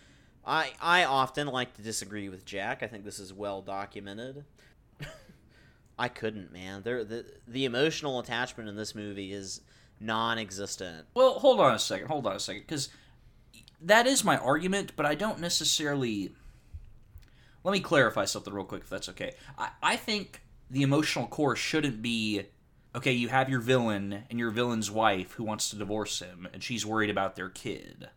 I 0.47 0.72
I 0.81 1.05
often 1.05 1.47
like 1.47 1.74
to 1.74 1.83
disagree 1.83 2.28
with 2.28 2.45
Jack. 2.45 2.83
I 2.83 2.87
think 2.87 3.05
this 3.05 3.18
is 3.18 3.33
well 3.33 3.62
documented. 3.62 4.45
I 5.99 6.09
couldn't, 6.09 6.53
man. 6.53 6.83
There 6.83 7.03
the 7.05 7.24
the 7.49 7.64
emotional 7.64 8.20
attachment 8.20 8.68
in 8.68 8.76
this 8.76 8.95
movie 8.95 9.33
is 9.33 9.62
non-existent. 10.01 11.07
Well, 11.14 11.34
hold 11.34 11.61
on 11.61 11.74
a 11.74 11.78
second. 11.78 12.09
Hold 12.09 12.26
on 12.26 12.36
a 12.36 12.40
second, 12.40 12.62
because 12.62 12.88
that 13.80 14.07
is 14.07 14.24
my 14.24 14.36
argument, 14.38 14.92
but 14.96 15.07
I 15.07 15.14
don't 15.14 15.40
necessarily 15.40 16.32
let 17.62 17.72
me 17.72 17.80
clarify 17.80 18.24
something 18.24 18.53
real 18.53 18.64
quick, 18.64 18.82
if 18.82 18.90
that's 18.90 19.09
okay. 19.11 19.34
I, 19.59 19.70
I 19.82 19.96
think 19.96 20.42
the 20.70 20.82
emotional 20.82 21.26
core 21.26 21.57
shouldn't 21.57 22.01
be 22.01 22.46
okay, 22.94 23.12
you 23.12 23.28
have 23.28 23.48
your 23.48 23.61
villain 23.61 24.24
and 24.30 24.38
your 24.38 24.51
villain's 24.51 24.90
wife 24.90 25.32
who 25.32 25.44
wants 25.44 25.70
to 25.70 25.76
divorce 25.76 26.18
him, 26.20 26.48
and 26.53 26.62
she's 26.62 26.84
worried 26.84 27.11
about 27.11 27.36
their 27.36 27.48
kid. 27.48 28.09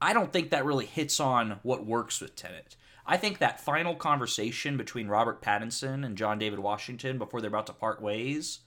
I 0.00 0.14
don't 0.14 0.32
think 0.32 0.50
that 0.50 0.64
really 0.64 0.86
hits 0.86 1.20
on 1.20 1.58
what 1.62 1.84
works 1.84 2.20
with 2.20 2.36
Tenet. 2.36 2.76
I 3.06 3.16
think 3.16 3.38
that 3.38 3.60
final 3.60 3.94
conversation 3.94 4.76
between 4.76 5.08
Robert 5.08 5.42
Pattinson 5.42 6.06
and 6.06 6.16
John 6.16 6.38
David 6.38 6.60
Washington 6.60 7.18
before 7.18 7.40
they're 7.40 7.48
about 7.48 7.66
to 7.66 7.72
part 7.72 8.00
ways, 8.00 8.60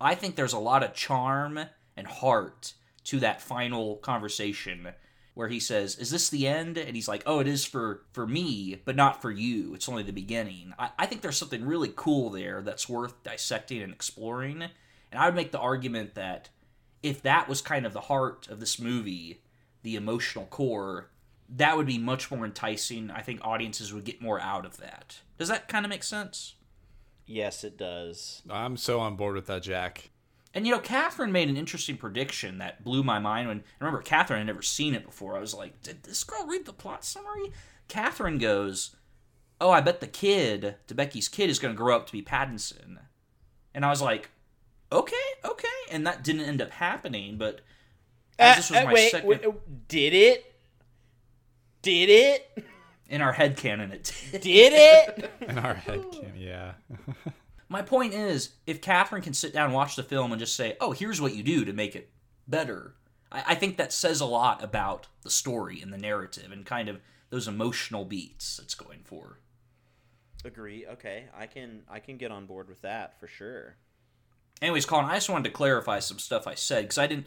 I 0.00 0.14
think 0.14 0.34
there's 0.34 0.52
a 0.52 0.58
lot 0.58 0.82
of 0.82 0.94
charm 0.94 1.60
and 1.96 2.06
heart 2.06 2.74
to 3.04 3.20
that 3.20 3.42
final 3.42 3.96
conversation 3.96 4.88
where 5.34 5.48
he 5.48 5.60
says, 5.60 5.96
"Is 5.96 6.10
this 6.10 6.28
the 6.28 6.46
end?" 6.46 6.78
And 6.78 6.96
he's 6.96 7.08
like, 7.08 7.22
"Oh, 7.26 7.40
it 7.40 7.46
is 7.46 7.64
for 7.64 8.04
for 8.12 8.26
me, 8.26 8.80
but 8.84 8.96
not 8.96 9.22
for 9.22 9.30
you. 9.30 9.74
It's 9.74 9.88
only 9.88 10.02
the 10.02 10.12
beginning." 10.12 10.74
I, 10.78 10.90
I 10.98 11.06
think 11.06 11.20
there's 11.22 11.36
something 11.36 11.64
really 11.64 11.92
cool 11.94 12.30
there 12.30 12.62
that's 12.62 12.88
worth 12.88 13.22
dissecting 13.22 13.82
and 13.82 13.92
exploring. 13.92 14.62
And 14.62 15.20
I 15.20 15.26
would 15.26 15.34
make 15.34 15.52
the 15.52 15.58
argument 15.58 16.14
that 16.14 16.50
if 17.02 17.22
that 17.22 17.48
was 17.48 17.62
kind 17.62 17.86
of 17.86 17.92
the 17.92 18.02
heart 18.02 18.48
of 18.48 18.60
this 18.60 18.78
movie, 18.78 19.42
the 19.82 19.96
emotional 19.96 20.46
core, 20.46 21.10
that 21.48 21.76
would 21.76 21.86
be 21.86 21.98
much 21.98 22.30
more 22.30 22.44
enticing. 22.44 23.10
I 23.10 23.22
think 23.22 23.40
audiences 23.42 23.92
would 23.92 24.04
get 24.04 24.22
more 24.22 24.40
out 24.40 24.66
of 24.66 24.76
that. 24.78 25.20
Does 25.38 25.48
that 25.48 25.68
kind 25.68 25.84
of 25.84 25.90
make 25.90 26.04
sense? 26.04 26.54
Yes, 27.30 27.62
it 27.62 27.78
does. 27.78 28.42
I'm 28.50 28.76
so 28.76 28.98
on 28.98 29.14
board 29.14 29.36
with 29.36 29.46
that, 29.46 29.62
Jack. 29.62 30.10
And 30.52 30.66
you 30.66 30.72
know, 30.72 30.80
Catherine 30.80 31.30
made 31.30 31.48
an 31.48 31.56
interesting 31.56 31.96
prediction 31.96 32.58
that 32.58 32.82
blew 32.82 33.04
my 33.04 33.20
mind. 33.20 33.46
When 33.46 33.58
I 33.58 33.84
remember, 33.84 34.02
Catherine 34.02 34.40
had 34.40 34.48
never 34.48 34.62
seen 34.62 34.96
it 34.96 35.06
before. 35.06 35.36
I 35.36 35.40
was 35.40 35.54
like, 35.54 35.80
"Did 35.80 36.02
this 36.02 36.24
girl 36.24 36.44
read 36.48 36.66
the 36.66 36.72
plot 36.72 37.04
summary?" 37.04 37.52
Catherine 37.86 38.38
goes, 38.38 38.96
"Oh, 39.60 39.70
I 39.70 39.80
bet 39.80 40.00
the 40.00 40.08
kid, 40.08 40.74
Becky's 40.92 41.28
kid, 41.28 41.50
is 41.50 41.60
going 41.60 41.72
to 41.72 41.78
grow 41.78 41.94
up 41.94 42.06
to 42.06 42.12
be 42.12 42.20
Pattinson." 42.20 42.98
And 43.72 43.84
I 43.84 43.90
was 43.90 44.02
like, 44.02 44.30
"Okay, 44.90 45.14
okay." 45.44 45.68
And 45.88 46.04
that 46.08 46.24
didn't 46.24 46.46
end 46.46 46.60
up 46.60 46.70
happening. 46.70 47.38
But 47.38 47.60
as 48.40 48.56
this 48.56 48.70
was 48.70 48.78
Uh, 48.78 48.80
uh, 48.80 48.84
my 48.86 48.92
wait, 48.92 49.10
second 49.12 49.28
wait, 49.28 49.86
did 49.86 50.14
it? 50.14 50.52
Did 51.82 52.08
it? 52.08 52.64
in 53.10 53.20
our 53.20 53.32
head 53.32 53.56
canon, 53.56 53.90
it 53.90 54.14
did. 54.30 54.40
Did 54.40 54.72
it? 54.72 55.30
In 55.48 55.58
our 55.58 55.74
head, 55.74 56.04
can 56.12 56.32
yeah. 56.36 56.72
My 57.68 57.82
point 57.82 58.14
is, 58.14 58.54
if 58.66 58.80
Catherine 58.80 59.22
can 59.22 59.34
sit 59.34 59.52
down 59.52 59.66
and 59.66 59.74
watch 59.74 59.96
the 59.96 60.02
film 60.02 60.32
and 60.32 60.38
just 60.38 60.56
say, 60.56 60.76
"Oh, 60.80 60.92
here's 60.92 61.20
what 61.20 61.34
you 61.34 61.42
do 61.42 61.64
to 61.64 61.72
make 61.72 61.94
it 61.94 62.10
better," 62.48 62.94
I, 63.30 63.42
I 63.48 63.54
think 63.56 63.76
that 63.76 63.92
says 63.92 64.20
a 64.20 64.26
lot 64.26 64.62
about 64.62 65.08
the 65.22 65.30
story 65.30 65.82
and 65.82 65.92
the 65.92 65.98
narrative 65.98 66.52
and 66.52 66.64
kind 66.64 66.88
of 66.88 67.00
those 67.30 67.48
emotional 67.48 68.04
beats 68.04 68.60
it's 68.62 68.74
going 68.74 69.00
for. 69.04 69.40
Agree. 70.44 70.86
Okay, 70.86 71.26
I 71.36 71.46
can 71.46 71.82
I 71.88 71.98
can 71.98 72.16
get 72.16 72.30
on 72.30 72.46
board 72.46 72.68
with 72.68 72.82
that 72.82 73.18
for 73.18 73.26
sure. 73.26 73.76
Anyways, 74.62 74.86
Colin, 74.86 75.06
I 75.06 75.14
just 75.14 75.30
wanted 75.30 75.48
to 75.48 75.54
clarify 75.54 75.98
some 75.98 76.18
stuff 76.18 76.46
I 76.46 76.54
said 76.54 76.84
because 76.84 76.98
I 76.98 77.06
didn't. 77.08 77.26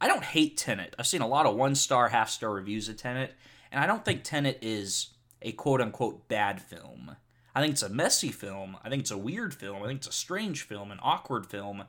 I 0.00 0.06
don't 0.06 0.24
hate 0.24 0.56
Tenet. 0.56 0.94
I've 0.98 1.06
seen 1.06 1.22
a 1.22 1.26
lot 1.26 1.46
of 1.46 1.56
one 1.56 1.74
star, 1.74 2.08
half 2.08 2.30
star 2.30 2.52
reviews 2.52 2.88
of 2.88 2.96
Tenet, 2.96 3.34
and 3.72 3.82
I 3.82 3.86
don't 3.86 4.04
think 4.04 4.22
Tenet 4.22 4.58
is 4.60 5.13
a 5.44 5.52
quote 5.52 5.80
unquote 5.80 6.26
bad 6.26 6.60
film. 6.60 7.16
I 7.54 7.60
think 7.60 7.74
it's 7.74 7.82
a 7.82 7.88
messy 7.88 8.32
film. 8.32 8.76
I 8.82 8.88
think 8.88 9.02
it's 9.02 9.12
a 9.12 9.18
weird 9.18 9.54
film. 9.54 9.82
I 9.82 9.86
think 9.86 9.98
it's 9.98 10.08
a 10.08 10.12
strange 10.12 10.62
film, 10.62 10.90
an 10.90 10.98
awkward 11.00 11.46
film. 11.46 11.84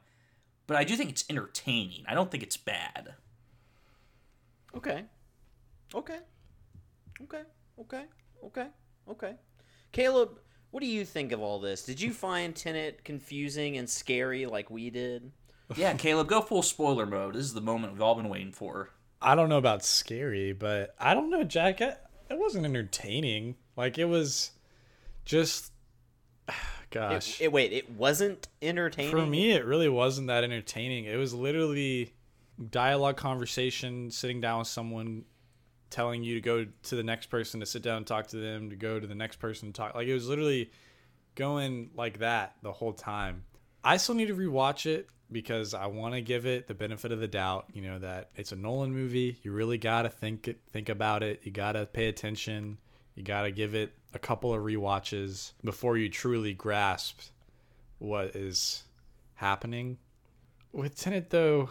But 0.68 0.78
I 0.78 0.84
do 0.84 0.96
think 0.96 1.10
it's 1.10 1.26
entertaining. 1.30 2.04
I 2.08 2.14
don't 2.14 2.30
think 2.30 2.44
it's 2.44 2.58
bad. 2.58 3.16
Okay. 4.76 5.06
Okay. 5.94 6.20
Okay. 7.22 7.42
Okay. 7.80 8.04
Okay. 8.44 8.68
Okay. 9.10 9.34
Caleb, 9.92 10.40
what 10.72 10.82
do 10.82 10.88
you 10.88 11.06
think 11.06 11.32
of 11.32 11.42
all 11.42 11.60
this? 11.60 11.84
Did 11.84 12.02
you 12.02 12.12
find 12.12 12.56
Tenet 12.56 13.04
confusing 13.04 13.78
and 13.78 13.90
scary 13.90 14.46
like 14.46 14.70
we 14.70 14.90
did? 14.90 15.32
Yeah, 15.76 15.94
Caleb, 15.94 16.28
go 16.28 16.42
full 16.42 16.62
spoiler 16.62 17.06
mode. 17.06 17.34
This 17.34 17.46
is 17.46 17.54
the 17.54 17.62
moment 17.62 17.94
we've 17.94 18.02
all 18.02 18.16
been 18.16 18.30
waiting 18.30 18.52
for. 18.52 18.92
I 19.22 19.34
don't 19.34 19.50
know 19.50 19.58
about 19.58 19.84
scary, 19.84 20.54
but 20.54 20.94
I 21.00 21.14
don't 21.14 21.30
know, 21.30 21.44
Jack. 21.44 21.82
It, 21.82 21.98
it 22.30 22.38
wasn't 22.38 22.66
entertaining. 22.66 23.56
Like 23.76 23.98
it 23.98 24.06
was 24.06 24.52
just, 25.26 25.72
gosh. 26.90 27.40
It, 27.42 27.46
it- 27.46 27.52
wait, 27.52 27.74
it 27.74 27.90
wasn't 27.92 28.48
entertaining. 28.62 29.12
For 29.12 29.26
me, 29.26 29.52
it 29.52 29.66
really 29.66 29.90
wasn't 29.90 30.28
that 30.28 30.44
entertaining. 30.44 31.06
It 31.06 31.18
was 31.18 31.34
literally 31.34 32.14
dialogue 32.70 33.18
conversation, 33.18 34.12
sitting 34.12 34.40
down 34.42 34.60
with 34.60 34.68
someone, 34.68 35.26
telling 35.90 36.24
you 36.24 36.36
to 36.36 36.42
go 36.42 36.66
to 36.84 36.96
the 36.96 37.04
next 37.04 37.28
person 37.28 37.60
to 37.60 37.66
sit 37.66 37.82
down 37.82 37.98
and 37.98 38.08
talk 38.08 38.28
to 38.28 38.38
them, 38.38 38.70
to 38.70 38.76
go 38.76 39.00
to 39.00 39.08
the 39.08 39.16
next 39.16 39.38
person 39.38 39.72
to 39.72 39.74
talk. 39.74 39.96
Like 39.96 40.08
it 40.08 40.14
was 40.14 40.28
literally 40.28 40.72
going 41.36 41.90
like 41.96 42.20
that 42.20 42.56
the 42.64 42.72
whole 42.72 42.94
time. 42.94 43.44
I 43.84 43.98
still 43.98 44.16
need 44.16 44.28
to 44.30 44.36
rewatch 44.36 44.86
it 44.86 45.08
because 45.32 45.74
I 45.74 45.88
want 45.88 46.14
to 46.14 46.22
give 46.22 46.46
it 46.46 46.68
the 46.68 46.74
benefit 46.74 47.12
of 47.12 47.20
the 47.20 47.28
doubt. 47.28 47.66
You 47.74 47.82
know 47.82 48.00
that 48.00 48.30
it's 48.36 48.52
a 48.52 48.56
Nolan 48.56 48.94
movie. 48.94 49.38
You 49.44 49.52
really 49.52 49.78
gotta 49.78 50.10
think 50.10 50.48
it, 50.48 50.60
think 50.72 50.90
about 50.90 51.24
it. 51.24 51.42
You 51.44 51.52
gotta 51.52 51.86
pay 51.86 52.08
attention. 52.08 52.78
You 53.16 53.24
gotta 53.24 53.52
give 53.52 53.76
it 53.76 53.94
a 54.14 54.20
couple 54.20 54.54
of 54.54 54.62
rewatches 54.62 55.54
before 55.64 55.98
you 55.98 56.10
truly 56.10 56.54
grasp 56.54 57.22
what 58.00 58.36
is 58.36 58.84
happening. 59.36 59.98
With 60.72 60.98
Tenet 60.98 61.30
though, 61.30 61.70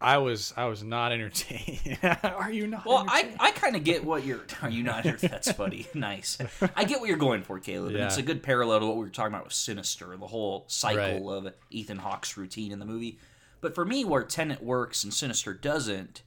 I 0.00 0.18
was 0.18 0.54
I 0.56 0.64
was 0.66 0.82
not 0.82 1.12
entertained. 1.12 1.98
Are 2.24 2.50
you 2.50 2.66
not? 2.66 2.86
Well, 2.86 3.04
I. 3.06 3.34
I 3.38 3.50
kind 3.50 3.76
of 3.76 3.84
get 3.84 4.02
what 4.06 4.24
you're. 4.24 4.40
Are 4.62 4.70
you 4.70 4.82
not? 4.82 5.04
That's 5.04 5.52
funny. 5.52 5.86
nice. 5.94 6.38
I 6.74 6.84
get 6.84 7.00
what 7.00 7.08
you're 7.08 7.18
going 7.18 7.42
for, 7.42 7.58
Caleb. 7.58 7.94
And 7.94 8.04
it's 8.04 8.16
a 8.16 8.22
good 8.22 8.42
parallel 8.42 8.80
to 8.80 8.86
what 8.86 8.96
we 8.96 9.04
were 9.04 9.10
talking 9.10 9.34
about 9.34 9.44
with 9.44 9.52
Sinister, 9.52 10.16
the 10.16 10.26
whole 10.26 10.64
cycle 10.68 11.00
Right. 11.28 11.46
of 11.48 11.52
Ethan 11.70 11.98
Hawke's 11.98 12.36
routine 12.36 12.72
in 12.72 12.78
the 12.78 12.86
movie. 12.86 13.18
But 13.60 13.74
for 13.74 13.84
me, 13.84 14.04
where 14.06 14.24
Tenet 14.24 14.62
works 14.62 15.04
and 15.04 15.12
Sinister 15.12 15.52
doesn't, 15.52 16.22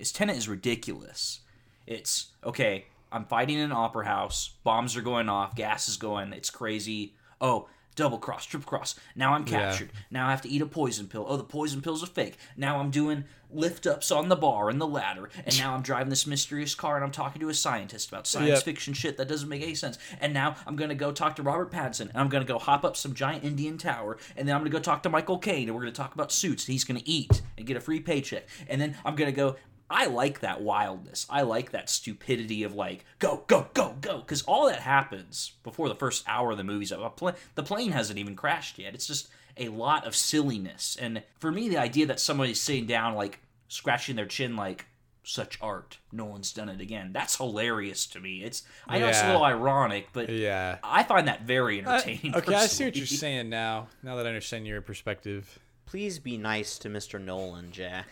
is 0.00 0.10
Tenet 0.10 0.36
is 0.36 0.48
ridiculous. 0.48 1.40
It's 1.86 2.32
okay. 2.44 2.86
I'm 3.12 3.26
fighting 3.26 3.58
in 3.58 3.66
an 3.66 3.72
opera 3.72 4.06
house. 4.06 4.54
Bombs 4.64 4.96
are 4.96 5.02
going 5.02 5.28
off. 5.28 5.54
Gas 5.54 5.88
is 5.88 5.96
going. 5.96 6.32
It's 6.32 6.50
crazy. 6.50 7.14
Oh, 7.40 7.68
double 7.94 8.18
cross, 8.18 8.44
triple 8.46 8.68
cross. 8.68 8.94
Now 9.14 9.34
I'm 9.34 9.42
Yeah. 9.46 9.60
captured. 9.70 9.92
Now 10.10 10.28
I 10.28 10.30
have 10.30 10.42
to 10.42 10.48
eat 10.48 10.62
a 10.62 10.66
poison 10.66 11.06
pill. 11.08 11.26
Oh, 11.28 11.36
the 11.36 11.44
poison 11.44 11.82
pills 11.82 12.02
are 12.02 12.06
fake. 12.06 12.38
Now 12.56 12.78
I'm 12.80 12.90
doing 12.90 13.24
lift 13.50 13.86
ups 13.86 14.10
on 14.10 14.30
the 14.30 14.36
bar 14.36 14.70
and 14.70 14.80
the 14.80 14.86
ladder. 14.86 15.28
And 15.44 15.58
now 15.58 15.74
I'm 15.74 15.82
driving 15.82 16.08
this 16.08 16.26
mysterious 16.26 16.74
car 16.74 16.96
and 16.96 17.04
I'm 17.04 17.10
talking 17.10 17.38
to 17.40 17.50
a 17.50 17.54
scientist 17.54 18.08
about 18.08 18.26
science 18.26 18.48
Yep. 18.48 18.62
fiction 18.64 18.94
shit 18.94 19.18
that 19.18 19.28
doesn't 19.28 19.48
make 19.48 19.60
any 19.62 19.74
sense. 19.74 19.98
And 20.22 20.32
now 20.32 20.56
I'm 20.66 20.74
gonna 20.74 20.94
go 20.94 21.12
talk 21.12 21.36
to 21.36 21.42
Robert 21.42 21.70
Pattinson 21.70 22.08
and 22.08 22.16
I'm 22.16 22.28
gonna 22.30 22.46
go 22.46 22.58
hop 22.58 22.82
up 22.82 22.96
some 22.96 23.12
giant 23.14 23.44
Indian 23.44 23.76
tower. 23.76 24.16
And 24.38 24.48
then 24.48 24.54
I'm 24.56 24.62
gonna 24.62 24.70
go 24.70 24.78
talk 24.80 25.02
to 25.02 25.10
Michael 25.10 25.36
Caine 25.38 25.68
and 25.68 25.74
we're 25.74 25.82
gonna 25.82 25.92
talk 25.92 26.14
about 26.14 26.32
suits. 26.32 26.66
And 26.66 26.72
he's 26.72 26.84
gonna 26.84 27.02
eat 27.04 27.42
and 27.58 27.66
get 27.66 27.76
a 27.76 27.80
free 27.80 28.00
paycheck. 28.00 28.48
And 28.68 28.80
then 28.80 28.96
I'm 29.04 29.16
gonna 29.16 29.32
go. 29.32 29.56
I 29.92 30.06
like 30.06 30.40
that 30.40 30.62
wildness. 30.62 31.26
I 31.28 31.42
like 31.42 31.70
that 31.72 31.90
stupidity 31.90 32.62
of 32.64 32.74
like 32.74 33.04
go 33.18 33.44
go 33.46 33.68
go 33.74 33.94
go 34.00 34.18
because 34.18 34.42
all 34.42 34.68
that 34.68 34.80
happens 34.80 35.52
before 35.62 35.88
the 35.88 35.94
first 35.94 36.24
hour 36.26 36.52
of 36.52 36.56
the 36.58 36.64
movie's 36.64 36.90
up. 36.92 37.00
A 37.00 37.10
pla- 37.10 37.32
The 37.54 37.62
plane 37.62 37.92
hasn't 37.92 38.18
even 38.18 38.34
crashed 38.34 38.78
yet. 38.78 38.94
It's 38.94 39.06
just 39.06 39.28
a 39.56 39.68
lot 39.68 40.06
of 40.06 40.16
silliness. 40.16 40.96
And 41.00 41.22
for 41.38 41.52
me, 41.52 41.68
the 41.68 41.76
idea 41.78 42.06
that 42.06 42.20
somebody's 42.20 42.60
sitting 42.60 42.86
down 42.86 43.14
like 43.14 43.40
scratching 43.68 44.16
their 44.16 44.26
chin 44.26 44.56
like 44.56 44.86
such 45.24 45.56
art, 45.62 45.98
No 46.10 46.24
one's 46.24 46.52
done 46.52 46.68
it 46.68 46.80
again. 46.80 47.12
That's 47.12 47.36
hilarious 47.36 48.06
to 48.08 48.20
me. 48.20 48.42
It's 48.42 48.64
I 48.88 48.98
know 48.98 49.06
it's 49.08 49.22
a 49.22 49.26
little 49.26 49.44
ironic, 49.44 50.08
but 50.12 50.28
yeah. 50.30 50.78
I 50.82 51.04
find 51.04 51.28
that 51.28 51.42
very 51.42 51.78
entertaining. 51.78 52.34
okay, 52.34 52.54
I 52.54 52.66
see 52.66 52.84
what 52.86 52.96
you're 52.96 53.06
saying 53.06 53.48
now. 53.48 53.88
Now 54.02 54.16
that 54.16 54.26
I 54.26 54.30
understand 54.30 54.66
your 54.66 54.80
perspective. 54.80 55.60
Please 55.92 56.18
be 56.18 56.38
nice 56.38 56.78
to 56.78 56.88
Mr. 56.88 57.22
Nolan, 57.22 57.70
Jack. 57.70 58.06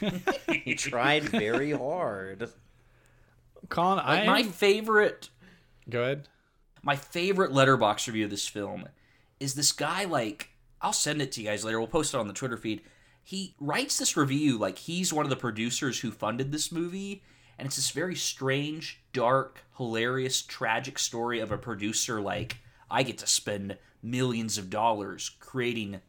he 0.64 0.74
tried 0.74 1.24
very 1.24 1.70
hard. 1.70 2.48
Colin, 3.68 3.98
I 3.98 4.20
Like, 4.20 4.26
my 4.26 4.42
favorite 4.42 5.28
go 5.90 6.00
ahead. 6.00 6.28
my 6.82 6.96
favorite 6.96 7.50
Letterboxd 7.50 8.06
review 8.06 8.24
of 8.24 8.30
this 8.30 8.48
film 8.48 8.88
is 9.38 9.52
this 9.52 9.70
guy 9.70 10.06
like 10.06 10.48
I'll 10.80 10.94
send 10.94 11.20
it 11.20 11.30
to 11.32 11.42
you 11.42 11.48
guys 11.48 11.62
later. 11.62 11.78
We'll 11.78 11.88
post 11.88 12.14
it 12.14 12.16
on 12.16 12.26
the 12.26 12.32
Twitter 12.32 12.56
feed. 12.56 12.80
He 13.22 13.54
writes 13.60 13.98
this 13.98 14.16
review 14.16 14.56
like 14.56 14.78
he's 14.78 15.12
one 15.12 15.26
of 15.26 15.30
the 15.30 15.36
producers 15.36 16.00
who 16.00 16.12
funded 16.12 16.52
this 16.52 16.72
movie 16.72 17.22
and 17.58 17.66
it's 17.66 17.76
this 17.76 17.90
very 17.90 18.14
strange, 18.14 19.02
dark, 19.12 19.62
hilarious, 19.76 20.40
tragic 20.40 20.98
story 20.98 21.40
of 21.40 21.52
a 21.52 21.58
producer 21.58 22.18
like 22.18 22.56
I 22.90 23.02
get 23.02 23.18
to 23.18 23.26
spend 23.26 23.76
millions 24.02 24.56
of 24.56 24.70
dollars 24.70 25.32
creating 25.38 26.00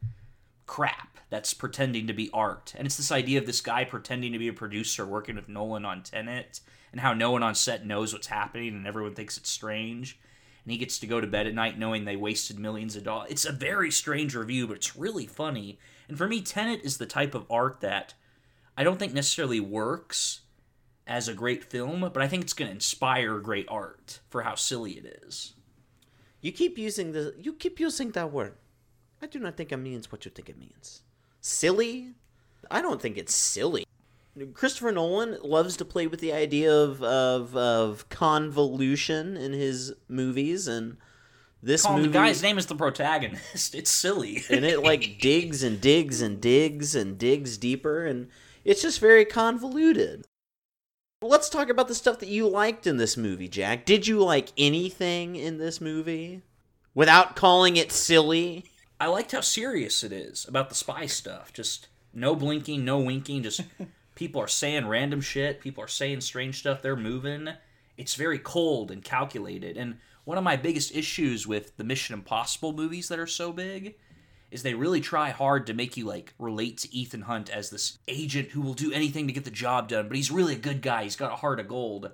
crap 0.67 1.17
that's 1.29 1.53
pretending 1.53 2.07
to 2.07 2.13
be 2.13 2.29
art. 2.33 2.73
And 2.77 2.85
it's 2.85 2.97
this 2.97 3.11
idea 3.11 3.39
of 3.39 3.45
this 3.45 3.61
guy 3.61 3.83
pretending 3.83 4.33
to 4.33 4.39
be 4.39 4.47
a 4.47 4.53
producer 4.53 5.05
working 5.05 5.35
with 5.35 5.49
Nolan 5.49 5.85
on 5.85 6.03
Tenet 6.03 6.59
and 6.91 7.01
how 7.01 7.13
no 7.13 7.31
one 7.31 7.43
on 7.43 7.55
set 7.55 7.85
knows 7.85 8.13
what's 8.13 8.27
happening 8.27 8.69
and 8.69 8.87
everyone 8.87 9.15
thinks 9.15 9.37
it's 9.37 9.49
strange. 9.49 10.19
And 10.63 10.71
he 10.71 10.77
gets 10.77 10.99
to 10.99 11.07
go 11.07 11.19
to 11.19 11.27
bed 11.27 11.47
at 11.47 11.53
night 11.53 11.79
knowing 11.79 12.05
they 12.05 12.15
wasted 12.15 12.59
millions 12.59 12.95
of 12.95 13.03
dollars. 13.03 13.31
It's 13.31 13.45
a 13.45 13.51
very 13.51 13.89
strange 13.89 14.35
review, 14.35 14.67
but 14.67 14.77
it's 14.77 14.95
really 14.95 15.25
funny. 15.25 15.79
And 16.07 16.17
for 16.17 16.27
me, 16.27 16.41
Tenet 16.41 16.81
is 16.83 16.97
the 16.97 17.05
type 17.05 17.33
of 17.35 17.45
art 17.49 17.81
that 17.81 18.13
I 18.77 18.83
don't 18.83 18.99
think 18.99 19.13
necessarily 19.13 19.59
works 19.59 20.41
as 21.07 21.27
a 21.27 21.33
great 21.33 21.63
film, 21.63 22.01
but 22.01 22.21
I 22.21 22.27
think 22.27 22.43
it's 22.43 22.53
going 22.53 22.67
to 22.67 22.75
inspire 22.75 23.39
great 23.39 23.67
art 23.69 24.19
for 24.29 24.43
how 24.43 24.55
silly 24.55 24.91
it 24.91 25.23
is. 25.25 25.53
You 26.41 26.51
keep 26.51 26.77
using 26.77 27.13
the 27.13 27.33
you 27.39 27.53
keep 27.53 27.79
using 27.79 28.11
that 28.11 28.31
word. 28.31 28.55
I 29.21 29.27
do 29.27 29.39
not 29.39 29.57
think 29.57 29.71
it 29.71 29.77
means 29.77 30.11
what 30.11 30.25
you 30.25 30.31
think 30.31 30.49
it 30.49 30.57
means. 30.57 31.01
Silly? 31.41 32.13
I 32.69 32.81
don't 32.81 33.01
think 33.01 33.17
it's 33.17 33.33
silly. 33.33 33.85
Christopher 34.53 34.91
Nolan 34.91 35.37
loves 35.43 35.77
to 35.77 35.85
play 35.85 36.05
with 36.05 36.19
the 36.19 36.33
idea 36.33 36.71
of 36.71 37.01
of, 37.01 37.55
of 37.55 38.07
convolution 38.09 39.35
in 39.35 39.53
his 39.53 39.93
movies, 40.07 40.67
and 40.67 40.97
this 41.63 41.83
Colin, 41.83 41.97
movie 41.97 42.09
the 42.09 42.13
guy's 42.13 42.43
name 42.43 42.57
is 42.57 42.67
the 42.67 42.75
protagonist. 42.75 43.73
It's 43.75 43.89
silly. 43.89 44.43
and 44.49 44.63
it 44.63 44.83
like 44.83 45.17
digs 45.21 45.63
and 45.63 45.81
digs 45.81 46.21
and 46.21 46.39
digs 46.39 46.93
and 46.93 47.17
digs 47.17 47.57
deeper, 47.57 48.05
and 48.05 48.29
it's 48.63 48.81
just 48.81 48.99
very 48.99 49.25
convoluted. 49.25 50.25
Let's 51.23 51.49
talk 51.49 51.69
about 51.69 51.87
the 51.87 51.95
stuff 51.95 52.19
that 52.19 52.29
you 52.29 52.47
liked 52.47 52.85
in 52.85 52.97
this 52.97 53.17
movie, 53.17 53.47
Jack. 53.47 53.85
Did 53.85 54.05
you 54.05 54.23
like 54.23 54.49
anything 54.55 55.35
in 55.35 55.57
this 55.57 55.81
movie 55.81 56.43
without 56.93 57.35
calling 57.35 57.75
it 57.75 57.91
silly? 57.91 58.65
I 58.99 59.07
liked 59.07 59.31
how 59.31 59.41
serious 59.41 60.03
it 60.03 60.11
is 60.11 60.45
about 60.47 60.69
the 60.69 60.75
spy 60.75 61.05
stuff. 61.05 61.53
Just 61.53 61.87
no 62.13 62.35
blinking, 62.35 62.83
no 62.83 62.99
winking. 62.99 63.43
Just 63.43 63.61
people 64.15 64.41
are 64.41 64.47
saying 64.47 64.87
random 64.87 65.21
shit. 65.21 65.61
People 65.61 65.83
are 65.83 65.89
saying 65.89 66.21
strange 66.21 66.59
stuff. 66.59 66.81
They're 66.81 66.95
moving. 66.95 67.49
It's 67.95 68.15
very 68.15 68.39
cold 68.39 68.91
and 68.91 69.03
calculated. 69.03 69.77
And 69.77 69.97
one 70.23 70.37
of 70.37 70.43
my 70.43 70.55
biggest 70.55 70.95
issues 70.95 71.47
with 71.47 71.77
the 71.77 71.83
Mission 71.83 72.13
Impossible 72.13 72.73
movies 72.73 73.07
that 73.07 73.19
are 73.19 73.27
so 73.27 73.53
big 73.53 73.95
is 74.49 74.63
they 74.63 74.73
really 74.73 75.01
try 75.01 75.29
hard 75.29 75.67
to 75.67 75.73
make 75.73 75.97
you 75.97 76.05
like 76.05 76.33
relate 76.39 76.77
to 76.79 76.95
Ethan 76.95 77.21
Hunt 77.21 77.49
as 77.49 77.69
this 77.69 77.97
agent 78.07 78.49
who 78.49 78.61
will 78.61 78.73
do 78.73 78.91
anything 78.91 79.27
to 79.27 79.33
get 79.33 79.43
the 79.43 79.51
job 79.51 79.89
done, 79.89 80.07
but 80.07 80.15
he's 80.15 80.31
really 80.31 80.55
a 80.55 80.59
good 80.59 80.81
guy. 80.81 81.03
He's 81.03 81.15
got 81.15 81.33
a 81.33 81.37
heart 81.37 81.59
of 81.59 81.67
gold. 81.67 82.11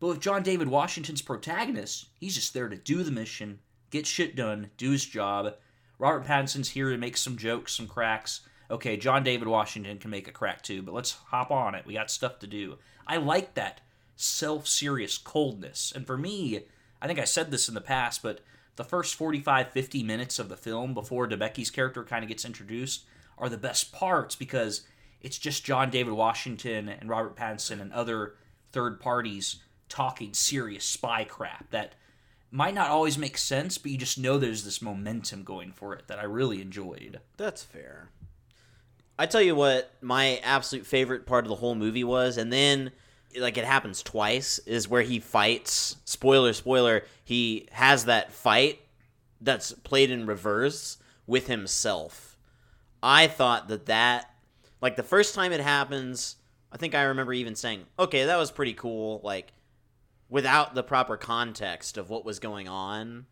But 0.00 0.06
with 0.08 0.20
John 0.20 0.42
David 0.42 0.68
Washington's 0.68 1.22
protagonist, 1.22 2.06
he's 2.18 2.34
just 2.34 2.54
there 2.54 2.68
to 2.68 2.76
do 2.76 3.02
the 3.02 3.10
mission, 3.10 3.60
get 3.90 4.06
shit 4.06 4.34
done, 4.34 4.70
do 4.76 4.90
his 4.90 5.04
job. 5.04 5.54
Robert 5.98 6.24
Pattinson's 6.24 6.70
here 6.70 6.90
to 6.90 6.98
make 6.98 7.16
some 7.16 7.36
jokes, 7.36 7.74
some 7.74 7.86
cracks. 7.86 8.40
Okay, 8.70 8.96
John 8.96 9.22
David 9.22 9.48
Washington 9.48 9.98
can 9.98 10.10
make 10.10 10.26
a 10.28 10.32
crack 10.32 10.62
too, 10.62 10.82
but 10.82 10.94
let's 10.94 11.12
hop 11.26 11.50
on 11.50 11.74
it. 11.74 11.86
We 11.86 11.94
got 11.94 12.10
stuff 12.10 12.38
to 12.40 12.46
do. 12.46 12.78
I 13.06 13.16
like 13.18 13.54
that 13.54 13.80
self 14.16 14.66
serious 14.66 15.18
coldness. 15.18 15.92
And 15.94 16.06
for 16.06 16.16
me, 16.16 16.64
I 17.00 17.06
think 17.06 17.18
I 17.18 17.24
said 17.24 17.50
this 17.50 17.68
in 17.68 17.74
the 17.74 17.80
past, 17.80 18.22
but 18.22 18.40
the 18.76 18.84
first 18.84 19.14
45 19.14 19.70
50 19.70 20.02
minutes 20.02 20.38
of 20.38 20.48
the 20.48 20.56
film 20.56 20.94
before 20.94 21.28
Debicki's 21.28 21.70
character 21.70 22.02
kind 22.02 22.24
of 22.24 22.28
gets 22.28 22.44
introduced 22.44 23.04
are 23.38 23.48
the 23.48 23.58
best 23.58 23.92
parts 23.92 24.34
because 24.34 24.82
it's 25.20 25.38
just 25.38 25.64
John 25.64 25.90
David 25.90 26.12
Washington 26.12 26.88
and 26.88 27.08
Robert 27.08 27.36
Pattinson 27.36 27.80
and 27.80 27.92
other 27.92 28.34
third 28.72 29.00
parties 29.00 29.62
talking 29.88 30.34
serious 30.34 30.84
spy 30.84 31.24
crap 31.24 31.70
that 31.70 31.94
might 32.54 32.74
not 32.74 32.88
always 32.88 33.18
make 33.18 33.36
sense, 33.36 33.78
but 33.78 33.90
you 33.90 33.98
just 33.98 34.16
know 34.16 34.38
there's 34.38 34.62
this 34.62 34.80
momentum 34.80 35.42
going 35.42 35.72
for 35.72 35.92
it 35.92 36.06
that 36.06 36.20
I 36.20 36.22
really 36.22 36.62
enjoyed. 36.62 37.18
That's 37.36 37.64
fair. 37.64 38.10
I 39.18 39.26
tell 39.26 39.42
you 39.42 39.56
what, 39.56 39.90
my 40.00 40.40
absolute 40.44 40.86
favorite 40.86 41.26
part 41.26 41.44
of 41.44 41.48
the 41.48 41.56
whole 41.56 41.74
movie 41.74 42.04
was, 42.04 42.36
and 42.36 42.52
then 42.52 42.92
like 43.36 43.58
it 43.58 43.64
happens 43.64 44.04
twice, 44.04 44.58
is 44.60 44.88
where 44.88 45.02
he 45.02 45.18
fights. 45.18 45.96
Spoiler, 46.04 46.52
spoiler. 46.52 47.02
He 47.24 47.66
has 47.72 48.04
that 48.04 48.30
fight 48.30 48.80
that's 49.40 49.72
played 49.72 50.12
in 50.12 50.24
reverse 50.24 50.98
with 51.26 51.48
himself. 51.48 52.38
I 53.02 53.26
thought 53.26 53.66
that 53.66 53.86
that, 53.86 54.30
like 54.80 54.94
the 54.94 55.02
first 55.02 55.34
time 55.34 55.50
it 55.50 55.60
happens, 55.60 56.36
I 56.70 56.76
think 56.76 56.94
I 56.94 57.02
remember 57.02 57.32
even 57.32 57.56
saying, 57.56 57.86
"Okay, 57.98 58.26
that 58.26 58.36
was 58.36 58.52
pretty 58.52 58.74
cool." 58.74 59.20
Like 59.24 59.52
without 60.34 60.74
the 60.74 60.82
proper 60.82 61.16
context 61.16 61.96
of 61.96 62.10
what 62.10 62.24
was 62.24 62.40
going 62.40 62.66
on, 62.66 63.24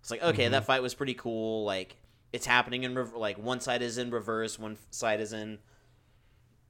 it's 0.00 0.10
like, 0.10 0.20
okay, 0.20 0.48
that 0.48 0.56
mm-hmm. 0.56 0.66
fight 0.66 0.82
was 0.82 0.92
pretty 0.92 1.14
cool. 1.14 1.64
Like 1.64 1.96
it's 2.32 2.46
happening 2.46 2.82
in 2.82 2.96
rev- 2.96 3.14
like 3.14 3.38
one 3.38 3.60
side 3.60 3.80
is 3.80 3.96
in 3.96 4.10
reverse, 4.10 4.58
one 4.58 4.76
side 4.90 5.20
is 5.20 5.32
in 5.32 5.60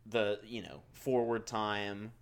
the 0.05 0.41
you 0.45 0.63
know 0.63 0.83
forward 0.93 1.47
time 1.47 2.13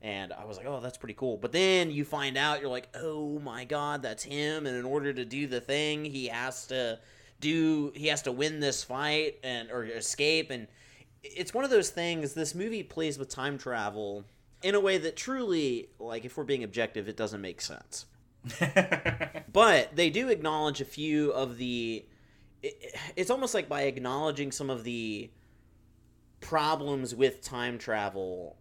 and 0.00 0.32
i 0.32 0.46
was 0.46 0.56
like 0.56 0.64
oh 0.64 0.80
that's 0.80 0.96
pretty 0.96 1.12
cool 1.12 1.36
but 1.36 1.52
then 1.52 1.90
you 1.90 2.02
find 2.02 2.38
out 2.38 2.58
you're 2.58 2.70
like 2.70 2.88
oh 2.94 3.38
my 3.40 3.66
god 3.66 4.00
that's 4.00 4.22
him 4.22 4.66
and 4.66 4.74
in 4.74 4.86
order 4.86 5.12
to 5.12 5.26
do 5.26 5.46
the 5.46 5.60
thing 5.60 6.06
he 6.06 6.26
has 6.26 6.66
to 6.66 6.98
do 7.40 7.92
he 7.94 8.06
has 8.06 8.22
to 8.22 8.32
win 8.32 8.60
this 8.60 8.82
fight 8.82 9.38
and 9.44 9.70
or 9.70 9.84
escape 9.84 10.50
and 10.50 10.66
it's 11.22 11.52
one 11.52 11.64
of 11.64 11.70
those 11.70 11.90
things 11.90 12.32
this 12.32 12.54
movie 12.54 12.82
plays 12.82 13.18
with 13.18 13.28
time 13.28 13.58
travel 13.58 14.24
in 14.64 14.74
a 14.74 14.80
way 14.80 14.96
that 14.98 15.14
truly 15.14 15.90
like 15.98 16.24
if 16.24 16.36
we're 16.36 16.44
being 16.44 16.64
objective 16.64 17.06
it 17.08 17.16
doesn't 17.16 17.40
make 17.40 17.60
sense. 17.60 18.06
But 19.52 19.94
they 19.94 20.10
do 20.10 20.30
acknowledge 20.30 20.80
a 20.80 20.84
few 20.84 21.30
of 21.30 21.58
the 21.58 22.04
it, 22.60 22.96
it's 23.14 23.30
almost 23.30 23.54
like 23.54 23.68
by 23.68 23.82
acknowledging 23.82 24.50
some 24.50 24.68
of 24.68 24.82
the 24.82 25.30
problems 26.40 27.14
with 27.14 27.40
time 27.40 27.78
travel 27.78 28.56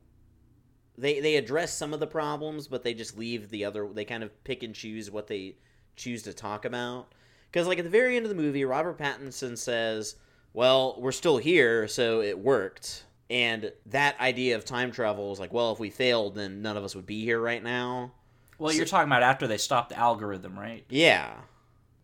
they 0.97 1.19
they 1.19 1.35
address 1.35 1.75
some 1.75 1.95
of 1.95 1.99
the 1.99 2.05
problems 2.05 2.67
but 2.67 2.83
they 2.83 2.93
just 2.93 3.17
leave 3.17 3.49
the 3.49 3.65
other 3.65 3.89
they 3.91 4.05
kind 4.05 4.21
of 4.23 4.43
pick 4.43 4.61
and 4.61 4.75
choose 4.75 5.09
what 5.09 5.25
they 5.25 5.55
choose 5.95 6.21
to 6.23 6.33
talk 6.33 6.63
about. 6.63 7.11
Because 7.51 7.65
like 7.65 7.79
at 7.79 7.83
the 7.83 7.89
very 7.89 8.15
end 8.15 8.25
of 8.25 8.29
the 8.29 8.35
movie 8.35 8.65
robert 8.65 8.99
pattinson 8.99 9.57
says 9.57 10.15
well 10.53 10.95
we're 10.99 11.11
still 11.11 11.37
here 11.37 11.87
so 11.87 12.21
it 12.21 12.37
worked 12.37 13.05
and 13.33 13.71
that 13.87 14.17
idea 14.21 14.55
of 14.55 14.63
time 14.63 14.91
travel 14.91 15.31
is 15.33 15.39
like 15.39 15.51
well 15.51 15.71
if 15.73 15.79
we 15.79 15.89
failed 15.89 16.35
then 16.35 16.61
none 16.61 16.77
of 16.77 16.83
us 16.85 16.95
would 16.95 17.05
be 17.05 17.23
here 17.25 17.39
right 17.41 17.63
now 17.63 18.11
Well, 18.57 18.71
you're 18.71 18.85
talking 18.85 19.09
about 19.09 19.23
after 19.23 19.47
they 19.47 19.57
stopped 19.57 19.89
the 19.89 19.97
algorithm, 19.97 20.57
right? 20.57 20.85
yeah 20.89 21.33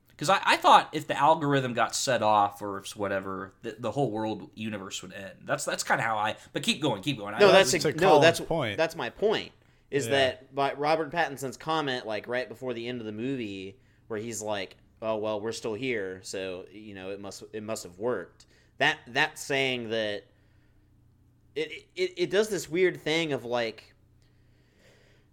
Because 0.10 0.30
I, 0.30 0.39
I 0.45 0.57
thought 0.57 0.89
if 0.91 1.07
the 1.07 1.18
algorithm 1.18 1.73
got 1.73 1.95
set 1.95 2.22
off 2.22 2.61
or 2.61 2.84
whatever, 2.95 3.53
the, 3.61 3.76
the 3.80 3.91
whole 3.91 4.11
world 4.11 4.49
universe 4.56 5.01
would 5.01 5.14
end. 5.14 5.31
That's 5.45 5.64
that's 5.64 5.84
kind 5.84 6.01
of 6.01 6.06
how 6.06 6.18
I. 6.18 6.35
But 6.51 6.64
keep 6.64 6.81
going, 6.81 7.01
keep 7.01 7.18
going. 7.18 7.38
No, 7.39 7.49
I, 7.49 7.51
that's 7.64 7.72
to 7.72 7.93
no, 7.93 8.19
that's 8.19 8.39
point. 8.41 8.76
That's 8.77 8.95
my 8.97 9.10
point. 9.10 9.51
Is 9.91 10.06
Yeah. 10.07 10.11
that 10.11 10.53
by 10.53 10.73
Robert 10.73 11.10
Pattinson's 11.11 11.56
comment, 11.57 12.06
like 12.06 12.27
right 12.27 12.49
before 12.49 12.73
the 12.73 12.85
end 12.88 12.99
of 12.99 13.06
the 13.06 13.14
movie, 13.14 13.77
where 14.07 14.19
he's 14.19 14.41
like, 14.41 14.76
"Oh 15.01 15.15
well, 15.18 15.39
we're 15.39 15.53
still 15.53 15.73
here, 15.73 16.19
so 16.23 16.65
you 16.72 16.93
know 16.95 17.11
it 17.11 17.19
must 17.22 17.43
it 17.53 17.64
must 17.64 17.84
have 17.84 17.97
worked." 17.97 18.45
That 18.80 18.97
that's 19.07 19.41
saying 19.41 19.89
that 19.91 20.26
it 21.60 21.88
it, 21.95 22.14
it 22.18 22.30
does 22.30 22.49
this 22.49 22.69
weird 22.69 23.02
thing 23.02 23.34
of 23.34 23.45
like, 23.45 23.94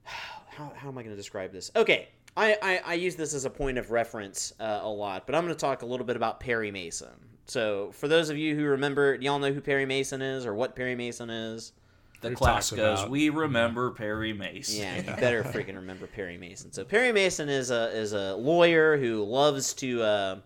how 0.02 0.72
how 0.76 0.88
am 0.88 0.98
I 0.98 1.02
going 1.02 1.12
to 1.14 1.16
describe 1.16 1.52
this? 1.52 1.70
Okay. 1.76 2.08
I, 2.38 2.58
I, 2.60 2.80
I 2.84 2.94
use 2.94 3.16
this 3.16 3.32
as 3.32 3.46
a 3.46 3.50
point 3.50 3.78
of 3.78 3.90
reference 3.90 4.52
uh, 4.60 4.80
a 4.82 4.88
lot, 4.90 5.24
but 5.26 5.34
I'm 5.34 5.44
going 5.44 5.54
to 5.54 5.58
talk 5.58 5.80
a 5.80 5.86
little 5.86 6.04
bit 6.04 6.16
about 6.16 6.38
Perry 6.38 6.70
Mason. 6.70 7.08
So, 7.46 7.92
for 7.92 8.08
those 8.08 8.28
of 8.28 8.36
you 8.36 8.54
who 8.54 8.64
remember, 8.64 9.14
y'all 9.14 9.38
know 9.38 9.54
who 9.54 9.62
Perry 9.62 9.86
Mason 9.86 10.20
is 10.20 10.44
or 10.44 10.52
what 10.54 10.76
Perry 10.76 10.94
Mason 10.94 11.30
is? 11.30 11.72
the 12.20 12.30
We 12.30 12.34
class 12.34 12.70
goes. 12.70 12.98
about- 13.00 13.10
We 13.10 13.30
remember 13.30 13.90
Perry 13.92 14.34
Mason. 14.34 14.80
Yeah, 14.80 14.96
you 14.96 15.02
better 15.20 15.44
freaking 15.44 15.76
remember 15.76 16.06
Perry 16.06 16.36
Mason. 16.36 16.72
So 16.72 16.84
Perry 16.84 17.10
Mason 17.12 17.48
is 17.48 17.70
a 17.70 17.88
is 17.96 18.12
a 18.12 18.34
lawyer 18.34 18.98
who 18.98 19.24
loves 19.24 19.72
to, 19.74 20.02
uh, 20.02 20.36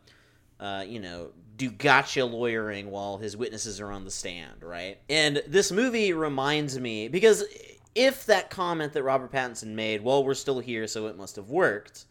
uh, 0.61 0.85
you 0.87 1.01
know, 1.01 1.31
do 1.61 1.71
gotcha 1.71 2.25
lawyering 2.25 2.91
while 2.91 3.19
his 3.19 3.37
witnesses 3.37 3.81
are 3.83 3.93
on 3.93 4.07
the 4.07 4.11
stand, 4.11 4.63
right? 4.63 4.99
And 5.11 5.43
this 5.47 5.71
movie 5.71 6.15
reminds 6.15 6.81
me 6.81 7.07
because 7.09 7.45
if 7.95 8.25
that 8.27 8.49
comment 8.49 8.95
that 8.95 9.03
Robert 9.03 9.31
Pattinson 9.31 9.75
made, 9.75 10.03
well, 10.03 10.25
we're 10.25 10.33
still 10.33 10.61
here, 10.61 10.87
so 10.87 11.07
it 11.07 11.19
must 11.19 11.37
have 11.37 11.51
worked. 11.51 12.07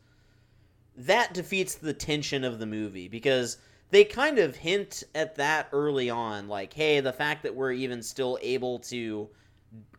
That 0.95 1.33
defeats 1.33 1.73
the 1.73 1.93
tension 1.93 2.43
of 2.43 2.59
the 2.59 2.67
movie 2.67 3.07
because 3.07 3.57
they 3.89 4.03
kind 4.03 4.37
of 4.37 4.55
hint 4.55 5.03
at 5.15 5.35
that 5.37 5.69
early 5.71 6.11
on, 6.11 6.47
like, 6.47 6.71
hey, 6.71 6.99
the 6.99 7.11
fact 7.11 7.41
that 7.41 7.55
we're 7.55 7.71
even 7.71 8.03
still 8.03 8.37
able 8.43 8.77
to 8.79 9.29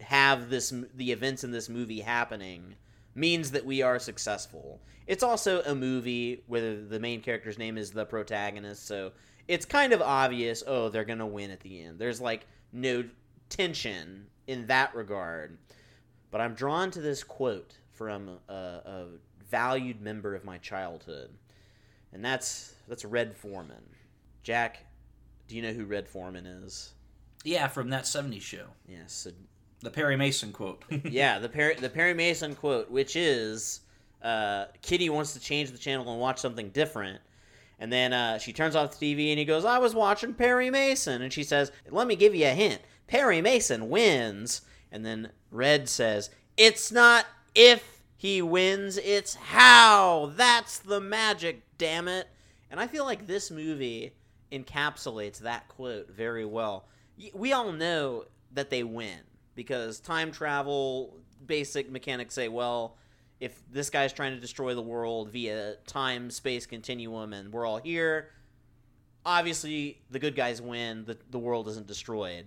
have 0.01 0.49
this 0.49 0.73
the 0.95 1.11
events 1.11 1.43
in 1.43 1.51
this 1.51 1.69
movie 1.69 2.01
happening 2.01 2.77
means 3.17 3.51
that 3.51 3.67
we 3.67 3.83
are 3.83 3.99
successful. 3.99 4.81
It's 5.09 5.25
also 5.25 5.61
a 5.63 5.75
movie 5.75 6.45
where 6.47 6.77
the 6.77 7.01
main 7.01 7.21
character's 7.21 7.59
name 7.59 7.77
is 7.77 7.91
the 7.91 8.05
protagonist, 8.05 8.87
so 8.87 9.11
it's 9.51 9.67
kind 9.67 9.93
of 9.93 10.01
obvious, 10.01 10.63
oh, 10.65 10.91
they're 10.91 11.05
going 11.05 11.19
to 11.19 11.27
win 11.27 11.51
at 11.51 11.59
the 11.59 11.83
end. 11.83 11.99
There's 11.99 12.21
like 12.21 12.47
no 12.73 13.05
tension 13.49 14.27
in 14.47 14.69
that 14.69 14.95
regard. 14.95 15.59
But 16.31 16.41
I'm 16.41 16.55
drawn 16.55 16.93
to 16.93 17.01
this 17.01 17.25
quote 17.25 17.75
from 17.93 18.39
a, 18.49 18.53
a 18.53 19.07
valued 19.51 20.01
member 20.01 20.37
of 20.37 20.45
my 20.45 20.59
childhood. 20.59 21.31
And 22.13 22.25
that's 22.25 22.75
that's 22.87 23.05
Red 23.05 23.37
Foreman. 23.37 23.83
Jack, 24.45 24.87
do 25.49 25.57
you 25.57 25.63
know 25.63 25.73
who 25.73 25.85
Red 25.85 26.09
Foreman 26.09 26.47
is? 26.47 26.93
Yeah, 27.43 27.67
from 27.67 27.91
that 27.91 28.05
'70s 28.05 28.43
show, 28.43 28.67
Yes, 28.89 29.13
so 29.13 29.31
the 29.81 29.91
Perry 29.91 30.17
Mason 30.17 30.53
quote. 30.53 30.85
yeah, 31.05 31.41
the 31.41 31.49
Perry 31.49 31.75
the 31.75 31.91
Perry 31.91 32.15
Mason 32.15 32.55
quote, 32.55 32.89
which 32.89 33.17
is 33.17 33.81
uh, 34.23 34.67
Kitty 34.81 35.11
wants 35.11 35.33
to 35.33 35.41
change 35.41 35.73
the 35.73 35.79
channel 35.79 36.09
and 36.09 36.21
watch 36.21 36.39
something 36.39 36.69
different. 36.69 37.21
And 37.81 37.91
then 37.91 38.13
uh, 38.13 38.39
she 38.39 38.53
turns 38.53 38.77
off 38.77 38.99
the 38.99 39.15
TV 39.15 39.31
and 39.31 39.39
he 39.39 39.47
goes, 39.47 39.65
I 39.65 39.79
was 39.79 39.95
watching 39.95 40.35
Perry 40.35 40.71
Mason. 40.71 41.23
And 41.23 41.33
she 41.33 41.43
says, 41.43 41.73
Let 41.91 42.07
me 42.07 42.15
give 42.15 42.35
you 42.35 42.47
a 42.47 42.51
hint. 42.51 42.83
Perry 43.07 43.41
Mason 43.41 43.89
wins. 43.89 44.61
And 44.93 45.05
then 45.05 45.33
Red 45.51 45.89
says, 45.89 46.29
It's 46.59 46.93
not 46.93 47.25
if 47.55 48.03
he 48.17 48.43
wins, 48.43 48.99
it's 48.99 49.35
how. 49.35 50.33
That's 50.37 50.79
the 50.79 51.01
magic, 51.01 51.63
damn 51.79 52.07
it. 52.07 52.29
And 52.71 52.79
I 52.79 52.87
feel 52.87 53.07
like 53.07 53.27
this 53.27 53.51
movie 53.51 54.13
encapsulates 54.53 55.39
that 55.39 55.67
quote 55.69 56.11
very 56.11 56.45
well. 56.45 56.87
We 57.33 57.53
all 57.55 57.73
know 57.73 58.25
that 58.53 58.69
they 58.69 58.83
win 58.83 59.21
because 59.55 60.01
time 60.01 60.33
travel 60.33 61.17
basic 61.47 61.91
mechanics 61.91 62.35
say, 62.35 62.49
well, 62.49 62.97
if 63.41 63.61
this 63.73 63.89
guy's 63.89 64.13
trying 64.13 64.35
to 64.35 64.41
destroy 64.41 64.75
the 64.75 64.83
world 64.83 65.31
via 65.31 65.77
time 65.87 66.31
space 66.31 66.67
continuum 66.67 67.33
and 67.33 67.53
we're 67.53 67.67
all 67.67 67.79
here, 67.79 68.29
obviously 69.25 70.03
the 70.11 70.19
good 70.19 70.37
guys 70.37 70.61
win, 70.61 71.05
the, 71.07 71.17
the 71.31 71.39
world 71.39 71.67
isn't 71.69 71.87
destroyed. 71.87 72.45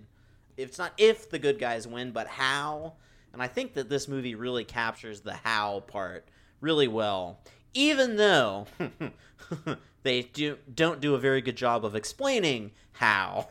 It's 0.56 0.78
not 0.78 0.92
if 0.96 1.28
the 1.28 1.40
good 1.40 1.58
guys 1.58 1.86
win, 1.86 2.12
but 2.12 2.28
how. 2.28 2.94
And 3.32 3.42
I 3.42 3.48
think 3.48 3.74
that 3.74 3.88
this 3.88 4.06
movie 4.06 4.36
really 4.36 4.64
captures 4.64 5.20
the 5.20 5.34
how 5.34 5.80
part 5.80 6.28
really 6.60 6.86
well, 6.86 7.40
even 7.74 8.14
though 8.14 8.68
they 10.04 10.22
do, 10.22 10.58
don't 10.72 11.00
do 11.00 11.16
a 11.16 11.18
very 11.18 11.42
good 11.42 11.56
job 11.56 11.84
of 11.84 11.96
explaining 11.96 12.70
how. 12.92 13.48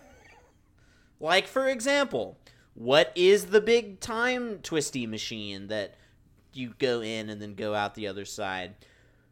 Like, 1.20 1.48
for 1.48 1.68
example, 1.68 2.38
what 2.74 3.11
is 3.15 3.48
the 3.48 3.60
big 3.60 3.99
time 3.99 4.60
twisty 4.64 5.06
machine 5.06 5.68
that 5.68 5.95
you 6.53 6.73
go 6.80 7.01
in 7.01 7.30
and 7.30 7.41
then 7.41 7.55
go 7.55 7.73
out 7.73 7.95
the 7.95 8.07
other 8.07 8.25
side? 8.25 8.75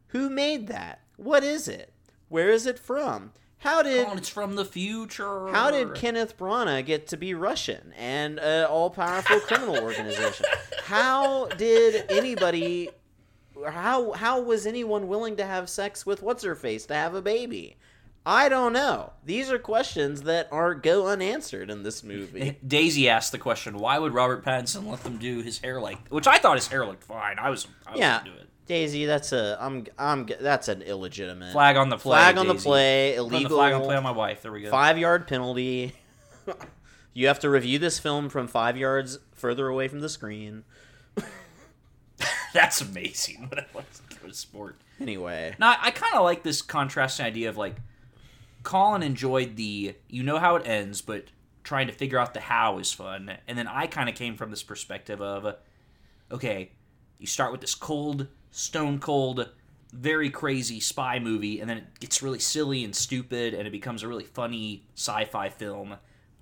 Who 0.08 0.28
made 0.28 0.68
that? 0.68 1.00
What 1.16 1.42
is 1.44 1.68
it? 1.68 1.92
Where 2.28 2.50
is 2.50 2.66
it 2.66 2.78
from? 2.78 3.32
How 3.58 3.82
did 3.82 4.06
Oh, 4.08 4.14
it's 4.16 4.28
from 4.28 4.56
the 4.56 4.64
future. 4.64 5.46
how 5.48 5.70
did 5.70 5.94
Kenneth 5.94 6.36
Branagh 6.36 6.84
get 6.84 7.06
to 7.08 7.16
be 7.16 7.32
Russian 7.32 7.92
and 7.96 8.40
an 8.40 8.64
all-powerful 8.66 9.38
criminal 9.40 9.78
organization? 9.82 10.46
How 10.82 11.46
did 11.46 12.10
anybody? 12.10 12.90
How 13.68 14.12
how 14.12 14.40
was 14.40 14.66
anyone 14.66 15.06
willing 15.06 15.36
to 15.36 15.44
have 15.44 15.68
sex 15.70 16.04
with 16.04 16.22
what's 16.22 16.42
her 16.42 16.56
face 16.56 16.86
to 16.86 16.94
have 16.94 17.14
a 17.14 17.22
baby? 17.22 17.76
I 18.24 18.48
don't 18.48 18.72
know. 18.72 19.12
These 19.24 19.50
are 19.50 19.58
questions 19.58 20.22
that 20.22 20.48
are 20.52 20.74
go 20.74 21.08
unanswered 21.08 21.70
in 21.70 21.82
this 21.82 22.04
movie. 22.04 22.56
Daisy 22.66 23.08
asked 23.08 23.32
the 23.32 23.38
question, 23.38 23.78
"Why 23.78 23.98
would 23.98 24.14
Robert 24.14 24.44
Pattinson 24.44 24.86
let 24.86 25.02
them 25.02 25.18
do 25.18 25.40
his 25.40 25.58
hair 25.58 25.80
like?" 25.80 26.06
Which 26.08 26.26
I 26.28 26.38
thought 26.38 26.56
his 26.56 26.68
hair 26.68 26.86
looked 26.86 27.02
fine. 27.04 27.38
I 27.38 27.50
was, 27.50 27.66
I 27.86 27.90
was 27.92 27.98
Yeah, 28.00 28.20
into 28.20 28.32
it. 28.34 28.48
Daisy, 28.66 29.06
that's 29.06 29.32
a 29.32 29.58
I'm 29.60 29.86
I'm 29.98 30.28
that's 30.40 30.68
an 30.68 30.82
illegitimate 30.82 31.52
Flag 31.52 31.76
on 31.76 31.88
the 31.88 31.98
play. 31.98 32.16
flag 32.16 32.38
on 32.38 32.46
the 32.46 32.52
Daisy. 32.54 32.64
play, 32.68 33.14
Putting 33.16 33.32
illegal 33.32 33.50
the 33.50 33.56
flag 33.56 33.72
on 33.72 33.80
the 33.80 33.86
play 33.88 33.96
on 33.96 34.02
my 34.04 34.12
wife. 34.12 34.42
There 34.42 34.52
we 34.52 34.62
go. 34.62 34.70
five 34.70 34.98
yard 34.98 35.26
penalty. 35.26 35.92
you 37.12 37.26
have 37.26 37.40
to 37.40 37.50
review 37.50 37.80
this 37.80 37.98
film 37.98 38.28
from 38.28 38.46
five 38.46 38.76
yards 38.76 39.18
further 39.32 39.66
away 39.66 39.88
from 39.88 39.98
the 40.00 40.08
screen. 40.08 40.62
That's 42.54 42.80
amazing. 42.80 43.50
What 43.72 43.86
a 44.30 44.32
sport. 44.34 44.76
Anyway, 45.00 45.56
Now, 45.58 45.74
I 45.80 45.90
kind 45.90 46.14
of 46.14 46.22
like 46.22 46.42
this 46.44 46.62
contrasting 46.62 47.26
idea 47.26 47.48
of 47.48 47.56
like 47.56 47.74
Colin 48.62 49.02
enjoyed 49.02 49.56
the 49.56 49.94
you 50.08 50.22
know 50.22 50.38
how 50.38 50.56
it 50.56 50.66
ends, 50.66 51.00
but 51.00 51.26
trying 51.64 51.86
to 51.86 51.92
figure 51.92 52.18
out 52.18 52.34
the 52.34 52.40
how 52.40 52.78
is 52.78 52.92
fun. 52.92 53.32
And 53.46 53.56
then 53.56 53.68
I 53.68 53.86
kind 53.86 54.08
of 54.08 54.14
came 54.14 54.36
from 54.36 54.50
this 54.50 54.62
perspective 54.62 55.20
of 55.20 55.56
okay, 56.30 56.72
you 57.18 57.26
start 57.26 57.52
with 57.52 57.60
this 57.60 57.74
cold, 57.74 58.26
stone 58.50 58.98
cold, 58.98 59.50
very 59.92 60.30
crazy 60.30 60.80
spy 60.80 61.18
movie, 61.18 61.60
and 61.60 61.68
then 61.68 61.78
it 61.78 62.00
gets 62.00 62.22
really 62.22 62.38
silly 62.38 62.84
and 62.84 62.96
stupid, 62.96 63.52
and 63.54 63.66
it 63.66 63.70
becomes 63.70 64.02
a 64.02 64.08
really 64.08 64.24
funny 64.24 64.84
sci 64.94 65.24
fi 65.26 65.48
film 65.48 65.96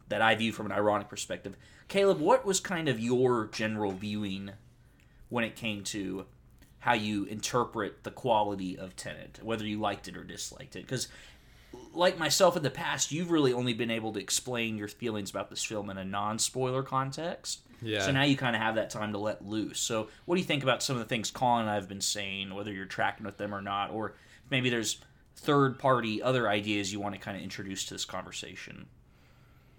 that 0.09 0.23
I 0.23 0.35
view 0.35 0.53
from 0.53 0.67
an 0.67 0.73
ironic 0.73 1.09
perspective. 1.09 1.57
Caleb, 1.89 2.21
what 2.21 2.45
was 2.45 2.61
kind 2.61 2.89
of 2.89 3.01
your 3.01 3.49
general 3.49 3.91
viewing 3.91 4.53
when 5.29 5.45
it 5.45 5.57
came 5.57 5.83
to 5.85 6.27
how 6.81 6.95
you 6.95 7.25
interpret 7.25 8.05
the 8.05 8.11
quality 8.11 8.79
of 8.79 8.97
Tenet, 8.97 9.41
whether 9.43 9.67
you 9.67 9.79
liked 9.81 10.09
it 10.09 10.17
or 10.17 10.25
disliked 10.25 10.77
it? 10.77 10.83
Because, 10.83 11.09
like 11.93 12.19
myself 12.19 12.57
in 12.57 12.63
the 12.63 12.71
past, 12.71 13.13
you've 13.13 13.31
really 13.31 13.53
only 13.53 13.73
been 13.73 13.91
able 13.91 14.13
to 14.13 14.21
explain 14.21 14.77
your 14.77 14.89
feelings 14.89 15.31
about 15.31 15.51
this 15.51 15.65
film 15.65 15.91
in 15.91 15.99
a 15.99 16.05
non 16.05 16.39
spoiler 16.39 16.83
context. 16.83 17.61
Yeah. 17.83 18.05
So 18.05 18.13
now 18.13 18.23
you 18.25 18.37
kind 18.37 18.55
of 18.55 18.63
have 18.63 18.75
that 18.75 18.91
time 18.91 19.13
to 19.13 19.19
let 19.19 19.45
loose. 19.45 19.81
So, 19.81 20.09
what 20.27 20.37
do 20.37 20.41
you 20.41 20.47
think 20.47 20.63
about 20.63 20.83
some 20.83 20.97
of 20.97 21.03
the 21.03 21.09
things 21.09 21.31
Colin 21.31 21.63
and 21.63 21.71
I 21.71 21.75
have 21.75 21.89
been 21.89 22.01
saying, 22.01 22.55
whether 22.55 22.73
you're 22.73 22.85
tracking 22.85 23.25
with 23.25 23.39
them 23.39 23.55
or 23.55 23.63
not, 23.63 23.91
or 23.91 24.15
maybe 24.51 24.71
there's 24.71 25.01
third 25.37 25.79
party 25.79 26.23
other 26.23 26.49
ideas 26.49 26.93
you 26.93 27.01
want 27.01 27.15
to 27.15 27.21
kind 27.21 27.37
of 27.37 27.43
introduce 27.43 27.87
to 27.87 27.95
this 27.95 28.05
conversation? 28.05 28.87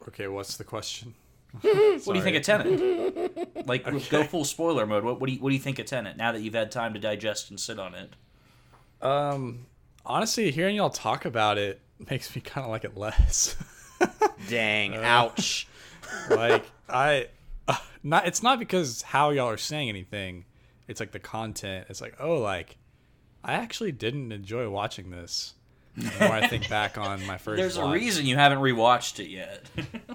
Okay, 0.07 0.27
what's 0.27 0.57
the 0.57 0.63
question? 0.63 1.13
What 1.61 2.05
do 2.05 2.15
you 2.15 2.23
think 2.23 2.37
of 2.37 2.43
Tenet? 2.43 3.67
Like, 3.67 3.83
go 4.09 4.23
full 4.23 4.45
spoiler 4.45 4.87
mode. 4.87 5.03
What, 5.03 5.19
what 5.19 5.27
do 5.27 5.33
you 5.33 5.39
What 5.39 5.49
do 5.49 5.55
you 5.55 5.61
think 5.61 5.79
of 5.79 5.85
Tenet 5.85 6.17
now 6.17 6.31
that 6.31 6.41
you've 6.41 6.53
had 6.53 6.71
time 6.71 6.93
to 6.93 6.99
digest 6.99 7.49
and 7.49 7.59
sit 7.59 7.77
on 7.77 7.93
it? 7.93 8.15
Um, 9.05 9.65
honestly, 10.05 10.51
hearing 10.51 10.75
y'all 10.75 10.89
talk 10.89 11.25
about 11.25 11.57
it 11.57 11.81
makes 12.09 12.35
me 12.35 12.41
kind 12.41 12.65
of 12.65 12.71
like 12.71 12.83
it 12.83 12.97
less. 12.97 13.55
dang, 14.49 14.95
ouch. 14.95 15.67
like 16.29 16.65
I, 16.89 17.27
uh, 17.67 17.77
not 18.03 18.27
it's 18.27 18.43
not 18.43 18.59
because 18.59 19.01
how 19.01 19.29
y'all 19.29 19.49
are 19.49 19.57
saying 19.57 19.89
anything. 19.89 20.45
It's 20.87 20.99
like 20.99 21.11
the 21.11 21.19
content. 21.19 21.87
It's 21.89 22.01
like 22.01 22.15
oh, 22.19 22.37
like 22.37 22.77
I 23.43 23.53
actually 23.53 23.91
didn't 23.91 24.31
enjoy 24.31 24.69
watching 24.69 25.09
this. 25.09 25.53
The 25.95 26.11
more 26.21 26.31
I 26.31 26.47
think 26.47 26.69
back 26.69 26.97
on 26.97 27.25
my 27.25 27.37
first, 27.37 27.57
There's 27.57 27.75
a 27.75 27.85
reason 27.85 28.25
you 28.25 28.37
haven't 28.37 28.59
rewatched 28.59 29.19
it 29.19 29.27
yet. 29.27 29.65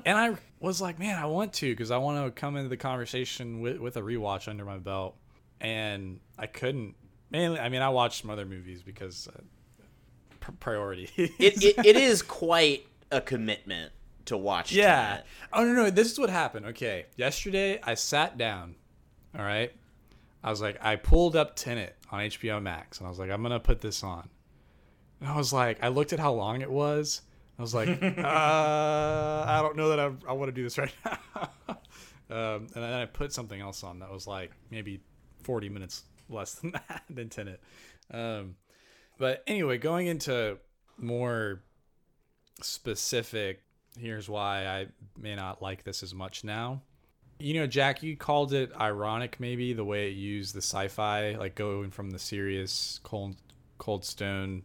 and 0.06 0.16
I 0.16 0.34
was 0.58 0.80
like, 0.80 0.98
man, 0.98 1.18
I 1.22 1.26
want 1.26 1.52
to 1.54 1.70
because 1.70 1.90
I 1.90 1.98
want 1.98 2.24
to 2.24 2.30
come 2.30 2.56
into 2.56 2.70
the 2.70 2.78
conversation 2.78 3.60
with 3.60 3.78
with 3.78 3.96
a 3.96 4.00
rewatch 4.00 4.48
under 4.48 4.64
my 4.64 4.78
belt, 4.78 5.16
and 5.60 6.20
I 6.38 6.46
couldn't. 6.46 6.94
Mainly, 7.30 7.58
I 7.58 7.68
mean, 7.68 7.82
I 7.82 7.90
watched 7.90 8.22
some 8.22 8.30
other 8.30 8.46
movies 8.46 8.82
because 8.82 9.28
uh, 9.28 9.40
priority. 10.60 11.10
It, 11.16 11.32
it 11.38 11.78
it 11.86 11.96
is 11.96 12.22
quite 12.22 12.86
a 13.10 13.20
commitment 13.20 13.92
to 14.26 14.36
watch. 14.36 14.72
Yeah. 14.72 15.08
Tenet. 15.08 15.26
Oh 15.52 15.64
no, 15.64 15.72
no. 15.72 15.90
This 15.90 16.10
is 16.12 16.18
what 16.18 16.30
happened. 16.30 16.66
Okay. 16.66 17.06
Yesterday 17.16 17.80
I 17.82 17.94
sat 17.94 18.36
down. 18.38 18.74
All 19.38 19.44
right. 19.44 19.72
I 20.42 20.50
was 20.50 20.60
like, 20.60 20.78
I 20.80 20.96
pulled 20.96 21.34
up 21.34 21.56
Tenet 21.56 21.96
on 22.10 22.20
HBO 22.20 22.62
Max, 22.62 22.98
and 22.98 23.06
I 23.06 23.10
was 23.10 23.18
like, 23.18 23.30
I'm 23.30 23.42
gonna 23.42 23.58
put 23.58 23.80
this 23.80 24.02
on. 24.02 24.28
And 25.20 25.28
I 25.28 25.36
was 25.36 25.52
like, 25.52 25.82
I 25.82 25.88
looked 25.88 26.12
at 26.12 26.20
how 26.20 26.32
long 26.32 26.60
it 26.60 26.70
was. 26.70 27.22
I 27.58 27.62
was 27.62 27.74
like, 27.74 27.88
uh, 28.02 29.44
I 29.46 29.60
don't 29.62 29.76
know 29.76 29.88
that 29.88 30.00
I, 30.00 30.10
I 30.28 30.32
want 30.34 30.48
to 30.48 30.52
do 30.52 30.62
this 30.62 30.78
right 30.78 30.92
now. 31.04 31.48
um, 32.30 32.66
and 32.74 32.84
then 32.84 32.92
I 32.92 33.06
put 33.06 33.32
something 33.32 33.60
else 33.60 33.82
on 33.82 34.00
that 34.00 34.10
was 34.10 34.26
like 34.26 34.52
maybe 34.70 35.00
40 35.42 35.68
minutes 35.68 36.04
less 36.28 36.54
than 36.54 36.72
that 36.72 37.04
than 37.08 37.28
Tenet. 37.28 37.60
Um, 38.12 38.56
but 39.18 39.42
anyway, 39.46 39.78
going 39.78 40.06
into 40.06 40.58
more 40.98 41.62
specific, 42.60 43.62
here's 43.98 44.28
why 44.28 44.66
I 44.66 44.86
may 45.18 45.34
not 45.34 45.62
like 45.62 45.84
this 45.84 46.02
as 46.02 46.14
much 46.14 46.44
now. 46.44 46.82
You 47.38 47.54
know, 47.54 47.66
Jack, 47.66 48.02
you 48.02 48.16
called 48.16 48.54
it 48.54 48.72
ironic, 48.78 49.38
maybe 49.38 49.74
the 49.74 49.84
way 49.84 50.08
it 50.08 50.16
used 50.16 50.54
the 50.54 50.62
sci-fi, 50.62 51.32
like 51.32 51.54
going 51.54 51.90
from 51.90 52.10
the 52.10 52.18
serious 52.18 52.98
cold, 53.02 53.36
cold 53.78 54.04
stone 54.04 54.62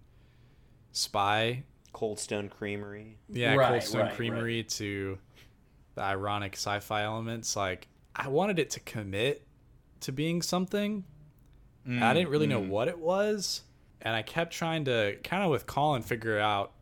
spy, 0.94 1.64
Cold 1.94 2.20
Stone 2.20 2.50
Creamery. 2.50 3.18
yeah, 3.30 3.56
Right, 3.56 3.70
Cold 3.70 3.84
Stone 3.84 4.02
right, 4.02 4.16
Creamery 4.16 4.64
to 4.64 5.18
the 5.96 6.02
ironic 6.02 6.54
sci-fi 6.54 7.04
elements. 7.04 7.56
Like, 7.56 7.88
I 8.16 8.28
wanted 8.28 8.60
it 8.60 8.70
to 8.72 8.80
commit 8.80 9.46
to 10.02 10.12
being 10.12 10.42
something. 10.42 11.04
I 11.86 11.90
mm, 11.90 12.14
didn't 12.14 12.30
really 12.30 12.48
know 12.48 12.62
mm. 12.62 12.70
what 12.70 12.88
it 12.88 13.00
was, 13.00 13.62
and 14.02 14.16
I 14.16 14.22
kept 14.22 14.54
trying 14.54 14.86
to 14.86 15.18
kind 15.24 15.44
of 15.44 15.52
with 15.52 15.66
Colin 15.66 16.02
figure 16.02 16.40
out 16.40 16.74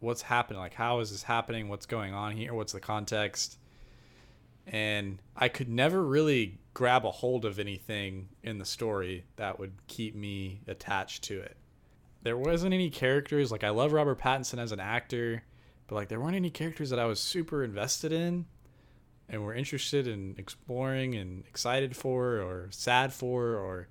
what's 0.00 0.22
happening. 0.22 0.60
Like, 0.60 0.74
how 0.74 1.00
is 1.00 1.10
this 1.10 1.22
happening? 1.22 1.68
What's 1.68 1.86
going 1.86 2.14
on 2.14 2.36
here? 2.36 2.54
What's 2.54 2.72
the 2.72 2.80
context? 2.80 3.58
And 4.66 5.20
I 5.36 5.48
could 5.48 5.68
never 5.68 6.04
really 6.04 6.58
grab 6.72 7.04
a 7.04 7.10
hold 7.10 7.44
of 7.44 7.58
anything 7.58 8.28
in 8.42 8.58
the 8.58 8.64
story 8.64 9.24
that 9.36 9.58
would 9.58 9.72
keep 9.86 10.14
me 10.14 10.60
attached 10.66 11.24
to 11.24 11.40
it. 11.40 11.56
There 12.22 12.36
wasn't 12.38 12.72
any 12.72 12.88
characters 12.90 13.52
like 13.52 13.64
I 13.64 13.70
love 13.70 13.92
Robert 13.92 14.18
Pattinson 14.18 14.58
as 14.58 14.72
an 14.72 14.80
actor, 14.80 15.42
but 15.86 15.94
like 15.94 16.08
there 16.08 16.20
weren't 16.20 16.36
any 16.36 16.50
characters 16.50 16.90
that 16.90 16.98
I 16.98 17.04
was 17.04 17.20
super 17.20 17.62
invested 17.62 18.12
in 18.12 18.46
and 19.28 19.44
were 19.44 19.54
interested 19.54 20.06
in 20.06 20.34
exploring 20.38 21.14
and 21.14 21.44
excited 21.46 21.96
for 21.96 22.40
or 22.40 22.68
sad 22.70 23.12
for 23.12 23.56
or 23.56 23.88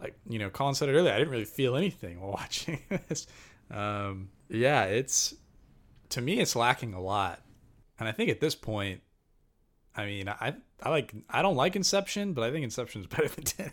like 0.00 0.14
you 0.28 0.38
know 0.38 0.50
Colin 0.50 0.74
said 0.74 0.88
it 0.88 0.92
earlier 0.92 1.12
I 1.12 1.18
didn't 1.18 1.30
really 1.32 1.44
feel 1.44 1.76
anything 1.76 2.20
while 2.20 2.32
watching 2.32 2.80
this. 3.08 3.26
Um, 3.70 4.28
yeah, 4.48 4.84
it's 4.84 5.34
to 6.10 6.20
me 6.20 6.40
it's 6.40 6.54
lacking 6.56 6.94
a 6.94 7.00
lot, 7.00 7.40
and 7.98 8.08
I 8.08 8.12
think 8.12 8.30
at 8.30 8.40
this 8.40 8.54
point, 8.54 9.00
I 9.96 10.06
mean 10.06 10.28
I 10.28 10.54
I 10.82 10.90
like 10.90 11.14
I 11.30 11.42
don't 11.42 11.56
like 11.56 11.76
Inception, 11.76 12.32
but 12.32 12.44
I 12.44 12.50
think 12.50 12.64
Inception 12.64 13.00
is 13.00 13.06
better 13.08 13.28
than 13.28 13.44
Tenet. 13.44 13.72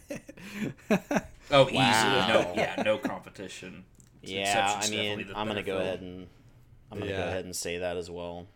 Oh, 1.52 1.64
easily. 1.68 1.76
Wow. 1.78 2.28
No, 2.28 2.54
yeah, 2.56 2.82
no 2.84 2.98
competition. 2.98 3.84
Yeah, 4.22 4.76
Inception's 4.78 4.88
I 4.88 5.16
mean, 5.16 5.32
I'm 5.36 5.48
gonna 5.48 5.62
go 5.64 5.74
film. 5.78 5.82
ahead 5.82 6.02
and 6.02 6.28
I'm 6.92 7.00
gonna 7.00 7.12
go 7.12 7.18
ahead 7.18 7.46
and 7.46 7.56
say 7.56 7.80
that 7.80 7.98
as 7.98 8.10
well. 8.10 8.48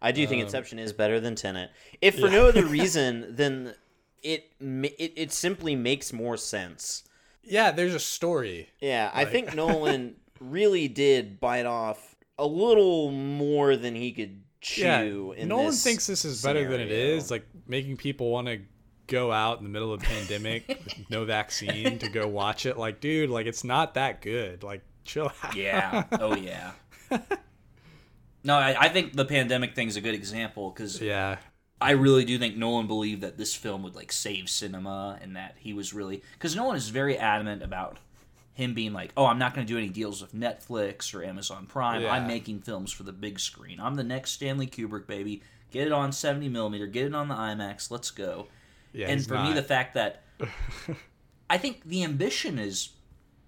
I 0.00 0.10
do 0.10 0.26
think 0.26 0.40
Um, 0.40 0.46
Inception 0.46 0.80
is 0.80 0.92
better 0.92 1.20
than 1.20 1.36
Tenet, 1.36 1.70
if 2.00 2.18
for 2.18 2.28
no 2.28 2.48
other 2.48 2.66
reason 2.66 3.36
than 3.36 3.74
it 4.22 4.50
it 4.60 5.12
it 5.16 5.32
simply 5.32 5.76
makes 5.76 6.12
more 6.12 6.36
sense. 6.36 7.04
Yeah, 7.44 7.70
there's 7.72 7.94
a 7.94 8.00
story. 8.00 8.68
Yeah, 8.80 9.10
I 9.12 9.24
think 9.24 9.54
Nolan 9.56 10.16
really 10.40 10.88
did 10.88 11.40
bite 11.40 11.66
off 11.66 12.14
a 12.38 12.46
little 12.46 13.10
more 13.10 13.76
than 13.76 13.94
he 13.94 14.12
could 14.12 14.42
chew. 14.60 15.32
yeah, 15.34 15.42
in 15.42 15.48
Nolan 15.48 15.66
this 15.66 15.82
thinks 15.82 16.06
this 16.06 16.24
is 16.24 16.42
better 16.42 16.68
than 16.68 16.80
it 16.80 16.90
is. 16.90 17.30
Like 17.30 17.46
making 17.66 17.96
people 17.96 18.30
want 18.30 18.46
to 18.48 18.60
go 19.06 19.32
out 19.32 19.58
in 19.58 19.64
the 19.64 19.70
middle 19.70 19.92
of 19.92 20.00
the 20.00 20.06
pandemic 20.06 20.66
with 20.68 21.10
no 21.10 21.24
vaccine 21.24 21.98
to 21.98 22.08
go 22.08 22.26
watch 22.26 22.66
it. 22.66 22.78
Like, 22.78 23.00
dude, 23.00 23.30
like 23.30 23.46
it's 23.46 23.64
not 23.64 23.94
that 23.94 24.22
good. 24.22 24.62
Like, 24.62 24.82
chill 25.04 25.30
out. 25.42 25.54
Yeah. 25.56 26.04
Oh 26.12 26.34
yeah. 26.34 26.72
No, 28.44 28.56
I, 28.56 28.74
I 28.76 28.88
think 28.88 29.12
the 29.14 29.24
pandemic 29.24 29.74
thing's 29.74 29.94
a 29.96 30.00
good 30.00 30.14
example 30.14 30.70
because 30.70 31.00
yeah. 31.00 31.38
I 31.82 31.90
really 31.92 32.24
do 32.24 32.38
think 32.38 32.56
Nolan 32.56 32.86
believed 32.86 33.22
that 33.22 33.36
this 33.38 33.54
film 33.54 33.82
would 33.82 33.94
like 33.94 34.12
save 34.12 34.48
cinema 34.48 35.18
and 35.20 35.36
that 35.36 35.56
he 35.58 35.72
was 35.72 35.92
really 35.92 36.22
because 36.34 36.56
Nolan 36.56 36.76
is 36.76 36.88
very 36.88 37.18
adamant 37.18 37.62
about 37.62 37.98
him 38.54 38.74
being 38.74 38.92
like, 38.92 39.12
oh, 39.16 39.24
I'm 39.26 39.38
not 39.38 39.54
going 39.54 39.66
to 39.66 39.72
do 39.72 39.78
any 39.78 39.88
deals 39.88 40.20
with 40.20 40.34
Netflix 40.34 41.14
or 41.14 41.24
Amazon 41.24 41.66
Prime. 41.66 42.04
I'm 42.06 42.26
making 42.26 42.60
films 42.60 42.92
for 42.92 43.02
the 43.02 43.12
big 43.12 43.40
screen. 43.40 43.80
I'm 43.80 43.94
the 43.94 44.04
next 44.04 44.32
Stanley 44.32 44.66
Kubrick 44.66 45.06
baby. 45.06 45.42
Get 45.70 45.86
it 45.86 45.92
on 45.92 46.12
70 46.12 46.48
millimeter. 46.50 46.86
Get 46.86 47.06
it 47.06 47.14
on 47.14 47.28
the 47.28 47.34
IMAX. 47.34 47.90
Let's 47.90 48.10
go. 48.10 48.48
Yeah. 48.92 49.08
and 49.08 49.26
for 49.26 49.38
me, 49.42 49.54
the 49.54 49.62
fact 49.62 49.94
that 49.94 50.22
I 51.50 51.56
think 51.56 51.84
the 51.84 52.04
ambition 52.04 52.58
is 52.58 52.90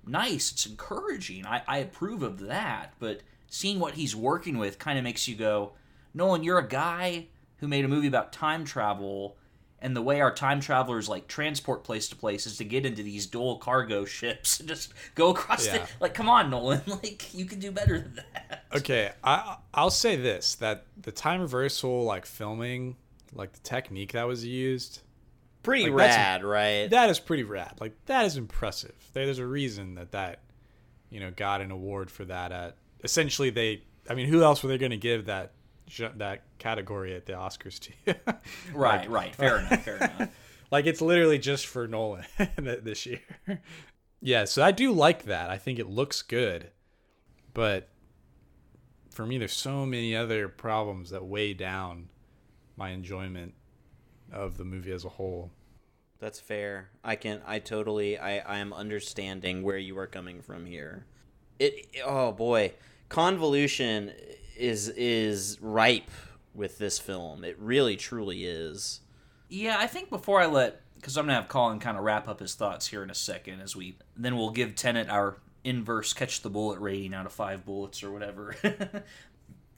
nice. 0.06 0.52
It's 0.52 0.64
encouraging. 0.64 1.44
I, 1.44 1.62
I 1.68 1.78
approve 1.78 2.22
of 2.22 2.40
that. 2.40 2.94
But 2.98 3.20
seeing 3.48 3.78
what 3.78 3.94
he's 3.94 4.16
working 4.16 4.56
with 4.56 4.78
kind 4.78 4.96
of 4.96 5.04
makes 5.04 5.28
you 5.28 5.36
go, 5.36 5.72
Nolan, 6.14 6.42
you're 6.42 6.58
a 6.58 6.66
guy 6.66 7.26
who 7.64 7.68
made 7.68 7.84
a 7.84 7.88
movie 7.88 8.06
about 8.08 8.30
time 8.32 8.64
travel. 8.64 9.38
And 9.80 9.94
the 9.94 10.02
way 10.02 10.20
our 10.20 10.32
time 10.34 10.60
travelers 10.60 11.08
like 11.08 11.28
transport 11.28 11.82
place 11.84 12.08
to 12.10 12.16
place 12.16 12.46
is 12.46 12.56
to 12.58 12.64
get 12.64 12.86
into 12.86 13.02
these 13.02 13.26
dual 13.26 13.56
cargo 13.58 14.04
ships 14.18 14.60
and 14.60 14.68
just 14.68 14.92
go 15.14 15.30
across 15.30 15.66
the 15.66 15.82
like. 16.00 16.12
Come 16.14 16.28
on, 16.28 16.50
Nolan! 16.50 16.80
Like 16.86 17.34
you 17.34 17.44
can 17.44 17.58
do 17.58 17.70
better 17.70 17.98
than 17.98 18.14
that. 18.16 18.64
Okay, 18.74 19.12
I 19.22 19.56
I'll 19.74 19.90
say 19.90 20.16
this 20.16 20.54
that 20.56 20.86
the 21.00 21.12
time 21.12 21.40
reversal 21.40 22.04
like 22.04 22.24
filming, 22.24 22.96
like 23.34 23.52
the 23.52 23.60
technique 23.60 24.12
that 24.12 24.26
was 24.26 24.44
used, 24.44 25.00
pretty 25.62 25.84
Like, 25.90 25.94
rad, 25.94 26.44
right? 26.44 26.88
that 26.88 27.10
is 27.10 27.18
pretty 27.18 27.42
rad. 27.44 27.74
Like 27.80 27.92
that 28.06 28.24
is 28.24 28.36
impressive. 28.38 28.94
There's 29.12 29.38
a 29.38 29.46
reason 29.46 29.96
that 29.96 30.12
that 30.12 30.40
you 31.10 31.20
know 31.20 31.30
got 31.30 31.60
an 31.60 31.70
award 31.70 32.10
for 32.10 32.24
that. 32.24 32.52
At 32.52 32.76
essentially 33.02 33.50
they, 33.50 33.82
I 34.08 34.14
mean, 34.14 34.28
who 34.28 34.42
else 34.42 34.62
were 34.62 34.70
they 34.70 34.78
going 34.78 34.92
to 34.92 34.96
give 34.96 35.26
that 35.26 35.52
that 36.16 36.42
category 36.58 37.14
at 37.14 37.26
the 37.26 37.34
Oscars 37.34 37.78
too. 37.78 37.92
Right, 38.74 39.08
right. 39.08 39.34
Fair 39.34 39.58
enough. 39.58 39.84
Fair 39.84 39.96
enough. 40.18 40.28
like 40.70 40.86
it's 40.86 41.00
literally 41.00 41.38
just 41.38 41.66
for 41.66 41.86
Nolan 41.86 42.24
this 42.56 43.06
year. 43.06 43.20
yeah, 44.20 44.44
so 44.44 44.62
I 44.62 44.70
do 44.70 44.92
like 44.92 45.24
that. 45.24 45.50
I 45.50 45.58
think 45.58 45.78
it 45.78 45.88
looks 45.88 46.22
good, 46.22 46.70
but 47.52 47.88
for 49.10 49.24
me, 49.26 49.38
there's 49.38 49.52
so 49.52 49.86
many 49.86 50.16
other 50.16 50.48
problems 50.48 51.10
that 51.10 51.24
weigh 51.24 51.54
down 51.54 52.08
my 52.76 52.90
enjoyment 52.90 53.54
of 54.32 54.56
the 54.56 54.64
movie 54.64 54.90
as 54.90 55.04
a 55.04 55.08
whole. 55.10 55.52
That's 56.18 56.40
fair. 56.40 56.88
I 57.04 57.16
can. 57.16 57.42
I 57.46 57.58
totally. 57.58 58.18
I. 58.18 58.38
I 58.38 58.58
am 58.58 58.72
understanding 58.72 59.62
where 59.62 59.78
you 59.78 59.96
are 59.98 60.06
coming 60.06 60.40
from 60.40 60.64
here. 60.66 61.06
It. 61.58 61.86
Oh 62.04 62.32
boy, 62.32 62.72
convolution 63.08 64.12
is 64.56 64.88
is 64.88 65.58
ripe 65.60 66.10
with 66.54 66.78
this 66.78 66.98
film. 66.98 67.44
It 67.44 67.58
really, 67.58 67.96
truly 67.96 68.44
is. 68.44 69.00
Yeah, 69.48 69.76
I 69.78 69.86
think 69.86 70.10
before 70.10 70.40
I 70.40 70.46
let, 70.46 70.80
because 70.96 71.16
I'm 71.16 71.26
gonna 71.26 71.34
have 71.34 71.48
Colin 71.48 71.80
kind 71.80 71.96
of 71.96 72.04
wrap 72.04 72.28
up 72.28 72.40
his 72.40 72.54
thoughts 72.54 72.86
here 72.86 73.02
in 73.02 73.10
a 73.10 73.14
second, 73.14 73.60
as 73.60 73.76
we 73.76 73.98
then 74.16 74.36
we'll 74.36 74.50
give 74.50 74.74
Tenet 74.74 75.08
our 75.08 75.38
inverse 75.64 76.12
catch 76.12 76.42
the 76.42 76.50
bullet 76.50 76.78
rating 76.78 77.14
out 77.14 77.26
of 77.26 77.32
five 77.32 77.64
bullets 77.64 78.02
or 78.02 78.10
whatever. 78.10 78.54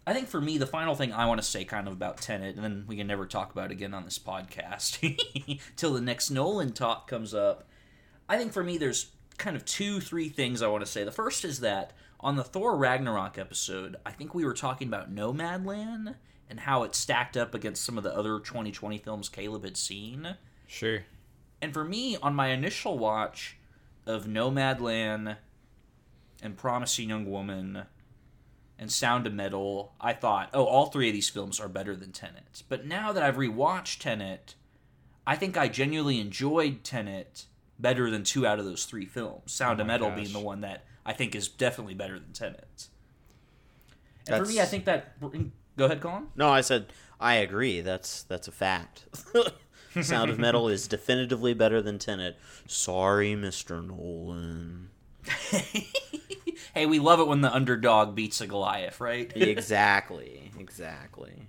I 0.09 0.15
think 0.15 0.29
for 0.29 0.41
me, 0.41 0.57
the 0.57 0.67
final 0.67 0.95
thing 0.95 1.13
I 1.13 1.27
want 1.27 1.41
to 1.41 1.47
say 1.47 1.65
kind 1.65 1.89
of 1.89 1.93
about 1.93 2.19
Tenet, 2.19 2.55
and 2.55 2.65
then 2.65 2.85
we 2.87 2.97
can 2.97 3.09
never 3.09 3.27
talk 3.27 3.51
about 3.51 3.67
it 3.67 3.73
again 3.73 3.93
on 3.93 4.05
this 4.05 4.21
podcast 4.21 5.19
till 5.77 5.93
the 5.93 6.01
next 6.01 6.31
Nolan 6.31 6.73
talk 6.73 7.09
comes 7.09 7.35
up. 7.35 7.69
I 8.29 8.37
think 8.37 8.53
for 8.53 8.63
me, 8.63 8.79
there's 8.79 9.11
kind 9.37 9.57
of 9.57 9.65
two, 9.65 10.01
three 10.01 10.29
things 10.29 10.63
I 10.63 10.69
want 10.69 10.85
to 10.85 10.91
say. 10.91 11.03
The 11.03 11.11
first 11.11 11.45
is 11.45 11.61
that 11.61 11.93
on 12.21 12.37
the 12.37 12.45
Thor 12.45 12.77
Ragnarok 12.77 13.39
episode, 13.39 13.97
I 14.05 14.11
think 14.11 14.35
we 14.35 14.45
were 14.45 14.55
talking 14.55 14.89
about 14.89 15.15
Nomadland 15.15 16.15
and 16.49 16.61
how 16.61 16.83
it 16.83 16.95
stacked 16.95 17.37
up 17.37 17.55
against 17.55 17.85
some 17.85 17.99
of 17.99 18.05
the 18.05 18.15
other 18.15 18.39
2020 18.39 18.99
films 18.99 19.29
Caleb 19.29 19.65
had 19.65 19.77
seen. 19.77 20.37
Sure. 20.67 21.05
And 21.61 21.73
for 21.73 21.85
me, 21.85 22.17
on 22.17 22.35
my 22.35 22.49
initial 22.49 22.99
watch 22.99 23.57
of 24.07 24.27
Nomadland 24.27 25.37
and 26.43 26.57
Promising 26.57 27.09
Young 27.09 27.27
Woman 27.31 27.85
and 28.79 28.93
Sound 28.93 29.27
of 29.27 29.35
Metal, 29.35 29.95
I 30.01 30.13
thought, 30.13 30.51
oh, 30.53 30.65
all 30.65 30.87
three 30.87 31.09
of 31.09 31.15
these 31.15 31.31
films 31.31 31.59
are 31.59 31.69
better 31.69 31.97
than 31.97 32.13
Tenet. 32.13 32.63
But 32.69 32.87
now 32.87 33.13
that 33.13 33.23
I've 33.23 33.37
rewatched 33.37 33.99
Tenet, 34.01 34.55
I 35.27 35.35
think 35.37 35.57
I 35.57 35.69
genuinely 35.69 36.21
enjoyed 36.21 36.85
Tenet 36.85 37.47
better 37.79 38.11
than 38.11 38.23
two 38.23 38.47
out 38.47 38.59
of 38.59 38.65
those 38.65 38.85
three 38.85 39.07
films. 39.07 39.53
Sound 39.53 39.81
Oh 39.81 39.83
of 39.83 39.87
Metal 39.87 40.09
gosh. 40.11 40.19
being 40.21 40.33
the 40.33 40.41
one 40.41 40.61
that 40.61 40.85
I 41.07 41.13
think 41.13 41.35
is 41.35 41.49
definitely 41.49 41.95
better 41.95 42.19
than 42.19 42.33
Tenet. 42.33 42.89
And 44.29 44.45
for 44.45 44.53
me, 44.53 44.61
I 44.61 44.65
think 44.65 44.85
that. 44.85 45.19
Go 45.21 45.85
ahead, 45.85 46.01
Colin. 46.01 46.27
No, 46.35 46.49
I 46.49 46.61
said 46.61 46.93
I 47.21 47.35
agree. 47.37 47.81
That's 47.81 48.23
that's 48.25 48.49
a 48.49 48.53
fact. 48.53 49.05
Sound 50.03 50.31
of 50.31 50.39
Metal 50.39 50.69
is 50.69 50.89
definitively 50.89 51.55
better 51.55 51.81
than 51.81 51.99
Tenet. 51.99 52.37
Sorry, 52.67 53.35
Mister 53.35 53.81
Nolan. 53.81 54.91
hey, 56.75 56.87
we 56.87 56.99
love 56.99 57.21
it 57.21 57.27
when 57.27 57.41
the 57.41 57.53
underdog 57.53 58.15
beats 58.15 58.41
a 58.41 58.47
Goliath, 58.47 59.01
right? 59.01 59.33
exactly. 59.35 60.53
Exactly. 60.59 61.47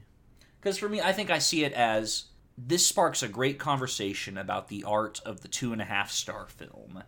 Because 0.60 0.78
for 0.78 0.88
me, 0.88 1.02
I 1.02 1.12
think 1.12 1.30
I 1.30 1.40
see 1.40 1.64
it 1.64 1.74
as 1.74 2.26
this 2.58 2.86
sparks 2.86 3.22
a 3.22 3.28
great 3.28 3.60
conversation 3.60 4.38
about 4.38 4.70
the 4.70 4.84
art 4.84 5.22
of 5.26 5.42
the 5.42 5.48
two 5.48 5.74
and 5.74 5.82
a 5.82 5.86
half 5.86 6.10
star 6.10 6.48
film. 6.48 7.04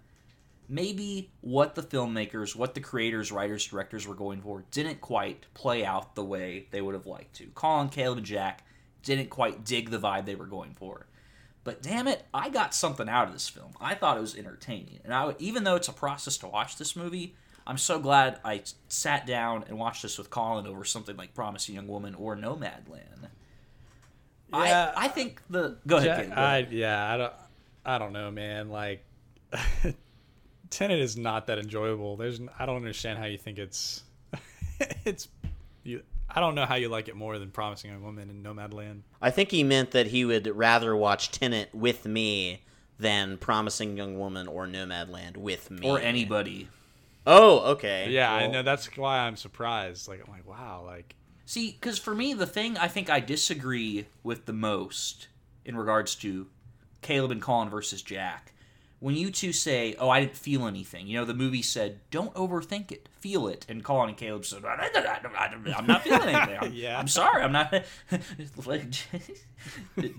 Maybe 0.72 1.32
what 1.41 1.74
the 1.74 1.82
filmmakers, 1.82 2.56
what 2.56 2.76
the 2.76 2.80
creators, 2.80 3.32
writers, 3.32 3.66
directors 3.66 4.08
were 4.08 4.14
going 4.14 4.41
for 4.41 4.64
didn't 4.70 5.02
quite 5.02 5.48
play 5.56 5.84
out 5.84 6.14
the 6.16 6.24
way 6.24 6.68
they 6.70 6.80
would 6.80 6.94
have 6.94 7.08
liked 7.08 7.34
to. 7.38 7.48
Colin, 7.56 7.90
Caleb, 7.90 8.20
and 8.20 8.28
Jack 8.28 8.64
didn't 9.02 9.30
quite 9.32 9.66
dig 9.66 9.90
the 9.90 9.98
vibe 9.98 10.26
they 10.26 10.36
were 10.36 10.46
going 10.46 10.76
for. 10.76 11.08
But 11.64 11.82
damn 11.82 12.08
it, 12.08 12.24
I 12.34 12.50
got 12.50 12.74
something 12.76 13.10
out 13.10 13.28
of 13.28 13.34
this 13.34 13.50
film. 13.50 13.72
I 13.82 13.96
thought 13.96 14.18
it 14.18 14.22
was 14.22 14.36
entertaining. 14.36 15.00
And 15.04 15.12
I, 15.14 15.36
even 15.40 15.64
though 15.64 15.76
it's 15.76 15.88
a 15.88 15.94
process 15.94 16.38
to 16.38 16.48
watch 16.48 16.78
this 16.78 16.96
movie, 16.96 17.36
I'm 17.66 17.78
so 17.78 18.00
glad 18.00 18.40
I 18.46 18.62
sat 18.88 19.26
down 19.26 19.66
and 19.68 19.78
watched 19.78 20.04
this 20.04 20.18
with 20.20 20.30
Colin 20.30 20.68
over 20.68 20.86
something 20.86 21.18
like 21.18 21.34
Promising 21.34 21.76
Young 21.76 21.88
Woman 21.88 22.14
or 22.16 22.36
Nomadland. 22.36 23.28
Yeah, 24.52 24.94
I, 24.96 25.06
I 25.06 25.08
think 25.10 25.41
the 25.50 25.78
go 25.86 25.98
ahead. 25.98 26.08
Ja- 26.08 26.16
Caleb, 26.16 26.36
go 26.36 26.41
I 26.41 26.58
ahead. 26.58 26.72
yeah, 26.74 27.14
I 27.14 27.18
don't 27.18 27.34
I 27.86 27.98
don't 28.00 28.14
know, 28.14 28.32
man. 28.32 28.70
Like 28.70 29.04
Tenet 30.70 31.00
is 31.00 31.18
not 31.18 31.48
that 31.48 31.60
enjoyable. 31.60 32.16
There's 32.18 32.40
I 32.58 32.66
don't 32.66 32.78
understand 32.78 33.20
how 33.20 33.26
you 33.26 33.38
think 33.38 33.58
it's 33.58 34.04
it's 35.06 35.28
you 35.84 36.04
I 36.30 36.40
don't 36.40 36.56
know 36.56 36.66
how 36.66 36.76
you 36.76 36.90
like 36.90 37.08
it 37.08 37.16
more 37.16 37.40
than 37.40 37.50
Promising 37.50 37.91
Young 37.91 38.04
Woman 38.04 38.30
and 38.30 38.46
Nomadland. 38.46 39.02
I 39.22 39.32
think 39.32 39.52
he 39.52 39.64
meant 39.64 39.91
that 39.91 40.08
he 40.08 40.26
would 40.26 40.48
rather 40.48 40.96
watch 40.96 41.32
Tenet 41.32 41.74
with 41.74 42.06
me 42.06 42.62
than 43.00 43.38
Promising 43.38 43.98
Young 43.98 44.20
Woman 44.20 44.48
or 44.48 44.68
Nomadland 44.68 45.38
with 45.38 45.72
me. 45.72 45.88
or 45.88 46.00
anybody. 46.00 46.68
Oh, 47.26 47.72
okay. 47.72 48.10
Yeah, 48.10 48.32
I 48.34 48.48
know 48.48 48.64
that's 48.64 48.96
why 48.98 49.20
I'm 49.20 49.36
surprised. 49.36 50.08
Like 50.08 50.22
I'm 50.26 50.32
like, 50.32 50.48
wow, 50.48 50.84
like 50.86 51.16
See, 51.50 51.72
because 51.72 51.98
for 51.98 52.14
me, 52.14 52.36
the 52.36 52.46
thing 52.46 52.78
I 52.78 52.88
think 52.88 53.10
I 53.10 53.20
disagree 53.20 54.06
with 54.22 54.46
the 54.46 54.54
most 54.54 55.30
in 55.66 55.76
regards 55.76 56.14
to 56.18 56.46
Caleb 57.02 57.32
and 57.32 57.41
Colin 57.41 57.72
versus 57.72 58.04
Jack, 58.04 58.54
when 59.00 59.16
you 59.16 59.32
two 59.32 59.54
say, 59.54 59.96
"Oh, 60.00 60.10
I 60.10 60.20
didn't 60.20 60.36
feel 60.38 60.68
anything," 60.68 61.08
you 61.08 61.18
know, 61.18 61.26
the 61.26 61.34
movie 61.34 61.62
said, 61.62 62.00
"Don't 62.12 62.34
overthink 62.34 62.92
it, 62.92 63.08
feel 63.20 63.48
it," 63.48 63.66
and 63.70 63.84
Colin 63.84 64.10
and 64.10 64.18
Caleb 64.18 64.46
said, 64.46 64.64
"I'm 64.66 65.88
not 65.88 66.04
feeling 66.04 66.30
anything. 66.30 66.58
I'm, 66.62 66.74
Yeah. 66.74 67.00
I'm 67.00 67.08
sorry, 67.08 67.42
I'm 67.44 67.52
not." 67.52 67.72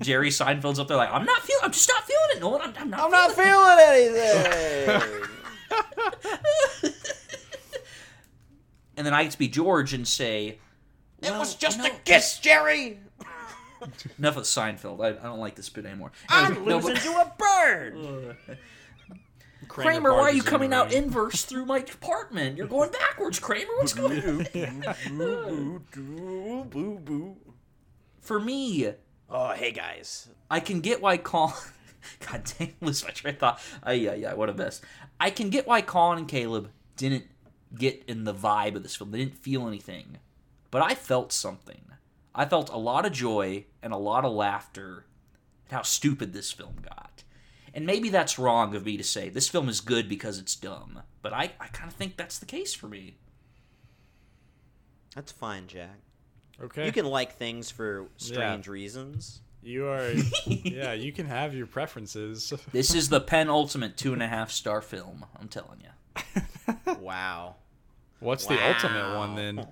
Jerry 0.01 0.31
Seinfeld's 0.31 0.79
up 0.79 0.89
there, 0.89 0.97
like, 0.97 1.13
"I'm 1.13 1.25
not 1.25 1.41
feeling. 1.43 1.63
I'm 1.65 1.73
just 1.73 1.89
not 1.89 2.05
feeling 2.05 2.29
it. 2.37 2.41
No, 2.41 2.59
I'm, 2.59 2.73
I'm 2.79 2.91
not. 2.91 3.01
I'm 3.01 3.11
not 3.11 3.33
feeling 3.33 3.51
feeling 3.51 4.17
anything. 5.01 5.27
And 8.97 9.07
then 9.07 9.15
I 9.15 9.23
get 9.23 9.33
to 9.33 9.39
be 9.39 9.49
George 9.49 9.95
and 9.95 10.07
say, 10.07 10.59
it 11.23 11.31
was 11.33 11.55
just 11.55 11.79
no, 11.79 11.87
a 11.87 11.91
kiss, 12.05 12.39
Jerry. 12.39 12.99
Enough 14.19 14.37
of 14.37 14.43
Seinfeld. 14.45 15.03
I, 15.03 15.09
I 15.09 15.23
don't 15.23 15.39
like 15.39 15.55
this 15.55 15.71
bit 15.71 15.87
anymore. 15.87 16.13
I'm 16.29 16.67
No, 16.67 16.77
losing 16.77 16.95
but- 16.95 17.03
to 17.03 17.11
a 17.13 17.33
bird. 17.65 18.37
Kramer, 19.69 20.13
why 20.13 20.23
are 20.23 20.33
you 20.33 20.43
coming 20.43 20.73
out 20.73 20.93
inverse 20.93 21.45
through 21.45 21.67
my 21.67 21.79
apartment? 21.79 22.57
You're 22.57 22.67
going 22.67 22.91
backwards, 22.91 23.39
Kramer. 23.39 23.71
What's 23.79 23.95
going 23.95 24.21
on? 24.23 24.47
For 28.21 28.41
me, 28.41 28.95
Oh, 29.33 29.53
hey 29.53 29.71
guys. 29.71 30.29
I 30.51 30.59
can 30.59 30.81
get 30.81 31.01
why 31.01 31.17
Colin. 31.17 31.55
God 32.31 32.43
damn, 32.59 32.73
lose 32.81 33.05
my 33.05 33.11
train 33.11 33.35
of 33.35 33.41
thought. 33.41 33.61
Uh, 33.87 33.93
yeah, 33.93 34.15
yeah, 34.15 34.35
what 34.35 34.49
a 34.49 34.55
mess. 34.55 34.81
I 35.21 35.31
can 35.31 35.51
get 35.51 35.69
why 35.69 35.83
Colin 35.83 36.19
and 36.19 36.29
Caleb 36.29 36.71
didn't 36.97 37.27
get 37.77 38.03
in 38.09 38.25
the 38.25 38.35
vibe 38.35 38.75
of 38.75 38.83
this 38.83 38.97
film. 38.97 39.13
They 39.13 39.19
didn't 39.19 39.39
feel 39.39 39.69
anything. 39.69 40.19
But 40.73 40.83
I 40.83 40.95
felt 40.95 41.33
something. 41.33 41.83
I 42.35 42.45
felt 42.45 42.71
a 42.71 42.77
lot 42.77 43.07
of 43.07 43.13
joy 43.13 43.67
and 43.83 43.93
a 43.93 43.99
lot 43.99 44.25
of 44.25 44.33
laughter 44.33 45.07
at 45.67 45.73
how 45.73 45.83
stupid 45.83 46.33
this 46.33 46.51
film 46.51 46.77
got. 46.83 47.10
And 47.75 47.87
maybe 47.87 48.09
that's 48.09 48.39
wrong 48.39 48.75
of 48.75 48.85
me 48.85 48.97
to 48.97 49.05
say. 49.05 49.29
This 49.29 49.49
film 49.49 49.69
is 49.69 49.81
good 49.81 50.09
because 50.09 50.39
it's 50.39 50.55
dumb. 50.57 51.03
But 51.23 51.33
I, 51.33 51.53
I 51.61 51.69
kind 51.69 51.91
of 51.91 51.97
think 51.97 52.17
that's 52.17 52.39
the 52.39 52.47
case 52.47 52.75
for 52.75 52.89
me. 52.89 53.17
That's 55.15 55.33
fine, 55.33 55.67
Jack. 55.67 56.01
Okay. 56.63 56.87
You 56.87 56.93
can 56.93 57.07
like 57.07 57.37
things 57.37 57.71
for 57.71 58.07
strange 58.17 58.69
reasons. 58.69 59.41
You 59.63 59.89
are. 59.89 60.13
yeah, 60.47 60.93
you 60.93 61.13
can 61.13 61.27
have 61.27 61.55
your 61.55 61.67
preferences. 61.67 62.53
This 62.73 62.95
is 62.95 63.09
the 63.09 63.21
penultimate 63.21 63.97
two 63.97 64.13
and 64.13 64.23
a 64.23 64.29
half 64.29 64.51
star 64.51 64.81
film, 64.81 65.25
I'm 65.39 65.49
telling 65.49 65.81
you. 65.81 66.43
Wow. 67.01 67.57
What's 68.21 68.47
the 68.47 68.63
ultimate 68.63 69.17
one 69.17 69.35
then? 69.35 69.67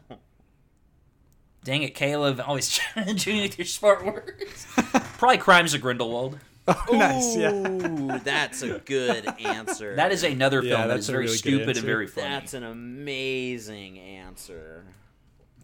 Dang 1.63 1.83
it, 1.83 1.95
Caleb. 1.95 2.41
Always 2.45 2.69
challenging 2.69 3.43
with 3.43 3.59
your 3.59 3.67
smart 3.67 4.05
words. 4.05 4.67
Probably 5.19 5.39
Crimes 5.39 5.75
of 5.75 5.81
Grindelwald. 5.81 6.39
nice. 6.93 7.37
Yeah. 7.37 8.19
That's 8.23 8.63
a 8.63 8.79
good 8.81 9.27
answer. 9.41 9.97
That 9.97 10.13
is 10.13 10.23
another 10.25 10.63
film 10.63 10.83
that 10.83 10.89
that's 10.89 11.01
is 11.01 11.09
very 11.09 11.25
really 11.25 11.37
stupid 11.37 11.77
and 11.77 11.87
very 11.87 12.07
funny. 12.07 12.29
That's 12.29 12.55
an 12.55 12.65
amazing 12.65 13.99
answer. 13.99 14.85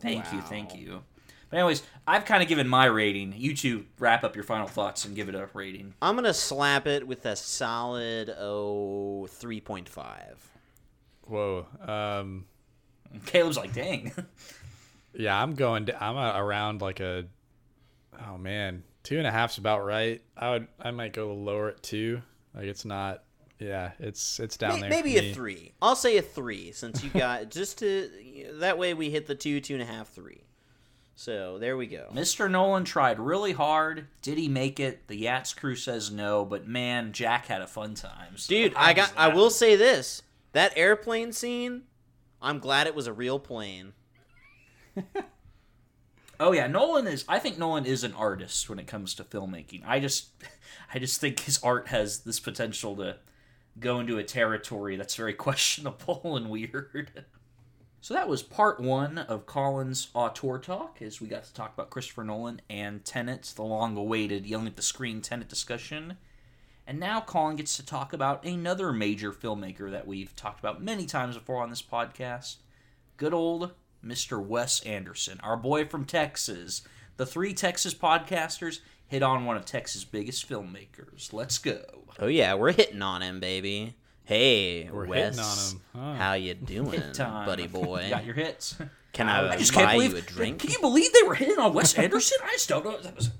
Thank 0.00 0.32
you, 0.32 0.40
thank 0.42 0.74
you. 0.74 1.02
But 1.50 1.58
anyways, 1.58 1.82
I've 2.06 2.24
kind 2.24 2.42
of 2.42 2.48
given 2.48 2.66
my 2.68 2.86
rating. 2.86 3.34
You 3.36 3.54
two 3.54 3.86
wrap 3.98 4.24
up 4.24 4.34
your 4.34 4.44
final 4.44 4.66
thoughts 4.66 5.04
and 5.04 5.14
give 5.14 5.28
it 5.28 5.34
a 5.34 5.48
rating. 5.54 5.94
I'm 6.02 6.14
gonna 6.16 6.34
slap 6.34 6.86
it 6.86 7.06
with 7.06 7.24
a 7.26 7.36
solid 7.36 8.28
oh 8.30 9.28
3.5. 9.30 10.16
Whoa. 11.26 11.66
Um. 11.86 12.46
Caleb's 13.26 13.56
like, 13.56 13.72
dang. 13.72 14.12
Yeah, 15.16 15.40
I'm 15.40 15.54
going. 15.54 15.86
To, 15.86 16.02
I'm 16.02 16.16
uh 16.16 16.36
around 16.36 16.80
like 16.82 16.98
a. 16.98 17.26
Oh 18.26 18.36
man, 18.36 18.82
two 19.04 19.18
and 19.18 19.26
a 19.26 19.30
half's 19.30 19.58
about 19.58 19.84
right. 19.84 20.20
I 20.36 20.50
would. 20.50 20.66
I 20.80 20.90
might 20.90 21.12
go 21.12 21.32
lower 21.32 21.68
at 21.68 21.82
two. 21.82 22.20
Like 22.54 22.64
it's 22.64 22.84
not. 22.84 23.22
Yeah, 23.60 23.92
it's 24.00 24.40
it's 24.40 24.56
down 24.56 24.74
May- 24.74 24.80
there. 24.80 24.90
Maybe 24.90 25.16
a 25.18 25.22
me. 25.22 25.32
three. 25.32 25.72
I'll 25.80 25.94
say 25.94 26.16
a 26.16 26.22
three 26.22 26.72
since 26.72 27.04
you 27.04 27.10
got 27.10 27.50
just 27.52 27.78
to 27.78 28.10
that 28.54 28.76
way 28.76 28.94
we 28.94 29.10
hit 29.10 29.26
the 29.28 29.36
two, 29.36 29.60
two 29.60 29.74
and 29.74 29.82
a 29.82 29.86
half, 29.86 30.08
three. 30.08 30.42
So 31.16 31.58
there 31.58 31.76
we 31.76 31.86
go. 31.86 32.08
Mr. 32.12 32.50
Nolan 32.50 32.84
tried 32.84 33.20
really 33.20 33.52
hard. 33.52 34.08
Did 34.20 34.36
he 34.36 34.48
make 34.48 34.80
it? 34.80 35.06
The 35.06 35.22
Yats 35.22 35.54
crew 35.54 35.76
says 35.76 36.10
no, 36.10 36.44
but 36.44 36.66
man, 36.66 37.12
Jack 37.12 37.46
had 37.46 37.62
a 37.62 37.68
fun 37.68 37.94
time. 37.94 38.36
So 38.36 38.48
Dude, 38.52 38.74
I 38.74 38.94
got 38.94 39.10
was 39.10 39.16
I 39.16 39.28
will 39.28 39.50
say 39.50 39.76
this. 39.76 40.22
That 40.52 40.72
airplane 40.76 41.32
scene, 41.32 41.82
I'm 42.42 42.58
glad 42.58 42.88
it 42.88 42.94
was 42.96 43.06
a 43.06 43.12
real 43.12 43.38
plane. 43.38 43.92
Oh 46.40 46.52
yeah, 46.52 46.66
Nolan 46.66 47.06
is. 47.06 47.24
I 47.28 47.38
think 47.38 47.58
Nolan 47.58 47.86
is 47.86 48.04
an 48.04 48.14
artist 48.14 48.68
when 48.68 48.78
it 48.78 48.86
comes 48.86 49.14
to 49.14 49.24
filmmaking. 49.24 49.82
I 49.86 50.00
just, 50.00 50.28
I 50.94 50.98
just 50.98 51.20
think 51.20 51.40
his 51.40 51.62
art 51.62 51.88
has 51.88 52.20
this 52.20 52.40
potential 52.40 52.96
to 52.96 53.16
go 53.78 54.00
into 54.00 54.18
a 54.18 54.24
territory 54.24 54.96
that's 54.96 55.16
very 55.16 55.34
questionable 55.34 56.36
and 56.36 56.50
weird. 56.50 57.24
So 58.00 58.12
that 58.12 58.28
was 58.28 58.42
part 58.42 58.80
one 58.80 59.16
of 59.16 59.46
Colin's 59.46 60.08
auteur 60.12 60.58
talk, 60.58 61.00
as 61.00 61.22
we 61.22 61.26
got 61.28 61.44
to 61.44 61.54
talk 61.54 61.72
about 61.72 61.88
Christopher 61.88 62.22
Nolan 62.22 62.60
and 62.68 63.02
Tenet, 63.02 63.54
the 63.56 63.62
long-awaited 63.62 64.44
yelling 64.44 64.66
at 64.66 64.76
the 64.76 64.82
screen 64.82 65.22
Tenet 65.22 65.48
discussion. 65.48 66.18
And 66.86 67.00
now 67.00 67.22
Colin 67.22 67.56
gets 67.56 67.76
to 67.76 67.86
talk 67.86 68.12
about 68.12 68.44
another 68.44 68.92
major 68.92 69.32
filmmaker 69.32 69.90
that 69.90 70.06
we've 70.06 70.36
talked 70.36 70.60
about 70.60 70.82
many 70.82 71.06
times 71.06 71.34
before 71.34 71.62
on 71.62 71.70
this 71.70 71.80
podcast. 71.80 72.56
Good 73.16 73.32
old 73.32 73.72
Mr. 74.04 74.44
Wes 74.44 74.80
Anderson, 74.82 75.40
our 75.42 75.56
boy 75.56 75.86
from 75.86 76.04
Texas. 76.04 76.82
The 77.16 77.26
three 77.26 77.54
Texas 77.54 77.94
podcasters 77.94 78.80
hit 79.06 79.22
on 79.22 79.44
one 79.46 79.56
of 79.56 79.64
Texas' 79.64 80.04
biggest 80.04 80.48
filmmakers. 80.48 81.32
Let's 81.32 81.58
go. 81.58 81.80
Oh 82.18 82.26
yeah, 82.26 82.54
we're 82.54 82.72
hitting 82.72 83.02
on 83.02 83.22
him, 83.22 83.40
baby. 83.40 83.96
Hey, 84.24 84.88
We're 84.90 85.06
Wes, 85.06 85.36
hitting 85.36 85.44
on 85.44 85.58
him. 85.58 85.80
Huh. 85.94 86.14
how 86.22 86.32
you 86.32 86.54
doing, 86.54 86.92
Hit 87.00 87.14
time. 87.14 87.46
buddy 87.46 87.66
boy? 87.68 88.04
You 88.04 88.10
got 88.10 88.24
your 88.24 88.34
hits. 88.34 88.76
Can 89.12 89.28
I, 89.28 89.52
I 89.52 89.56
just 89.56 89.72
buy 89.74 89.82
can't 89.82 89.92
believe. 89.92 90.12
you 90.12 90.16
a 90.18 90.22
drink? 90.22 90.58
Can 90.60 90.70
you 90.70 90.80
believe 90.80 91.12
they 91.12 91.22
were 91.22 91.34
hitting 91.34 91.58
on 91.58 91.72
Wes 91.74 91.94
Anderson? 91.94 92.38
I 92.42 92.52
just 92.52 92.68
don't 92.68 92.84
know. 92.84 92.98
That 93.00 93.14
was. 93.14 93.30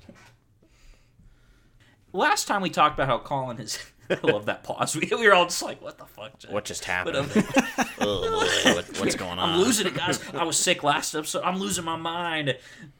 Last 2.13 2.47
time 2.47 2.63
we 2.63 2.71
talked 2.71 2.95
about 2.97 3.09
how 3.09 3.19
Colin 3.19 3.59
is. 3.59 3.79
I 4.11 4.19
love 4.23 4.47
that 4.47 4.63
pause. 4.63 4.97
We, 5.01 5.11
we 5.17 5.27
were 5.27 5.35
all 5.35 5.45
just 5.45 5.63
like, 5.63 5.81
"What 5.83 5.99
the 5.99 6.05
fuck?" 6.05 6.39
Jack? 6.39 6.53
What 6.53 6.65
just 6.65 6.85
happened? 6.85 7.17
um, 7.17 7.29
oh 8.01 8.73
what, 8.75 9.01
what's 9.01 9.15
going 9.15 9.39
on? 9.39 9.51
I'm 9.51 9.61
losing 9.61 9.87
it, 9.87 9.95
guys. 9.95 10.21
I 10.33 10.45
was 10.45 10.57
sick 10.57 10.83
last 10.83 11.15
episode. 11.15 11.43
I'm 11.43 11.59
losing 11.59 11.85
my 11.85 11.97
mind. 11.97 12.57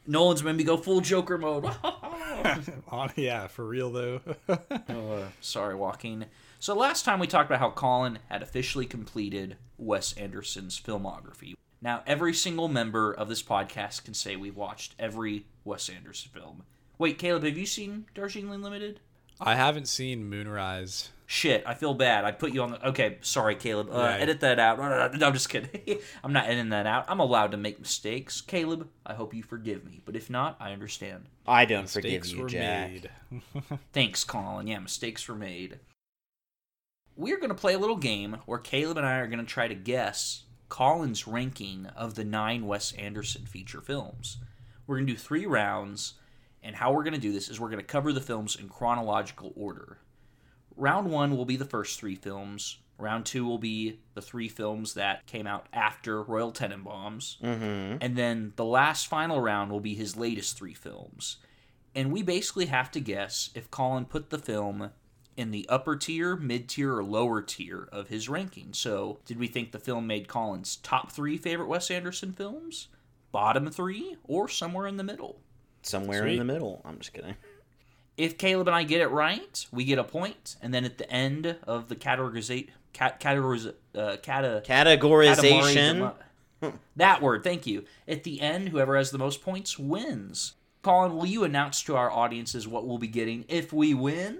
Nolan's 0.07 0.43
made 0.43 0.55
me 0.55 0.63
go 0.63 0.77
full 0.77 1.01
Joker 1.01 1.37
mode. 1.37 1.65
On- 2.89 3.11
yeah, 3.15 3.47
for 3.47 3.65
real 3.65 3.91
though. 3.91 4.21
Uh, 4.49 5.27
sorry, 5.41 5.75
Joaquin. 5.75 6.25
So 6.59 6.75
last 6.75 7.05
time 7.05 7.19
we 7.19 7.27
talked 7.27 7.49
about 7.49 7.59
how 7.59 7.71
Colin 7.71 8.19
had 8.29 8.41
officially 8.41 8.85
completed 8.85 9.57
Wes 9.77 10.13
Anderson's 10.13 10.79
filmography. 10.79 11.55
Now, 11.81 12.01
every 12.07 12.33
single 12.33 12.67
member 12.67 13.11
of 13.13 13.29
this 13.29 13.43
podcast 13.43 14.03
can 14.05 14.13
say 14.15 14.35
we've 14.35 14.55
watched 14.55 14.95
every 14.97 15.45
Wes 15.63 15.89
Anderson 15.89 16.31
film. 16.33 16.63
Wait, 16.97 17.19
Caleb, 17.19 17.43
have 17.43 17.57
you 17.57 17.65
seen 17.65 18.05
Darjeeling 18.15 18.61
Limited? 18.61 19.01
I 19.39 19.55
haven't 19.55 19.87
seen 19.87 20.29
Moonrise. 20.29 21.09
Shit, 21.27 21.63
I 21.65 21.73
feel 21.73 21.95
bad. 21.95 22.23
I 22.23 22.31
put 22.31 22.53
you 22.53 22.61
on 22.61 22.71
the. 22.71 22.87
Okay, 22.89 23.17
sorry, 23.21 23.55
Caleb. 23.55 23.89
Uh, 23.91 23.97
Right. 23.97 24.21
Edit 24.21 24.41
that 24.41 24.59
out. 24.59 24.77
No, 25.17 25.27
I'm 25.27 25.33
just 25.33 25.49
kidding. 25.49 25.99
I'm 26.23 26.31
not 26.33 26.45
editing 26.45 26.69
that 26.69 26.85
out. 26.85 27.05
I'm 27.07 27.19
allowed 27.19 27.51
to 27.51 27.57
make 27.57 27.79
mistakes. 27.79 28.41
Caleb, 28.41 28.87
I 29.05 29.15
hope 29.15 29.33
you 29.33 29.41
forgive 29.41 29.83
me. 29.83 30.01
But 30.05 30.15
if 30.15 30.29
not, 30.29 30.55
I 30.59 30.71
understand. 30.71 31.25
I 31.47 31.65
don't 31.65 31.89
forgive 31.89 32.11
Mistakes 32.21 32.31
you, 32.31 32.41
were 32.43 32.49
Jack. 32.49 32.89
made. 32.91 33.09
Thanks, 33.93 34.23
Colin. 34.23 34.67
Yeah, 34.67 34.79
mistakes 34.79 35.27
were 35.27 35.35
made. 35.35 35.79
We're 37.17 37.37
going 37.37 37.49
to 37.49 37.55
play 37.55 37.73
a 37.73 37.79
little 37.79 37.95
game 37.97 38.37
where 38.45 38.59
Caleb 38.59 38.97
and 38.97 39.05
I 39.05 39.17
are 39.17 39.27
going 39.27 39.39
to 39.39 39.45
try 39.45 39.67
to 39.67 39.75
guess 39.75 40.43
Colin's 40.69 41.27
ranking 41.27 41.87
of 41.95 42.15
the 42.15 42.25
nine 42.25 42.67
Wes 42.67 42.91
Anderson 42.93 43.45
feature 43.45 43.81
films. 43.81 44.37
We're 44.85 44.97
going 44.97 45.07
to 45.07 45.13
do 45.13 45.17
three 45.19 45.45
rounds, 45.45 46.13
and 46.65 46.75
how 46.75 46.91
we're 46.91 47.03
going 47.03 47.13
to 47.13 47.19
do 47.19 47.31
this 47.31 47.47
is 47.47 47.59
we're 47.59 47.69
going 47.69 47.79
to 47.79 47.85
cover 47.85 48.11
the 48.11 48.19
films 48.19 48.55
in 48.55 48.67
chronological 48.67 49.53
order. 49.55 49.99
Round 50.75 51.09
one 51.09 51.37
will 51.37 51.45
be 51.45 51.55
the 51.55 51.63
first 51.63 51.99
three 51.99 52.15
films. 52.15 52.79
Round 52.97 53.25
two 53.25 53.45
will 53.45 53.59
be 53.59 53.99
the 54.15 54.21
three 54.21 54.49
films 54.49 54.95
that 54.95 55.25
came 55.27 55.45
out 55.45 55.67
after 55.71 56.23
Royal 56.23 56.51
Tenenbaums. 56.51 57.39
Mm-hmm. 57.39 57.97
And 58.01 58.17
then 58.17 58.53
the 58.55 58.65
last 58.65 59.07
final 59.07 59.39
round 59.39 59.71
will 59.71 59.79
be 59.79 59.93
his 59.93 60.17
latest 60.17 60.57
three 60.57 60.73
films. 60.73 61.37
And 61.93 62.11
we 62.11 62.23
basically 62.23 62.65
have 62.65 62.91
to 62.91 62.99
guess 62.99 63.51
if 63.53 63.69
Colin 63.69 64.05
put 64.05 64.31
the 64.31 64.39
film 64.39 64.89
in 65.37 65.51
the 65.51 65.67
upper 65.69 65.95
tier, 65.95 66.35
mid 66.35 66.67
tier, 66.67 66.97
or 66.97 67.03
lower 67.03 67.41
tier 67.41 67.87
of 67.91 68.07
his 68.07 68.27
ranking. 68.27 68.73
So, 68.73 69.19
did 69.25 69.37
we 69.37 69.47
think 69.47 69.71
the 69.71 69.79
film 69.79 70.07
made 70.07 70.27
Colin's 70.27 70.77
top 70.77 71.11
three 71.11 71.37
favorite 71.37 71.67
Wes 71.67 71.91
Anderson 71.91 72.33
films, 72.33 72.87
bottom 73.31 73.69
three, 73.69 74.17
or 74.23 74.47
somewhere 74.47 74.87
in 74.87 74.97
the 74.97 75.03
middle? 75.03 75.41
Somewhere 75.85 76.23
Sweet. 76.23 76.33
in 76.33 76.39
the 76.39 76.53
middle. 76.53 76.81
I'm 76.83 76.97
just 76.97 77.13
kidding. 77.13 77.35
If 78.17 78.37
Caleb 78.37 78.67
and 78.67 78.75
I 78.75 78.83
get 78.83 79.01
it 79.01 79.07
right, 79.07 79.65
we 79.71 79.83
get 79.83 79.99
a 79.99 80.03
point, 80.03 80.55
and 80.61 80.73
then 80.73 80.85
at 80.85 80.97
the 80.97 81.09
end 81.11 81.57
of 81.67 81.89
the 81.89 81.95
categorization, 81.95 82.69
cat, 82.93 83.19
categoriz, 83.19 83.73
uh, 83.93 84.17
cata, 84.23 84.63
Categorization. 84.65 86.13
That 86.95 87.21
word, 87.21 87.43
thank 87.43 87.67
you. 87.67 87.83
At 88.07 88.23
the 88.23 88.41
end, 88.41 88.69
whoever 88.69 88.97
has 88.97 89.11
the 89.11 89.19
most 89.19 89.43
points 89.43 89.77
wins. 89.77 90.53
Colin, 90.81 91.15
will 91.15 91.27
you 91.27 91.43
announce 91.43 91.83
to 91.83 91.95
our 91.95 92.09
audiences 92.09 92.67
what 92.67 92.87
we'll 92.87 92.97
be 92.97 93.07
getting 93.07 93.45
if 93.47 93.71
we 93.71 93.93
win? 93.93 94.39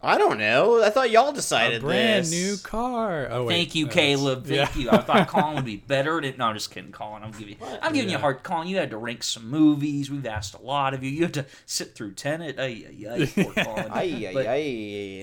I 0.00 0.16
don't 0.16 0.38
know. 0.38 0.80
I 0.80 0.90
thought 0.90 1.10
y'all 1.10 1.32
decided 1.32 1.78
A 1.78 1.78
decided 1.78 1.82
brand 1.82 2.24
this. 2.24 2.30
new 2.30 2.56
car. 2.58 3.26
Oh 3.30 3.44
wait. 3.46 3.54
Thank 3.54 3.74
you, 3.74 3.86
uh, 3.86 3.90
Caleb. 3.90 4.46
Thank 4.46 4.76
yeah. 4.76 4.80
you. 4.80 4.90
I 4.92 4.98
thought 4.98 5.26
Colin 5.28 5.56
would 5.56 5.64
be 5.64 5.76
better 5.78 6.18
at 6.18 6.24
it. 6.24 6.38
No, 6.38 6.44
I'm 6.46 6.54
just 6.54 6.70
kidding, 6.70 6.92
Colin. 6.92 7.24
I'm 7.24 7.32
giving, 7.32 7.56
I'm 7.82 7.92
giving 7.92 8.08
you 8.10 8.16
a 8.16 8.20
hard. 8.20 8.44
Colin, 8.44 8.68
you 8.68 8.76
had 8.76 8.90
to 8.90 8.96
rank 8.96 9.24
some 9.24 9.50
movies. 9.50 10.08
We've 10.08 10.24
asked 10.24 10.54
a 10.54 10.62
lot 10.62 10.94
of 10.94 11.02
you. 11.02 11.10
You 11.10 11.22
had 11.22 11.34
to 11.34 11.46
sit 11.66 11.96
through 11.96 12.12
Tenet. 12.12 12.60
Ay, 12.60 12.86
ay, 12.88 13.06
ay, 13.10 13.26
poor 13.42 13.52
Colin. 13.64 13.86
Ay, 13.90 14.26
ay, 14.28 14.34
But- 14.34 14.46
ay. 14.46 14.60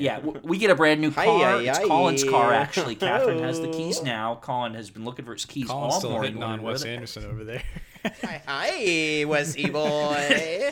Yeah, 0.01 0.19
we 0.19 0.57
get 0.57 0.71
a 0.71 0.75
brand 0.75 0.99
new 0.99 1.11
car. 1.11 1.23
Hi, 1.23 1.61
it's 1.61 1.77
hi, 1.77 1.85
Colin's 1.87 2.23
car, 2.25 2.51
actually. 2.53 2.95
Catherine 2.97 3.39
has 3.39 3.61
the 3.61 3.69
keys 3.69 3.99
Oh. 4.01 4.03
now. 4.03 4.39
Colin 4.41 4.73
has 4.73 4.89
been 4.89 5.05
looking 5.05 5.23
for 5.23 5.33
his 5.35 5.45
keys 5.45 5.67
Colin's 5.67 5.93
all 5.93 5.99
still 6.01 6.11
morning. 6.11 6.33
hitting 6.33 6.43
on 6.43 6.61
Wes 6.61 6.83
Anderson 6.83 7.23
over 7.25 7.45
there. 7.45 7.63
Hi, 8.23 8.41
hi, 8.45 9.25
Wesley 9.25 9.69
boy. 9.69 10.71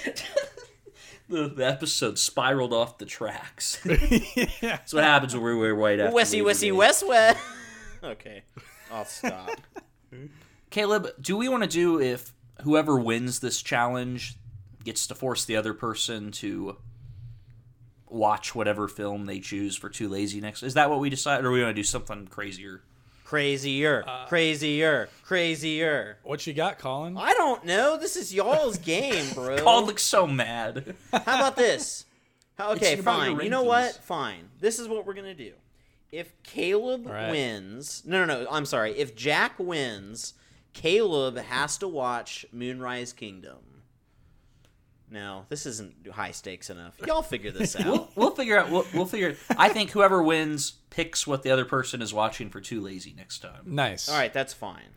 The, 1.33 1.47
the 1.47 1.65
episode 1.65 2.19
spiraled 2.19 2.73
off 2.73 2.99
the 2.99 3.05
tracks. 3.05 3.81
That's 4.61 4.93
what 4.93 5.03
happens 5.03 5.33
when 5.33 5.41
we're, 5.41 5.57
we're 5.57 5.73
white 5.73 5.99
after 5.99 6.13
Wesley, 6.13 6.37
Labor 6.39 6.45
Wesley, 6.45 6.67
Day. 6.67 6.71
West, 6.73 7.07
West. 7.07 7.39
Okay, 8.03 8.43
I'll 8.91 9.05
stop. 9.05 9.49
Caleb, 10.69 11.07
do 11.21 11.37
we 11.37 11.47
want 11.47 11.63
to 11.63 11.69
do 11.69 12.01
if 12.01 12.33
whoever 12.63 12.99
wins 12.99 13.39
this 13.39 13.61
challenge 13.61 14.35
gets 14.83 15.07
to 15.07 15.15
force 15.15 15.45
the 15.45 15.55
other 15.55 15.73
person 15.73 16.31
to 16.33 16.75
watch 18.05 18.53
whatever 18.53 18.87
film 18.87 19.25
they 19.25 19.39
choose 19.39 19.75
for 19.75 19.89
Too 19.89 20.09
Lazy 20.09 20.39
next. 20.39 20.63
Is 20.63 20.75
that 20.75 20.89
what 20.89 20.99
we 20.99 21.09
decide, 21.09 21.43
or 21.43 21.51
we 21.51 21.63
want 21.63 21.75
to 21.75 21.79
do 21.79 21.83
something 21.83 22.27
crazier? 22.27 22.83
Crazier, 23.23 24.03
Uh, 24.07 24.25
crazier, 24.27 25.09
crazier. 25.23 26.17
What 26.23 26.45
you 26.45 26.53
got, 26.53 26.77
Colin? 26.79 27.17
I 27.17 27.33
don't 27.33 27.65
know. 27.65 27.97
This 27.97 28.15
is 28.15 28.33
y'all's 28.33 28.77
game, 28.93 29.33
bro. 29.33 29.57
Colin 29.57 29.85
looks 29.85 30.03
so 30.03 30.27
mad. 30.27 30.95
How 31.11 31.19
about 31.21 31.55
this? 31.55 32.05
Okay, 32.59 32.97
fine. 32.97 33.39
You 33.39 33.49
know 33.49 33.63
what? 33.63 33.95
Fine. 34.03 34.47
This 34.59 34.77
is 34.77 34.87
what 34.87 35.07
we're 35.07 35.15
gonna 35.15 35.33
do. 35.33 35.53
If 36.11 36.31
Caleb 36.43 37.07
right. 37.07 37.31
wins, 37.31 38.03
no, 38.05 38.23
no, 38.25 38.43
no. 38.43 38.47
I'm 38.49 38.67
sorry. 38.67 38.91
If 38.95 39.15
Jack 39.15 39.53
wins, 39.57 40.35
Caleb 40.71 41.35
has 41.39 41.79
to 41.79 41.87
watch 41.87 42.45
Moonrise 42.53 43.11
Kingdom. 43.11 43.57
No, 45.13 45.45
this 45.47 45.67
isn't 45.67 46.07
high 46.11 46.31
stakes 46.31 46.71
enough. 46.71 46.95
Y'all 47.05 47.21
figure 47.21 47.51
this 47.51 47.75
out. 47.79 47.85
we'll, 47.85 48.09
we'll 48.15 48.31
figure 48.31 48.57
out. 48.57 48.71
We'll, 48.71 48.83
we'll 48.95 49.05
figure. 49.05 49.37
I 49.55 49.69
think 49.69 49.91
whoever 49.91 50.23
wins 50.23 50.71
picks 50.89 51.27
what 51.27 51.43
the 51.43 51.51
other 51.51 51.65
person 51.65 52.01
is 52.01 52.11
watching 52.13 52.49
for 52.49 52.59
Too 52.59 52.81
Lazy 52.81 53.13
next 53.15 53.39
time. 53.43 53.61
Nice. 53.65 54.09
All 54.09 54.17
right, 54.17 54.33
that's 54.33 54.53
fine. 54.55 54.89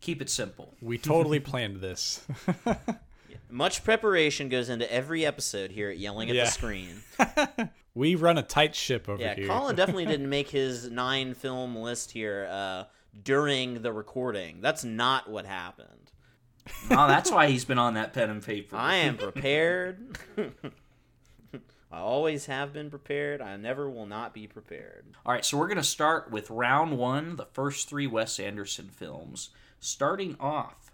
Keep 0.00 0.22
it 0.22 0.28
simple. 0.28 0.74
We 0.82 0.98
totally 0.98 1.38
planned 1.50 1.76
this. 1.80 2.26
Much 3.50 3.84
preparation 3.84 4.48
goes 4.48 4.68
into 4.68 4.92
every 4.92 5.24
episode 5.24 5.70
here 5.70 5.88
at 5.88 5.98
Yelling 5.98 6.28
at 6.30 6.34
Yeah. 6.36 6.44
the 6.44 6.50
Screen. 6.50 7.02
we 7.94 8.16
run 8.16 8.38
a 8.38 8.42
tight 8.42 8.74
ship 8.74 9.08
over 9.08 9.22
Yeah, 9.22 9.34
here. 9.34 9.46
Colin 9.46 9.76
definitely 9.76 10.06
didn't 10.06 10.28
make 10.28 10.50
his 10.50 10.90
nine 10.90 11.34
film 11.34 11.76
list 11.76 12.10
here 12.10 12.48
uh, 12.50 12.84
during 13.22 13.82
the 13.82 13.92
recording. 13.92 14.60
That's 14.60 14.82
not 14.84 15.30
what 15.30 15.46
happened. 15.46 15.88
Oh, 16.90 17.06
that's 17.06 17.30
why 17.30 17.48
he's 17.48 17.64
been 17.64 17.78
on 17.78 17.94
that 17.94 18.12
pen 18.12 18.30
and 18.30 18.42
paper. 18.42 18.76
I 18.76 18.96
am 18.96 19.16
prepared. 19.18 20.18
I 21.90 22.00
always 22.00 22.46
have 22.46 22.72
been 22.72 22.90
prepared. 22.90 23.40
I 23.40 23.56
never 23.56 23.88
will 23.88 24.06
not 24.06 24.34
be 24.34 24.46
prepared. 24.46 25.06
All 25.24 25.32
right, 25.32 25.44
so 25.44 25.56
we're 25.56 25.68
going 25.68 25.78
to 25.78 25.82
start 25.82 26.30
with 26.30 26.50
round 26.50 26.98
one, 26.98 27.36
the 27.36 27.46
first 27.46 27.88
three 27.88 28.06
Wes 28.06 28.38
Anderson 28.38 28.88
films. 28.88 29.50
Starting 29.80 30.36
off 30.38 30.92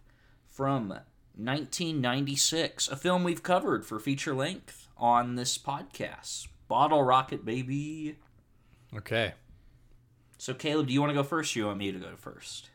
from 0.49 0.91
1996, 1.37 2.89
a 2.89 2.97
film 2.97 3.25
we've 3.25 3.43
covered 3.43 3.85
for 3.85 3.99
feature 3.99 4.35
length 4.35 4.87
on 4.97 5.35
this 5.35 5.59
podcast 5.59 6.47
Bottle 6.69 7.03
Rocket 7.03 7.45
Baby. 7.45 8.17
Okay. 8.97 9.35
So, 10.39 10.55
Caleb, 10.55 10.87
do 10.87 10.93
you 10.93 11.01
want 11.01 11.11
to 11.11 11.15
go 11.15 11.25
first 11.25 11.57
or 11.57 11.59
you 11.59 11.67
want 11.67 11.79
me 11.79 11.91
to 11.91 11.99
go 11.99 12.15
first? 12.17 12.71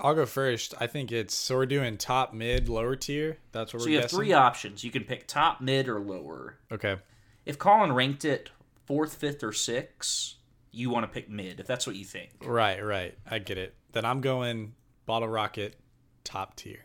I'll 0.00 0.14
go 0.14 0.26
first. 0.26 0.74
I 0.80 0.86
think 0.88 1.12
it's 1.12 1.34
so 1.34 1.56
we're 1.56 1.66
doing 1.66 1.96
top, 1.96 2.34
mid, 2.34 2.68
lower 2.68 2.96
tier. 2.96 3.38
That's 3.52 3.72
what 3.72 3.82
So, 3.82 3.86
we're 3.86 3.90
So 3.90 3.90
you 3.92 4.00
have 4.00 4.10
three 4.10 4.32
options. 4.32 4.82
You 4.84 4.90
can 4.90 5.04
pick 5.04 5.26
top, 5.26 5.60
mid, 5.60 5.88
or 5.88 6.00
lower. 6.00 6.58
okay. 6.72 6.96
If 7.46 7.58
Colin 7.58 7.92
ranked 7.92 8.24
it 8.24 8.50
fourth, 8.86 9.14
fifth, 9.16 9.44
or 9.44 9.52
sixth, 9.52 10.34
you 10.72 10.90
want 10.90 11.04
to 11.04 11.08
pick 11.12 11.28
mid, 11.28 11.60
if 11.60 11.66
that's 11.66 11.86
what 11.86 11.94
you 11.94 12.04
think. 12.04 12.30
Right, 12.42 12.82
right. 12.84 13.14
I 13.30 13.38
get 13.38 13.58
it. 13.58 13.74
Then 13.92 14.04
I'm 14.04 14.20
going 14.20 14.74
Bottle 15.06 15.28
Rocket 15.28 15.76
top 16.24 16.56
tier. 16.56 16.80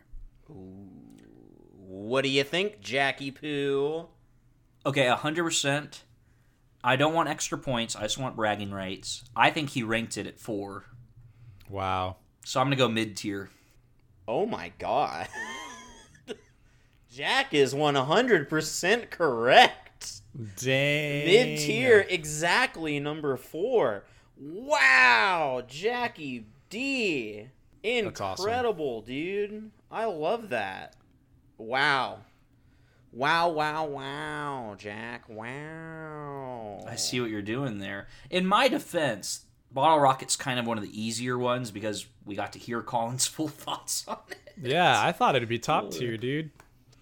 What 0.47 2.23
do 2.23 2.29
you 2.29 2.43
think, 2.43 2.81
Jackie 2.81 3.31
Poo? 3.31 4.07
Okay, 4.85 5.05
100%. 5.05 6.01
I 6.83 6.95
don't 6.95 7.13
want 7.13 7.29
extra 7.29 7.57
points. 7.57 7.95
I 7.95 8.03
just 8.03 8.17
want 8.17 8.35
bragging 8.35 8.71
rights. 8.71 9.23
I 9.35 9.49
think 9.49 9.69
he 9.69 9.83
ranked 9.83 10.17
it 10.17 10.27
at 10.27 10.39
four. 10.39 10.85
Wow. 11.69 12.17
So 12.43 12.59
I'm 12.59 12.67
going 12.67 12.77
to 12.77 12.83
go 12.83 12.89
mid 12.89 13.17
tier. 13.17 13.49
Oh 14.27 14.45
my 14.45 14.71
god. 14.79 15.27
Jack 17.11 17.53
is 17.53 17.73
100% 17.73 19.09
correct. 19.09 20.21
Dang. 20.57 21.25
Mid 21.25 21.59
tier, 21.59 22.05
exactly 22.07 22.99
number 22.99 23.35
four. 23.35 24.05
Wow, 24.37 25.63
Jackie 25.67 26.45
D. 26.69 27.47
That's 27.83 28.21
awesome. 28.21 28.47
Incredible, 28.47 29.01
dude. 29.01 29.71
I 29.91 30.05
love 30.05 30.49
that. 30.49 30.95
Wow. 31.57 32.19
Wow, 33.11 33.49
wow, 33.49 33.85
wow, 33.85 34.75
Jack. 34.77 35.23
Wow. 35.27 36.85
I 36.87 36.95
see 36.95 37.19
what 37.19 37.31
you're 37.31 37.41
doing 37.41 37.79
there. 37.79 38.07
In 38.29 38.45
my 38.45 38.67
defense, 38.67 39.45
Bottle 39.71 39.99
Rocket's 39.99 40.35
kind 40.35 40.59
of 40.59 40.65
one 40.65 40.77
of 40.77 40.83
the 40.83 41.01
easier 41.01 41.37
ones 41.37 41.71
because 41.71 42.07
we 42.25 42.35
got 42.35 42.53
to 42.53 42.59
hear 42.59 42.81
Colin's 42.81 43.27
full 43.27 43.47
thoughts 43.47 44.05
on 44.07 44.17
it. 44.29 44.37
Yeah, 44.61 45.01
I 45.01 45.11
thought 45.11 45.35
it'd 45.35 45.49
be 45.49 45.59
top 45.59 45.91
tier, 45.91 46.17
dude. 46.17 46.51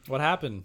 What 0.07 0.21
happened? 0.21 0.63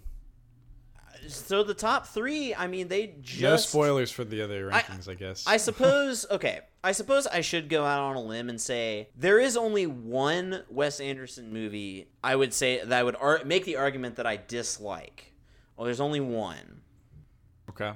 So 1.27 1.63
the 1.63 1.73
top 1.73 2.07
three, 2.07 2.53
I 2.53 2.67
mean, 2.67 2.89
they 2.89 3.15
just. 3.21 3.41
No 3.41 3.55
spoilers 3.55 4.11
for 4.11 4.25
the 4.25 4.41
other 4.41 4.69
rankings, 4.69 5.07
I, 5.07 5.13
guess. 5.13 5.45
I 5.47 5.57
suppose 5.69 6.25
okay. 6.29 6.59
I 6.83 6.91
suppose 6.91 7.25
I 7.27 7.39
should 7.39 7.69
go 7.69 7.85
out 7.85 8.01
on 8.01 8.17
a 8.17 8.21
limb 8.21 8.49
and 8.49 8.59
say 8.59 9.07
there 9.15 9.39
is 9.39 9.55
only 9.55 9.87
one 9.87 10.63
Wes 10.69 10.99
Anderson 10.99 11.53
movie 11.53 12.09
I 12.21 12.35
would 12.35 12.53
say 12.53 12.83
that 12.83 12.91
I 12.91 13.03
would 13.03 13.15
ar- 13.15 13.41
make 13.45 13.63
the 13.63 13.77
argument 13.77 14.17
that 14.17 14.27
I 14.27 14.35
dislike. 14.35 15.33
Well, 15.77 15.85
there's 15.85 16.01
only 16.01 16.19
one, 16.19 16.81
okay. 17.69 17.93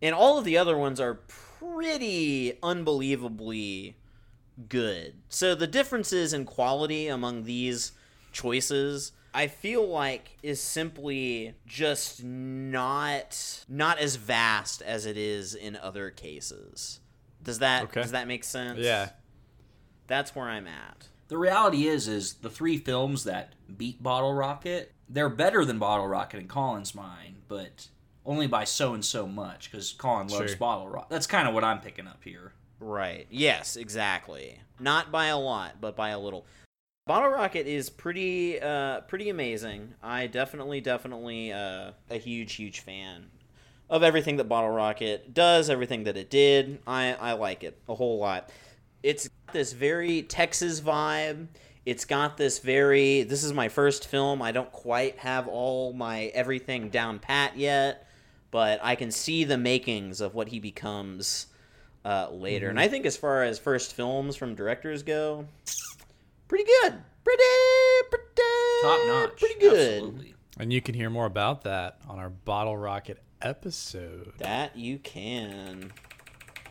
and 0.00 0.14
all 0.14 0.38
of 0.38 0.44
the 0.44 0.56
other 0.56 0.76
ones 0.76 0.98
are 1.00 1.20
pretty 1.60 2.58
unbelievably 2.62 3.96
good. 4.68 5.14
So 5.28 5.54
the 5.54 5.66
differences 5.66 6.32
in 6.32 6.44
quality 6.44 7.08
among 7.08 7.44
these 7.44 7.92
choices 8.32 9.12
I 9.32 9.46
feel 9.46 9.86
like 9.86 10.38
is 10.42 10.60
simply 10.60 11.54
just 11.64 12.24
not 12.24 13.64
not 13.68 13.98
as 13.98 14.16
vast 14.16 14.82
as 14.82 15.06
it 15.06 15.16
is 15.16 15.54
in 15.54 15.76
other 15.76 16.10
cases. 16.10 16.98
Does 17.42 17.60
that 17.60 17.84
Okay. 17.84 18.02
does 18.02 18.10
that 18.10 18.26
make 18.26 18.42
sense? 18.42 18.78
Yeah. 18.80 19.10
That's 20.08 20.34
where 20.34 20.46
I'm 20.48 20.66
at. 20.66 21.08
The 21.28 21.38
reality 21.38 21.86
is, 21.86 22.08
is 22.08 22.34
the 22.34 22.50
three 22.50 22.76
films 22.76 23.22
that 23.22 23.52
beat 23.76 24.02
Bottle 24.02 24.34
Rocket, 24.34 24.92
they're 25.08 25.28
better 25.28 25.64
than 25.64 25.78
Bottle 25.78 26.08
Rocket 26.08 26.38
in 26.40 26.48
Colin's 26.48 26.92
mind, 26.92 27.42
but 27.46 27.86
only 28.26 28.46
by 28.46 28.64
so 28.64 28.94
and 28.94 29.04
so 29.04 29.26
much 29.26 29.70
because 29.70 29.92
Colin 29.92 30.28
loves 30.28 30.50
Sure. 30.50 30.58
Bottle 30.58 30.88
Rocket. 30.88 31.10
That's 31.10 31.26
kind 31.26 31.48
of 31.48 31.54
what 31.54 31.64
I'm 31.64 31.80
picking 31.80 32.06
up 32.06 32.22
here. 32.22 32.52
Right. 32.78 33.26
Yes, 33.30 33.76
exactly. 33.76 34.60
Not 34.78 35.12
by 35.12 35.26
a 35.26 35.38
lot, 35.38 35.76
but 35.80 35.96
by 35.96 36.10
a 36.10 36.18
little. 36.18 36.46
Bottle 37.06 37.30
Rocket 37.30 37.66
is 37.66 37.90
pretty 37.90 38.60
uh 38.60 39.00
pretty 39.02 39.30
amazing. 39.30 39.94
I 40.02 40.26
definitely 40.28 40.80
definitely 40.80 41.52
uh 41.52 41.92
a 42.08 42.18
huge 42.18 42.54
huge 42.54 42.80
fan 42.80 43.26
of 43.88 44.02
everything 44.02 44.36
that 44.36 44.44
Bottle 44.44 44.70
Rocket 44.70 45.34
does, 45.34 45.68
everything 45.68 46.04
that 46.04 46.16
it 46.16 46.30
did. 46.30 46.78
I 46.86 47.14
I 47.14 47.32
like 47.32 47.64
it 47.64 47.80
a 47.88 47.94
whole 47.94 48.18
lot. 48.18 48.50
It's 49.02 49.28
got 49.28 49.54
this 49.54 49.72
very 49.72 50.22
Texas 50.22 50.80
vibe. 50.80 51.48
It's 51.84 52.04
got 52.04 52.36
this 52.36 52.58
very 52.60 53.24
this 53.24 53.42
is 53.42 53.52
my 53.52 53.68
first 53.68 54.06
film. 54.06 54.40
I 54.40 54.52
don't 54.52 54.70
quite 54.70 55.18
have 55.18 55.48
all 55.48 55.92
my 55.92 56.26
everything 56.26 56.90
down 56.90 57.18
pat 57.18 57.56
yet, 57.56 58.06
but 58.50 58.80
I 58.82 58.94
can 58.94 59.10
see 59.10 59.44
the 59.44 59.58
makings 59.58 60.20
of 60.20 60.34
what 60.34 60.48
he 60.48 60.58
becomes 60.60 61.46
uh, 62.04 62.28
later. 62.30 62.68
And 62.68 62.80
I 62.80 62.88
think 62.88 63.06
as 63.06 63.16
far 63.16 63.42
as 63.44 63.58
first 63.58 63.92
films 63.94 64.36
from 64.36 64.54
directors 64.54 65.02
go, 65.02 65.46
pretty 66.48 66.64
good. 66.82 66.94
Pretty, 67.24 67.42
pretty 68.10 68.24
Top 68.82 69.06
notch. 69.06 69.38
Pretty 69.38 69.60
good. 69.60 70.02
Absolutely. 70.02 70.34
And 70.58 70.72
you 70.72 70.80
can 70.80 70.94
hear 70.94 71.10
more 71.10 71.26
about 71.26 71.62
that 71.64 71.98
on 72.08 72.18
our 72.18 72.30
Bottle 72.30 72.76
Rocket 72.76 73.18
episode. 73.42 74.32
That 74.38 74.76
you 74.76 74.98
can. 74.98 75.92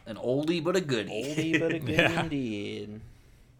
An 0.05 0.15
oldie 0.15 0.63
but 0.63 0.75
a 0.75 0.81
goodie. 0.81 1.09
Oldie 1.11 1.59
but 1.59 1.73
a 1.73 1.79
good 1.79 1.89
Yeah. 1.95 2.21
indeed. 2.23 3.01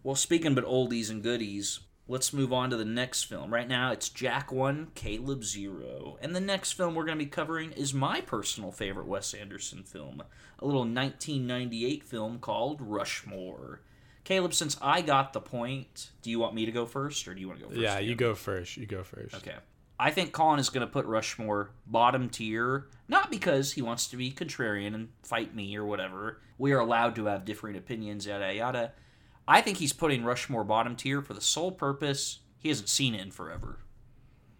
Well, 0.02 0.16
speaking 0.16 0.54
but 0.54 0.64
oldies 0.64 1.10
and 1.10 1.22
goodies, 1.22 1.80
let's 2.10 2.32
move 2.32 2.52
on 2.52 2.70
to 2.70 2.76
the 2.76 2.84
next 2.84 3.24
film. 3.24 3.54
Right 3.54 3.68
now, 3.68 3.92
it's 3.92 4.08
Jack 4.08 4.50
1, 4.50 4.88
Caleb 4.96 5.44
0. 5.44 6.18
And 6.20 6.34
the 6.34 6.40
next 6.40 6.72
film 6.72 6.96
we're 6.96 7.04
going 7.04 7.16
to 7.16 7.24
be 7.24 7.30
covering 7.30 7.70
is 7.70 7.94
my 7.94 8.20
personal 8.20 8.72
favorite 8.72 9.06
Wes 9.06 9.32
Anderson 9.32 9.84
film, 9.84 10.20
a 10.58 10.64
little 10.66 10.80
1998 10.80 12.02
film 12.02 12.40
called 12.40 12.80
Rushmore. 12.80 13.82
Caleb, 14.24 14.54
since 14.54 14.76
I 14.82 15.02
got 15.02 15.32
the 15.32 15.40
point, 15.40 16.10
do 16.20 16.30
you 16.30 16.40
want 16.40 16.52
me 16.52 16.66
to 16.66 16.72
go 16.72 16.84
first 16.84 17.28
or 17.28 17.34
do 17.34 17.40
you 17.40 17.46
want 17.46 17.60
to 17.60 17.66
go 17.66 17.70
first? 17.70 17.80
Yeah, 17.80 18.00
you 18.00 18.16
go 18.16 18.34
first. 18.34 18.76
You 18.76 18.86
go 18.86 19.04
first. 19.04 19.36
Okay. 19.36 19.54
I 19.96 20.10
think 20.10 20.32
Colin 20.32 20.58
is 20.58 20.68
going 20.68 20.84
to 20.84 20.92
put 20.92 21.06
Rushmore 21.06 21.70
bottom 21.86 22.28
tier, 22.28 22.88
not 23.06 23.30
because 23.30 23.72
he 23.72 23.82
wants 23.82 24.08
to 24.08 24.16
be 24.16 24.32
contrarian 24.32 24.94
and 24.94 25.10
fight 25.22 25.54
me 25.54 25.76
or 25.76 25.84
whatever. 25.84 26.40
We 26.58 26.72
are 26.72 26.80
allowed 26.80 27.14
to 27.16 27.26
have 27.26 27.44
differing 27.44 27.76
opinions, 27.76 28.26
yada 28.26 28.52
yada. 28.52 28.92
I 29.50 29.60
think 29.62 29.78
he's 29.78 29.92
putting 29.92 30.22
Rushmore 30.22 30.62
bottom 30.62 30.94
tier 30.94 31.20
for 31.22 31.34
the 31.34 31.40
sole 31.40 31.72
purpose 31.72 32.38
he 32.58 32.68
hasn't 32.68 32.88
seen 32.88 33.14
it 33.16 33.20
in 33.20 33.30
forever. 33.32 33.78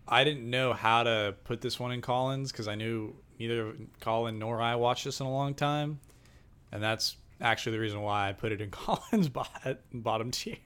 I 0.08 0.24
didn't 0.24 0.48
know 0.50 0.72
how 0.72 1.04
to 1.04 1.34
put 1.44 1.60
this 1.60 1.78
one 1.78 1.92
in 1.92 2.00
Colin's 2.00 2.50
because 2.50 2.66
I 2.66 2.74
knew 2.74 3.14
neither 3.38 3.74
Colin 4.00 4.38
nor 4.40 4.60
I 4.60 4.74
watched 4.74 5.04
this 5.04 5.20
in 5.20 5.26
a 5.26 5.32
long 5.32 5.54
time, 5.54 6.00
and 6.72 6.82
that's 6.82 7.16
actually 7.40 7.72
the 7.72 7.80
reason 7.80 8.00
why 8.00 8.28
I 8.28 8.32
put 8.32 8.50
it 8.50 8.60
in 8.60 8.70
Colin's 8.72 9.28
bot- 9.28 9.78
bottom 9.92 10.30
tier. 10.32 10.56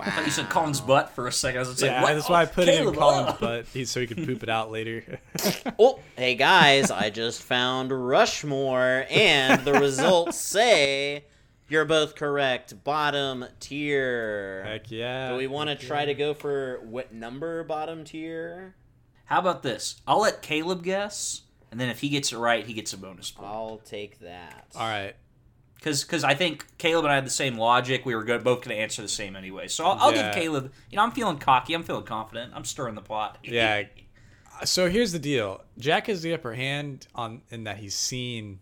I 0.00 0.10
thought 0.10 0.24
you 0.26 0.30
said 0.32 0.50
Colin's 0.50 0.80
butt 0.80 1.10
for 1.10 1.28
a 1.28 1.32
second. 1.32 1.58
I 1.58 1.60
was 1.60 1.68
just 1.70 1.82
Yeah, 1.82 1.94
like, 2.02 2.02
what? 2.02 2.14
that's 2.14 2.28
why 2.28 2.42
I 2.42 2.46
put 2.46 2.64
Caleb, 2.66 2.86
it 2.86 2.88
in 2.88 2.94
Colin's 3.00 3.28
uh. 3.30 3.36
butt 3.40 3.66
so 3.86 4.00
he 4.00 4.06
could 4.06 4.26
poop 4.26 4.42
it 4.42 4.48
out 4.48 4.70
later. 4.70 5.20
Oh, 5.78 6.00
hey 6.16 6.34
guys, 6.34 6.90
I 6.90 7.08
just 7.10 7.42
found 7.42 7.92
Rushmore, 7.92 9.06
and 9.08 9.64
the 9.64 9.74
results 9.74 10.36
say 10.36 11.24
you're 11.68 11.84
both 11.84 12.14
correct. 12.14 12.82
Bottom 12.84 13.44
tier. 13.60 14.64
Heck 14.64 14.90
yeah. 14.90 15.30
Do 15.30 15.36
we 15.36 15.46
want 15.46 15.70
to 15.70 15.76
try 15.86 16.04
to 16.04 16.14
go 16.14 16.34
for 16.34 16.80
what 16.84 17.12
number 17.12 17.62
bottom 17.64 18.04
tier? 18.04 18.74
How 19.26 19.38
about 19.40 19.62
this? 19.62 20.00
I'll 20.06 20.20
let 20.22 20.40
Caleb 20.42 20.82
guess, 20.82 21.42
and 21.70 21.78
then 21.78 21.90
if 21.90 22.00
he 22.00 22.08
gets 22.08 22.32
it 22.32 22.38
right, 22.38 22.64
he 22.66 22.72
gets 22.72 22.92
a 22.92 22.96
bonus 22.96 23.30
point. 23.30 23.48
I'll 23.48 23.78
take 23.84 24.20
that. 24.20 24.66
All 24.74 24.88
right. 24.88 25.14
Because 25.74 26.24
I 26.24 26.34
think 26.34 26.66
Caleb 26.78 27.04
and 27.04 27.12
I 27.12 27.14
had 27.14 27.24
the 27.26 27.30
same 27.30 27.56
logic. 27.56 28.04
We 28.04 28.14
were 28.16 28.24
go- 28.24 28.38
both 28.40 28.64
going 28.64 28.76
to 28.76 28.82
answer 28.82 29.00
the 29.00 29.06
same 29.08 29.36
anyway. 29.36 29.68
So 29.68 29.84
I'll, 29.84 29.98
I'll 30.08 30.12
Yeah. 30.14 30.32
give 30.34 30.42
Caleb. 30.42 30.72
You 30.90 30.96
know, 30.96 31.02
I'm 31.04 31.12
feeling 31.12 31.38
cocky. 31.38 31.72
I'm 31.74 31.84
feeling 31.84 32.04
confident. 32.04 32.52
I'm 32.54 32.64
stirring 32.64 32.94
the 32.96 33.00
pot. 33.02 33.38
Yeah. 33.44 33.84
So 34.64 34.88
here's 34.90 35.12
the 35.12 35.20
deal. 35.20 35.62
Jack 35.78 36.08
has 36.08 36.22
the 36.22 36.34
upper 36.34 36.54
hand 36.54 37.06
on 37.14 37.42
in 37.50 37.62
that 37.64 37.76
he's 37.76 37.94
seen 37.94 38.58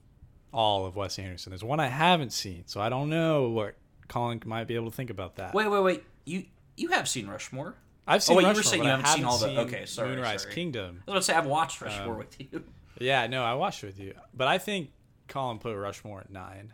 all 0.53 0.87
of 0.87 0.97
Wes 0.97 1.19
Anderson. 1.19 1.51
There's 1.51 1.65
one 1.65 1.81
I 1.81 1.89
haven't 1.89 2.33
seen, 2.33 2.65
so 2.67 2.81
I 2.81 2.89
don't 2.89 3.09
know 3.11 3.49
what 3.51 3.75
Colin 4.09 4.41
might 4.47 4.67
be 4.67 4.75
able 4.75 4.91
to 4.91 4.97
think 4.97 5.11
about 5.11 5.37
that. 5.37 5.55
Wait, 5.55 5.69
wait, 5.69 5.83
wait. 5.83 6.05
You 6.25 6.45
you 6.77 6.89
have 6.91 7.09
seen 7.09 7.27
Rushmore? 7.27 7.75
I've 8.07 8.23
seen 8.23 8.37
wait, 8.37 8.43
you 8.43 8.49
were 8.49 8.55
Rushmore, 8.55 8.71
saying 8.71 8.83
but 8.83 8.87
you 8.87 8.93
I 8.93 8.97
haven't 8.97 9.15
seen 9.17 9.25
all 9.25 9.39
the- 9.39 9.47
seen 9.47 9.59
okay, 9.59 9.87
sorry, 9.87 10.11
Moonrise 10.11 10.43
sorry. 10.43 10.55
Kingdom. 10.55 11.03
I 11.09 11.11
was 11.11 11.13
about 11.13 11.15
to 11.15 11.23
say 11.23 11.35
I've 11.35 11.47
watched 11.47 11.83
Um, 11.83 11.89
Rushmore 11.89 12.15
with 12.17 12.41
you. 12.41 12.65
Yeah, 12.99 13.27
no, 13.27 13.45
I 13.45 13.53
watched 13.53 13.85
it 13.85 13.89
with 13.89 14.01
you, 14.01 14.15
but 14.33 14.49
I 14.49 14.57
think 14.57 14.91
Colin 15.29 15.59
put 15.59 15.77
Rushmore 15.77 16.21
at 16.21 16.31
nine. 16.31 16.73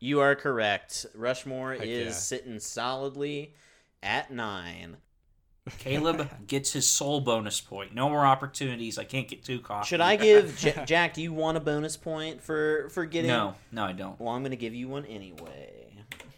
You 0.00 0.20
are 0.20 0.34
correct. 0.34 1.04
Rushmore 1.14 1.72
Heck 1.74 1.82
is 1.86 2.06
yeah. 2.06 2.12
sitting 2.12 2.58
solidly 2.58 3.54
at 4.02 4.30
nine. 4.32 4.96
Caleb 5.78 6.28
gets 6.46 6.72
his 6.72 6.86
sole 6.86 7.20
bonus 7.20 7.60
point. 7.60 7.94
No 7.94 8.08
more 8.08 8.24
opportunities. 8.24 8.98
I 8.98 9.04
can't 9.04 9.28
get 9.28 9.44
too 9.44 9.60
cocky. 9.60 9.86
Should 9.88 10.00
I 10.00 10.16
give 10.16 10.56
J- 10.58 10.82
Jack? 10.86 11.14
Do 11.14 11.22
you 11.22 11.32
want 11.32 11.56
a 11.56 11.60
bonus 11.60 11.96
point 11.96 12.42
for 12.42 12.88
for 12.90 13.04
getting? 13.04 13.28
No, 13.28 13.54
no, 13.72 13.84
I 13.84 13.92
don't. 13.92 14.18
Well, 14.20 14.34
I'm 14.34 14.42
gonna 14.42 14.56
give 14.56 14.74
you 14.74 14.88
one 14.88 15.04
anyway. 15.04 15.72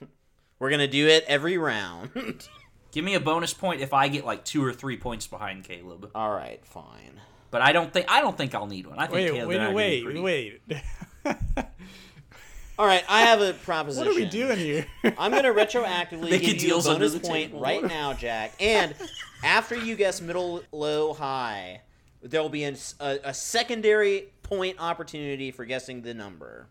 We're 0.59 0.71
gonna 0.71 0.89
do 0.89 1.07
it 1.09 1.25
every 1.29 1.57
round. 1.59 2.11
Give 2.93 3.05
me 3.05 3.15
a 3.15 3.21
bonus 3.21 3.55
point 3.55 3.81
if 3.83 3.95
I 3.95 4.09
get 4.09 4.25
like 4.27 4.45
two 4.45 4.65
or 4.65 4.73
three 4.73 4.97
points 4.97 5.29
behind 5.29 5.63
Caleb. 5.63 6.11
All 6.13 6.33
right, 6.33 6.59
fine. 6.67 7.21
But 7.53 7.63
I 7.63 7.71
don't 7.71 7.93
think 7.93 8.07
I 8.11 8.21
don't 8.21 8.37
think 8.37 8.53
I'll 8.55 8.67
need 8.67 8.87
one. 8.89 8.99
I 8.99 9.03
think 9.07 9.13
Wait, 9.15 9.31
Caleb 9.33 9.51
and 9.53 9.63
I 9.63 9.73
wait, 9.73 9.73
are 9.73 9.75
wait, 9.75 10.05
pretty- 10.05 10.21
wait. 10.21 11.37
All 12.81 12.87
right, 12.87 13.05
I 13.11 13.21
have 13.27 13.43
a 13.43 13.53
proposition. 13.53 14.07
what 14.09 14.17
are 14.17 14.19
we 14.19 14.25
doing 14.25 14.57
here? 14.57 14.87
I'm 15.19 15.33
gonna 15.33 15.53
retroactively 15.53 16.31
Making 16.31 16.41
give 16.41 16.49
you 16.49 16.55
a 16.55 16.71
deals 16.71 16.89
under 16.89 17.07
bonus 17.07 17.29
point 17.29 17.51
table. 17.51 17.61
right 17.61 17.85
now, 17.85 18.15
Jack. 18.15 18.55
And 18.59 18.95
after 19.45 19.77
you 19.77 19.97
guess 19.97 20.23
middle, 20.23 20.63
low, 20.73 21.13
high, 21.13 21.83
there 22.23 22.41
will 22.41 22.49
be 22.49 22.65
a, 22.65 22.75
a, 23.01 23.19
a 23.25 23.35
secondary 23.35 24.33
point 24.43 24.77
opportunity 24.81 25.51
for 25.51 25.67
guessing 25.67 26.01
the 26.01 26.15
number. 26.15 26.69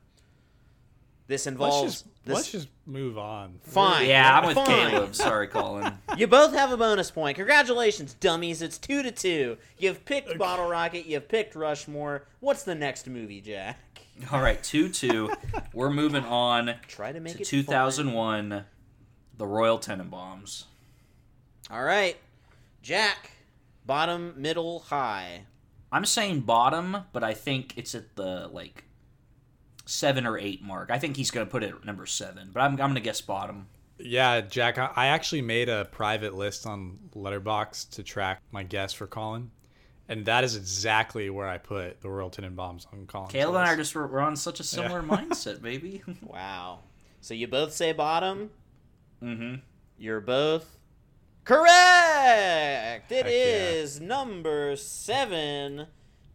This 1.27 1.45
let's 1.45 1.47
involves. 1.47 1.83
just 1.83 2.05
this, 2.25 2.35
let's 2.35 2.51
just 2.51 2.69
move 2.87 3.19
on. 3.19 3.59
Fine. 3.61 4.07
Yeah, 4.07 4.39
I'm 4.39 4.47
with 4.47 4.55
Fine. 4.55 4.89
Caleb. 4.89 5.13
Sorry, 5.13 5.47
Colin. 5.47 5.93
You 6.17 6.25
both 6.25 6.53
have 6.53 6.71
a 6.71 6.77
bonus 6.77 7.11
point. 7.11 7.37
Congratulations, 7.37 8.15
dummies. 8.15 8.63
It's 8.63 8.79
two 8.79 9.03
to 9.03 9.11
two. 9.11 9.57
You've 9.77 10.03
picked 10.05 10.39
Bottle 10.39 10.67
Rocket. 10.67 11.05
You've 11.05 11.29
picked 11.29 11.53
Rushmore. 11.53 12.25
What's 12.39 12.63
the 12.63 12.73
next 12.73 13.07
movie, 13.07 13.41
Jack? 13.41 13.77
All 14.31 14.41
right, 14.41 14.61
two 14.61 14.89
two. 14.89 15.31
We're 15.73 15.89
moving 15.89 16.25
on 16.25 16.75
Try 16.87 17.11
to 17.11 17.19
make 17.19 17.35
to 17.37 17.41
it 17.41 17.45
2001, 17.45 18.65
the 19.37 19.47
Royal 19.47 19.79
Tenenbaums. 19.79 20.65
All 21.71 21.83
right, 21.83 22.17
Jack. 22.81 23.31
Bottom, 23.85 24.33
middle, 24.37 24.79
high. 24.79 25.45
I'm 25.91 26.05
saying 26.05 26.41
bottom, 26.41 27.05
but 27.11 27.23
I 27.23 27.33
think 27.33 27.73
it's 27.75 27.95
at 27.95 28.15
the 28.15 28.47
like 28.51 28.83
seven 29.85 30.27
or 30.27 30.37
eight 30.37 30.61
mark. 30.61 30.91
I 30.91 30.99
think 30.99 31.17
he's 31.17 31.31
going 31.31 31.45
to 31.47 31.51
put 31.51 31.63
it 31.63 31.73
at 31.73 31.85
number 31.85 32.05
seven, 32.05 32.49
but 32.53 32.59
I'm, 32.59 32.73
I'm 32.73 32.77
going 32.77 32.95
to 32.95 33.01
guess 33.01 33.21
bottom. 33.21 33.67
Yeah, 33.97 34.41
Jack, 34.41 34.77
I 34.77 34.91
I 34.95 35.07
actually 35.07 35.41
made 35.41 35.69
a 35.69 35.85
private 35.85 36.35
list 36.35 36.65
on 36.65 36.99
Letterboxd 37.15 37.91
to 37.91 38.03
track 38.03 38.41
my 38.51 38.63
guess 38.63 38.93
for 38.93 39.07
Colin, 39.07 39.51
and 40.09 40.25
that 40.25 40.43
is 40.43 40.57
exactly 40.57 41.29
where 41.29 41.47
I 41.47 41.57
put 41.57 42.01
the 42.01 42.09
Royal 42.09 42.29
Tenenbaums 42.29 42.85
on 42.91 43.05
Colin. 43.07 43.29
Caleb 43.29 43.55
and 43.55 43.65
I 43.65 43.73
are 43.73 43.77
just 43.77 43.95
we're 43.95 44.19
on 44.19 44.35
such 44.35 44.59
a 44.59 44.63
similar 44.63 45.01
Yeah. 45.01 45.07
mindset, 45.17 45.61
baby. 45.61 46.01
Wow. 46.21 46.79
So 47.21 47.33
you 47.33 47.47
both 47.47 47.71
say 47.71 47.93
bottom. 47.93 48.49
mm-hmm. 49.23 49.55
You're 49.97 50.19
both 50.21 50.77
correct. 51.89 53.11
It 53.11 53.25
Heck 53.25 53.99
yeah. 54.01 54.05
number 54.07 54.75
seven 54.75 55.87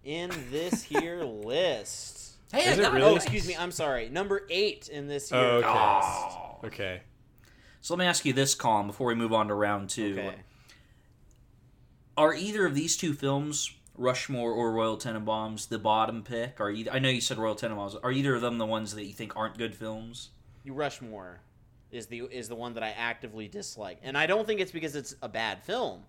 in 0.05 0.31
this 0.51 0.83
here 0.85 1.23
list. 1.23 2.33
Hey, 2.53 2.71
Is 2.71 2.79
I 2.79 2.85
it 2.85 2.93
really? 2.93 3.03
Oh, 3.11 3.17
excuse 3.17 3.47
me. 3.49 3.57
I'm 3.57 3.73
sorry. 3.73 4.09
Number 4.09 4.43
eight 4.51 4.89
in 4.89 5.09
this 5.09 5.31
here 5.31 5.39
Oh, 5.39 5.57
okay. 5.59 5.69
list. 6.67 6.75
Okay. 6.75 7.01
So 7.81 7.95
let 7.95 7.99
me 7.99 8.07
ask 8.07 8.25
you 8.25 8.33
this, 8.33 8.55
Colin, 8.55 8.87
before 8.87 9.09
we 9.09 9.15
move 9.15 9.33
on 9.33 9.49
to 9.49 9.55
round 9.55 9.91
two. 9.91 10.13
Okay. 10.19 10.35
Are 12.17 12.35
either 12.35 12.65
of 12.65 12.75
these 12.75 12.97
two 12.97 13.13
films, 13.13 13.75
Rushmore 13.97 14.53
or 14.53 14.73
Royal 14.73 14.97
Tenenbaums, 14.97 15.69
the 15.69 15.79
bottom 15.79 16.23
pick? 16.23 16.61
Are 16.61 16.71
either, 16.71 16.93
I 16.93 16.99
know 17.01 17.09
you 17.09 17.21
said 17.21 17.39
Royal 17.39 17.57
Tenenbaums. 17.57 17.97
Are 18.03 18.13
either 18.13 18.35
of 18.35 18.41
them 18.41 18.59
the 18.59 18.67
ones 18.67 18.95
that 18.95 19.05
you 19.05 19.13
think 19.13 19.37
aren't 19.37 19.59
good 19.59 19.75
films? 19.75 20.31
You 20.63 20.75
Rushmore 20.75 21.41
is 21.91 22.07
the 22.07 22.21
is 22.31 22.49
the 22.49 22.55
one 22.55 22.75
that 22.75 22.83
I 22.83 22.91
actively 22.91 23.49
dislike, 23.49 23.99
and 24.03 24.17
I 24.17 24.27
don't 24.27 24.47
think 24.47 24.61
it's 24.61 24.73
because 24.73 24.95
it's 24.97 25.15
a 25.23 25.29
bad 25.29 25.63
film. 25.63 26.03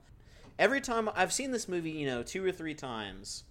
Every 0.57 0.79
time 0.79 1.09
I've 1.15 1.33
seen 1.33 1.51
this 1.51 1.67
movie, 1.67 1.91
you 1.91 2.05
know, 2.05 2.23
two 2.23 2.45
or 2.45 2.51
three 2.51 2.73
times, 2.73 3.43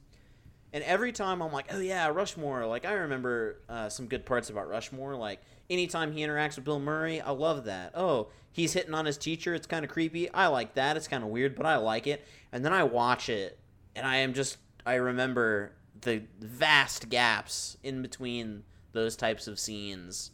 and 0.72 0.82
every 0.84 1.12
time 1.12 1.42
I'm 1.42 1.52
like, 1.52 1.72
oh 1.72 1.80
yeah, 1.80 2.08
Rushmore. 2.08 2.66
Like 2.66 2.84
I 2.84 2.92
remember 2.92 3.60
uh, 3.68 3.88
some 3.88 4.06
good 4.06 4.24
parts 4.26 4.48
about 4.50 4.68
Rushmore. 4.68 5.16
Like 5.16 5.40
anytime 5.70 6.12
he 6.12 6.20
interacts 6.20 6.56
with 6.56 6.64
Bill 6.64 6.80
Murray, 6.80 7.20
I 7.20 7.30
love 7.30 7.64
that. 7.64 7.92
Oh, 7.94 8.28
he's 8.52 8.72
hitting 8.72 8.94
on 8.94 9.06
his 9.06 9.18
teacher. 9.18 9.54
It's 9.54 9.66
kind 9.66 9.84
of 9.84 9.90
creepy. 9.90 10.30
I 10.32 10.46
like 10.48 10.74
that. 10.74 10.96
It's 10.96 11.08
kind 11.08 11.22
of 11.24 11.30
weird, 11.30 11.54
but 11.54 11.66
I 11.66 11.76
like 11.76 12.06
it. 12.06 12.26
And 12.52 12.64
then 12.64 12.72
I 12.72 12.84
watch 12.84 13.28
it, 13.28 13.58
and 13.96 14.06
I 14.06 14.16
am 14.16 14.34
just 14.34 14.58
I 14.86 14.94
remember 14.94 15.72
the 16.00 16.22
vast 16.40 17.08
gaps 17.08 17.76
in 17.82 18.02
between 18.02 18.62
those 18.92 19.16
types 19.16 19.46
of 19.48 19.58
scenes 19.58 20.30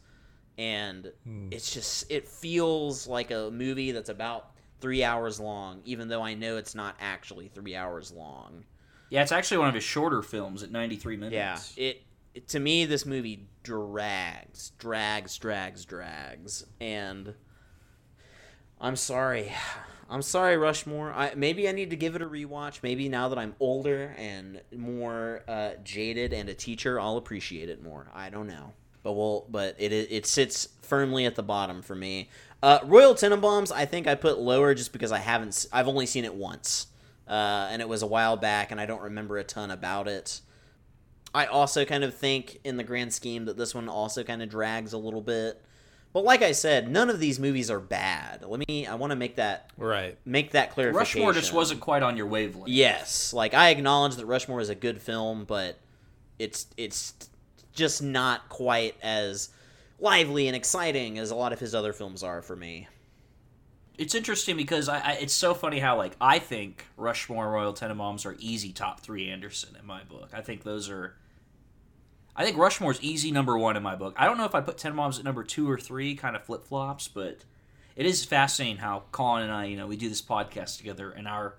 and 0.58 1.10
hmm. 1.24 1.48
it's 1.50 1.72
just 1.72 2.10
it 2.10 2.28
feels 2.28 3.06
like 3.06 3.30
a 3.30 3.50
movie 3.50 3.92
that's 3.92 4.10
about 4.10 4.50
three 4.80 5.02
hours 5.02 5.40
long 5.40 5.80
even 5.84 6.08
though 6.08 6.22
i 6.22 6.34
know 6.34 6.56
it's 6.56 6.74
not 6.74 6.94
actually 7.00 7.48
three 7.48 7.74
hours 7.74 8.12
long 8.12 8.64
Yeah, 9.08 9.22
it's 9.22 9.32
actually 9.32 9.58
one 9.58 9.68
of 9.68 9.74
his 9.74 9.84
shorter 9.84 10.22
films 10.22 10.62
at 10.62 10.70
93 10.70 11.16
minutes. 11.16 11.34
yeah 11.78 11.84
it 11.84 12.02
to 12.48 12.60
me 12.60 12.84
this 12.84 13.04
movie 13.04 13.48
drags 13.62 14.72
drags 14.78 15.36
drags 15.38 15.84
drags. 15.84 16.64
And 16.80 17.34
i'm 18.80 18.96
sorry. 18.96 19.52
I'm 20.08 20.22
sorry 20.22 20.56
rushmore. 20.56 21.12
I, 21.12 21.34
maybe 21.36 21.68
i 21.68 21.72
need 21.72 21.90
to 21.90 21.96
give 21.96 22.16
it 22.16 22.22
a 22.22 22.26
rewatch. 22.26 22.80
Maybe 22.82 23.08
now 23.08 23.28
that 23.28 23.38
i'm 23.38 23.54
older 23.60 24.14
and 24.18 24.60
more 24.74 25.42
uh, 25.48 25.72
jaded 25.84 26.32
and 26.32 26.48
a 26.48 26.54
teacher 26.54 27.00
i'll 27.00 27.16
appreciate 27.16 27.68
it 27.68 27.82
more. 27.82 28.06
I 28.14 28.30
don't 28.30 28.46
know. 28.46 28.72
But 29.02 29.12
we'll 29.12 29.46
but 29.48 29.76
it 29.78 29.92
it 29.92 30.08
it 30.10 30.26
sits 30.26 30.68
firmly 30.82 31.26
at 31.26 31.34
the 31.34 31.42
bottom 31.42 31.82
for 31.82 31.94
me. 31.94 32.28
Uh, 32.62 32.78
royal 32.84 33.14
tenenbaums 33.14 33.72
i 33.72 33.86
think 33.86 34.06
i 34.06 34.14
put 34.14 34.38
lower 34.38 34.74
just 34.74 34.92
because 34.92 35.12
i 35.12 35.18
haven't 35.18 35.66
I've 35.72 35.88
only 35.88 36.06
seen 36.06 36.24
it 36.24 36.34
once. 36.34 36.86
Uh, 37.26 37.68
and 37.70 37.80
it 37.80 37.88
was 37.88 38.02
a 38.02 38.06
while 38.06 38.36
back 38.36 38.70
and 38.70 38.80
i 38.80 38.86
don't 38.86 39.02
remember 39.02 39.38
a 39.38 39.44
ton 39.44 39.70
about 39.70 40.08
it 40.08 40.40
I 41.34 41.46
also 41.46 41.84
kind 41.84 42.02
of 42.04 42.14
think, 42.14 42.58
in 42.64 42.76
the 42.76 42.82
grand 42.84 43.12
scheme, 43.12 43.44
that 43.44 43.56
this 43.56 43.74
one 43.74 43.88
also 43.88 44.24
kind 44.24 44.42
of 44.42 44.48
drags 44.48 44.92
a 44.92 44.98
little 44.98 45.20
bit. 45.20 45.62
But 46.12 46.24
like 46.24 46.42
I 46.42 46.50
said, 46.52 46.90
none 46.90 47.08
of 47.08 47.20
these 47.20 47.38
movies 47.38 47.70
are 47.70 47.78
bad. 47.78 48.42
Let 48.44 48.66
me. 48.68 48.84
I 48.86 48.96
want 48.96 49.12
to 49.12 49.16
make 49.16 49.36
that 49.36 49.70
Right. 49.76 50.18
make 50.24 50.50
that 50.52 50.72
clarification. 50.72 51.20
Rushmore 51.20 51.32
just 51.32 51.52
wasn't 51.52 51.80
quite 51.80 52.02
on 52.02 52.16
your 52.16 52.26
wavelength. 52.26 52.68
Yes, 52.68 53.32
like 53.32 53.54
I 53.54 53.68
acknowledge 53.70 54.16
that 54.16 54.26
Rushmore 54.26 54.60
is 54.60 54.70
a 54.70 54.74
good 54.74 55.00
film, 55.00 55.44
but 55.44 55.78
it's 56.40 56.66
it's 56.76 57.14
just 57.72 58.02
not 58.02 58.48
quite 58.48 58.96
as 59.02 59.50
lively 60.00 60.48
and 60.48 60.56
exciting 60.56 61.16
as 61.18 61.30
a 61.30 61.36
lot 61.36 61.52
of 61.52 61.60
his 61.60 61.76
other 61.76 61.92
films 61.92 62.24
are 62.24 62.42
for 62.42 62.56
me. 62.56 62.88
It's 64.00 64.14
interesting 64.14 64.56
because 64.56 64.88
I, 64.88 64.98
I 64.98 65.12
it's 65.20 65.34
so 65.34 65.52
funny 65.52 65.78
how 65.78 65.98
like 65.98 66.16
I 66.22 66.38
think 66.38 66.86
Rushmore 66.96 67.50
Royal 67.50 67.74
Tenenbaums 67.74 68.24
are 68.24 68.34
easy 68.38 68.72
top 68.72 69.00
three 69.00 69.28
Anderson 69.28 69.76
in 69.78 69.86
my 69.86 70.02
book. 70.04 70.30
I 70.32 70.40
think 70.40 70.64
those 70.64 70.88
are. 70.88 71.16
I 72.34 72.46
think 72.46 72.56
Rushmore's 72.56 72.98
easy 73.02 73.30
number 73.30 73.58
one 73.58 73.76
in 73.76 73.82
my 73.82 73.96
book. 73.96 74.14
I 74.16 74.24
don't 74.24 74.38
know 74.38 74.46
if 74.46 74.54
I 74.54 74.62
put 74.62 74.78
Tenenbaums 74.78 75.18
at 75.18 75.24
number 75.26 75.44
two 75.44 75.70
or 75.70 75.76
three, 75.78 76.14
kind 76.14 76.34
of 76.34 76.42
flip 76.42 76.64
flops, 76.64 77.08
but 77.08 77.44
it 77.94 78.06
is 78.06 78.24
fascinating 78.24 78.78
how 78.78 79.02
Colin 79.12 79.42
and 79.42 79.52
I, 79.52 79.66
you 79.66 79.76
know, 79.76 79.86
we 79.86 79.98
do 79.98 80.08
this 80.08 80.22
podcast 80.22 80.78
together, 80.78 81.10
and 81.10 81.28
our 81.28 81.56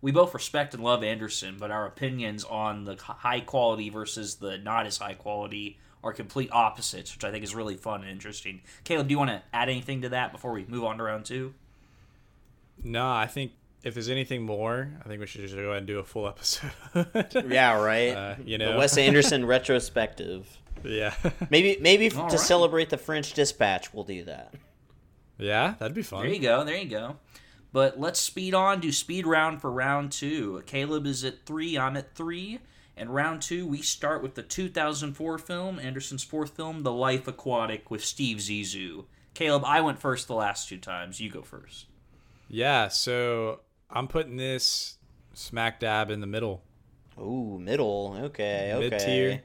we 0.00 0.12
both 0.12 0.32
respect 0.32 0.72
and 0.72 0.82
love 0.82 1.04
Anderson, 1.04 1.58
but 1.60 1.70
our 1.70 1.84
opinions 1.84 2.42
on 2.42 2.84
the 2.84 2.96
high 2.96 3.40
quality 3.40 3.90
versus 3.90 4.36
the 4.36 4.56
not 4.56 4.86
as 4.86 4.96
high 4.96 5.12
quality 5.12 5.78
are 6.02 6.14
complete 6.14 6.48
opposites, 6.52 7.14
which 7.14 7.22
I 7.22 7.30
think 7.30 7.44
is 7.44 7.54
really 7.54 7.76
fun 7.76 8.00
and 8.00 8.10
interesting. 8.10 8.62
Caleb, 8.82 9.08
do 9.08 9.12
you 9.12 9.18
want 9.18 9.30
to 9.30 9.42
add 9.52 9.68
anything 9.68 10.00
to 10.00 10.08
that 10.08 10.32
before 10.32 10.52
we 10.52 10.64
move 10.64 10.84
on 10.84 10.96
to 10.96 11.02
round 11.02 11.26
two? 11.26 11.52
No, 12.82 13.10
I 13.10 13.26
think 13.26 13.52
if 13.82 13.94
there's 13.94 14.08
anything 14.08 14.42
more, 14.42 14.92
I 15.04 15.08
think 15.08 15.20
we 15.20 15.26
should 15.26 15.40
just 15.42 15.54
go 15.54 15.62
ahead 15.70 15.78
and 15.78 15.86
do 15.86 15.98
a 15.98 16.04
full 16.04 16.28
episode. 16.28 16.70
Yeah, 17.48 17.80
right. 17.80 18.08
Uh, 18.10 18.34
you 18.44 18.58
the 18.58 18.64
know. 18.66 18.78
Wes 18.78 18.96
Anderson 18.98 19.44
retrospective. 19.46 20.46
yeah. 20.84 21.14
Maybe, 21.50 21.78
maybe 21.80 22.10
All 22.10 22.28
to 22.28 22.36
right. 22.36 22.40
celebrate 22.40 22.90
the 22.90 22.98
French 22.98 23.32
Dispatch, 23.34 23.92
we'll 23.94 24.04
do 24.04 24.24
that. 24.24 24.54
yeah, 25.38 25.74
that'd 25.78 25.94
be 25.94 26.02
fun. 26.02 26.22
There 26.24 26.32
you 26.34 26.40
go. 26.40 26.64
There 26.64 26.76
you 26.76 26.88
go. 26.88 27.16
But 27.72 27.98
let's 27.98 28.20
speed 28.20 28.52
on. 28.54 28.80
Do 28.80 28.92
speed 28.92 29.26
round 29.26 29.60
for 29.62 29.70
round 29.72 30.12
two. 30.12 30.62
Caleb 30.66 31.06
is 31.06 31.24
at 31.24 31.46
three. 31.46 31.78
I'm 31.78 31.96
at 31.96 32.14
three. 32.14 32.58
And 32.94 33.14
round 33.14 33.40
two, 33.40 33.66
we 33.66 33.80
start 33.80 34.22
with 34.22 34.34
the 34.34 34.42
2004 34.42 35.38
film, 35.38 35.78
Anderson's 35.78 36.22
fourth 36.22 36.50
film, 36.54 36.82
The 36.82 36.92
Life 36.92 37.26
Aquatic, 37.26 37.90
with 37.90 38.04
Steve 38.04 38.36
Zissou. 38.36 39.06
Caleb, 39.32 39.62
I 39.64 39.80
went 39.80 39.98
first 39.98 40.28
the 40.28 40.34
last 40.34 40.68
two 40.68 40.76
times. 40.76 41.18
You 41.18 41.30
go 41.30 41.40
first. 41.40 41.86
Yeah, 42.52 42.88
so 42.88 43.60
I'm 43.90 44.08
putting 44.08 44.36
this 44.36 44.98
smack 45.32 45.80
dab 45.80 46.10
in 46.10 46.20
the 46.20 46.26
middle. 46.26 46.62
Ooh, 47.18 47.58
middle. 47.58 48.14
Okay, 48.24 48.72
okay. 48.74 48.90
Mid 48.90 48.98
tier. 49.00 49.42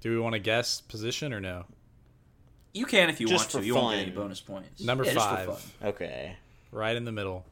Do 0.00 0.10
we 0.10 0.18
want 0.18 0.32
to 0.32 0.38
guess 0.38 0.80
position 0.80 1.34
or 1.34 1.40
no? 1.40 1.66
You 2.72 2.86
can 2.86 3.10
if 3.10 3.20
you 3.20 3.26
Just 3.26 3.42
want 3.42 3.50
to. 3.50 3.58
for 3.58 3.64
You 3.64 3.74
won't 3.74 3.96
get 3.96 4.02
any 4.06 4.10
bonus 4.10 4.40
points. 4.40 4.80
Number 4.82 5.04
Yeah, 5.04 5.12
just 5.12 5.28
for 5.28 5.34
five. 5.36 5.58
fun. 5.58 5.88
Okay. 5.90 6.36
Right 6.72 6.96
in 6.96 7.04
the 7.04 7.12
middle. 7.12 7.44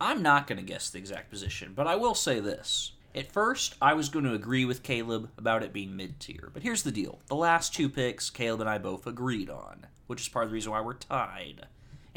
I'm 0.00 0.20
not 0.20 0.48
going 0.48 0.58
to 0.58 0.64
guess 0.64 0.90
the 0.90 0.98
exact 0.98 1.30
position, 1.30 1.72
but 1.74 1.86
I 1.86 1.94
will 1.94 2.14
say 2.14 2.40
this. 2.40 2.92
At 3.14 3.30
first, 3.32 3.76
I 3.80 3.94
was 3.94 4.08
going 4.08 4.24
to 4.24 4.34
agree 4.34 4.64
with 4.64 4.82
Caleb 4.82 5.30
about 5.38 5.62
it 5.62 5.72
being 5.72 5.96
mid 5.96 6.18
tier, 6.18 6.50
but 6.52 6.62
here's 6.64 6.82
the 6.82 6.90
deal. 6.92 7.20
The 7.28 7.36
last 7.36 7.72
two 7.72 7.88
picks, 7.88 8.30
Caleb 8.30 8.60
and 8.62 8.68
I 8.68 8.78
both 8.78 9.06
agreed 9.06 9.48
on, 9.48 9.86
which 10.08 10.20
is 10.20 10.28
part 10.28 10.44
of 10.44 10.50
the 10.50 10.54
reason 10.54 10.72
why 10.72 10.80
we're 10.80 10.94
tied. 10.94 11.66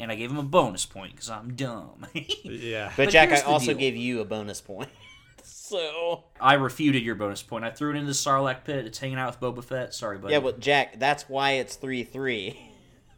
And 0.00 0.10
I 0.10 0.14
gave 0.16 0.30
him 0.30 0.38
a 0.38 0.42
bonus 0.42 0.86
point 0.86 1.12
because 1.12 1.28
I'm 1.30 1.54
dumb. 1.54 2.06
Yeah. 2.42 2.88
But, 2.96 3.04
But 3.04 3.10
Jack, 3.10 3.30
I 3.30 3.40
also 3.42 3.66
deal. 3.68 3.76
gave 3.76 3.96
you 3.96 4.20
a 4.20 4.24
bonus 4.24 4.60
point. 4.60 4.88
so. 5.42 6.24
I 6.40 6.54
refuted 6.54 7.02
your 7.02 7.14
bonus 7.14 7.42
point. 7.42 7.64
I 7.64 7.70
threw 7.70 7.90
it 7.90 7.96
into 7.96 8.06
the 8.06 8.12
Sarlacc 8.12 8.64
pit. 8.64 8.86
It's 8.86 8.98
hanging 8.98 9.18
out 9.18 9.38
with 9.40 9.54
Boba 9.54 9.62
Fett. 9.62 9.94
Sorry, 9.94 10.18
buddy. 10.18 10.32
Yeah, 10.34 10.40
but 10.40 10.58
Jack, 10.58 10.98
that's 10.98 11.28
why 11.28 11.52
it's 11.52 11.76
3 11.76 12.02
3. 12.04 12.58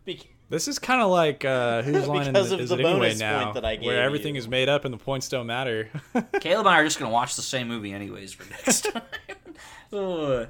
This 0.50 0.68
is 0.68 0.78
kind 0.78 1.00
of 1.00 1.08
like 1.10 1.46
uh, 1.46 1.80
whose 1.80 2.06
line 2.06 2.26
in 2.26 2.32
Because 2.34 2.50
the, 2.50 2.56
of 2.56 2.60
is 2.60 2.68
the 2.68 2.76
it 2.76 2.84
anyway 2.84 3.14
now, 3.14 3.44
point 3.44 3.54
that 3.54 3.64
I 3.64 3.76
gave 3.76 3.86
where 3.86 4.02
everything 4.02 4.34
you. 4.34 4.38
is 4.38 4.46
made 4.48 4.68
up 4.68 4.84
and 4.84 4.92
the 4.92 4.98
points 4.98 5.30
don't 5.30 5.46
matter. 5.46 5.88
Caleb 6.40 6.66
and 6.66 6.74
I 6.74 6.80
are 6.80 6.84
just 6.84 6.98
going 6.98 7.08
to 7.08 7.12
watch 7.14 7.36
the 7.36 7.42
same 7.42 7.68
movie 7.68 7.90
anyways 7.90 8.34
for 8.34 8.50
next 8.50 8.82
time. 8.82 9.02
Ugh. 9.94 10.48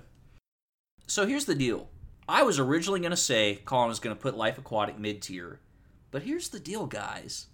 so 1.07 1.25
here's 1.25 1.45
the 1.45 1.55
deal. 1.55 1.89
I 2.29 2.43
was 2.43 2.59
originally 2.59 2.99
going 2.99 3.13
to 3.13 3.17
say 3.17 3.61
Colin 3.65 3.89
was 3.91 4.01
going 4.01 4.17
to 4.17 4.21
put 4.21 4.37
Life 4.37 4.59
Aquatic 4.59 4.99
mid 4.99 5.23
tier, 5.23 5.61
but 6.13 6.23
here's 6.23 6.51
the 6.51 6.61
deal, 6.61 6.87
guys. 6.87 7.47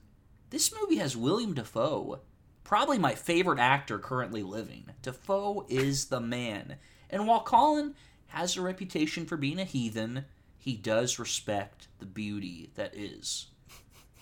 This 0.51 0.75
movie 0.79 0.97
has 0.97 1.17
William 1.17 1.55
Dafoe, 1.55 2.21
probably 2.65 2.99
my 2.99 3.15
favorite 3.15 3.59
actor 3.59 3.99
currently 3.99 4.43
living. 4.43 4.91
Dafoe 5.01 5.65
is 5.71 6.07
the 6.07 6.21
man. 6.21 6.77
And 7.09 7.27
while 7.27 7.41
Colin 7.43 7.95
has 8.29 8.57
a 8.57 8.61
reputation 8.63 9.25
for 9.25 9.39
being 9.39 9.59
a 9.59 9.65
heathen, 9.65 10.27
he 10.59 10.77
does 10.77 11.19
respect 11.19 11.89
the 11.99 12.05
beauty 12.07 12.71
that 12.75 12.95
is 12.95 13.47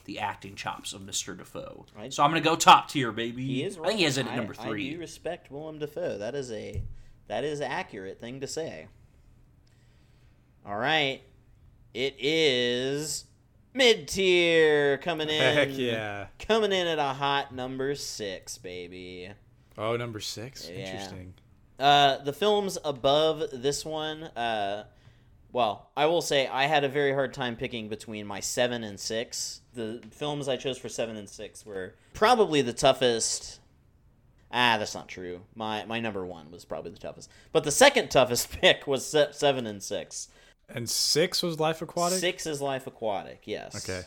the 0.05 0.21
acting 0.21 0.55
chops 0.55 0.93
of 0.93 1.01
Mr. 1.01 1.37
Dafoe. 1.37 1.87
I- 1.99 2.11
so 2.11 2.23
I'm 2.23 2.31
going 2.31 2.41
to 2.41 2.49
go 2.49 2.55
top 2.55 2.89
tier, 2.89 3.11
baby. 3.11 3.45
He 3.45 3.65
is 3.65 3.77
I 3.79 3.87
think 3.89 3.99
he 3.99 4.05
has 4.05 4.17
it 4.19 4.27
at 4.29 4.37
number 4.37 4.55
three. 4.55 4.91
I 4.91 4.93
do 4.93 4.99
respect 5.01 5.51
Willem 5.51 5.81
Dafoe. 5.81 6.19
That 6.19 6.37
is 6.37 6.53
a 6.53 6.83
that 7.27 7.43
is 7.43 7.61
accurate 7.61 8.21
thing 8.21 8.41
to 8.43 8.47
say. 8.47 8.87
All 10.65 10.77
right, 10.77 11.23
it 11.95 12.15
is 12.21 13.25
mid 13.77 14.09
tier 14.09 14.99
coming 14.99 15.29
in. 15.31 15.41
Heck 15.41 15.69
yeah. 15.73 16.27
coming 16.39 16.73
in 16.73 16.87
at 16.87 16.99
a 16.99 17.15
hot 17.15 17.55
number 17.55 17.95
six, 17.95 18.59
baby. 18.59 19.31
Oh, 19.79 19.97
number 19.97 20.21
six. 20.21 20.69
Yeah. 20.69 20.79
Interesting. 20.79 21.35
Uh, 21.79 22.19
the 22.19 22.33
films 22.33 22.79
above 22.85 23.45
this 23.53 23.85
one, 23.85 24.25
uh, 24.25 24.85
well, 25.53 25.91
I 25.97 26.07
will 26.07 26.23
say 26.23 26.47
I 26.47 26.65
had 26.65 26.85
a 26.85 26.89
very 26.89 27.13
hard 27.13 27.35
time 27.35 27.57
picking 27.57 27.89
between 27.89 28.27
my 28.27 28.41
seven 28.41 28.83
and 28.83 28.99
six. 28.99 29.61
The 29.75 30.03
films 30.11 30.49
I 30.49 30.57
chose 30.57 30.79
for 30.79 30.89
seven 30.89 31.17
and 31.17 31.29
six 31.29 31.65
were 31.67 31.95
probably 32.15 32.63
the 32.63 32.73
toughest. 32.73 33.61
Ah, 34.51 34.77
that's 34.79 34.95
not 34.95 35.09
true. 35.09 35.43
My 35.55 35.85
my 35.85 36.01
number 36.01 36.25
one 36.25 36.51
was 36.51 36.65
probably 36.65 36.93
the 36.93 36.99
toughest, 36.99 37.31
but 37.53 37.65
the 37.65 37.71
second 37.71 38.11
toughest 38.11 38.51
pick 38.61 38.87
was 38.87 39.15
seven 39.33 39.67
and 39.67 39.83
six. 39.83 40.29
And 40.69 40.89
six 40.91 41.43
was 41.43 41.61
Life 41.61 41.81
Aquatic? 41.83 42.19
Six 42.19 42.47
is 42.47 42.61
Life 42.61 42.87
Aquatic. 42.87 43.43
Yes. 43.45 43.77
Okay. 43.89 44.03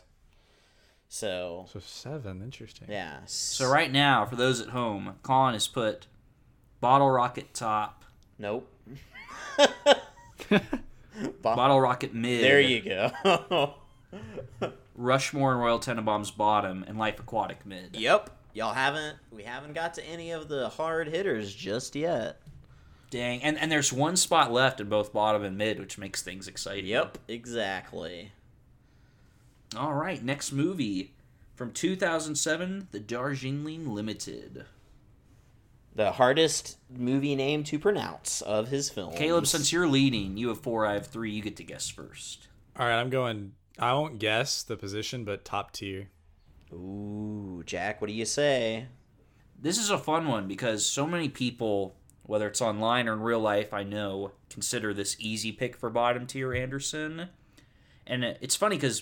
So 1.07 1.65
So 1.71 1.79
seven. 1.79 2.41
Interesting. 2.41 2.87
yeah. 2.89 3.19
So 3.25 3.69
right 3.69 3.91
now, 3.91 4.25
for 4.25 4.35
those 4.35 4.61
at 4.61 4.69
home, 4.69 5.15
Colin 5.23 5.53
has 5.53 5.67
put 5.67 6.07
Bottle 6.81 7.09
Rocket 7.09 7.53
top, 7.53 8.03
Nope. 8.37 8.71
Bottle 11.41 11.81
Rocket 11.81 12.13
mid, 12.13 12.43
There 12.43 12.61
you 12.61 12.81
go. 12.81 13.73
Rushmore 14.95 15.51
and 15.53 15.61
Royal 15.61 15.79
Tenenbaums 15.79 16.35
bottom, 16.35 16.83
and 16.87 16.97
Life 16.97 17.19
Aquatic 17.19 17.65
mid. 17.65 17.95
Yep. 17.95 18.29
Y'all 18.53 18.73
haven't 18.73 19.17
we 19.31 19.43
haven't 19.43 19.73
got 19.73 19.93
to 19.95 20.03
any 20.05 20.31
of 20.31 20.47
the 20.49 20.69
hard 20.69 21.07
hitters 21.07 21.53
just 21.53 21.95
yet. 21.95 22.41
Dang, 23.09 23.41
and 23.41 23.57
and 23.57 23.71
there's 23.71 23.91
one 23.91 24.15
spot 24.15 24.51
left 24.51 24.79
in 24.79 24.87
both 24.87 25.13
bottom 25.13 25.43
and 25.43 25.57
mid, 25.57 25.79
which 25.79 25.97
makes 25.97 26.21
things 26.21 26.47
exciting. 26.47 26.85
Yep, 26.85 27.17
exactly. 27.27 28.31
All 29.75 29.93
right, 29.93 30.23
next 30.23 30.51
movie 30.51 31.13
from 31.55 31.71
2007, 31.71 32.87
The 32.91 32.99
Darjeeling 32.99 33.93
Limited. 33.93 34.65
The 35.95 36.13
hardest 36.13 36.77
movie 36.89 37.35
name 37.35 37.63
to 37.65 37.77
pronounce 37.77 38.41
of 38.41 38.69
his 38.69 38.89
films. 38.89 39.17
Caleb, 39.17 39.45
since 39.45 39.73
you're 39.73 39.87
leading, 39.87 40.37
you 40.37 40.47
have 40.49 40.61
four, 40.61 40.85
I 40.85 40.93
have 40.93 41.07
three. 41.07 41.31
You 41.31 41.41
get 41.41 41.57
to 41.57 41.63
guess 41.63 41.89
first. 41.89 42.47
All 42.77 42.85
right, 42.85 42.99
I'm 42.99 43.09
going. 43.09 43.53
I 43.77 43.93
won't 43.93 44.19
guess 44.19 44.63
the 44.63 44.77
position, 44.77 45.23
but 45.23 45.43
top 45.43 45.71
tier. 45.71 46.09
Ooh, 46.71 47.63
Jack, 47.65 47.99
what 48.01 48.07
do 48.07 48.13
you 48.13 48.25
say? 48.25 48.87
This 49.61 49.77
is 49.77 49.89
a 49.89 49.97
fun 49.97 50.27
one 50.27 50.47
because 50.47 50.85
so 50.85 51.05
many 51.05 51.27
people, 51.27 51.95
whether 52.29 52.47
it's 52.47 52.61
online 52.61 53.07
or 53.09 53.13
in 53.13 53.21
real 53.21 53.39
life, 53.39 53.73
I 53.73 53.81
know, 53.81 54.33
consider 54.51 54.93
this 54.93 55.15
easy 55.19 55.51
pick 55.51 55.75
for 55.75 55.89
bottom 55.89 56.27
tier 56.27 56.53
Anderson. 56.53 57.29
And 58.05 58.23
it's 58.23 58.55
funny 58.55 58.75
because 58.75 59.01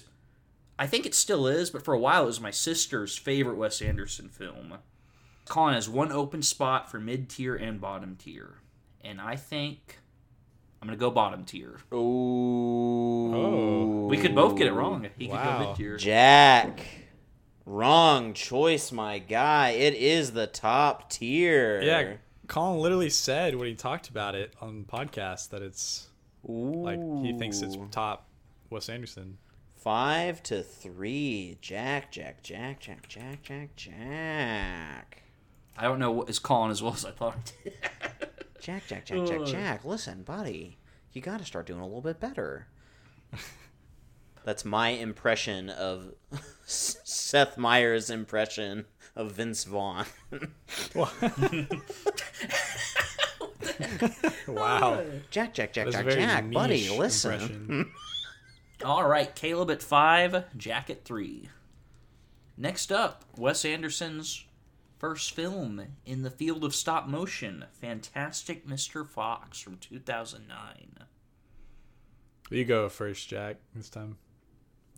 I 0.79 0.87
think 0.87 1.05
it 1.05 1.13
still 1.13 1.45
is, 1.45 1.69
but 1.69 1.83
for 1.83 1.93
a 1.93 1.99
while 1.99 2.23
it 2.23 2.27
was 2.27 2.39
my 2.39 2.51
sister's 2.51 3.17
favorite 3.17 3.57
Wes 3.57 3.81
Anderson 3.81 4.29
film. 4.29 4.75
Colin 5.43 5.73
has 5.73 5.89
one 5.89 6.13
open 6.13 6.41
spot 6.41 6.89
for 6.89 7.01
mid 7.01 7.27
tier 7.29 7.53
and 7.53 7.81
bottom 7.81 8.15
tier. 8.15 8.59
And 9.01 9.19
I 9.19 9.35
think 9.35 9.99
I'm 10.81 10.87
going 10.87 10.97
to 10.97 10.99
go 10.99 11.11
bottom 11.11 11.43
tier. 11.43 11.79
Ooh. 11.93 13.35
Oh. 13.35 14.07
We 14.09 14.15
could 14.17 14.35
both 14.35 14.57
get 14.57 14.67
it 14.67 14.73
wrong. 14.73 15.05
He 15.17 15.25
could 15.27 15.33
go 15.33 15.37
Wow. 15.43 15.67
mid 15.67 15.75
tier. 15.75 15.97
Jack. 15.97 16.79
Wrong 17.65 18.33
choice, 18.33 18.93
my 18.93 19.19
guy. 19.19 19.71
It 19.71 19.95
is 19.95 20.31
the 20.31 20.47
top 20.47 21.09
tier. 21.09 21.81
Yeah, 21.81 22.13
Colin 22.47 22.79
literally 22.79 23.09
said 23.09 23.55
when 23.55 23.67
he 23.67 23.75
talked 23.75 24.09
about 24.09 24.35
it 24.35 24.53
on 24.61 24.79
the 24.79 24.85
podcast 24.85 25.49
that 25.49 25.61
it's 25.61 26.07
Ooh. 26.49 26.83
like 26.83 26.99
he 27.23 27.37
thinks 27.37 27.61
it's 27.61 27.77
top 27.91 28.27
Wes 28.69 28.89
Anderson. 28.89 29.37
Five 29.75 30.43
to 30.43 30.63
three. 30.63 31.57
Jack, 31.61 32.11
Jack, 32.11 32.43
Jack, 32.43 32.79
Jack, 32.79 33.07
Jack, 33.07 33.43
Jack, 33.43 33.75
Jack. 33.75 35.23
I 35.77 35.83
don't 35.83 35.99
know 35.99 36.11
what 36.11 36.29
is 36.29 36.39
Colin 36.39 36.71
as 36.71 36.81
well 36.81 36.93
as 36.93 37.05
I 37.05 37.11
thought. 37.11 37.53
Jack, 38.59 38.87
Jack, 38.87 39.05
Jack, 39.05 39.25
Jack, 39.25 39.39
Jack. 39.45 39.85
Listen, 39.85 40.23
buddy, 40.23 40.77
you 41.13 41.21
got 41.21 41.39
to 41.39 41.45
start 41.45 41.67
doing 41.67 41.79
a 41.79 41.85
little 41.85 42.01
bit 42.01 42.19
better. 42.19 42.67
That's 44.47 44.63
my 44.63 44.91
impression 44.91 45.69
of 45.69 46.13
Seth 46.65 47.57
Meyers' 47.57 48.09
impression 48.09 48.85
of 49.13 49.33
Vince 49.33 49.65
Vaughn. 49.65 50.05
wow, 50.95 51.09
oh, 54.47 55.05
Jack, 55.29 55.53
Jack, 55.53 55.73
Jack, 55.73 55.89
Jack, 55.89 56.07
Jack, 56.07 56.49
buddy, 56.49 56.87
listen. 56.87 57.33
impression. 57.33 57.91
All 58.85 59.05
right, 59.05 59.35
Caleb 59.35 59.69
at 59.69 59.83
five, 59.83 60.45
Jack 60.55 60.89
at 60.89 61.03
three. 61.03 61.49
Next 62.55 62.89
up, 62.89 63.25
Wes 63.35 63.65
Anderson's 63.65 64.45
first 64.97 65.33
film 65.35 65.81
in 66.05 66.23
the 66.23 66.31
field 66.31 66.63
of 66.63 66.73
stop 66.73 67.05
motion, 67.05 67.65
Fantastic 67.73 68.65
Mr. 68.65 69.05
Fox 69.05 69.59
from 69.59 69.75
2009. 69.75 71.05
You 72.49 72.63
go 72.63 72.87
first, 72.87 73.27
Jack. 73.27 73.57
This 73.75 73.89
time. 73.89 74.15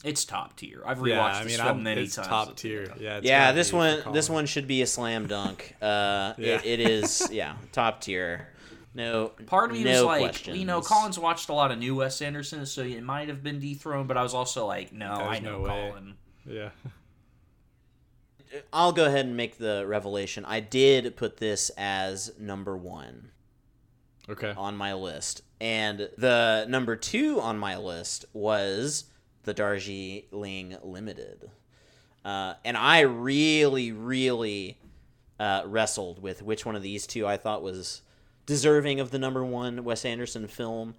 It's 0.04 0.24
top 0.24 0.56
tier. 0.56 0.82
I've 0.86 1.00
rewatched 1.00 1.08
Yeah, 1.10 1.26
I 1.40 1.44
this 1.44 1.56
film 1.58 1.68
I'm, 1.68 1.84
many 1.84 2.02
it's 2.04 2.16
times. 2.16 2.28
top 2.28 2.56
tier. 2.56 2.94
Yeah, 3.00 3.18
it's 3.18 3.28
Yeah, 3.28 3.52
this 3.52 3.74
one, 3.74 4.02
this 4.14 4.30
one 4.30 4.46
should 4.46 4.68
be 4.68 4.82
a 4.82 4.88
slam 4.88 5.28
dunk. 5.28 5.76
Uh, 5.82 6.34
Yeah. 6.38 6.56
it, 6.64 6.66
it 6.66 6.80
is, 6.80 7.28
yeah, 7.32 7.56
top 7.74 8.00
tier. 8.02 8.48
No, 8.94 9.30
Part 9.46 9.70
of 9.72 9.78
me 9.78 9.84
no 9.84 9.92
was 9.92 10.04
like, 10.04 10.22
questions. 10.22 10.58
you 10.58 10.66
know, 10.66 10.82
Colin's 10.82 11.20
watched 11.20 11.50
a 11.50 11.54
lot 11.54 11.72
of 11.72 11.78
new 11.80 11.96
Wes 11.96 12.22
Anderson, 12.22 12.66
so 12.66 12.82
it 12.82 13.04
might 13.04 13.28
have 13.28 13.44
been 13.44 13.60
dethroned, 13.60 14.08
but 14.08 14.18
I 14.18 14.24
was 14.24 14.34
also 14.34 14.66
like, 14.66 14.92
no, 14.94 15.12
I 15.12 15.18
know 15.18 15.30
There's 15.30 15.44
no 15.44 15.60
way. 15.62 15.70
Colin. 15.92 16.14
Yeah. 16.46 16.54
Yeah. 16.56 16.70
Part 16.72 16.72
of 16.72 16.72
me 16.72 16.74
was 16.74 16.84
like, 16.84 16.88
you 16.88 17.06
know, 17.06 17.20
Colin's 17.20 17.20
watched 17.20 17.20
a 17.20 17.24
lot 17.24 17.32
of 17.32 17.38
new 17.38 17.46
Wes 17.46 17.52
Anderson, 17.52 17.56
so 17.56 17.62
it 17.62 17.84
might 17.84 17.98
have 18.00 18.04
been 18.04 18.08
dethroned, 18.08 18.08
but 18.08 18.18
I 18.18 18.24
was 18.24 18.24
also 18.24 18.26
like, 18.26 18.32
no, 18.32 18.32
I 18.32 18.40
know 18.40 18.42
no. 18.44 18.48
Colin. 18.48 18.54
Yeah. 18.54 18.62
I'll 18.74 18.92
go 18.92 19.06
ahead 19.06 19.26
and 19.26 19.38
make 19.38 19.58
the 19.60 19.86
revelation. 19.88 20.44
I 20.46 20.60
did 20.60 21.16
put 21.16 21.38
this 21.38 21.70
as 21.78 22.32
number 22.40 22.76
one 22.76 23.30
Okay. 24.28 24.54
on 24.58 24.76
my 24.76 24.94
list, 24.94 25.42
and 25.62 26.10
the 26.18 26.66
number 26.68 26.96
two 26.96 27.40
on 27.42 27.58
my 27.60 27.78
list 27.78 28.26
was 28.34 29.06
the 29.44 29.54
Darjeeling 29.54 30.78
Limited, 30.84 31.50
uh, 32.26 32.56
and 32.66 32.78
I 32.78 33.02
really, 33.02 33.92
really 33.92 34.78
uh, 35.40 35.64
wrestled 35.66 36.22
with 36.22 36.42
which 36.42 36.66
one 36.66 36.76
of 36.76 36.82
these 36.82 37.08
two 37.08 37.26
I 37.26 37.38
thought 37.38 37.64
was 37.64 38.02
deserving 38.46 39.00
of 39.00 39.12
the 39.12 39.20
number 39.20 39.44
one 39.44 39.84
Wes 39.84 40.06
Anderson 40.06 40.48
film, 40.48 40.96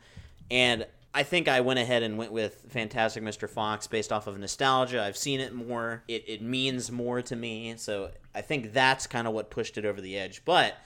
and 0.51 0.87
I 1.13 1.25
think 1.25 1.49
I 1.49 1.61
went 1.61 1.81
ahead 1.81 2.03
and 2.05 2.17
went 2.17 2.31
with 2.31 2.67
Fantastic 2.69 3.25
Mr. 3.25 3.49
Fox 3.49 3.87
based 3.89 4.13
off 4.13 4.29
of 4.29 4.39
nostalgia. 4.39 5.03
I've 5.03 5.17
seen 5.17 5.41
it 5.41 5.53
more. 5.53 6.05
It, 6.07 6.25
it 6.29 6.43
means 6.43 6.93
more 6.93 7.21
to 7.23 7.35
me. 7.35 7.75
So 7.79 8.11
I 8.35 8.43
think 8.43 8.73
that's 8.73 9.09
kind 9.09 9.27
of 9.27 9.35
what 9.35 9.51
pushed 9.51 9.77
it 9.77 9.85
over 9.85 10.01
the 10.01 10.17
edge. 10.17 10.45
But 10.45 10.77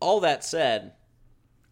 all 0.00 0.20
that 0.20 0.44
said, 0.44 0.92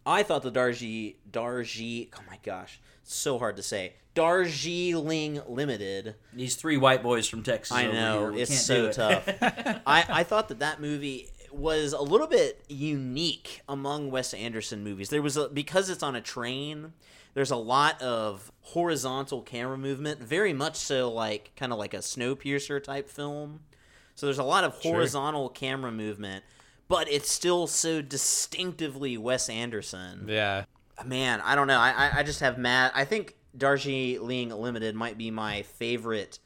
I 0.04 0.22
thought 0.22 0.42
the 0.42 0.52
Darji 0.52 1.16
Darji 1.30 2.10
oh 2.14 2.22
my 2.28 2.38
gosh, 2.42 2.78
so 3.02 3.38
hard 3.38 3.56
to 3.56 3.62
say. 3.62 3.94
Darjeeling 4.14 5.40
Limited. 5.48 6.14
These 6.32 6.56
three 6.56 6.76
white 6.76 7.02
boys 7.02 7.28
from 7.28 7.42
Texas. 7.42 7.76
I 7.76 7.86
over 7.86 7.92
know 7.94 8.30
here, 8.32 8.42
it's 8.42 8.60
so 8.60 8.86
it. 8.86 8.92
tough. 8.92 9.28
I 9.86 10.04
I 10.08 10.22
thought 10.22 10.48
that 10.48 10.60
that 10.60 10.80
movie 10.80 11.28
was 11.52 11.92
a 11.92 12.00
little 12.00 12.26
bit 12.26 12.64
unique 12.68 13.60
among 13.68 14.10
Wes 14.10 14.34
Anderson 14.34 14.82
movies. 14.82 15.08
There 15.08 15.22
was 15.22 15.36
a, 15.36 15.48
because 15.48 15.88
it's 15.88 16.02
on 16.02 16.16
a 16.16 16.20
train. 16.20 16.92
There's 17.34 17.50
a 17.50 17.56
lot 17.56 18.00
of 18.02 18.50
horizontal 18.60 19.42
camera 19.42 19.76
movement, 19.78 20.20
very 20.20 20.52
much 20.52 20.76
so 20.76 21.10
like 21.12 21.52
kind 21.56 21.72
of 21.72 21.78
like 21.78 21.94
a 21.94 21.98
Snowpiercer 21.98 22.82
type 22.82 23.08
film. 23.08 23.60
So 24.14 24.26
there's 24.26 24.38
a 24.38 24.44
lot 24.44 24.62
of 24.64 24.74
horizontal 24.74 25.48
camera 25.48 25.90
movement, 25.90 26.44
but 26.88 27.08
it's 27.10 27.30
still 27.30 27.66
so 27.66 28.00
distinctively 28.02 29.16
Wes 29.16 29.48
Anderson 29.48 30.26
Yeah. 30.28 30.64
man, 31.04 31.40
I 31.40 31.54
don't 31.56 31.66
know. 31.66 31.78
I 31.78 31.90
I, 31.90 32.18
I 32.18 32.22
just 32.22 32.40
have 32.40 32.58
mad. 32.58 32.92
I 32.94 33.04
think 33.04 33.34
Darjeeling 33.56 34.50
Limited 34.50 34.94
might 34.94 35.18
be 35.18 35.30
my 35.30 35.62
favorite. 35.62 36.38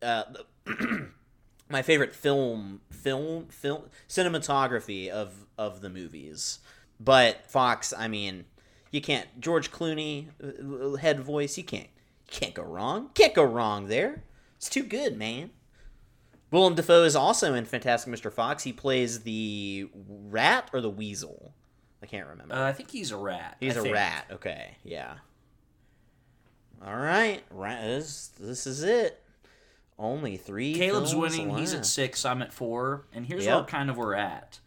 Uh, 0.00 0.24
my 1.68 1.82
favorite 1.82 2.14
film, 2.14 2.80
film, 2.90 3.46
film 3.48 3.84
cinematography 4.08 5.08
of 5.08 5.46
of 5.58 5.80
the 5.80 5.90
movies. 5.90 6.58
But 7.00 7.50
Fox, 7.50 7.92
I 7.96 8.08
mean, 8.08 8.44
you 8.90 9.00
can't 9.00 9.26
George 9.40 9.70
Clooney 9.72 10.26
uh, 10.42 10.96
head 10.96 11.20
voice. 11.20 11.56
You 11.56 11.64
can't 11.64 11.88
you 12.26 12.38
can't 12.38 12.54
go 12.54 12.62
wrong. 12.62 13.10
Can't 13.14 13.34
go 13.34 13.44
wrong 13.44 13.88
there. 13.88 14.22
It's 14.56 14.68
too 14.68 14.84
good, 14.84 15.16
man. 15.16 15.50
Willem 16.52 16.74
Dafoe 16.74 17.04
is 17.04 17.16
also 17.16 17.54
in 17.54 17.64
Fantastic 17.64 18.12
Mr. 18.12 18.30
Fox. 18.30 18.62
He 18.62 18.74
plays 18.74 19.20
the 19.20 19.88
rat 20.06 20.68
or 20.72 20.82
the 20.82 20.90
weasel. 20.90 21.54
I 22.02 22.06
can't 22.06 22.28
remember. 22.28 22.54
Uh, 22.54 22.68
I 22.68 22.72
think 22.72 22.90
he's 22.90 23.10
a 23.10 23.16
rat. 23.16 23.56
He's 23.58 23.76
I 23.76 23.80
a 23.80 23.82
think. 23.82 23.94
rat. 23.94 24.26
Okay, 24.32 24.76
yeah. 24.84 25.14
All 26.84 26.96
right, 26.96 27.42
right. 27.50 27.80
This 27.82 28.28
this 28.38 28.66
is 28.66 28.82
it. 28.82 29.22
Only 29.98 30.36
three. 30.36 30.74
Caleb's 30.74 31.12
films 31.12 31.34
winning. 31.36 31.56
He's 31.56 31.74
at 31.74 31.86
six. 31.86 32.24
I'm 32.24 32.42
at 32.42 32.52
four. 32.52 33.04
And 33.12 33.24
here's 33.26 33.44
Yep. 33.44 33.54
where 33.54 33.64
kind 33.64 33.90
of 33.90 33.96
we're 33.96 34.14
at. 34.14 34.58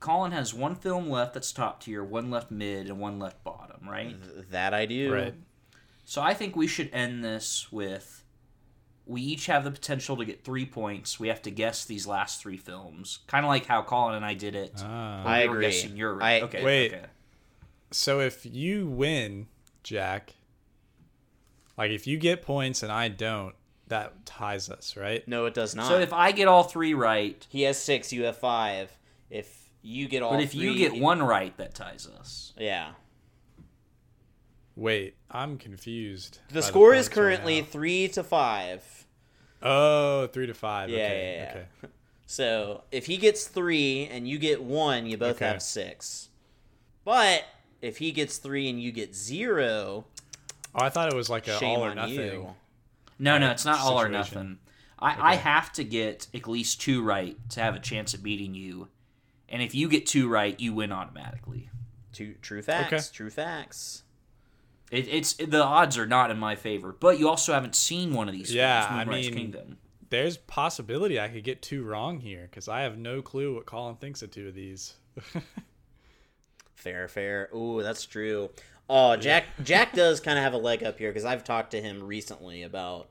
Colin 0.00 0.32
has 0.32 0.52
one 0.52 0.74
film 0.74 1.08
left 1.08 1.34
that's 1.34 1.52
top 1.52 1.82
tier, 1.82 2.02
one 2.02 2.30
left 2.30 2.50
mid, 2.50 2.88
and 2.88 2.98
one 2.98 3.18
left 3.18 3.42
bottom. 3.44 3.88
Right. 3.88 4.16
Th- 4.20 4.46
That 4.50 4.74
I 4.74 4.84
do. 4.84 5.12
Right. 5.14 5.34
So 6.04 6.20
I 6.20 6.34
think 6.34 6.56
we 6.56 6.66
should 6.66 6.90
end 6.92 7.24
this 7.24 7.70
with 7.72 8.24
we 9.06 9.20
each 9.22 9.46
have 9.46 9.64
the 9.64 9.70
potential 9.70 10.16
to 10.16 10.24
get 10.24 10.44
three 10.44 10.66
points. 10.66 11.18
We 11.18 11.28
have 11.28 11.42
to 11.42 11.50
guess 11.50 11.84
these 11.84 12.06
last 12.06 12.40
three 12.40 12.56
films, 12.56 13.18
kind 13.26 13.44
of 13.44 13.48
like 13.48 13.66
how 13.66 13.82
Colin 13.82 14.14
and 14.14 14.24
I 14.24 14.34
did 14.34 14.54
it. 14.54 14.74
Ah. 14.84 15.24
I 15.24 15.40
we 15.40 15.44
agree. 15.48 15.64
guessing 15.66 15.96
your 15.96 16.22
I- 16.22 16.40
okay. 16.42 16.62
Wait. 16.64 16.92
Okay. 16.94 17.06
So 17.90 18.20
if 18.20 18.44
you 18.46 18.86
win, 18.86 19.48
Jack, 19.82 20.34
like 21.76 21.90
if 21.90 22.06
you 22.06 22.16
get 22.18 22.42
points 22.42 22.82
and 22.82 22.90
I 22.92 23.08
don't, 23.08 23.54
that 23.88 24.24
ties 24.24 24.70
us, 24.70 24.96
right? 24.96 25.26
No, 25.28 25.46
it 25.46 25.54
does 25.54 25.74
not. 25.74 25.88
So 25.88 25.98
if 25.98 26.12
I 26.12 26.32
get 26.32 26.48
all 26.48 26.62
three 26.64 26.94
right, 26.94 27.44
he 27.50 27.62
has 27.62 27.82
six, 27.82 28.12
you 28.12 28.24
have 28.24 28.36
five. 28.38 28.90
If 29.30 29.70
you 29.82 30.08
get 30.08 30.22
all, 30.22 30.32
but 30.32 30.42
if 30.42 30.54
you 30.54 30.76
get 30.76 30.94
one 30.94 31.22
right, 31.22 31.56
that 31.56 31.74
ties 31.74 32.06
us. 32.18 32.52
yeah. 32.58 32.92
Wait, 34.74 35.16
I'm 35.30 35.58
confused. 35.58 36.38
The 36.50 36.62
score 36.62 36.94
is 36.94 37.06
points 37.06 37.08
right 37.08 37.14
currently 37.14 37.62
three 37.62 38.08
to 38.08 38.22
five. 38.24 38.82
oh 39.62 40.28
three 40.28 40.46
to 40.46 40.54
five. 40.54 40.88
Yeah, 40.88 40.96
okay, 40.96 41.34
yeah, 41.36 41.42
yeah. 41.42 41.50
okay. 41.50 41.92
So 42.24 42.84
if 42.90 43.04
he 43.04 43.18
gets 43.18 43.46
three 43.46 44.08
and 44.10 44.26
you 44.26 44.38
get 44.38 44.62
one, 44.62 45.04
you 45.04 45.18
both 45.18 45.36
Okay. 45.36 45.44
have 45.48 45.60
six. 45.60 46.30
But 47.04 47.44
if 47.82 47.98
he 47.98 48.10
gets 48.10 48.38
three 48.38 48.70
and 48.70 48.80
you 48.80 48.90
get 48.90 49.14
zero, 49.14 50.06
Oh, 50.74 50.84
I 50.84 50.88
thought 50.88 51.12
it 51.12 51.16
was 51.16 51.28
like 51.30 51.48
a 51.48 51.58
shame 51.58 51.78
all 51.78 51.84
or 51.84 51.90
on 51.90 51.96
nothing. 51.96 52.14
you. 52.16 52.54
No, 53.18 53.38
no, 53.38 53.50
it's 53.50 53.64
not 53.64 53.80
all 53.80 54.00
or 54.00 54.08
nothing. 54.08 54.58
I, 54.98 55.32
I 55.32 55.34
have 55.36 55.72
to 55.74 55.84
get 55.84 56.28
at 56.32 56.46
least 56.46 56.80
two 56.80 57.02
right 57.02 57.36
to 57.50 57.60
have 57.60 57.74
a 57.74 57.80
chance 57.80 58.14
at 58.14 58.22
beating 58.22 58.54
you, 58.54 58.88
and 59.48 59.62
if 59.62 59.74
you 59.74 59.88
get 59.88 60.06
two 60.06 60.28
right, 60.28 60.58
you 60.58 60.72
win 60.72 60.92
automatically. 60.92 61.68
Two 62.12 62.34
true 62.42 62.62
facts. 62.62 62.92
Okay. 62.92 63.02
True 63.12 63.30
facts. 63.30 64.02
It, 64.90 65.08
it's 65.08 65.32
the 65.34 65.62
odds 65.64 65.96
are 65.98 66.06
not 66.06 66.30
in 66.30 66.38
my 66.38 66.54
favor, 66.54 66.94
but 66.98 67.18
you 67.18 67.28
also 67.28 67.52
haven't 67.54 67.74
seen 67.74 68.12
one 68.14 68.28
of 68.28 68.34
these. 68.34 68.52
Yeah, 68.54 68.86
films, 68.88 69.00
I 69.00 69.04
mean- 69.10 69.34
Kingdom. 69.34 69.78
There's 70.10 70.36
possibility 70.36 71.18
I 71.18 71.28
could 71.28 71.42
get 71.42 71.62
two 71.62 71.84
wrong 71.84 72.20
here 72.20 72.42
because 72.42 72.68
I 72.68 72.82
have 72.82 72.98
no 72.98 73.22
clue 73.22 73.54
what 73.54 73.64
Colin 73.64 73.96
thinks 73.96 74.20
of 74.20 74.30
two 74.30 74.46
of 74.46 74.54
these. 74.54 74.92
Fair, 76.74 77.06
fair. 77.08 77.48
Ooh, 77.54 77.82
that's 77.82 78.04
true. 78.06 78.50
Oh, 78.94 79.16
Jack. 79.16 79.46
Jack 79.62 79.94
does 79.94 80.20
kind 80.20 80.36
of 80.36 80.44
have 80.44 80.52
a 80.52 80.58
leg 80.58 80.84
up 80.84 80.98
here 80.98 81.08
because 81.08 81.24
I've 81.24 81.44
talked 81.44 81.70
to 81.70 81.80
him 81.80 82.02
recently 82.02 82.62
about 82.62 83.08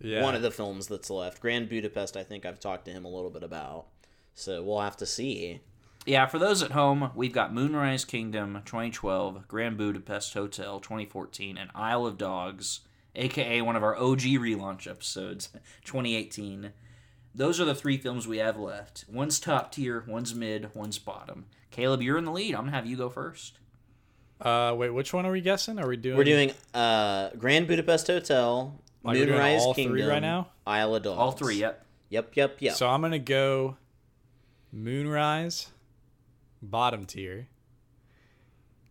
yeah. 0.00 0.20
one 0.20 0.34
of 0.34 0.42
the 0.42 0.50
films 0.50 0.88
that's 0.88 1.08
left. 1.08 1.40
Grand 1.40 1.68
Budapest. 1.68 2.16
I 2.16 2.24
think 2.24 2.44
I've 2.44 2.58
talked 2.58 2.86
to 2.86 2.90
him 2.90 3.04
a 3.04 3.08
little 3.08 3.30
bit 3.30 3.44
about. 3.44 3.86
So 4.34 4.60
we'll 4.60 4.80
have 4.80 4.96
to 4.96 5.06
see. 5.06 5.60
Yeah, 6.04 6.26
for 6.26 6.40
those 6.40 6.64
at 6.64 6.72
home, 6.72 7.12
we've 7.14 7.32
got 7.32 7.54
Moonrise 7.54 8.04
Kingdom 8.04 8.60
2012, 8.64 9.46
Grand 9.46 9.76
Budapest 9.76 10.34
Hotel 10.34 10.80
2014, 10.80 11.56
and 11.58 11.70
Isle 11.76 12.06
of 12.06 12.18
Dogs, 12.18 12.80
aka 13.14 13.62
one 13.62 13.76
of 13.76 13.84
our 13.84 13.96
OG 13.96 14.22
relaunch 14.22 14.90
episodes, 14.90 15.50
2018. 15.84 16.72
Those 17.32 17.60
are 17.60 17.64
the 17.64 17.74
three 17.76 17.98
films 17.98 18.26
we 18.26 18.38
have 18.38 18.58
left. 18.58 19.04
One's 19.08 19.38
top 19.38 19.70
tier, 19.70 20.02
one's 20.08 20.34
mid, 20.34 20.74
one's 20.74 20.98
bottom. 20.98 21.46
Caleb, 21.70 22.02
you're 22.02 22.18
in 22.18 22.24
the 22.24 22.32
lead. 22.32 22.56
I'm 22.56 22.64
gonna 22.64 22.72
have 22.72 22.86
you 22.86 22.96
go 22.96 23.08
first. 23.08 23.60
Uh, 24.40 24.74
wait, 24.76 24.90
which 24.90 25.12
one 25.12 25.24
are 25.26 25.32
we 25.32 25.40
guessing? 25.40 25.78
Are 25.78 25.88
we 25.88 25.96
doing? 25.96 26.16
We're 26.16 26.24
doing 26.24 26.52
uh, 26.74 27.30
Grand 27.38 27.66
Budapest 27.66 28.06
Hotel, 28.08 28.78
Like 29.02 29.16
Moonrise 29.18 29.62
all 29.62 29.74
three 29.74 29.84
Kingdom, 29.84 30.08
right 30.08 30.22
now? 30.22 30.48
Isle 30.66 30.96
of 30.96 31.02
Dogs. 31.02 31.18
All 31.18 31.32
three, 31.32 31.56
yep. 31.56 31.84
Yep, 32.10 32.36
yep, 32.36 32.56
yep. 32.60 32.74
So 32.74 32.88
I'm 32.88 33.00
gonna 33.00 33.18
go 33.18 33.76
Moonrise, 34.72 35.68
bottom 36.60 37.04
tier, 37.06 37.48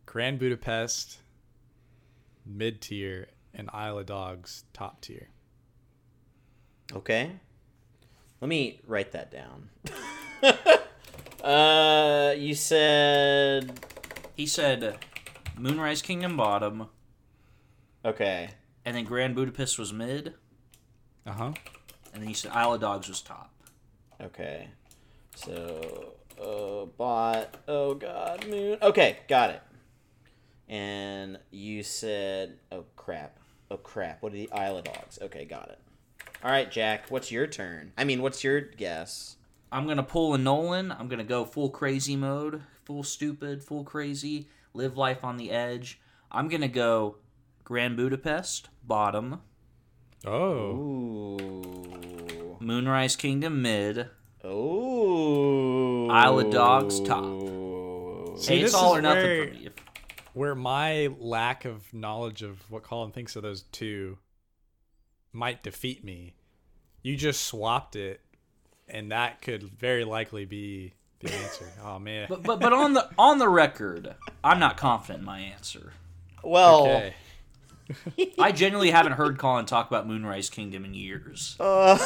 Grand 0.05 0.39
Budapest, 0.39 1.17
mid 2.45 2.81
tier, 2.81 3.27
and 3.53 3.69
Isle 3.73 3.99
of 3.99 4.05
Dogs, 4.07 4.63
top 4.73 5.01
tier. 5.01 5.29
Okay. 6.93 7.31
Let 8.41 8.47
me 8.49 8.81
write 8.85 9.11
that 9.13 9.31
down. 9.31 9.69
uh, 11.43 12.33
you 12.37 12.55
said 12.55 13.79
He 14.35 14.45
said 14.45 14.97
Moonrise 15.57 16.01
Kingdom 16.01 16.35
bottom, 16.35 16.88
okay. 18.03 18.49
and 18.85 18.95
then 18.95 19.03
Grand 19.05 19.35
Budapest 19.35 19.77
was 19.80 19.93
mid, 19.93 20.34
Uh 21.25 21.31
huh. 21.31 21.51
and 22.13 22.21
then 22.21 22.27
you 22.30 22.35
said 22.35 22.51
Isle 22.51 22.73
of 22.73 22.81
Dogs 22.81 23.07
was 23.07 23.21
top. 23.21 23.51
Okay. 24.21 24.67
So, 25.35 26.13
uh, 26.41 26.85
bot. 26.97 27.55
Oh 27.67 27.93
God, 27.95 28.47
moon. 28.47 28.77
Okay, 28.81 29.17
got 29.27 29.49
it. 29.51 29.61
And 30.69 31.38
you 31.51 31.84
said, 31.84 32.57
oh 32.71 32.85
crap, 32.95 33.38
oh 33.69 33.77
crap. 33.77 34.21
What 34.21 34.31
are 34.34 34.35
the 34.35 34.51
Isle 34.51 34.77
of 34.77 34.84
Dogs? 34.85 35.19
Okay, 35.21 35.45
got 35.45 35.69
it. 35.69 35.80
All 36.43 36.51
right, 36.51 36.69
Jack. 36.69 37.09
What's 37.09 37.31
your 37.31 37.47
turn? 37.47 37.93
I 37.97 38.03
mean, 38.03 38.21
what's 38.21 38.43
your 38.43 38.61
guess? 38.61 39.38
I'm 39.71 39.88
gonna 39.88 40.03
pull 40.03 40.34
a 40.34 40.38
Nolan. 40.38 40.91
I'm 40.91 41.07
gonna 41.07 41.23
go 41.23 41.45
full 41.45 41.69
crazy 41.69 42.15
mode, 42.15 42.61
full 42.85 43.03
stupid, 43.03 43.63
full 43.63 43.84
crazy, 43.84 44.47
live 44.73 44.97
life 44.97 45.23
on 45.23 45.37
the 45.37 45.51
edge. 45.51 45.99
I'm 46.31 46.47
gonna 46.47 46.67
go 46.67 47.17
Grand 47.63 47.95
Budapest 47.97 48.69
bottom, 48.83 49.41
Oh. 50.25 50.71
Ooh. 51.39 52.57
Moonrise 52.61 53.15
Kingdom 53.17 53.61
mid. 53.61 54.09
Oh. 54.43 56.07
Isle 56.09 56.39
of 56.39 56.51
Dogs 56.51 56.99
top. 57.01 57.23
See, 58.39 58.55
hey, 58.55 58.61
it's 58.61 58.71
this 58.71 58.73
all 58.73 58.93
is 58.93 58.99
or 58.99 59.01
nothing 59.01 59.23
where- 59.23 59.47
for 59.47 59.53
me. 59.53 59.69
Where 60.33 60.55
my 60.55 61.07
lack 61.19 61.65
of 61.65 61.93
knowledge 61.93 62.41
of 62.41 62.69
what 62.71 62.83
Colin 62.83 63.11
thinks 63.11 63.35
of 63.35 63.43
those 63.43 63.63
two 63.63 64.17
might 65.31 65.61
defeat 65.61 66.03
me 66.03 66.35
you 67.03 67.17
just 67.17 67.41
swapped 67.43 67.97
it, 67.97 68.21
and 68.87 69.11
that 69.11 69.41
could 69.41 69.61
very 69.63 70.05
likely 70.05 70.45
be 70.45 70.93
the 71.23 71.33
answer. 71.33 71.65
Oh 71.83 71.99
man. 71.99 72.27
But 72.29 72.43
but 72.43 72.59
but 72.59 72.73
on 72.73 72.93
the 72.93 73.09
on 73.17 73.39
the 73.39 73.49
record, 73.49 74.15
I'm 74.43 74.59
not 74.59 74.77
confident 74.77 75.19
in 75.19 75.25
my 75.25 75.39
answer. 75.39 75.93
Well, 76.43 76.87
okay. 76.87 77.13
I 78.39 78.51
genuinely 78.51 78.91
haven't 78.91 79.13
heard 79.13 79.37
Colin 79.37 79.65
talk 79.65 79.87
about 79.87 80.07
Moonrise 80.07 80.49
Kingdom 80.49 80.85
in 80.85 80.93
years. 80.93 81.57
Uh. 81.59 81.97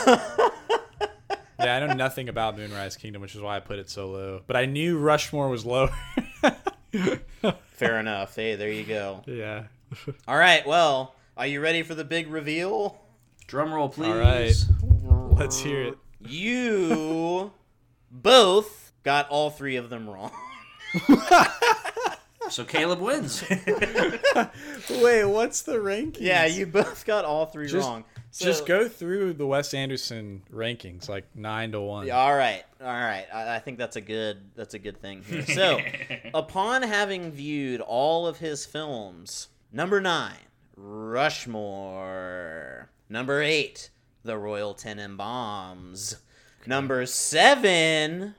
Yeah, 1.60 1.76
I 1.76 1.80
know 1.80 1.94
nothing 1.94 2.30
about 2.30 2.56
Moonrise 2.56 2.98
Kingdom, 2.98 3.22
which 3.24 3.34
is 3.34 3.42
why 3.42 3.56
I 3.56 3.60
put 3.60 3.80
it 3.80 3.90
so 3.90 4.12
low. 4.12 4.42
But 4.46 4.56
I 4.56 4.66
knew 4.66 5.00
Rushmore 5.00 5.50
was 5.50 5.66
low. 5.66 5.90
fair 7.72 8.00
enough. 8.00 8.36
Hey, 8.36 8.56
there 8.56 8.72
you 8.72 8.84
go. 8.84 9.24
yeah. 9.26 9.64
All 10.28 10.38
right. 10.38 10.66
Well, 10.68 11.16
are 11.36 11.48
you 11.48 11.60
ready 11.60 11.82
for 11.82 11.96
the 11.96 12.04
big 12.04 12.28
reveal? 12.28 13.02
Drum 13.48 13.74
roll, 13.74 13.90
please. 13.90 14.08
All 14.08 14.20
right. 14.20 14.54
Let's 15.40 15.58
hear 15.58 15.82
it. 15.82 15.98
You 16.20 17.54
both 18.12 18.87
got 19.08 19.30
all 19.30 19.50
three 19.50 19.78
of 19.78 19.90
them 19.90 20.10
wrong. 20.10 20.32
So 22.50 22.64
Caleb 22.64 23.02
wins. 23.02 23.44
Wait, 24.90 25.26
what's 25.26 25.64
the 25.64 25.82
ranking? 25.82 26.26
Yeah, 26.26 26.46
you 26.46 26.66
both 26.66 27.06
got 27.06 27.26
all 27.26 27.46
three 27.46 27.68
Just- 27.68 27.86
wrong. 27.86 28.06
So- 28.32 28.46
Just 28.46 28.66
go 28.66 28.88
through 28.88 29.34
the 29.34 29.46
Wes 29.46 29.74
Anderson 29.74 30.44
rankings, 30.54 31.10
like 31.10 31.26
nine 31.36 31.74
to 31.74 31.82
one. 31.82 32.10
All 32.10 32.34
right, 32.34 32.64
all 32.80 32.88
right. 32.88 33.26
I, 33.34 33.56
I 33.56 33.60
think 33.60 33.78
that's 33.78 33.98
a 33.98 34.02
good 34.02 34.38
that's 34.56 34.76
a 34.76 34.80
good 34.80 35.02
thing 35.02 35.24
here. 35.24 35.46
So, 35.46 35.80
upon 36.34 36.84
having 36.84 37.32
viewed 37.32 37.82
all 37.82 38.26
of 38.28 38.38
his 38.38 38.66
films, 38.66 39.50
number 39.74 40.00
nine, 40.00 40.38
Rushmore. 41.68 42.90
Number 43.10 43.42
eight, 43.42 43.90
The 44.24 44.38
Royal 44.38 44.74
Tenenbaums. 44.74 46.16
Number 46.66 47.06
seven, 47.06 48.36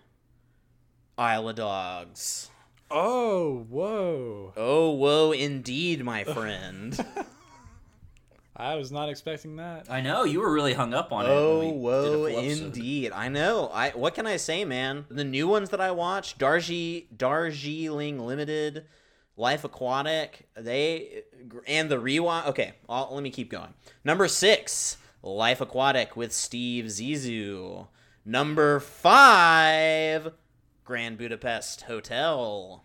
Isle 1.19 1.49
of 1.49 1.57
Dogs. 1.57 2.49
Oh, 2.91 3.67
whoa! 3.69 4.53
Oh, 4.57 4.93
whoa, 4.93 5.33
indeed, 5.33 6.05
my 6.05 6.23
friend. 6.35 6.97
I 8.57 8.77
was 8.77 8.91
not 8.91 9.09
expecting 9.09 9.57
that. 9.57 9.91
I 9.91 10.01
know 10.01 10.25
you 10.25 10.41
were 10.41 10.53
really 10.53 10.75
hung 10.75 10.95
up 10.95 11.13
on 11.13 11.27
it. 11.27 11.29
Oh, 11.29 11.59
when 11.59 11.67
we 11.67 11.71
did 11.71 12.15
a 12.15 12.19
whoa, 12.19 12.27
indeed. 12.27 13.13
I 13.13 13.29
know. 13.29 13.71
I 13.73 13.91
what 13.91 14.15
can 14.15 14.27
I 14.27 14.37
say, 14.37 14.65
man? 14.65 15.07
The 15.09 15.25
new 15.25 15.47
ones 15.47 15.71
that 15.71 15.81
I 15.81 15.91
watched, 15.91 16.39
Darji 16.39 17.07
Darjeeling 17.17 18.19
Limited, 18.19 18.87
Life 19.37 19.65
Aquatic, 19.65 20.49
they 20.57 21.23
and 21.67 21.89
the 21.89 22.01
rewatch. 22.01 22.47
Okay, 22.47 22.73
I'll, 22.89 23.11
let 23.13 23.23
me 23.23 23.31
keep 23.31 23.51
going. 23.51 23.75
Number 24.05 24.27
six, 24.27 24.97
Life 25.23 25.61
Aquatic 25.61 26.17
with 26.17 26.33
Steve 26.33 26.87
Zissou. 26.87 27.87
Number 28.25 28.81
five, 28.81 30.33
Grand 30.89 31.19
Budapest 31.19 31.83
Hotel. 31.83 32.83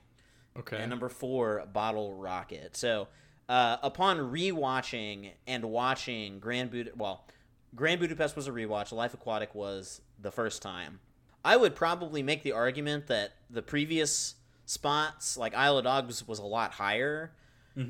Okay. 0.59 0.75
And 0.75 0.89
number 0.89 1.07
four, 1.07 1.63
Bottle 1.71 2.13
Rocket. 2.13 2.75
So, 2.75 3.07
uh, 3.47 3.77
upon 3.81 4.17
rewatching 4.17 5.31
and 5.47 5.63
watching 5.63 6.39
Grand 6.39 6.69
Bud, 6.69 6.91
well, 6.97 7.25
Grand 7.73 8.01
Budapest 8.01 8.35
was 8.35 8.45
a 8.49 8.51
rewatch. 8.51 8.91
Life 8.91 9.13
Aquatic 9.13 9.55
was 9.55 10.01
the 10.21 10.31
first 10.31 10.61
time. 10.61 10.99
I 11.45 11.55
would 11.55 11.75
probably 11.75 12.21
make 12.21 12.43
the 12.43 12.51
argument 12.51 13.07
that 13.07 13.35
the 13.49 13.61
previous 13.61 14.35
spots, 14.65 15.37
like 15.37 15.55
Isle 15.55 15.77
of 15.77 15.85
Dogs, 15.85 16.27
was 16.27 16.39
a 16.39 16.45
lot 16.45 16.73
higher. 16.73 17.31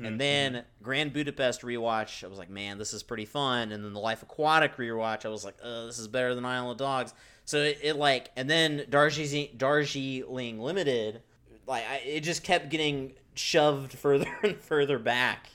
and 0.06 0.20
then 0.20 0.62
Grand 0.80 1.12
Budapest 1.12 1.62
rewatch, 1.62 2.22
I 2.22 2.28
was 2.28 2.38
like, 2.38 2.50
man, 2.50 2.78
this 2.78 2.94
is 2.94 3.02
pretty 3.02 3.24
fun. 3.24 3.72
And 3.72 3.84
then 3.84 3.92
the 3.92 4.00
Life 4.00 4.22
Aquatic 4.22 4.76
rewatch, 4.76 5.24
I 5.26 5.28
was 5.28 5.44
like, 5.44 5.56
uh, 5.60 5.86
this 5.86 5.98
is 5.98 6.06
better 6.06 6.36
than 6.36 6.44
Isle 6.44 6.70
of 6.70 6.76
Dogs. 6.78 7.12
So 7.44 7.58
it, 7.58 7.78
it 7.82 7.96
like, 7.96 8.30
and 8.36 8.48
then 8.48 8.84
Darjeeling, 8.88 9.48
Darjeeling 9.56 10.58
Limited, 10.60 11.22
like 11.66 11.84
I, 11.88 11.96
it 11.98 12.20
just 12.20 12.42
kept 12.42 12.68
getting 12.70 13.12
shoved 13.34 13.92
further 13.98 14.26
and 14.42 14.56
further 14.56 14.98
back. 14.98 15.48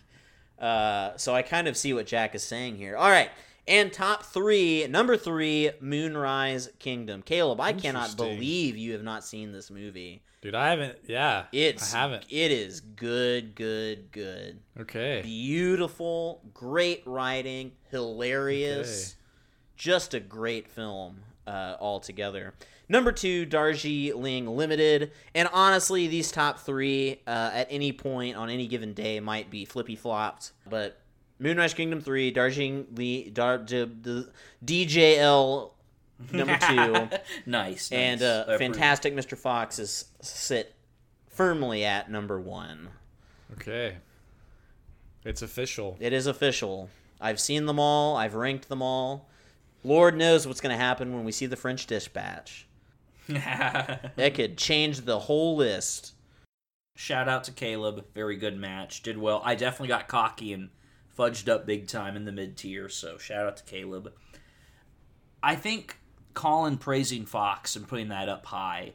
Uh, 0.59 1.11
so 1.17 1.33
I 1.33 1.41
kind 1.41 1.67
of 1.67 1.77
see 1.77 1.93
what 1.93 2.05
Jack 2.05 2.35
is 2.35 2.43
saying 2.43 2.77
here. 2.77 2.97
All 2.97 3.09
right. 3.09 3.29
And 3.67 3.93
top 3.93 4.23
three, 4.23 4.87
number 4.87 5.15
three, 5.15 5.69
Moonrise 5.79 6.69
Kingdom. 6.79 7.21
Caleb, 7.21 7.61
I 7.61 7.73
cannot 7.73 8.17
believe 8.17 8.75
you 8.75 8.93
have 8.93 9.03
not 9.03 9.23
seen 9.23 9.51
this 9.51 9.69
movie. 9.69 10.23
Dude, 10.41 10.55
I 10.55 10.69
haven't. 10.69 10.97
Yeah, 11.07 11.45
It's 11.51 11.93
I 11.93 11.99
haven't. 11.99 12.25
It 12.29 12.51
is 12.51 12.79
good, 12.79 13.53
good, 13.55 14.11
good. 14.11 14.59
Okay. 14.79 15.21
Beautiful, 15.23 16.41
great 16.53 17.03
writing, 17.05 17.73
hilarious, 17.91 19.09
Okay. 19.11 19.17
just 19.77 20.13
a 20.13 20.19
great 20.19 20.67
film 20.67 21.19
uh, 21.49 21.75
altogether. 21.79 22.53
Number 22.87 23.11
two, 23.11 23.45
Darji 23.45 23.49
Darjeeling 24.11 24.47
Limited, 24.47 25.11
and 25.35 25.49
honestly, 25.53 26.07
these 26.07 26.31
top 26.31 26.59
three 26.59 27.21
uh, 27.27 27.51
at 27.53 27.67
any 27.69 27.91
point 27.91 28.35
on 28.35 28.49
any 28.49 28.67
given 28.67 28.93
day 28.93 29.19
might 29.19 29.49
be 29.51 29.65
flippy 29.65 29.95
flopped, 29.95 30.51
but 30.69 30.99
Moonrise 31.39 31.73
Kingdom 31.73 32.01
three, 32.01 32.31
Darjeeling 32.31 32.87
Li- 32.95 33.29
Dar, 33.29 33.59
D, 33.59 33.85
D, 33.85 34.25
DJL 34.65 35.71
number 36.31 36.57
two. 36.67 37.09
nice, 37.45 37.91
and 37.91 38.21
nice. 38.21 38.27
uh, 38.29 38.55
fantastic 38.57 39.13
Mr. 39.15 39.37
Fox 39.37 39.77
is 39.79 40.05
sit 40.21 40.73
firmly 41.29 41.85
at 41.85 42.09
number 42.11 42.39
one. 42.41 42.89
Okay. 43.53 43.97
It's 45.23 45.41
official. 45.41 45.95
It 45.99 46.11
is 46.13 46.27
official. 46.27 46.89
I've 47.21 47.39
seen 47.39 47.65
them 47.67 47.79
all. 47.79 48.15
I've 48.17 48.33
ranked 48.35 48.67
them 48.67 48.81
all. 48.81 49.28
Lord 49.83 50.17
knows 50.17 50.45
what's 50.45 50.61
going 50.61 50.75
to 50.75 50.83
happen 50.83 51.13
when 51.13 51.23
we 51.23 51.31
see 51.31 51.45
the 51.45 51.55
French 51.55 51.87
Dispatch. 51.87 52.67
That 53.29 54.33
could 54.33 54.57
change 54.57 55.01
the 55.01 55.19
whole 55.19 55.55
list. 55.55 56.13
Shout 56.95 57.29
out 57.29 57.43
to 57.45 57.51
Caleb. 57.51 58.05
Very 58.13 58.35
good 58.35 58.57
match. 58.57 59.03
Did 59.03 59.17
well. 59.17 59.41
I 59.45 59.55
definitely 59.55 59.89
got 59.89 60.07
cocky 60.07 60.51
and 60.51 60.69
fudged 61.17 61.47
up 61.47 61.65
big 61.65 61.87
time 61.87 62.15
in 62.15 62.25
the 62.25 62.31
mid 62.31 62.57
tier, 62.57 62.89
so 62.89 63.17
shout 63.17 63.45
out 63.45 63.57
to 63.57 63.63
Caleb. 63.63 64.13
I 65.43 65.55
think 65.55 65.99
Colin 66.33 66.77
praising 66.77 67.25
Fox 67.25 67.75
and 67.75 67.87
putting 67.87 68.09
that 68.09 68.29
up 68.29 68.45
high. 68.45 68.93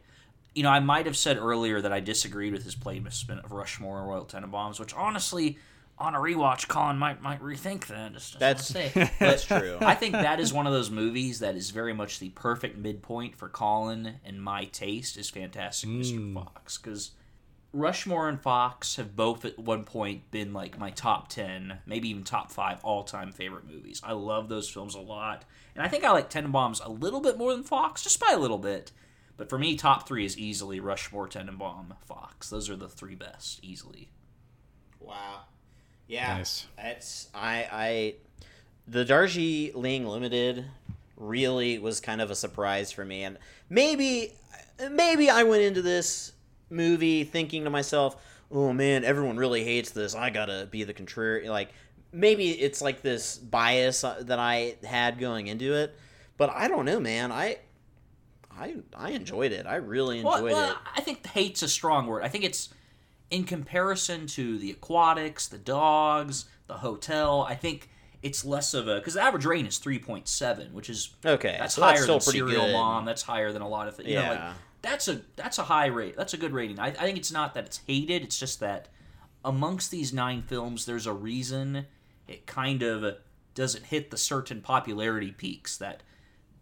You 0.54 0.62
know, 0.62 0.70
I 0.70 0.80
might 0.80 1.06
have 1.06 1.16
said 1.16 1.36
earlier 1.38 1.80
that 1.80 1.92
I 1.92 2.00
disagreed 2.00 2.52
with 2.52 2.64
his 2.64 2.74
placement 2.74 3.44
of 3.44 3.52
Rushmore 3.52 4.00
and 4.00 4.08
Royal 4.08 4.24
Tenenbaums, 4.24 4.78
which 4.78 4.94
honestly, 4.94 5.58
on 5.98 6.14
a 6.14 6.18
rewatch, 6.18 6.68
Colin 6.68 6.98
might 6.98 7.22
might 7.22 7.40
rethink 7.40 7.86
that. 7.86 8.12
Just, 8.12 8.32
just 8.32 8.40
That's 8.40 8.66
say. 8.66 8.90
that's 9.18 9.44
true. 9.44 9.78
I 9.80 9.94
think 9.94 10.12
that 10.12 10.40
is 10.40 10.52
one 10.52 10.66
of 10.66 10.72
those 10.72 10.90
movies 10.90 11.38
that 11.40 11.54
is 11.56 11.70
very 11.70 11.92
much 11.92 12.18
the 12.18 12.30
perfect 12.30 12.76
midpoint 12.76 13.36
for 13.36 13.48
Colin 13.48 14.16
and 14.24 14.42
my 14.42 14.64
taste 14.64 15.16
is 15.16 15.30
Fantastic 15.30 15.88
Mr. 15.88 16.16
Hmm. 16.16 16.34
Fox 16.34 16.78
because 16.78 17.12
Rushmore 17.72 18.28
and 18.28 18.40
Fox 18.40 18.96
have 18.96 19.16
both 19.16 19.44
at 19.44 19.58
one 19.58 19.84
point 19.84 20.30
been 20.30 20.52
like 20.52 20.78
my 20.78 20.90
top 20.90 21.28
10, 21.28 21.78
maybe 21.86 22.08
even 22.08 22.22
top 22.22 22.52
5 22.52 22.84
all-time 22.84 23.32
favorite 23.32 23.66
movies. 23.66 24.00
I 24.04 24.12
love 24.12 24.48
those 24.48 24.68
films 24.70 24.94
a 24.94 25.00
lot. 25.00 25.44
And 25.74 25.84
I 25.84 25.88
think 25.88 26.04
I 26.04 26.12
like 26.12 26.30
Tenenbaums 26.30 26.84
a 26.84 26.88
little 26.88 27.20
bit 27.20 27.36
more 27.36 27.52
than 27.52 27.64
Fox, 27.64 28.04
just 28.04 28.20
by 28.20 28.30
a 28.32 28.38
little 28.38 28.58
bit. 28.58 28.92
But 29.36 29.50
for 29.50 29.58
me, 29.58 29.74
top 29.76 30.06
3 30.06 30.24
is 30.24 30.38
easily 30.38 30.78
Rushmore, 30.78 31.26
Tenenbaum, 31.26 31.96
Fox. 32.06 32.48
Those 32.48 32.70
are 32.70 32.76
the 32.76 32.88
three 32.88 33.16
best, 33.16 33.58
easily. 33.64 34.10
Wow. 35.00 35.40
Yeah. 36.06 36.38
Nice. 36.38 36.66
That's 36.76 37.28
I 37.34 37.68
I 37.72 38.14
the 38.86 39.04
Darjeeling 39.04 40.06
Limited 40.06 40.64
really 41.16 41.78
was 41.78 42.00
kind 42.00 42.20
of 42.20 42.30
a 42.30 42.34
surprise 42.34 42.90
for 42.92 43.04
me 43.04 43.22
and 43.24 43.38
maybe 43.70 44.32
maybe 44.90 45.30
I 45.30 45.44
went 45.44 45.62
into 45.62 45.82
this 45.82 46.32
movie 46.70 47.24
thinking 47.24 47.64
to 47.64 47.70
myself, 47.70 48.16
"Oh 48.50 48.72
man, 48.72 49.04
everyone 49.04 49.36
really 49.36 49.64
hates 49.64 49.90
this. 49.90 50.14
I 50.14 50.30
got 50.30 50.46
to 50.46 50.68
be 50.70 50.84
the 50.84 50.92
contrary." 50.92 51.48
Like 51.48 51.70
maybe 52.12 52.50
it's 52.50 52.82
like 52.82 53.02
this 53.02 53.38
bias 53.38 54.04
uh, 54.04 54.22
that 54.22 54.38
I 54.38 54.76
had 54.84 55.18
going 55.18 55.46
into 55.46 55.74
it, 55.74 55.96
but 56.36 56.50
I 56.50 56.68
don't 56.68 56.84
know, 56.84 57.00
man. 57.00 57.32
I 57.32 57.58
I 58.50 58.76
I 58.96 59.10
enjoyed 59.10 59.52
it. 59.52 59.66
I 59.66 59.76
really 59.76 60.18
enjoyed 60.18 60.42
Well, 60.42 60.52
well, 60.52 60.70
it. 60.72 60.76
I 60.96 61.00
think 61.00 61.26
hate's 61.26 61.62
a 61.62 61.68
strong 61.68 62.06
word. 62.06 62.22
I 62.22 62.28
think 62.28 62.44
it's 62.44 62.68
in 63.34 63.44
comparison 63.44 64.26
to 64.28 64.58
the 64.58 64.70
aquatics, 64.70 65.48
the 65.48 65.58
dogs, 65.58 66.44
the 66.66 66.74
hotel. 66.74 67.42
I 67.48 67.54
think 67.54 67.90
it's 68.22 68.44
less 68.44 68.72
of 68.74 68.88
a 68.88 68.96
because 68.96 69.14
the 69.14 69.22
average 69.22 69.44
rating 69.44 69.66
is 69.66 69.78
three 69.78 69.98
point 69.98 70.28
seven, 70.28 70.72
which 70.72 70.88
is 70.88 71.14
Okay, 71.24 71.56
that's 71.58 71.74
so 71.74 71.82
higher 71.82 71.92
that's 71.94 72.02
still 72.04 72.18
than 72.20 72.32
Serial 72.32 72.66
good. 72.66 72.72
Mom. 72.72 73.04
That's 73.04 73.22
higher 73.22 73.52
than 73.52 73.62
a 73.62 73.68
lot 73.68 73.88
of 73.88 73.98
you 74.06 74.14
know 74.14 74.20
like 74.22 74.38
Yeah. 74.38 74.52
that's 74.82 75.08
a 75.08 75.20
that's 75.36 75.58
a 75.58 75.64
high 75.64 75.86
rate. 75.86 76.16
That's 76.16 76.32
a 76.34 76.36
good 76.38 76.52
rating. 76.52 76.78
I, 76.78 76.86
I 76.88 76.92
think 76.92 77.18
it's 77.18 77.32
not 77.32 77.54
that 77.54 77.64
it's 77.66 77.80
hated. 77.86 78.22
It's 78.22 78.38
just 78.38 78.60
that 78.60 78.88
amongst 79.44 79.90
these 79.90 80.12
nine 80.12 80.40
films, 80.42 80.86
there's 80.86 81.06
a 81.06 81.12
reason 81.12 81.86
it 82.26 82.46
kind 82.46 82.82
of 82.82 83.16
doesn't 83.54 83.84
hit 83.86 84.10
the 84.10 84.16
certain 84.16 84.60
popularity 84.62 85.32
peaks 85.32 85.76
that 85.76 86.02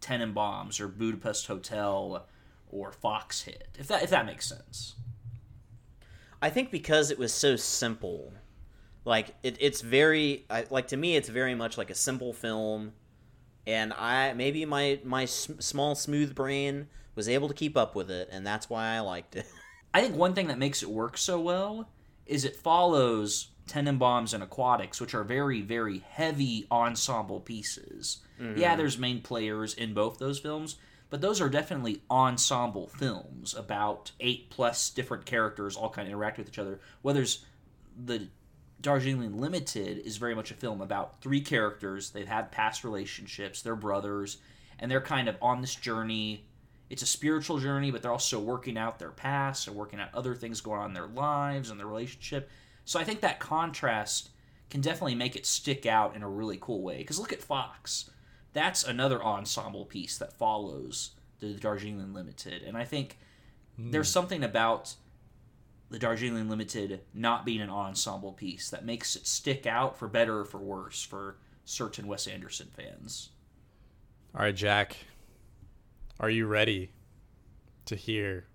Tenenbaums 0.01 0.79
or 0.81 0.87
Budapest 0.89 1.47
Hotel 1.47 2.25
or 2.69 2.91
Fox 2.91 3.43
hit. 3.43 3.69
If 3.79 3.87
that 3.87 4.03
if 4.03 4.09
that 4.09 4.25
makes 4.25 4.47
sense. 4.49 4.95
I 6.43 6.49
think 6.49 6.71
because 6.71 7.09
it 7.09 7.17
was 7.17 7.33
so 7.33 7.55
simple, 7.55 8.33
like 9.05 9.33
it, 9.43 9.55
it's 9.61 9.79
very 9.79 10.45
I, 10.49 10.65
like 10.69 10.89
to 10.89 10.97
me, 10.97 11.15
it's 11.15 11.29
very 11.29 11.55
much 11.55 11.77
like 11.77 11.89
a 11.89 11.95
simple 11.95 12.33
film 12.33 12.91
and 13.65 13.93
I 13.93 14.33
maybe 14.33 14.65
my 14.65 14.99
my 15.05 15.23
s- 15.23 15.49
small 15.59 15.95
smooth 15.95 16.35
brain 16.35 16.87
was 17.15 17.29
able 17.29 17.47
to 17.47 17.53
keep 17.53 17.77
up 17.77 17.95
with 17.95 18.11
it, 18.11 18.27
and 18.29 18.45
that's 18.45 18.69
why 18.69 18.87
I 18.87 18.99
liked 18.99 19.37
it. 19.37 19.45
I 19.93 20.01
think 20.01 20.17
one 20.17 20.33
thing 20.33 20.47
that 20.47 20.57
makes 20.57 20.83
it 20.83 20.89
work 20.89 21.17
so 21.17 21.39
well 21.39 21.87
is 22.25 22.43
it 22.43 22.57
follows 22.57 23.51
Tenenbaums 23.67 24.33
and 24.33 24.43
Aquatics, 24.43 24.99
which 24.99 25.13
are 25.13 25.23
very, 25.23 25.61
very 25.61 25.99
heavy 25.99 26.67
ensemble 26.69 27.39
pieces. 27.39 28.17
Mm-hmm. 28.41 28.59
Yeah, 28.59 28.75
there's 28.75 28.97
main 28.97 29.21
players 29.21 29.73
in 29.73 29.93
both 29.93 30.17
those 30.17 30.39
films, 30.39 30.75
but 31.13 31.21
those 31.21 31.39
are 31.39 31.47
definitely 31.47 32.01
ensemble 32.09 32.87
films 32.87 33.53
about 33.53 34.11
eight 34.19 34.49
plus 34.49 34.89
different 34.89 35.27
characters 35.27 35.75
all 35.75 35.91
kind 35.91 36.07
of 36.07 36.11
interact 36.11 36.39
with 36.39 36.47
each 36.47 36.57
other. 36.57 36.79
Whereas 37.03 37.45
the 38.03 38.29
Darjeeling 38.81 39.39
Limited 39.39 39.99
is 39.99 40.17
very 40.17 40.33
much 40.33 40.49
a 40.49 40.55
film 40.55 40.81
about 40.81 41.21
three 41.21 41.41
characters. 41.41 42.09
They've 42.09 42.27
had 42.27 42.51
past 42.51 42.83
relationships, 42.83 43.61
they're 43.61 43.75
brothers, 43.75 44.37
and 44.79 44.89
they're 44.89 45.01
kind 45.01 45.29
of 45.29 45.37
on 45.39 45.61
this 45.61 45.75
journey. 45.75 46.47
It's 46.89 47.03
a 47.03 47.05
spiritual 47.05 47.59
journey, 47.59 47.91
but 47.91 48.01
they're 48.01 48.11
also 48.11 48.39
working 48.39 48.75
out 48.75 48.97
their 48.97 49.11
past 49.11 49.67
and 49.67 49.75
working 49.75 49.99
out 49.99 50.09
other 50.15 50.33
things 50.33 50.61
going 50.61 50.79
on 50.79 50.87
in 50.87 50.93
their 50.95 51.05
lives 51.05 51.69
and 51.69 51.79
their 51.79 51.85
relationship. 51.85 52.49
So 52.85 52.99
I 52.99 53.03
think 53.03 53.21
that 53.21 53.39
contrast 53.39 54.31
can 54.71 54.81
definitely 54.81 55.13
make 55.13 55.35
it 55.35 55.45
stick 55.45 55.85
out 55.85 56.15
in 56.15 56.23
a 56.23 56.27
really 56.27 56.57
cool 56.59 56.81
way. 56.81 56.97
Because 56.97 57.19
look 57.19 57.31
at 57.31 57.43
Fox. 57.43 58.09
That's 58.53 58.83
another 58.83 59.23
ensemble 59.23 59.85
piece 59.85 60.17
that 60.17 60.33
follows 60.33 61.11
the 61.39 61.53
Darjeeling 61.53 62.13
Limited. 62.13 62.63
And 62.63 62.77
I 62.77 62.85
think 62.85 63.17
hmm. 63.75 63.91
there's 63.91 64.09
something 64.09 64.43
about 64.43 64.95
the 65.89 65.99
Darjeeling 65.99 66.49
Limited 66.49 67.01
not 67.13 67.45
being 67.45 67.61
an 67.61 67.69
ensemble 67.69 68.33
piece 68.33 68.69
that 68.69 68.85
makes 68.85 69.15
it 69.15 69.27
stick 69.27 69.67
out 69.67 69.97
for 69.97 70.07
better 70.07 70.39
or 70.39 70.45
for 70.45 70.59
worse 70.59 71.03
for 71.03 71.37
certain 71.65 72.07
Wes 72.07 72.27
Anderson 72.27 72.69
fans. 72.75 73.29
All 74.35 74.41
right, 74.41 74.55
Jack. 74.55 74.97
Are 76.19 76.29
you 76.29 76.47
ready 76.47 76.91
to 77.85 77.95
hear 77.95 78.45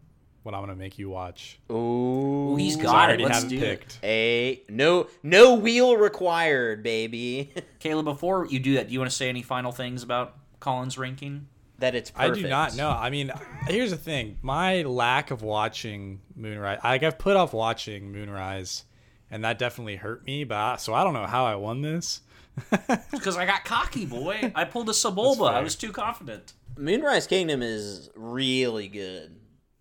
what 0.49 0.55
I'm 0.55 0.63
gonna 0.63 0.75
make 0.77 0.99
you 0.99 1.11
watch? 1.11 1.59
Oh, 1.69 2.53
Ooh, 2.53 2.57
he's 2.57 2.77
'Cause 2.77 2.87
I 2.87 2.89
got 2.89 2.95
it. 2.95 3.05
already 3.05 3.25
Let's 3.25 3.43
have 3.43 3.45
it 3.45 3.49
do 3.51 3.57
it. 3.57 3.61
picked. 3.61 3.99
a 4.03 4.63
no 4.71 5.09
no 5.23 5.55
wheel 5.55 5.97
required, 5.99 6.83
baby. 6.83 7.53
Caleb, 7.81 8.07
before 8.07 8.47
you 8.47 8.59
do 8.59 8.75
that, 8.77 8.89
do 8.89 8.95
you 8.95 8.99
want 8.99 9.11
to 9.11 9.17
say 9.17 9.29
any 9.29 9.43
final 9.43 9.73
things 9.73 10.03
about 10.03 10.37
Colin's 10.61 10.97
ranking? 10.97 11.49
that 11.81 11.95
it's 11.95 12.11
I 12.17 12.31
do 12.31 12.49
not 12.49 12.75
know. 12.75 12.91
I 12.91 13.09
mean, 13.11 13.31
here's 13.69 13.91
the 13.91 13.97
thing: 13.97 14.39
my 14.43 14.83
lack 14.83 15.31
of 15.31 15.43
watching 15.43 16.21
Moonrise. 16.35 16.81
Like 16.83 17.03
I've 17.05 17.19
put 17.19 17.37
off 17.37 17.53
watching 17.53 18.11
Moonrise, 18.11 18.85
and 19.31 19.45
that 19.45 19.59
definitely 19.61 19.95
hurt 19.97 20.25
me. 20.27 20.43
But 20.45 20.57
I, 20.57 20.77
so 20.77 20.93
I 20.95 21.05
don't 21.05 21.13
know 21.15 21.27
how 21.27 21.45
I 21.45 21.55
won 21.57 21.83
this. 21.83 22.23
Because 23.13 23.37
I 23.37 23.47
got 23.47 23.65
cocky, 23.65 24.07
boy. 24.07 24.51
I 24.57 24.65
pulled 24.65 24.89
a 24.89 24.93
Sebulba. 24.93 25.53
I 25.53 25.61
was 25.61 25.77
too 25.77 25.93
confident. 25.93 26.55
Moonrise 26.77 27.29
Kingdom 27.29 27.63
is 27.63 28.11
really 28.17 28.89
good. 28.89 29.37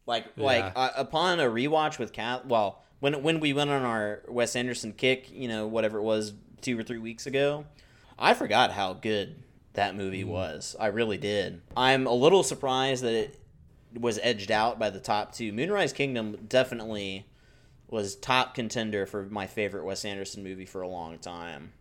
Like 0.08 0.26
like 0.38 0.72
uh, 0.76 0.92
upon 0.96 1.40
a 1.40 1.44
rewatch 1.44 2.00
with 2.00 2.14
Cat, 2.14 2.48
well, 2.48 2.82
when 3.02 3.22
when 3.22 3.40
we 3.40 3.54
went 3.54 3.70
on 3.70 3.84
our 3.84 4.24
Wes 4.28 4.56
Anderson 4.56 4.94
kick, 4.94 5.30
you 5.30 5.48
know, 5.48 5.68
whatever 5.68 6.00
it 6.00 6.04
was, 6.04 6.34
two 6.62 6.80
or 6.80 6.84
three 6.84 6.98
weeks 6.98 7.28
ago, 7.28 7.66
I 8.18 8.34
forgot 8.34 8.72
how 8.72 8.94
good 8.94 9.44
that 9.74 9.96
movie 9.96 10.24
was. 10.24 10.76
I 10.80 10.88
really 10.88 11.18
did. 11.18 11.62
I'm 11.76 12.08
a 12.08 12.14
little 12.14 12.42
surprised 12.42 13.04
that 13.04 13.14
it 13.14 13.40
was 14.00 14.18
edged 14.24 14.50
out 14.50 14.80
by 14.80 14.90
the 14.90 15.00
top 15.00 15.34
two. 15.34 15.52
Moonrise 15.52 15.94
Kingdom 15.94 16.38
definitely 16.48 17.28
was 17.90 18.16
top 18.16 18.56
contender 18.56 19.06
for 19.06 19.24
my 19.24 19.46
favorite 19.46 19.86
Wes 19.86 20.04
Anderson 20.06 20.44
movie 20.44 20.66
for 20.66 20.82
a 20.82 20.88
long 20.88 21.20
time. 21.20 21.74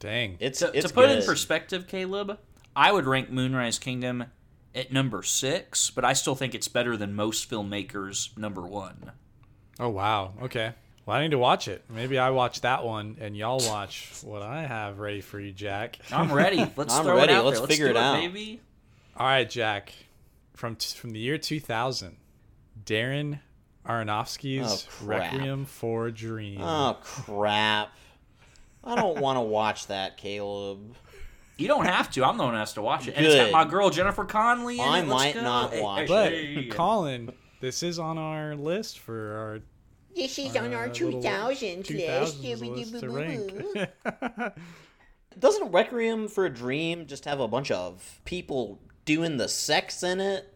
Dang. 0.00 0.36
It's 0.38 0.60
To, 0.60 0.70
it's 0.74 0.88
to 0.88 0.94
put 0.94 1.08
it 1.10 1.18
in 1.18 1.24
perspective, 1.24 1.86
Caleb, 1.88 2.38
I 2.76 2.92
would 2.92 3.06
rank 3.06 3.30
Moonrise 3.30 3.78
Kingdom 3.78 4.26
at 4.74 4.92
number 4.92 5.22
six, 5.22 5.90
but 5.90 6.04
I 6.04 6.12
still 6.12 6.34
think 6.34 6.54
it's 6.54 6.68
better 6.68 6.96
than 6.96 7.14
most 7.14 7.50
filmmakers' 7.50 8.36
number 8.38 8.62
one. 8.62 9.12
Oh 9.80 9.88
wow. 9.88 10.34
Okay. 10.42 10.72
Well, 11.06 11.16
I 11.16 11.22
need 11.22 11.30
to 11.30 11.38
watch 11.38 11.68
it. 11.68 11.84
Maybe 11.88 12.18
I 12.18 12.30
watch 12.30 12.60
that 12.60 12.84
one, 12.84 13.16
and 13.20 13.34
y'all 13.36 13.60
watch 13.66 14.12
what 14.22 14.42
I 14.42 14.62
have 14.66 14.98
ready 14.98 15.22
for 15.22 15.40
you, 15.40 15.52
Jack. 15.52 15.98
I'm 16.12 16.30
ready. 16.30 16.58
Let's 16.76 16.94
I'm 16.94 17.04
throw 17.04 17.16
ready. 17.16 17.32
it 17.32 17.36
out 17.36 17.46
Let's 17.46 17.60
there. 17.60 17.66
figure 17.68 17.86
do 17.86 17.90
it 17.92 17.96
out. 17.96 18.16
baby. 18.20 18.60
All 19.16 19.26
right, 19.26 19.48
Jack. 19.48 19.92
From 20.54 20.76
t- 20.76 20.96
from 20.98 21.10
the 21.10 21.18
year 21.18 21.38
2000, 21.38 22.16
Darren 22.84 23.40
Aronofsky's 23.86 24.86
Oh. 25.02 25.06
Requiem 25.06 25.64
for 25.64 26.08
a 26.08 26.12
Dream. 26.12 26.60
Oh 26.60 26.98
crap! 27.02 27.90
I 28.84 28.94
don't 28.96 29.18
want 29.20 29.36
to 29.36 29.40
watch 29.42 29.86
that, 29.86 30.16
Caleb. 30.18 30.94
You 31.58 31.66
don't 31.68 31.84
have 31.86 32.08
to. 32.12 32.24
I'm 32.24 32.38
the 32.38 32.44
one 32.44 32.54
who 32.54 32.60
has 32.60 32.72
to 32.74 32.82
watch 32.82 33.08
it. 33.08 33.14
And 33.16 33.26
it's 33.26 33.34
got 33.34 33.44
Good. 33.46 33.52
my 33.52 33.64
girl 33.64 33.90
Jennifer 33.90 34.24
Connelly 34.24 34.78
in 34.78 34.84
I 34.84 35.00
it. 35.00 35.06
Let's 35.06 35.08
might 35.08 35.34
go. 35.34 35.42
not 35.42 35.72
Hey, 35.72 35.82
watch 35.82 36.00
hey, 36.02 36.06
but 36.06 36.32
hey. 36.32 36.66
Colin, 36.70 37.32
this 37.60 37.82
is 37.82 37.98
on 37.98 38.16
our 38.16 38.54
list 38.54 39.00
for 39.00 39.36
our 39.36 39.60
This 40.14 40.38
is 40.38 40.56
on 40.56 40.72
uh, 40.72 40.76
our 40.76 40.88
little 40.88 41.20
2000s 41.20 41.90
list. 41.90 42.42
2000s 42.42 42.92
list 42.92 43.00
to 43.00 43.10
rank. 43.10 44.54
Doesn't 45.38 45.70
Requiem 45.72 46.28
for 46.28 46.46
a 46.46 46.50
Dream 46.50 47.06
just 47.06 47.24
have 47.24 47.40
a 47.40 47.48
bunch 47.48 47.70
of 47.70 48.20
people 48.24 48.80
doing 49.04 49.36
the 49.36 49.48
sex 49.48 50.02
in 50.02 50.20
it? 50.20 50.52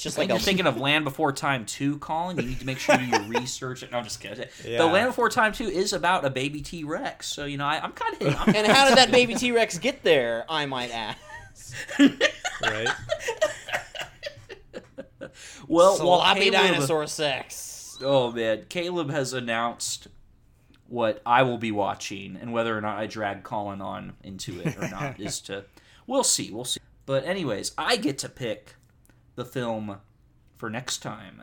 Just 0.00 0.16
Like 0.16 0.24
like 0.24 0.28
you're 0.30 0.38
a 0.38 0.40
thinking 0.40 0.66
of 0.66 0.78
Land 0.78 1.04
Before 1.04 1.30
Time 1.30 1.66
2, 1.66 1.98
Colin. 1.98 2.38
You 2.38 2.44
need 2.44 2.60
to 2.60 2.64
make 2.64 2.78
sure 2.78 2.98
you 2.98 3.10
do 3.10 3.18
your 3.18 3.40
research. 3.40 3.84
No, 3.92 3.98
I'm 3.98 4.04
just 4.04 4.18
kidding. 4.18 4.48
Yeah. 4.64 4.78
The 4.78 4.86
Land 4.86 5.08
Before 5.08 5.28
Time 5.28 5.52
2 5.52 5.64
is 5.64 5.92
about 5.92 6.24
a 6.24 6.30
baby 6.30 6.62
T 6.62 6.84
Rex, 6.84 7.26
so 7.26 7.44
you 7.44 7.58
know 7.58 7.66
I, 7.66 7.80
I'm 7.82 7.92
kind 7.92 8.14
of. 8.22 8.34
I'm, 8.40 8.54
And 8.56 8.66
how 8.66 8.88
did 8.88 8.96
that 8.96 9.10
baby 9.10 9.34
T 9.34 9.52
Rex 9.52 9.78
get 9.78 10.02
there? 10.02 10.46
I 10.48 10.64
might 10.64 10.90
ask. 10.90 11.18
right? 11.98 12.88
well, 15.68 15.98
while 15.98 16.20
Sloppy 16.20 16.50
Caleb- 16.50 16.52
dinosaur 16.52 17.06
sex. 17.06 17.98
Oh 18.00 18.32
man, 18.32 18.64
Caleb 18.70 19.10
has 19.10 19.34
announced 19.34 20.08
what 20.88 21.20
I 21.26 21.42
will 21.42 21.58
be 21.58 21.72
watching, 21.72 22.38
and 22.40 22.54
whether 22.54 22.76
or 22.76 22.80
not 22.80 22.98
I 22.98 23.06
drag 23.06 23.42
Colin 23.42 23.82
on 23.82 24.14
into 24.24 24.60
it 24.60 24.78
or 24.78 24.88
not 24.88 25.20
is 25.20 25.42
to. 25.42 25.66
We'll 26.06 26.24
see. 26.24 26.50
We'll 26.50 26.64
see. 26.64 26.80
But 27.04 27.26
anyways, 27.26 27.72
I 27.76 27.96
get 27.96 28.16
to 28.18 28.30
pick 28.30 28.76
the 29.40 29.44
film 29.44 29.96
for 30.56 30.70
next 30.70 30.98
time, 30.98 31.42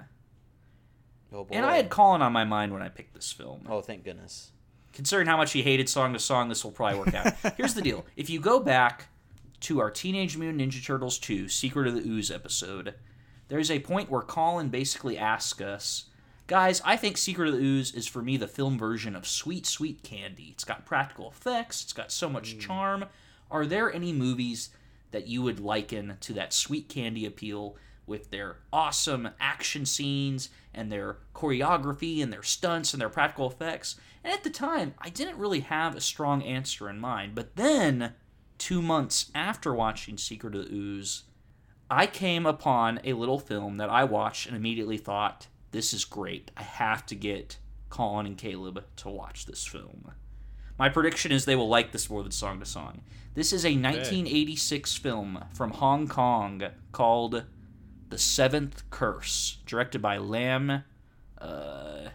Oh 1.34 1.44
boy. 1.44 1.56
and 1.56 1.66
I 1.66 1.76
had 1.76 1.90
Colin 1.90 2.22
on 2.22 2.32
my 2.32 2.46
mind 2.46 2.72
when 2.72 2.82
I 2.82 2.90
picked 2.90 3.14
this 3.14 3.32
film. 3.32 3.66
Oh, 3.68 3.82
thank 3.82 4.06
goodness. 4.06 4.52
considering 4.94 5.28
how 5.28 5.38
much 5.38 5.52
he 5.52 5.64
hated 5.64 5.90
Song 5.90 6.14
to 6.14 6.20
Song, 6.20 6.48
this 6.48 6.64
will 6.64 6.72
probably 6.72 7.00
work 7.00 7.14
out. 7.14 7.34
Here's 7.58 7.74
the 7.74 7.82
deal: 7.82 8.06
if 8.16 8.30
you 8.30 8.40
go 8.40 8.60
back 8.60 9.08
to 9.62 9.80
our 9.80 9.90
Teenage 9.90 10.38
Mutant 10.38 10.62
Ninja 10.62 10.84
Turtles 10.84 11.18
2 11.18 11.50
Secret 11.50 11.88
of 11.88 11.96
the 11.96 12.08
Ooze 12.08 12.30
episode, 12.30 12.94
there's 13.48 13.72
a 13.72 13.80
point 13.80 14.12
where 14.12 14.22
Colin 14.22 14.70
basically 14.70 15.18
asks 15.18 15.60
us, 15.60 16.06
guys, 16.46 16.80
I 16.86 16.96
think 16.96 17.18
Secret 17.18 17.48
of 17.48 17.56
the 17.56 17.62
Ooze 17.62 17.92
is 17.94 18.08
for 18.08 18.22
me 18.22 18.38
the 18.38 18.48
film 18.48 18.78
version 18.78 19.16
of 19.16 19.28
Sweet 19.28 19.66
Sweet 19.66 20.04
Candy. 20.04 20.50
It's 20.52 20.64
got 20.64 20.86
practical 20.86 21.30
effects, 21.30 21.84
it's 21.84 21.94
got 21.94 22.12
so 22.12 22.30
much 22.30 22.54
hmm. 22.54 22.60
charm. 22.60 23.06
Are 23.50 23.66
there 23.66 23.92
any 23.92 24.14
movies 24.14 24.70
that 25.12 25.28
you 25.28 25.42
would 25.42 25.60
liken 25.60 26.18
to 26.22 26.34
that 26.34 26.54
sweet 26.54 26.90
candy 26.90 27.26
appeal 27.26 27.76
with 28.08 28.32
their 28.32 28.58
awesome 28.74 29.30
action 29.40 29.86
scenes 29.86 30.50
and 30.74 30.92
their 30.92 31.18
choreography 31.36 32.24
and 32.24 32.34
their 32.34 32.44
stunts 32.44 32.94
and 32.94 33.02
their 33.02 33.10
practical 33.10 33.50
effects? 33.50 33.96
And 34.24 34.34
at 34.34 34.44
the 34.44 34.50
time, 34.50 34.96
I 35.00 35.10
didn't 35.10 35.38
really 35.38 35.60
have 35.60 35.96
a 35.96 36.02
strong 36.02 36.42
answer 36.42 36.90
in 36.90 37.00
mind. 37.00 37.36
But 37.36 37.56
then, 37.56 38.14
two 38.58 38.82
months 38.82 39.32
after 39.36 39.74
watching 39.74 40.18
Secret 40.18 40.56
of 40.56 40.66
the 40.66 40.74
Ooze, 40.74 41.24
I 41.90 42.08
came 42.08 42.46
upon 42.46 43.00
a 43.04 43.14
little 43.14 43.40
film 43.40 43.78
that 43.78 43.90
I 43.90 44.04
watched 44.04 44.48
and 44.48 44.56
immediately 44.56 44.98
thought, 44.98 45.48
this 45.72 45.94
is 45.94 46.06
great. 46.06 46.52
I 46.58 46.64
have 46.64 47.06
to 47.08 47.16
get 47.16 47.58
Colin 47.90 48.26
and 48.26 48.38
Caleb 48.38 48.84
to 48.98 49.10
watch 49.10 49.46
this 49.46 49.66
film. 49.66 50.12
My 50.78 50.90
prediction 50.90 51.32
is 51.32 51.46
they 51.46 51.56
will 51.56 51.70
like 51.70 51.92
this 51.92 52.10
more 52.10 52.22
than 52.24 52.32
Song 52.32 52.60
to 52.60 52.66
Song. 52.66 53.02
This 53.34 53.54
is 53.54 53.66
a 53.66 53.70
1986 53.70 54.96
film 54.96 55.44
from 55.54 55.72
Hong 55.72 56.08
Kong 56.08 56.62
called 56.92 57.44
The 58.10 58.18
Seventh 58.18 58.90
Curse, 58.90 59.58
directed 59.66 60.02
by 60.02 60.18
Lam. 60.18 60.84
Uh, 61.40 62.10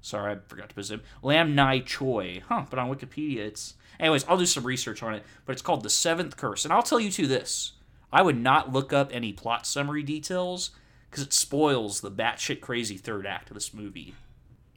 sorry, 0.00 0.32
I 0.34 0.38
forgot 0.46 0.68
to 0.68 0.74
put 0.74 0.80
his 0.82 0.90
name. 0.90 1.02
Lam 1.22 1.54
Nai 1.54 1.80
Choi. 1.80 2.42
Huh, 2.48 2.64
but 2.70 2.78
on 2.78 2.88
Wikipedia 2.94 3.38
it's. 3.38 3.74
Anyways, 4.00 4.24
I'll 4.28 4.36
do 4.38 4.46
some 4.46 4.64
research 4.64 5.02
on 5.02 5.14
it, 5.14 5.22
but 5.46 5.52
it's 5.52 5.62
called 5.62 5.82
The 5.84 5.90
Seventh 5.90 6.36
Curse. 6.36 6.64
And 6.64 6.72
I'll 6.72 6.82
tell 6.82 6.98
you 7.00 7.10
too 7.10 7.26
this 7.26 7.72
I 8.12 8.22
would 8.22 8.38
not 8.40 8.72
look 8.72 8.92
up 8.92 9.10
any 9.12 9.32
plot 9.32 9.66
summary 9.66 10.02
details 10.02 10.70
because 11.10 11.24
it 11.24 11.32
spoils 11.32 12.00
the 12.00 12.10
batshit 12.10 12.60
crazy 12.60 12.96
third 12.96 13.26
act 13.26 13.50
of 13.50 13.54
this 13.54 13.72
movie. 13.74 14.14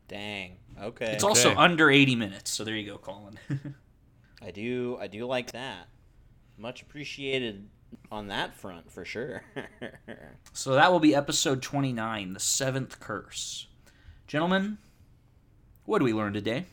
Dang. 0.07 0.57
Okay. 0.81 1.13
It's 1.13 1.23
also 1.23 1.49
Okay. 1.51 1.57
under 1.59 1.89
80 1.89 2.15
minutes, 2.15 2.51
so 2.51 2.63
there 2.63 2.75
you 2.75 2.85
go, 2.89 2.97
Colin. 2.97 3.39
I 4.41 4.51
do 4.51 4.97
I 5.01 5.07
do 5.07 5.25
like 5.25 5.51
that. 5.51 5.87
Much 6.57 6.81
appreciated 6.83 7.67
on 8.11 8.27
that 8.27 8.55
front 8.55 8.91
for 8.91 9.05
sure. 9.05 9.43
so 10.53 10.73
that 10.73 10.91
will 10.91 10.99
be 10.99 11.13
episode 11.15 11.61
29, 11.61 12.33
The 12.33 12.39
Seventh 12.39 12.99
Curse. 12.99 13.67
Gentlemen, 14.27 14.77
what 15.85 15.99
did 15.99 16.05
we 16.05 16.13
learn 16.13 16.33
today? 16.33 16.65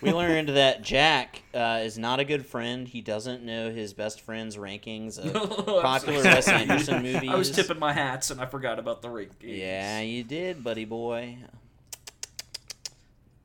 We 0.00 0.12
learned 0.12 0.50
that 0.50 0.82
Jack 0.82 1.42
uh, 1.52 1.80
is 1.82 1.98
not 1.98 2.20
a 2.20 2.24
good 2.24 2.46
friend. 2.46 2.86
He 2.86 3.00
doesn't 3.00 3.42
know 3.42 3.70
his 3.72 3.92
best 3.94 4.20
friend's 4.20 4.56
rankings 4.56 5.18
of 5.18 5.66
popular 5.82 6.22
Wes 6.22 6.46
Anderson 6.48 7.02
movies. 7.02 7.28
I 7.32 7.34
was 7.34 7.50
tipping 7.50 7.80
my 7.80 7.92
hats 7.92 8.30
and 8.30 8.40
I 8.40 8.46
forgot 8.46 8.78
about 8.78 9.02
the 9.02 9.08
rankings. 9.08 9.58
Yeah, 9.58 10.00
you 10.00 10.22
did, 10.22 10.62
buddy 10.62 10.84
boy. 10.84 11.38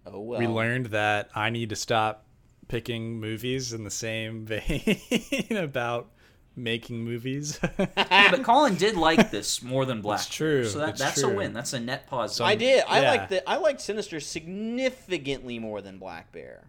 Oh 0.06 0.20
well. 0.20 0.40
We 0.40 0.48
learned 0.48 0.88
that 0.88 1.30
I 1.34 1.50
need 1.50 1.70
to 1.70 1.76
stop 1.76 2.26
picking 2.74 3.20
movies 3.20 3.72
in 3.72 3.84
the 3.84 3.92
same 3.92 4.46
vein 4.48 5.46
about 5.58 6.10
making 6.56 7.04
movies. 7.04 7.60
Yeah, 7.96 8.32
but 8.32 8.44
Colin 8.44 8.76
did 8.76 8.96
like 8.96 9.30
this 9.32 9.62
more 9.62 9.86
than 9.86 10.02
Black. 10.02 10.20
It's 10.22 10.30
true, 10.30 10.66
So 10.66 10.80
that, 10.80 10.90
it's 10.90 11.00
that's 11.00 11.22
a 11.22 11.30
win. 11.30 11.54
That's 11.54 11.74
a 11.74 11.80
net 11.80 12.08
positive. 12.08 12.46
I 12.48 12.56
did. 12.56 12.84
I 12.88 13.02
Yeah. 13.02 13.12
liked 13.12 13.30
the. 13.30 13.50
I 13.50 13.58
liked 13.58 13.82
Sinister 13.82 14.20
significantly 14.20 15.60
more 15.60 15.82
than 15.82 15.98
Black 16.00 16.32
Bear. 16.32 16.68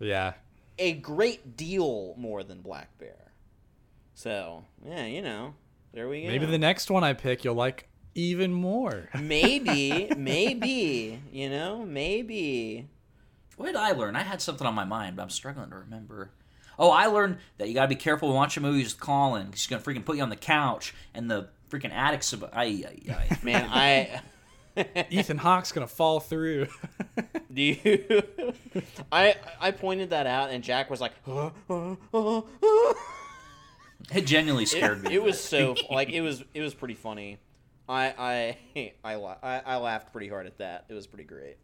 yeah. 0.00 0.34
A 0.78 0.92
great 0.94 1.56
deal 1.56 2.14
more 2.16 2.42
than 2.42 2.60
Black 2.62 2.96
Bear. 2.98 3.32
So 4.14 4.64
yeah, 4.86 5.04
you 5.06 5.22
know, 5.22 5.54
there 5.92 6.08
we 6.08 6.22
go. 6.22 6.28
Maybe 6.28 6.46
the 6.46 6.58
next 6.58 6.90
one 6.90 7.04
I 7.04 7.12
pick 7.12 7.44
you'll 7.44 7.54
like 7.54 7.88
even 8.14 8.52
more. 8.52 9.08
maybe, 9.18 10.10
maybe, 10.16 11.20
you 11.30 11.48
know, 11.50 11.84
maybe. 11.86 12.88
What 13.56 13.66
did 13.66 13.76
I 13.76 13.92
learn? 13.92 14.16
I 14.16 14.22
had 14.22 14.40
something 14.40 14.66
on 14.66 14.74
my 14.74 14.84
mind, 14.84 15.16
but 15.16 15.22
I'm 15.22 15.30
struggling 15.30 15.70
to 15.70 15.76
remember. 15.76 16.30
Oh, 16.78 16.90
I 16.90 17.06
learned 17.06 17.38
that 17.58 17.68
you 17.68 17.74
gotta 17.74 17.88
be 17.88 17.94
careful 17.94 18.28
when 18.28 18.36
watching 18.36 18.62
movies 18.62 18.94
with 18.94 19.00
Colin. 19.00 19.48
He's 19.52 19.66
gonna 19.66 19.82
freaking 19.82 20.04
put 20.04 20.16
you 20.16 20.22
on 20.22 20.30
the 20.30 20.36
couch, 20.36 20.94
and 21.14 21.30
the 21.30 21.48
freaking 21.70 21.92
addicts. 21.92 22.32
Ab- 22.32 22.50
ay, 22.52 22.84
ay, 22.88 23.12
ay. 23.12 23.38
Man, 23.42 23.68
I. 23.70 24.20
Ethan 25.10 25.36
Hawke's 25.36 25.70
gonna 25.70 25.86
fall 25.86 26.18
through. 26.18 26.66
Do 27.52 27.62
you? 27.62 28.22
I 29.12 29.36
I 29.60 29.70
pointed 29.70 30.10
that 30.10 30.26
out, 30.26 30.50
and 30.50 30.64
Jack 30.64 30.88
was 30.88 30.98
like, 31.00 31.12
It 34.14 34.26
genuinely 34.26 34.66
scared 34.66 34.98
it, 34.98 35.08
me. 35.08 35.14
it 35.14 35.22
was 35.22 35.38
so 35.40 35.74
like 35.90 36.08
it 36.10 36.22
was 36.22 36.42
it 36.54 36.62
was 36.62 36.74
pretty 36.74 36.94
funny. 36.94 37.38
I 37.88 38.56
I 38.74 38.88
I, 39.04 39.14
I 39.14 39.62
I 39.64 39.76
laughed 39.76 40.12
pretty 40.12 40.28
hard 40.28 40.46
at 40.46 40.58
that. 40.58 40.86
It 40.88 40.94
was 40.94 41.06
pretty 41.06 41.24
great. 41.24 41.56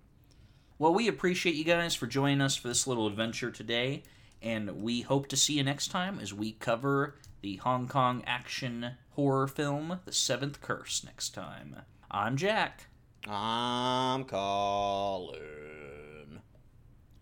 Well, 0.79 0.95
we 0.95 1.09
appreciate 1.09 1.57
you 1.57 1.65
guys 1.65 1.95
for 1.95 2.07
joining 2.07 2.41
us 2.41 2.55
for 2.57 2.69
this 2.69 2.87
little 2.87 3.07
adventure 3.09 3.51
today, 3.51 4.05
and 4.41 4.81
we 4.83 5.01
hope 5.01 5.27
to 5.29 5.37
see 5.37 5.55
you 5.55 5.65
next 5.65 5.89
time 5.89 6.21
as 6.21 6.33
we 6.33 6.53
cover 6.53 7.17
the 7.41 7.57
Hong 7.57 7.89
Kong 7.89 8.23
action 8.27 8.93
horror 9.11 9.49
film, 9.49 9.99
The 10.05 10.13
Seventh 10.13 10.61
Curse, 10.61 11.03
next 11.05 11.31
time. 11.31 11.77
I'm 12.11 12.37
Jack. 12.37 12.87
I'm 13.27 14.25
Colin. 14.25 15.41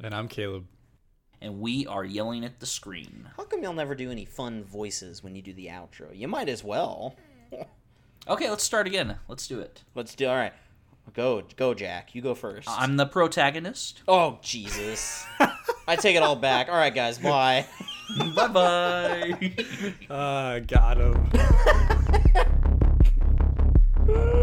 and 0.03 0.15
I'm 0.15 0.29
Caleb. 0.29 0.67
and 1.41 1.59
we 1.61 1.87
are 1.87 2.05
yelling 2.05 2.45
at 2.45 2.61
the 2.61 2.67
screen. 2.67 3.31
How 3.39 3.45
come 3.45 3.63
y'all 3.63 3.73
never 3.73 3.95
do 3.95 4.11
any 4.11 4.27
fun 4.27 4.65
voices 4.65 5.25
when 5.25 5.35
you 5.35 5.41
do 5.41 5.55
the 5.55 5.69
outro? 5.69 6.15
You 6.15 6.29
might 6.29 6.49
as 6.51 6.63
well. 6.63 7.17
Okay, 8.29 8.51
let's 8.51 8.65
start 8.65 8.89
again. 8.89 9.19
Let's 9.29 9.47
do 9.47 9.61
it. 9.61 9.85
Let's 9.95 10.17
do. 10.17 10.27
All 10.27 10.35
right, 10.35 10.53
go 11.15 11.43
go 11.57 11.75
Jack. 11.75 12.15
You 12.15 12.23
go 12.23 12.35
first. 12.35 12.69
I'm 12.71 12.97
the 12.97 13.07
protagonist. 13.07 14.03
oh 14.09 14.39
Jesus! 14.43 15.25
I 15.89 15.97
take 15.97 16.17
it 16.17 16.23
all 16.23 16.37
back. 16.37 16.69
All 16.69 16.77
right, 16.77 16.95
guys. 16.95 17.19
Bye. 17.19 17.67
bye 18.35 18.49
bye. 18.49 19.53
Uh, 20.09 20.61
got 20.61 20.99
him. 20.99 21.31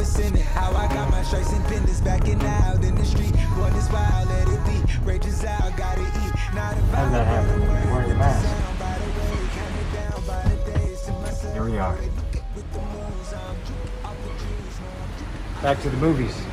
a 0.00 0.38
how 0.54 0.74
I 0.74 0.88
got 0.88 1.10
my 1.10 1.22
stripes 1.22 1.52
and 1.52 1.62
pendants, 1.66 2.00
backing 2.00 2.42
out 2.42 2.82
in 2.82 2.94
the 2.94 3.04
street, 3.04 3.36
one 3.60 3.72
is 3.74 3.86
wild, 3.90 4.28
let 4.30 4.48
it 4.48 4.64
be, 4.64 5.04
rages 5.04 5.44
out, 5.44 5.76
gotta 5.76 6.00
eat, 6.00 6.54
not 6.54 6.72
a 6.72 6.76
did 6.76 6.88
that 6.88 7.26
happen? 7.26 7.60
You're 7.60 7.92
wearing 7.92 8.08
your 8.08 8.16
mask. 8.16 8.48
by 8.78 8.96
the 8.96 9.04
way, 9.20 9.36
counting 9.52 9.92
down 9.92 10.26
by 10.26 10.42
the 10.48 10.78
days 10.78 11.02
to 11.02 11.12
myself. 11.12 11.52
Here 11.52 11.64
we 11.64 11.78
are. 11.78 11.96
With 12.54 12.72
the 12.72 12.78
moves, 12.80 13.34
I'm 13.34 13.56
off 14.06 14.16
the 14.24 14.30
juice, 14.40 14.80
no, 14.80 14.88
I'm 15.58 15.62
Back 15.62 15.82
to 15.82 15.90
the 15.90 15.96
movies. 15.98 16.49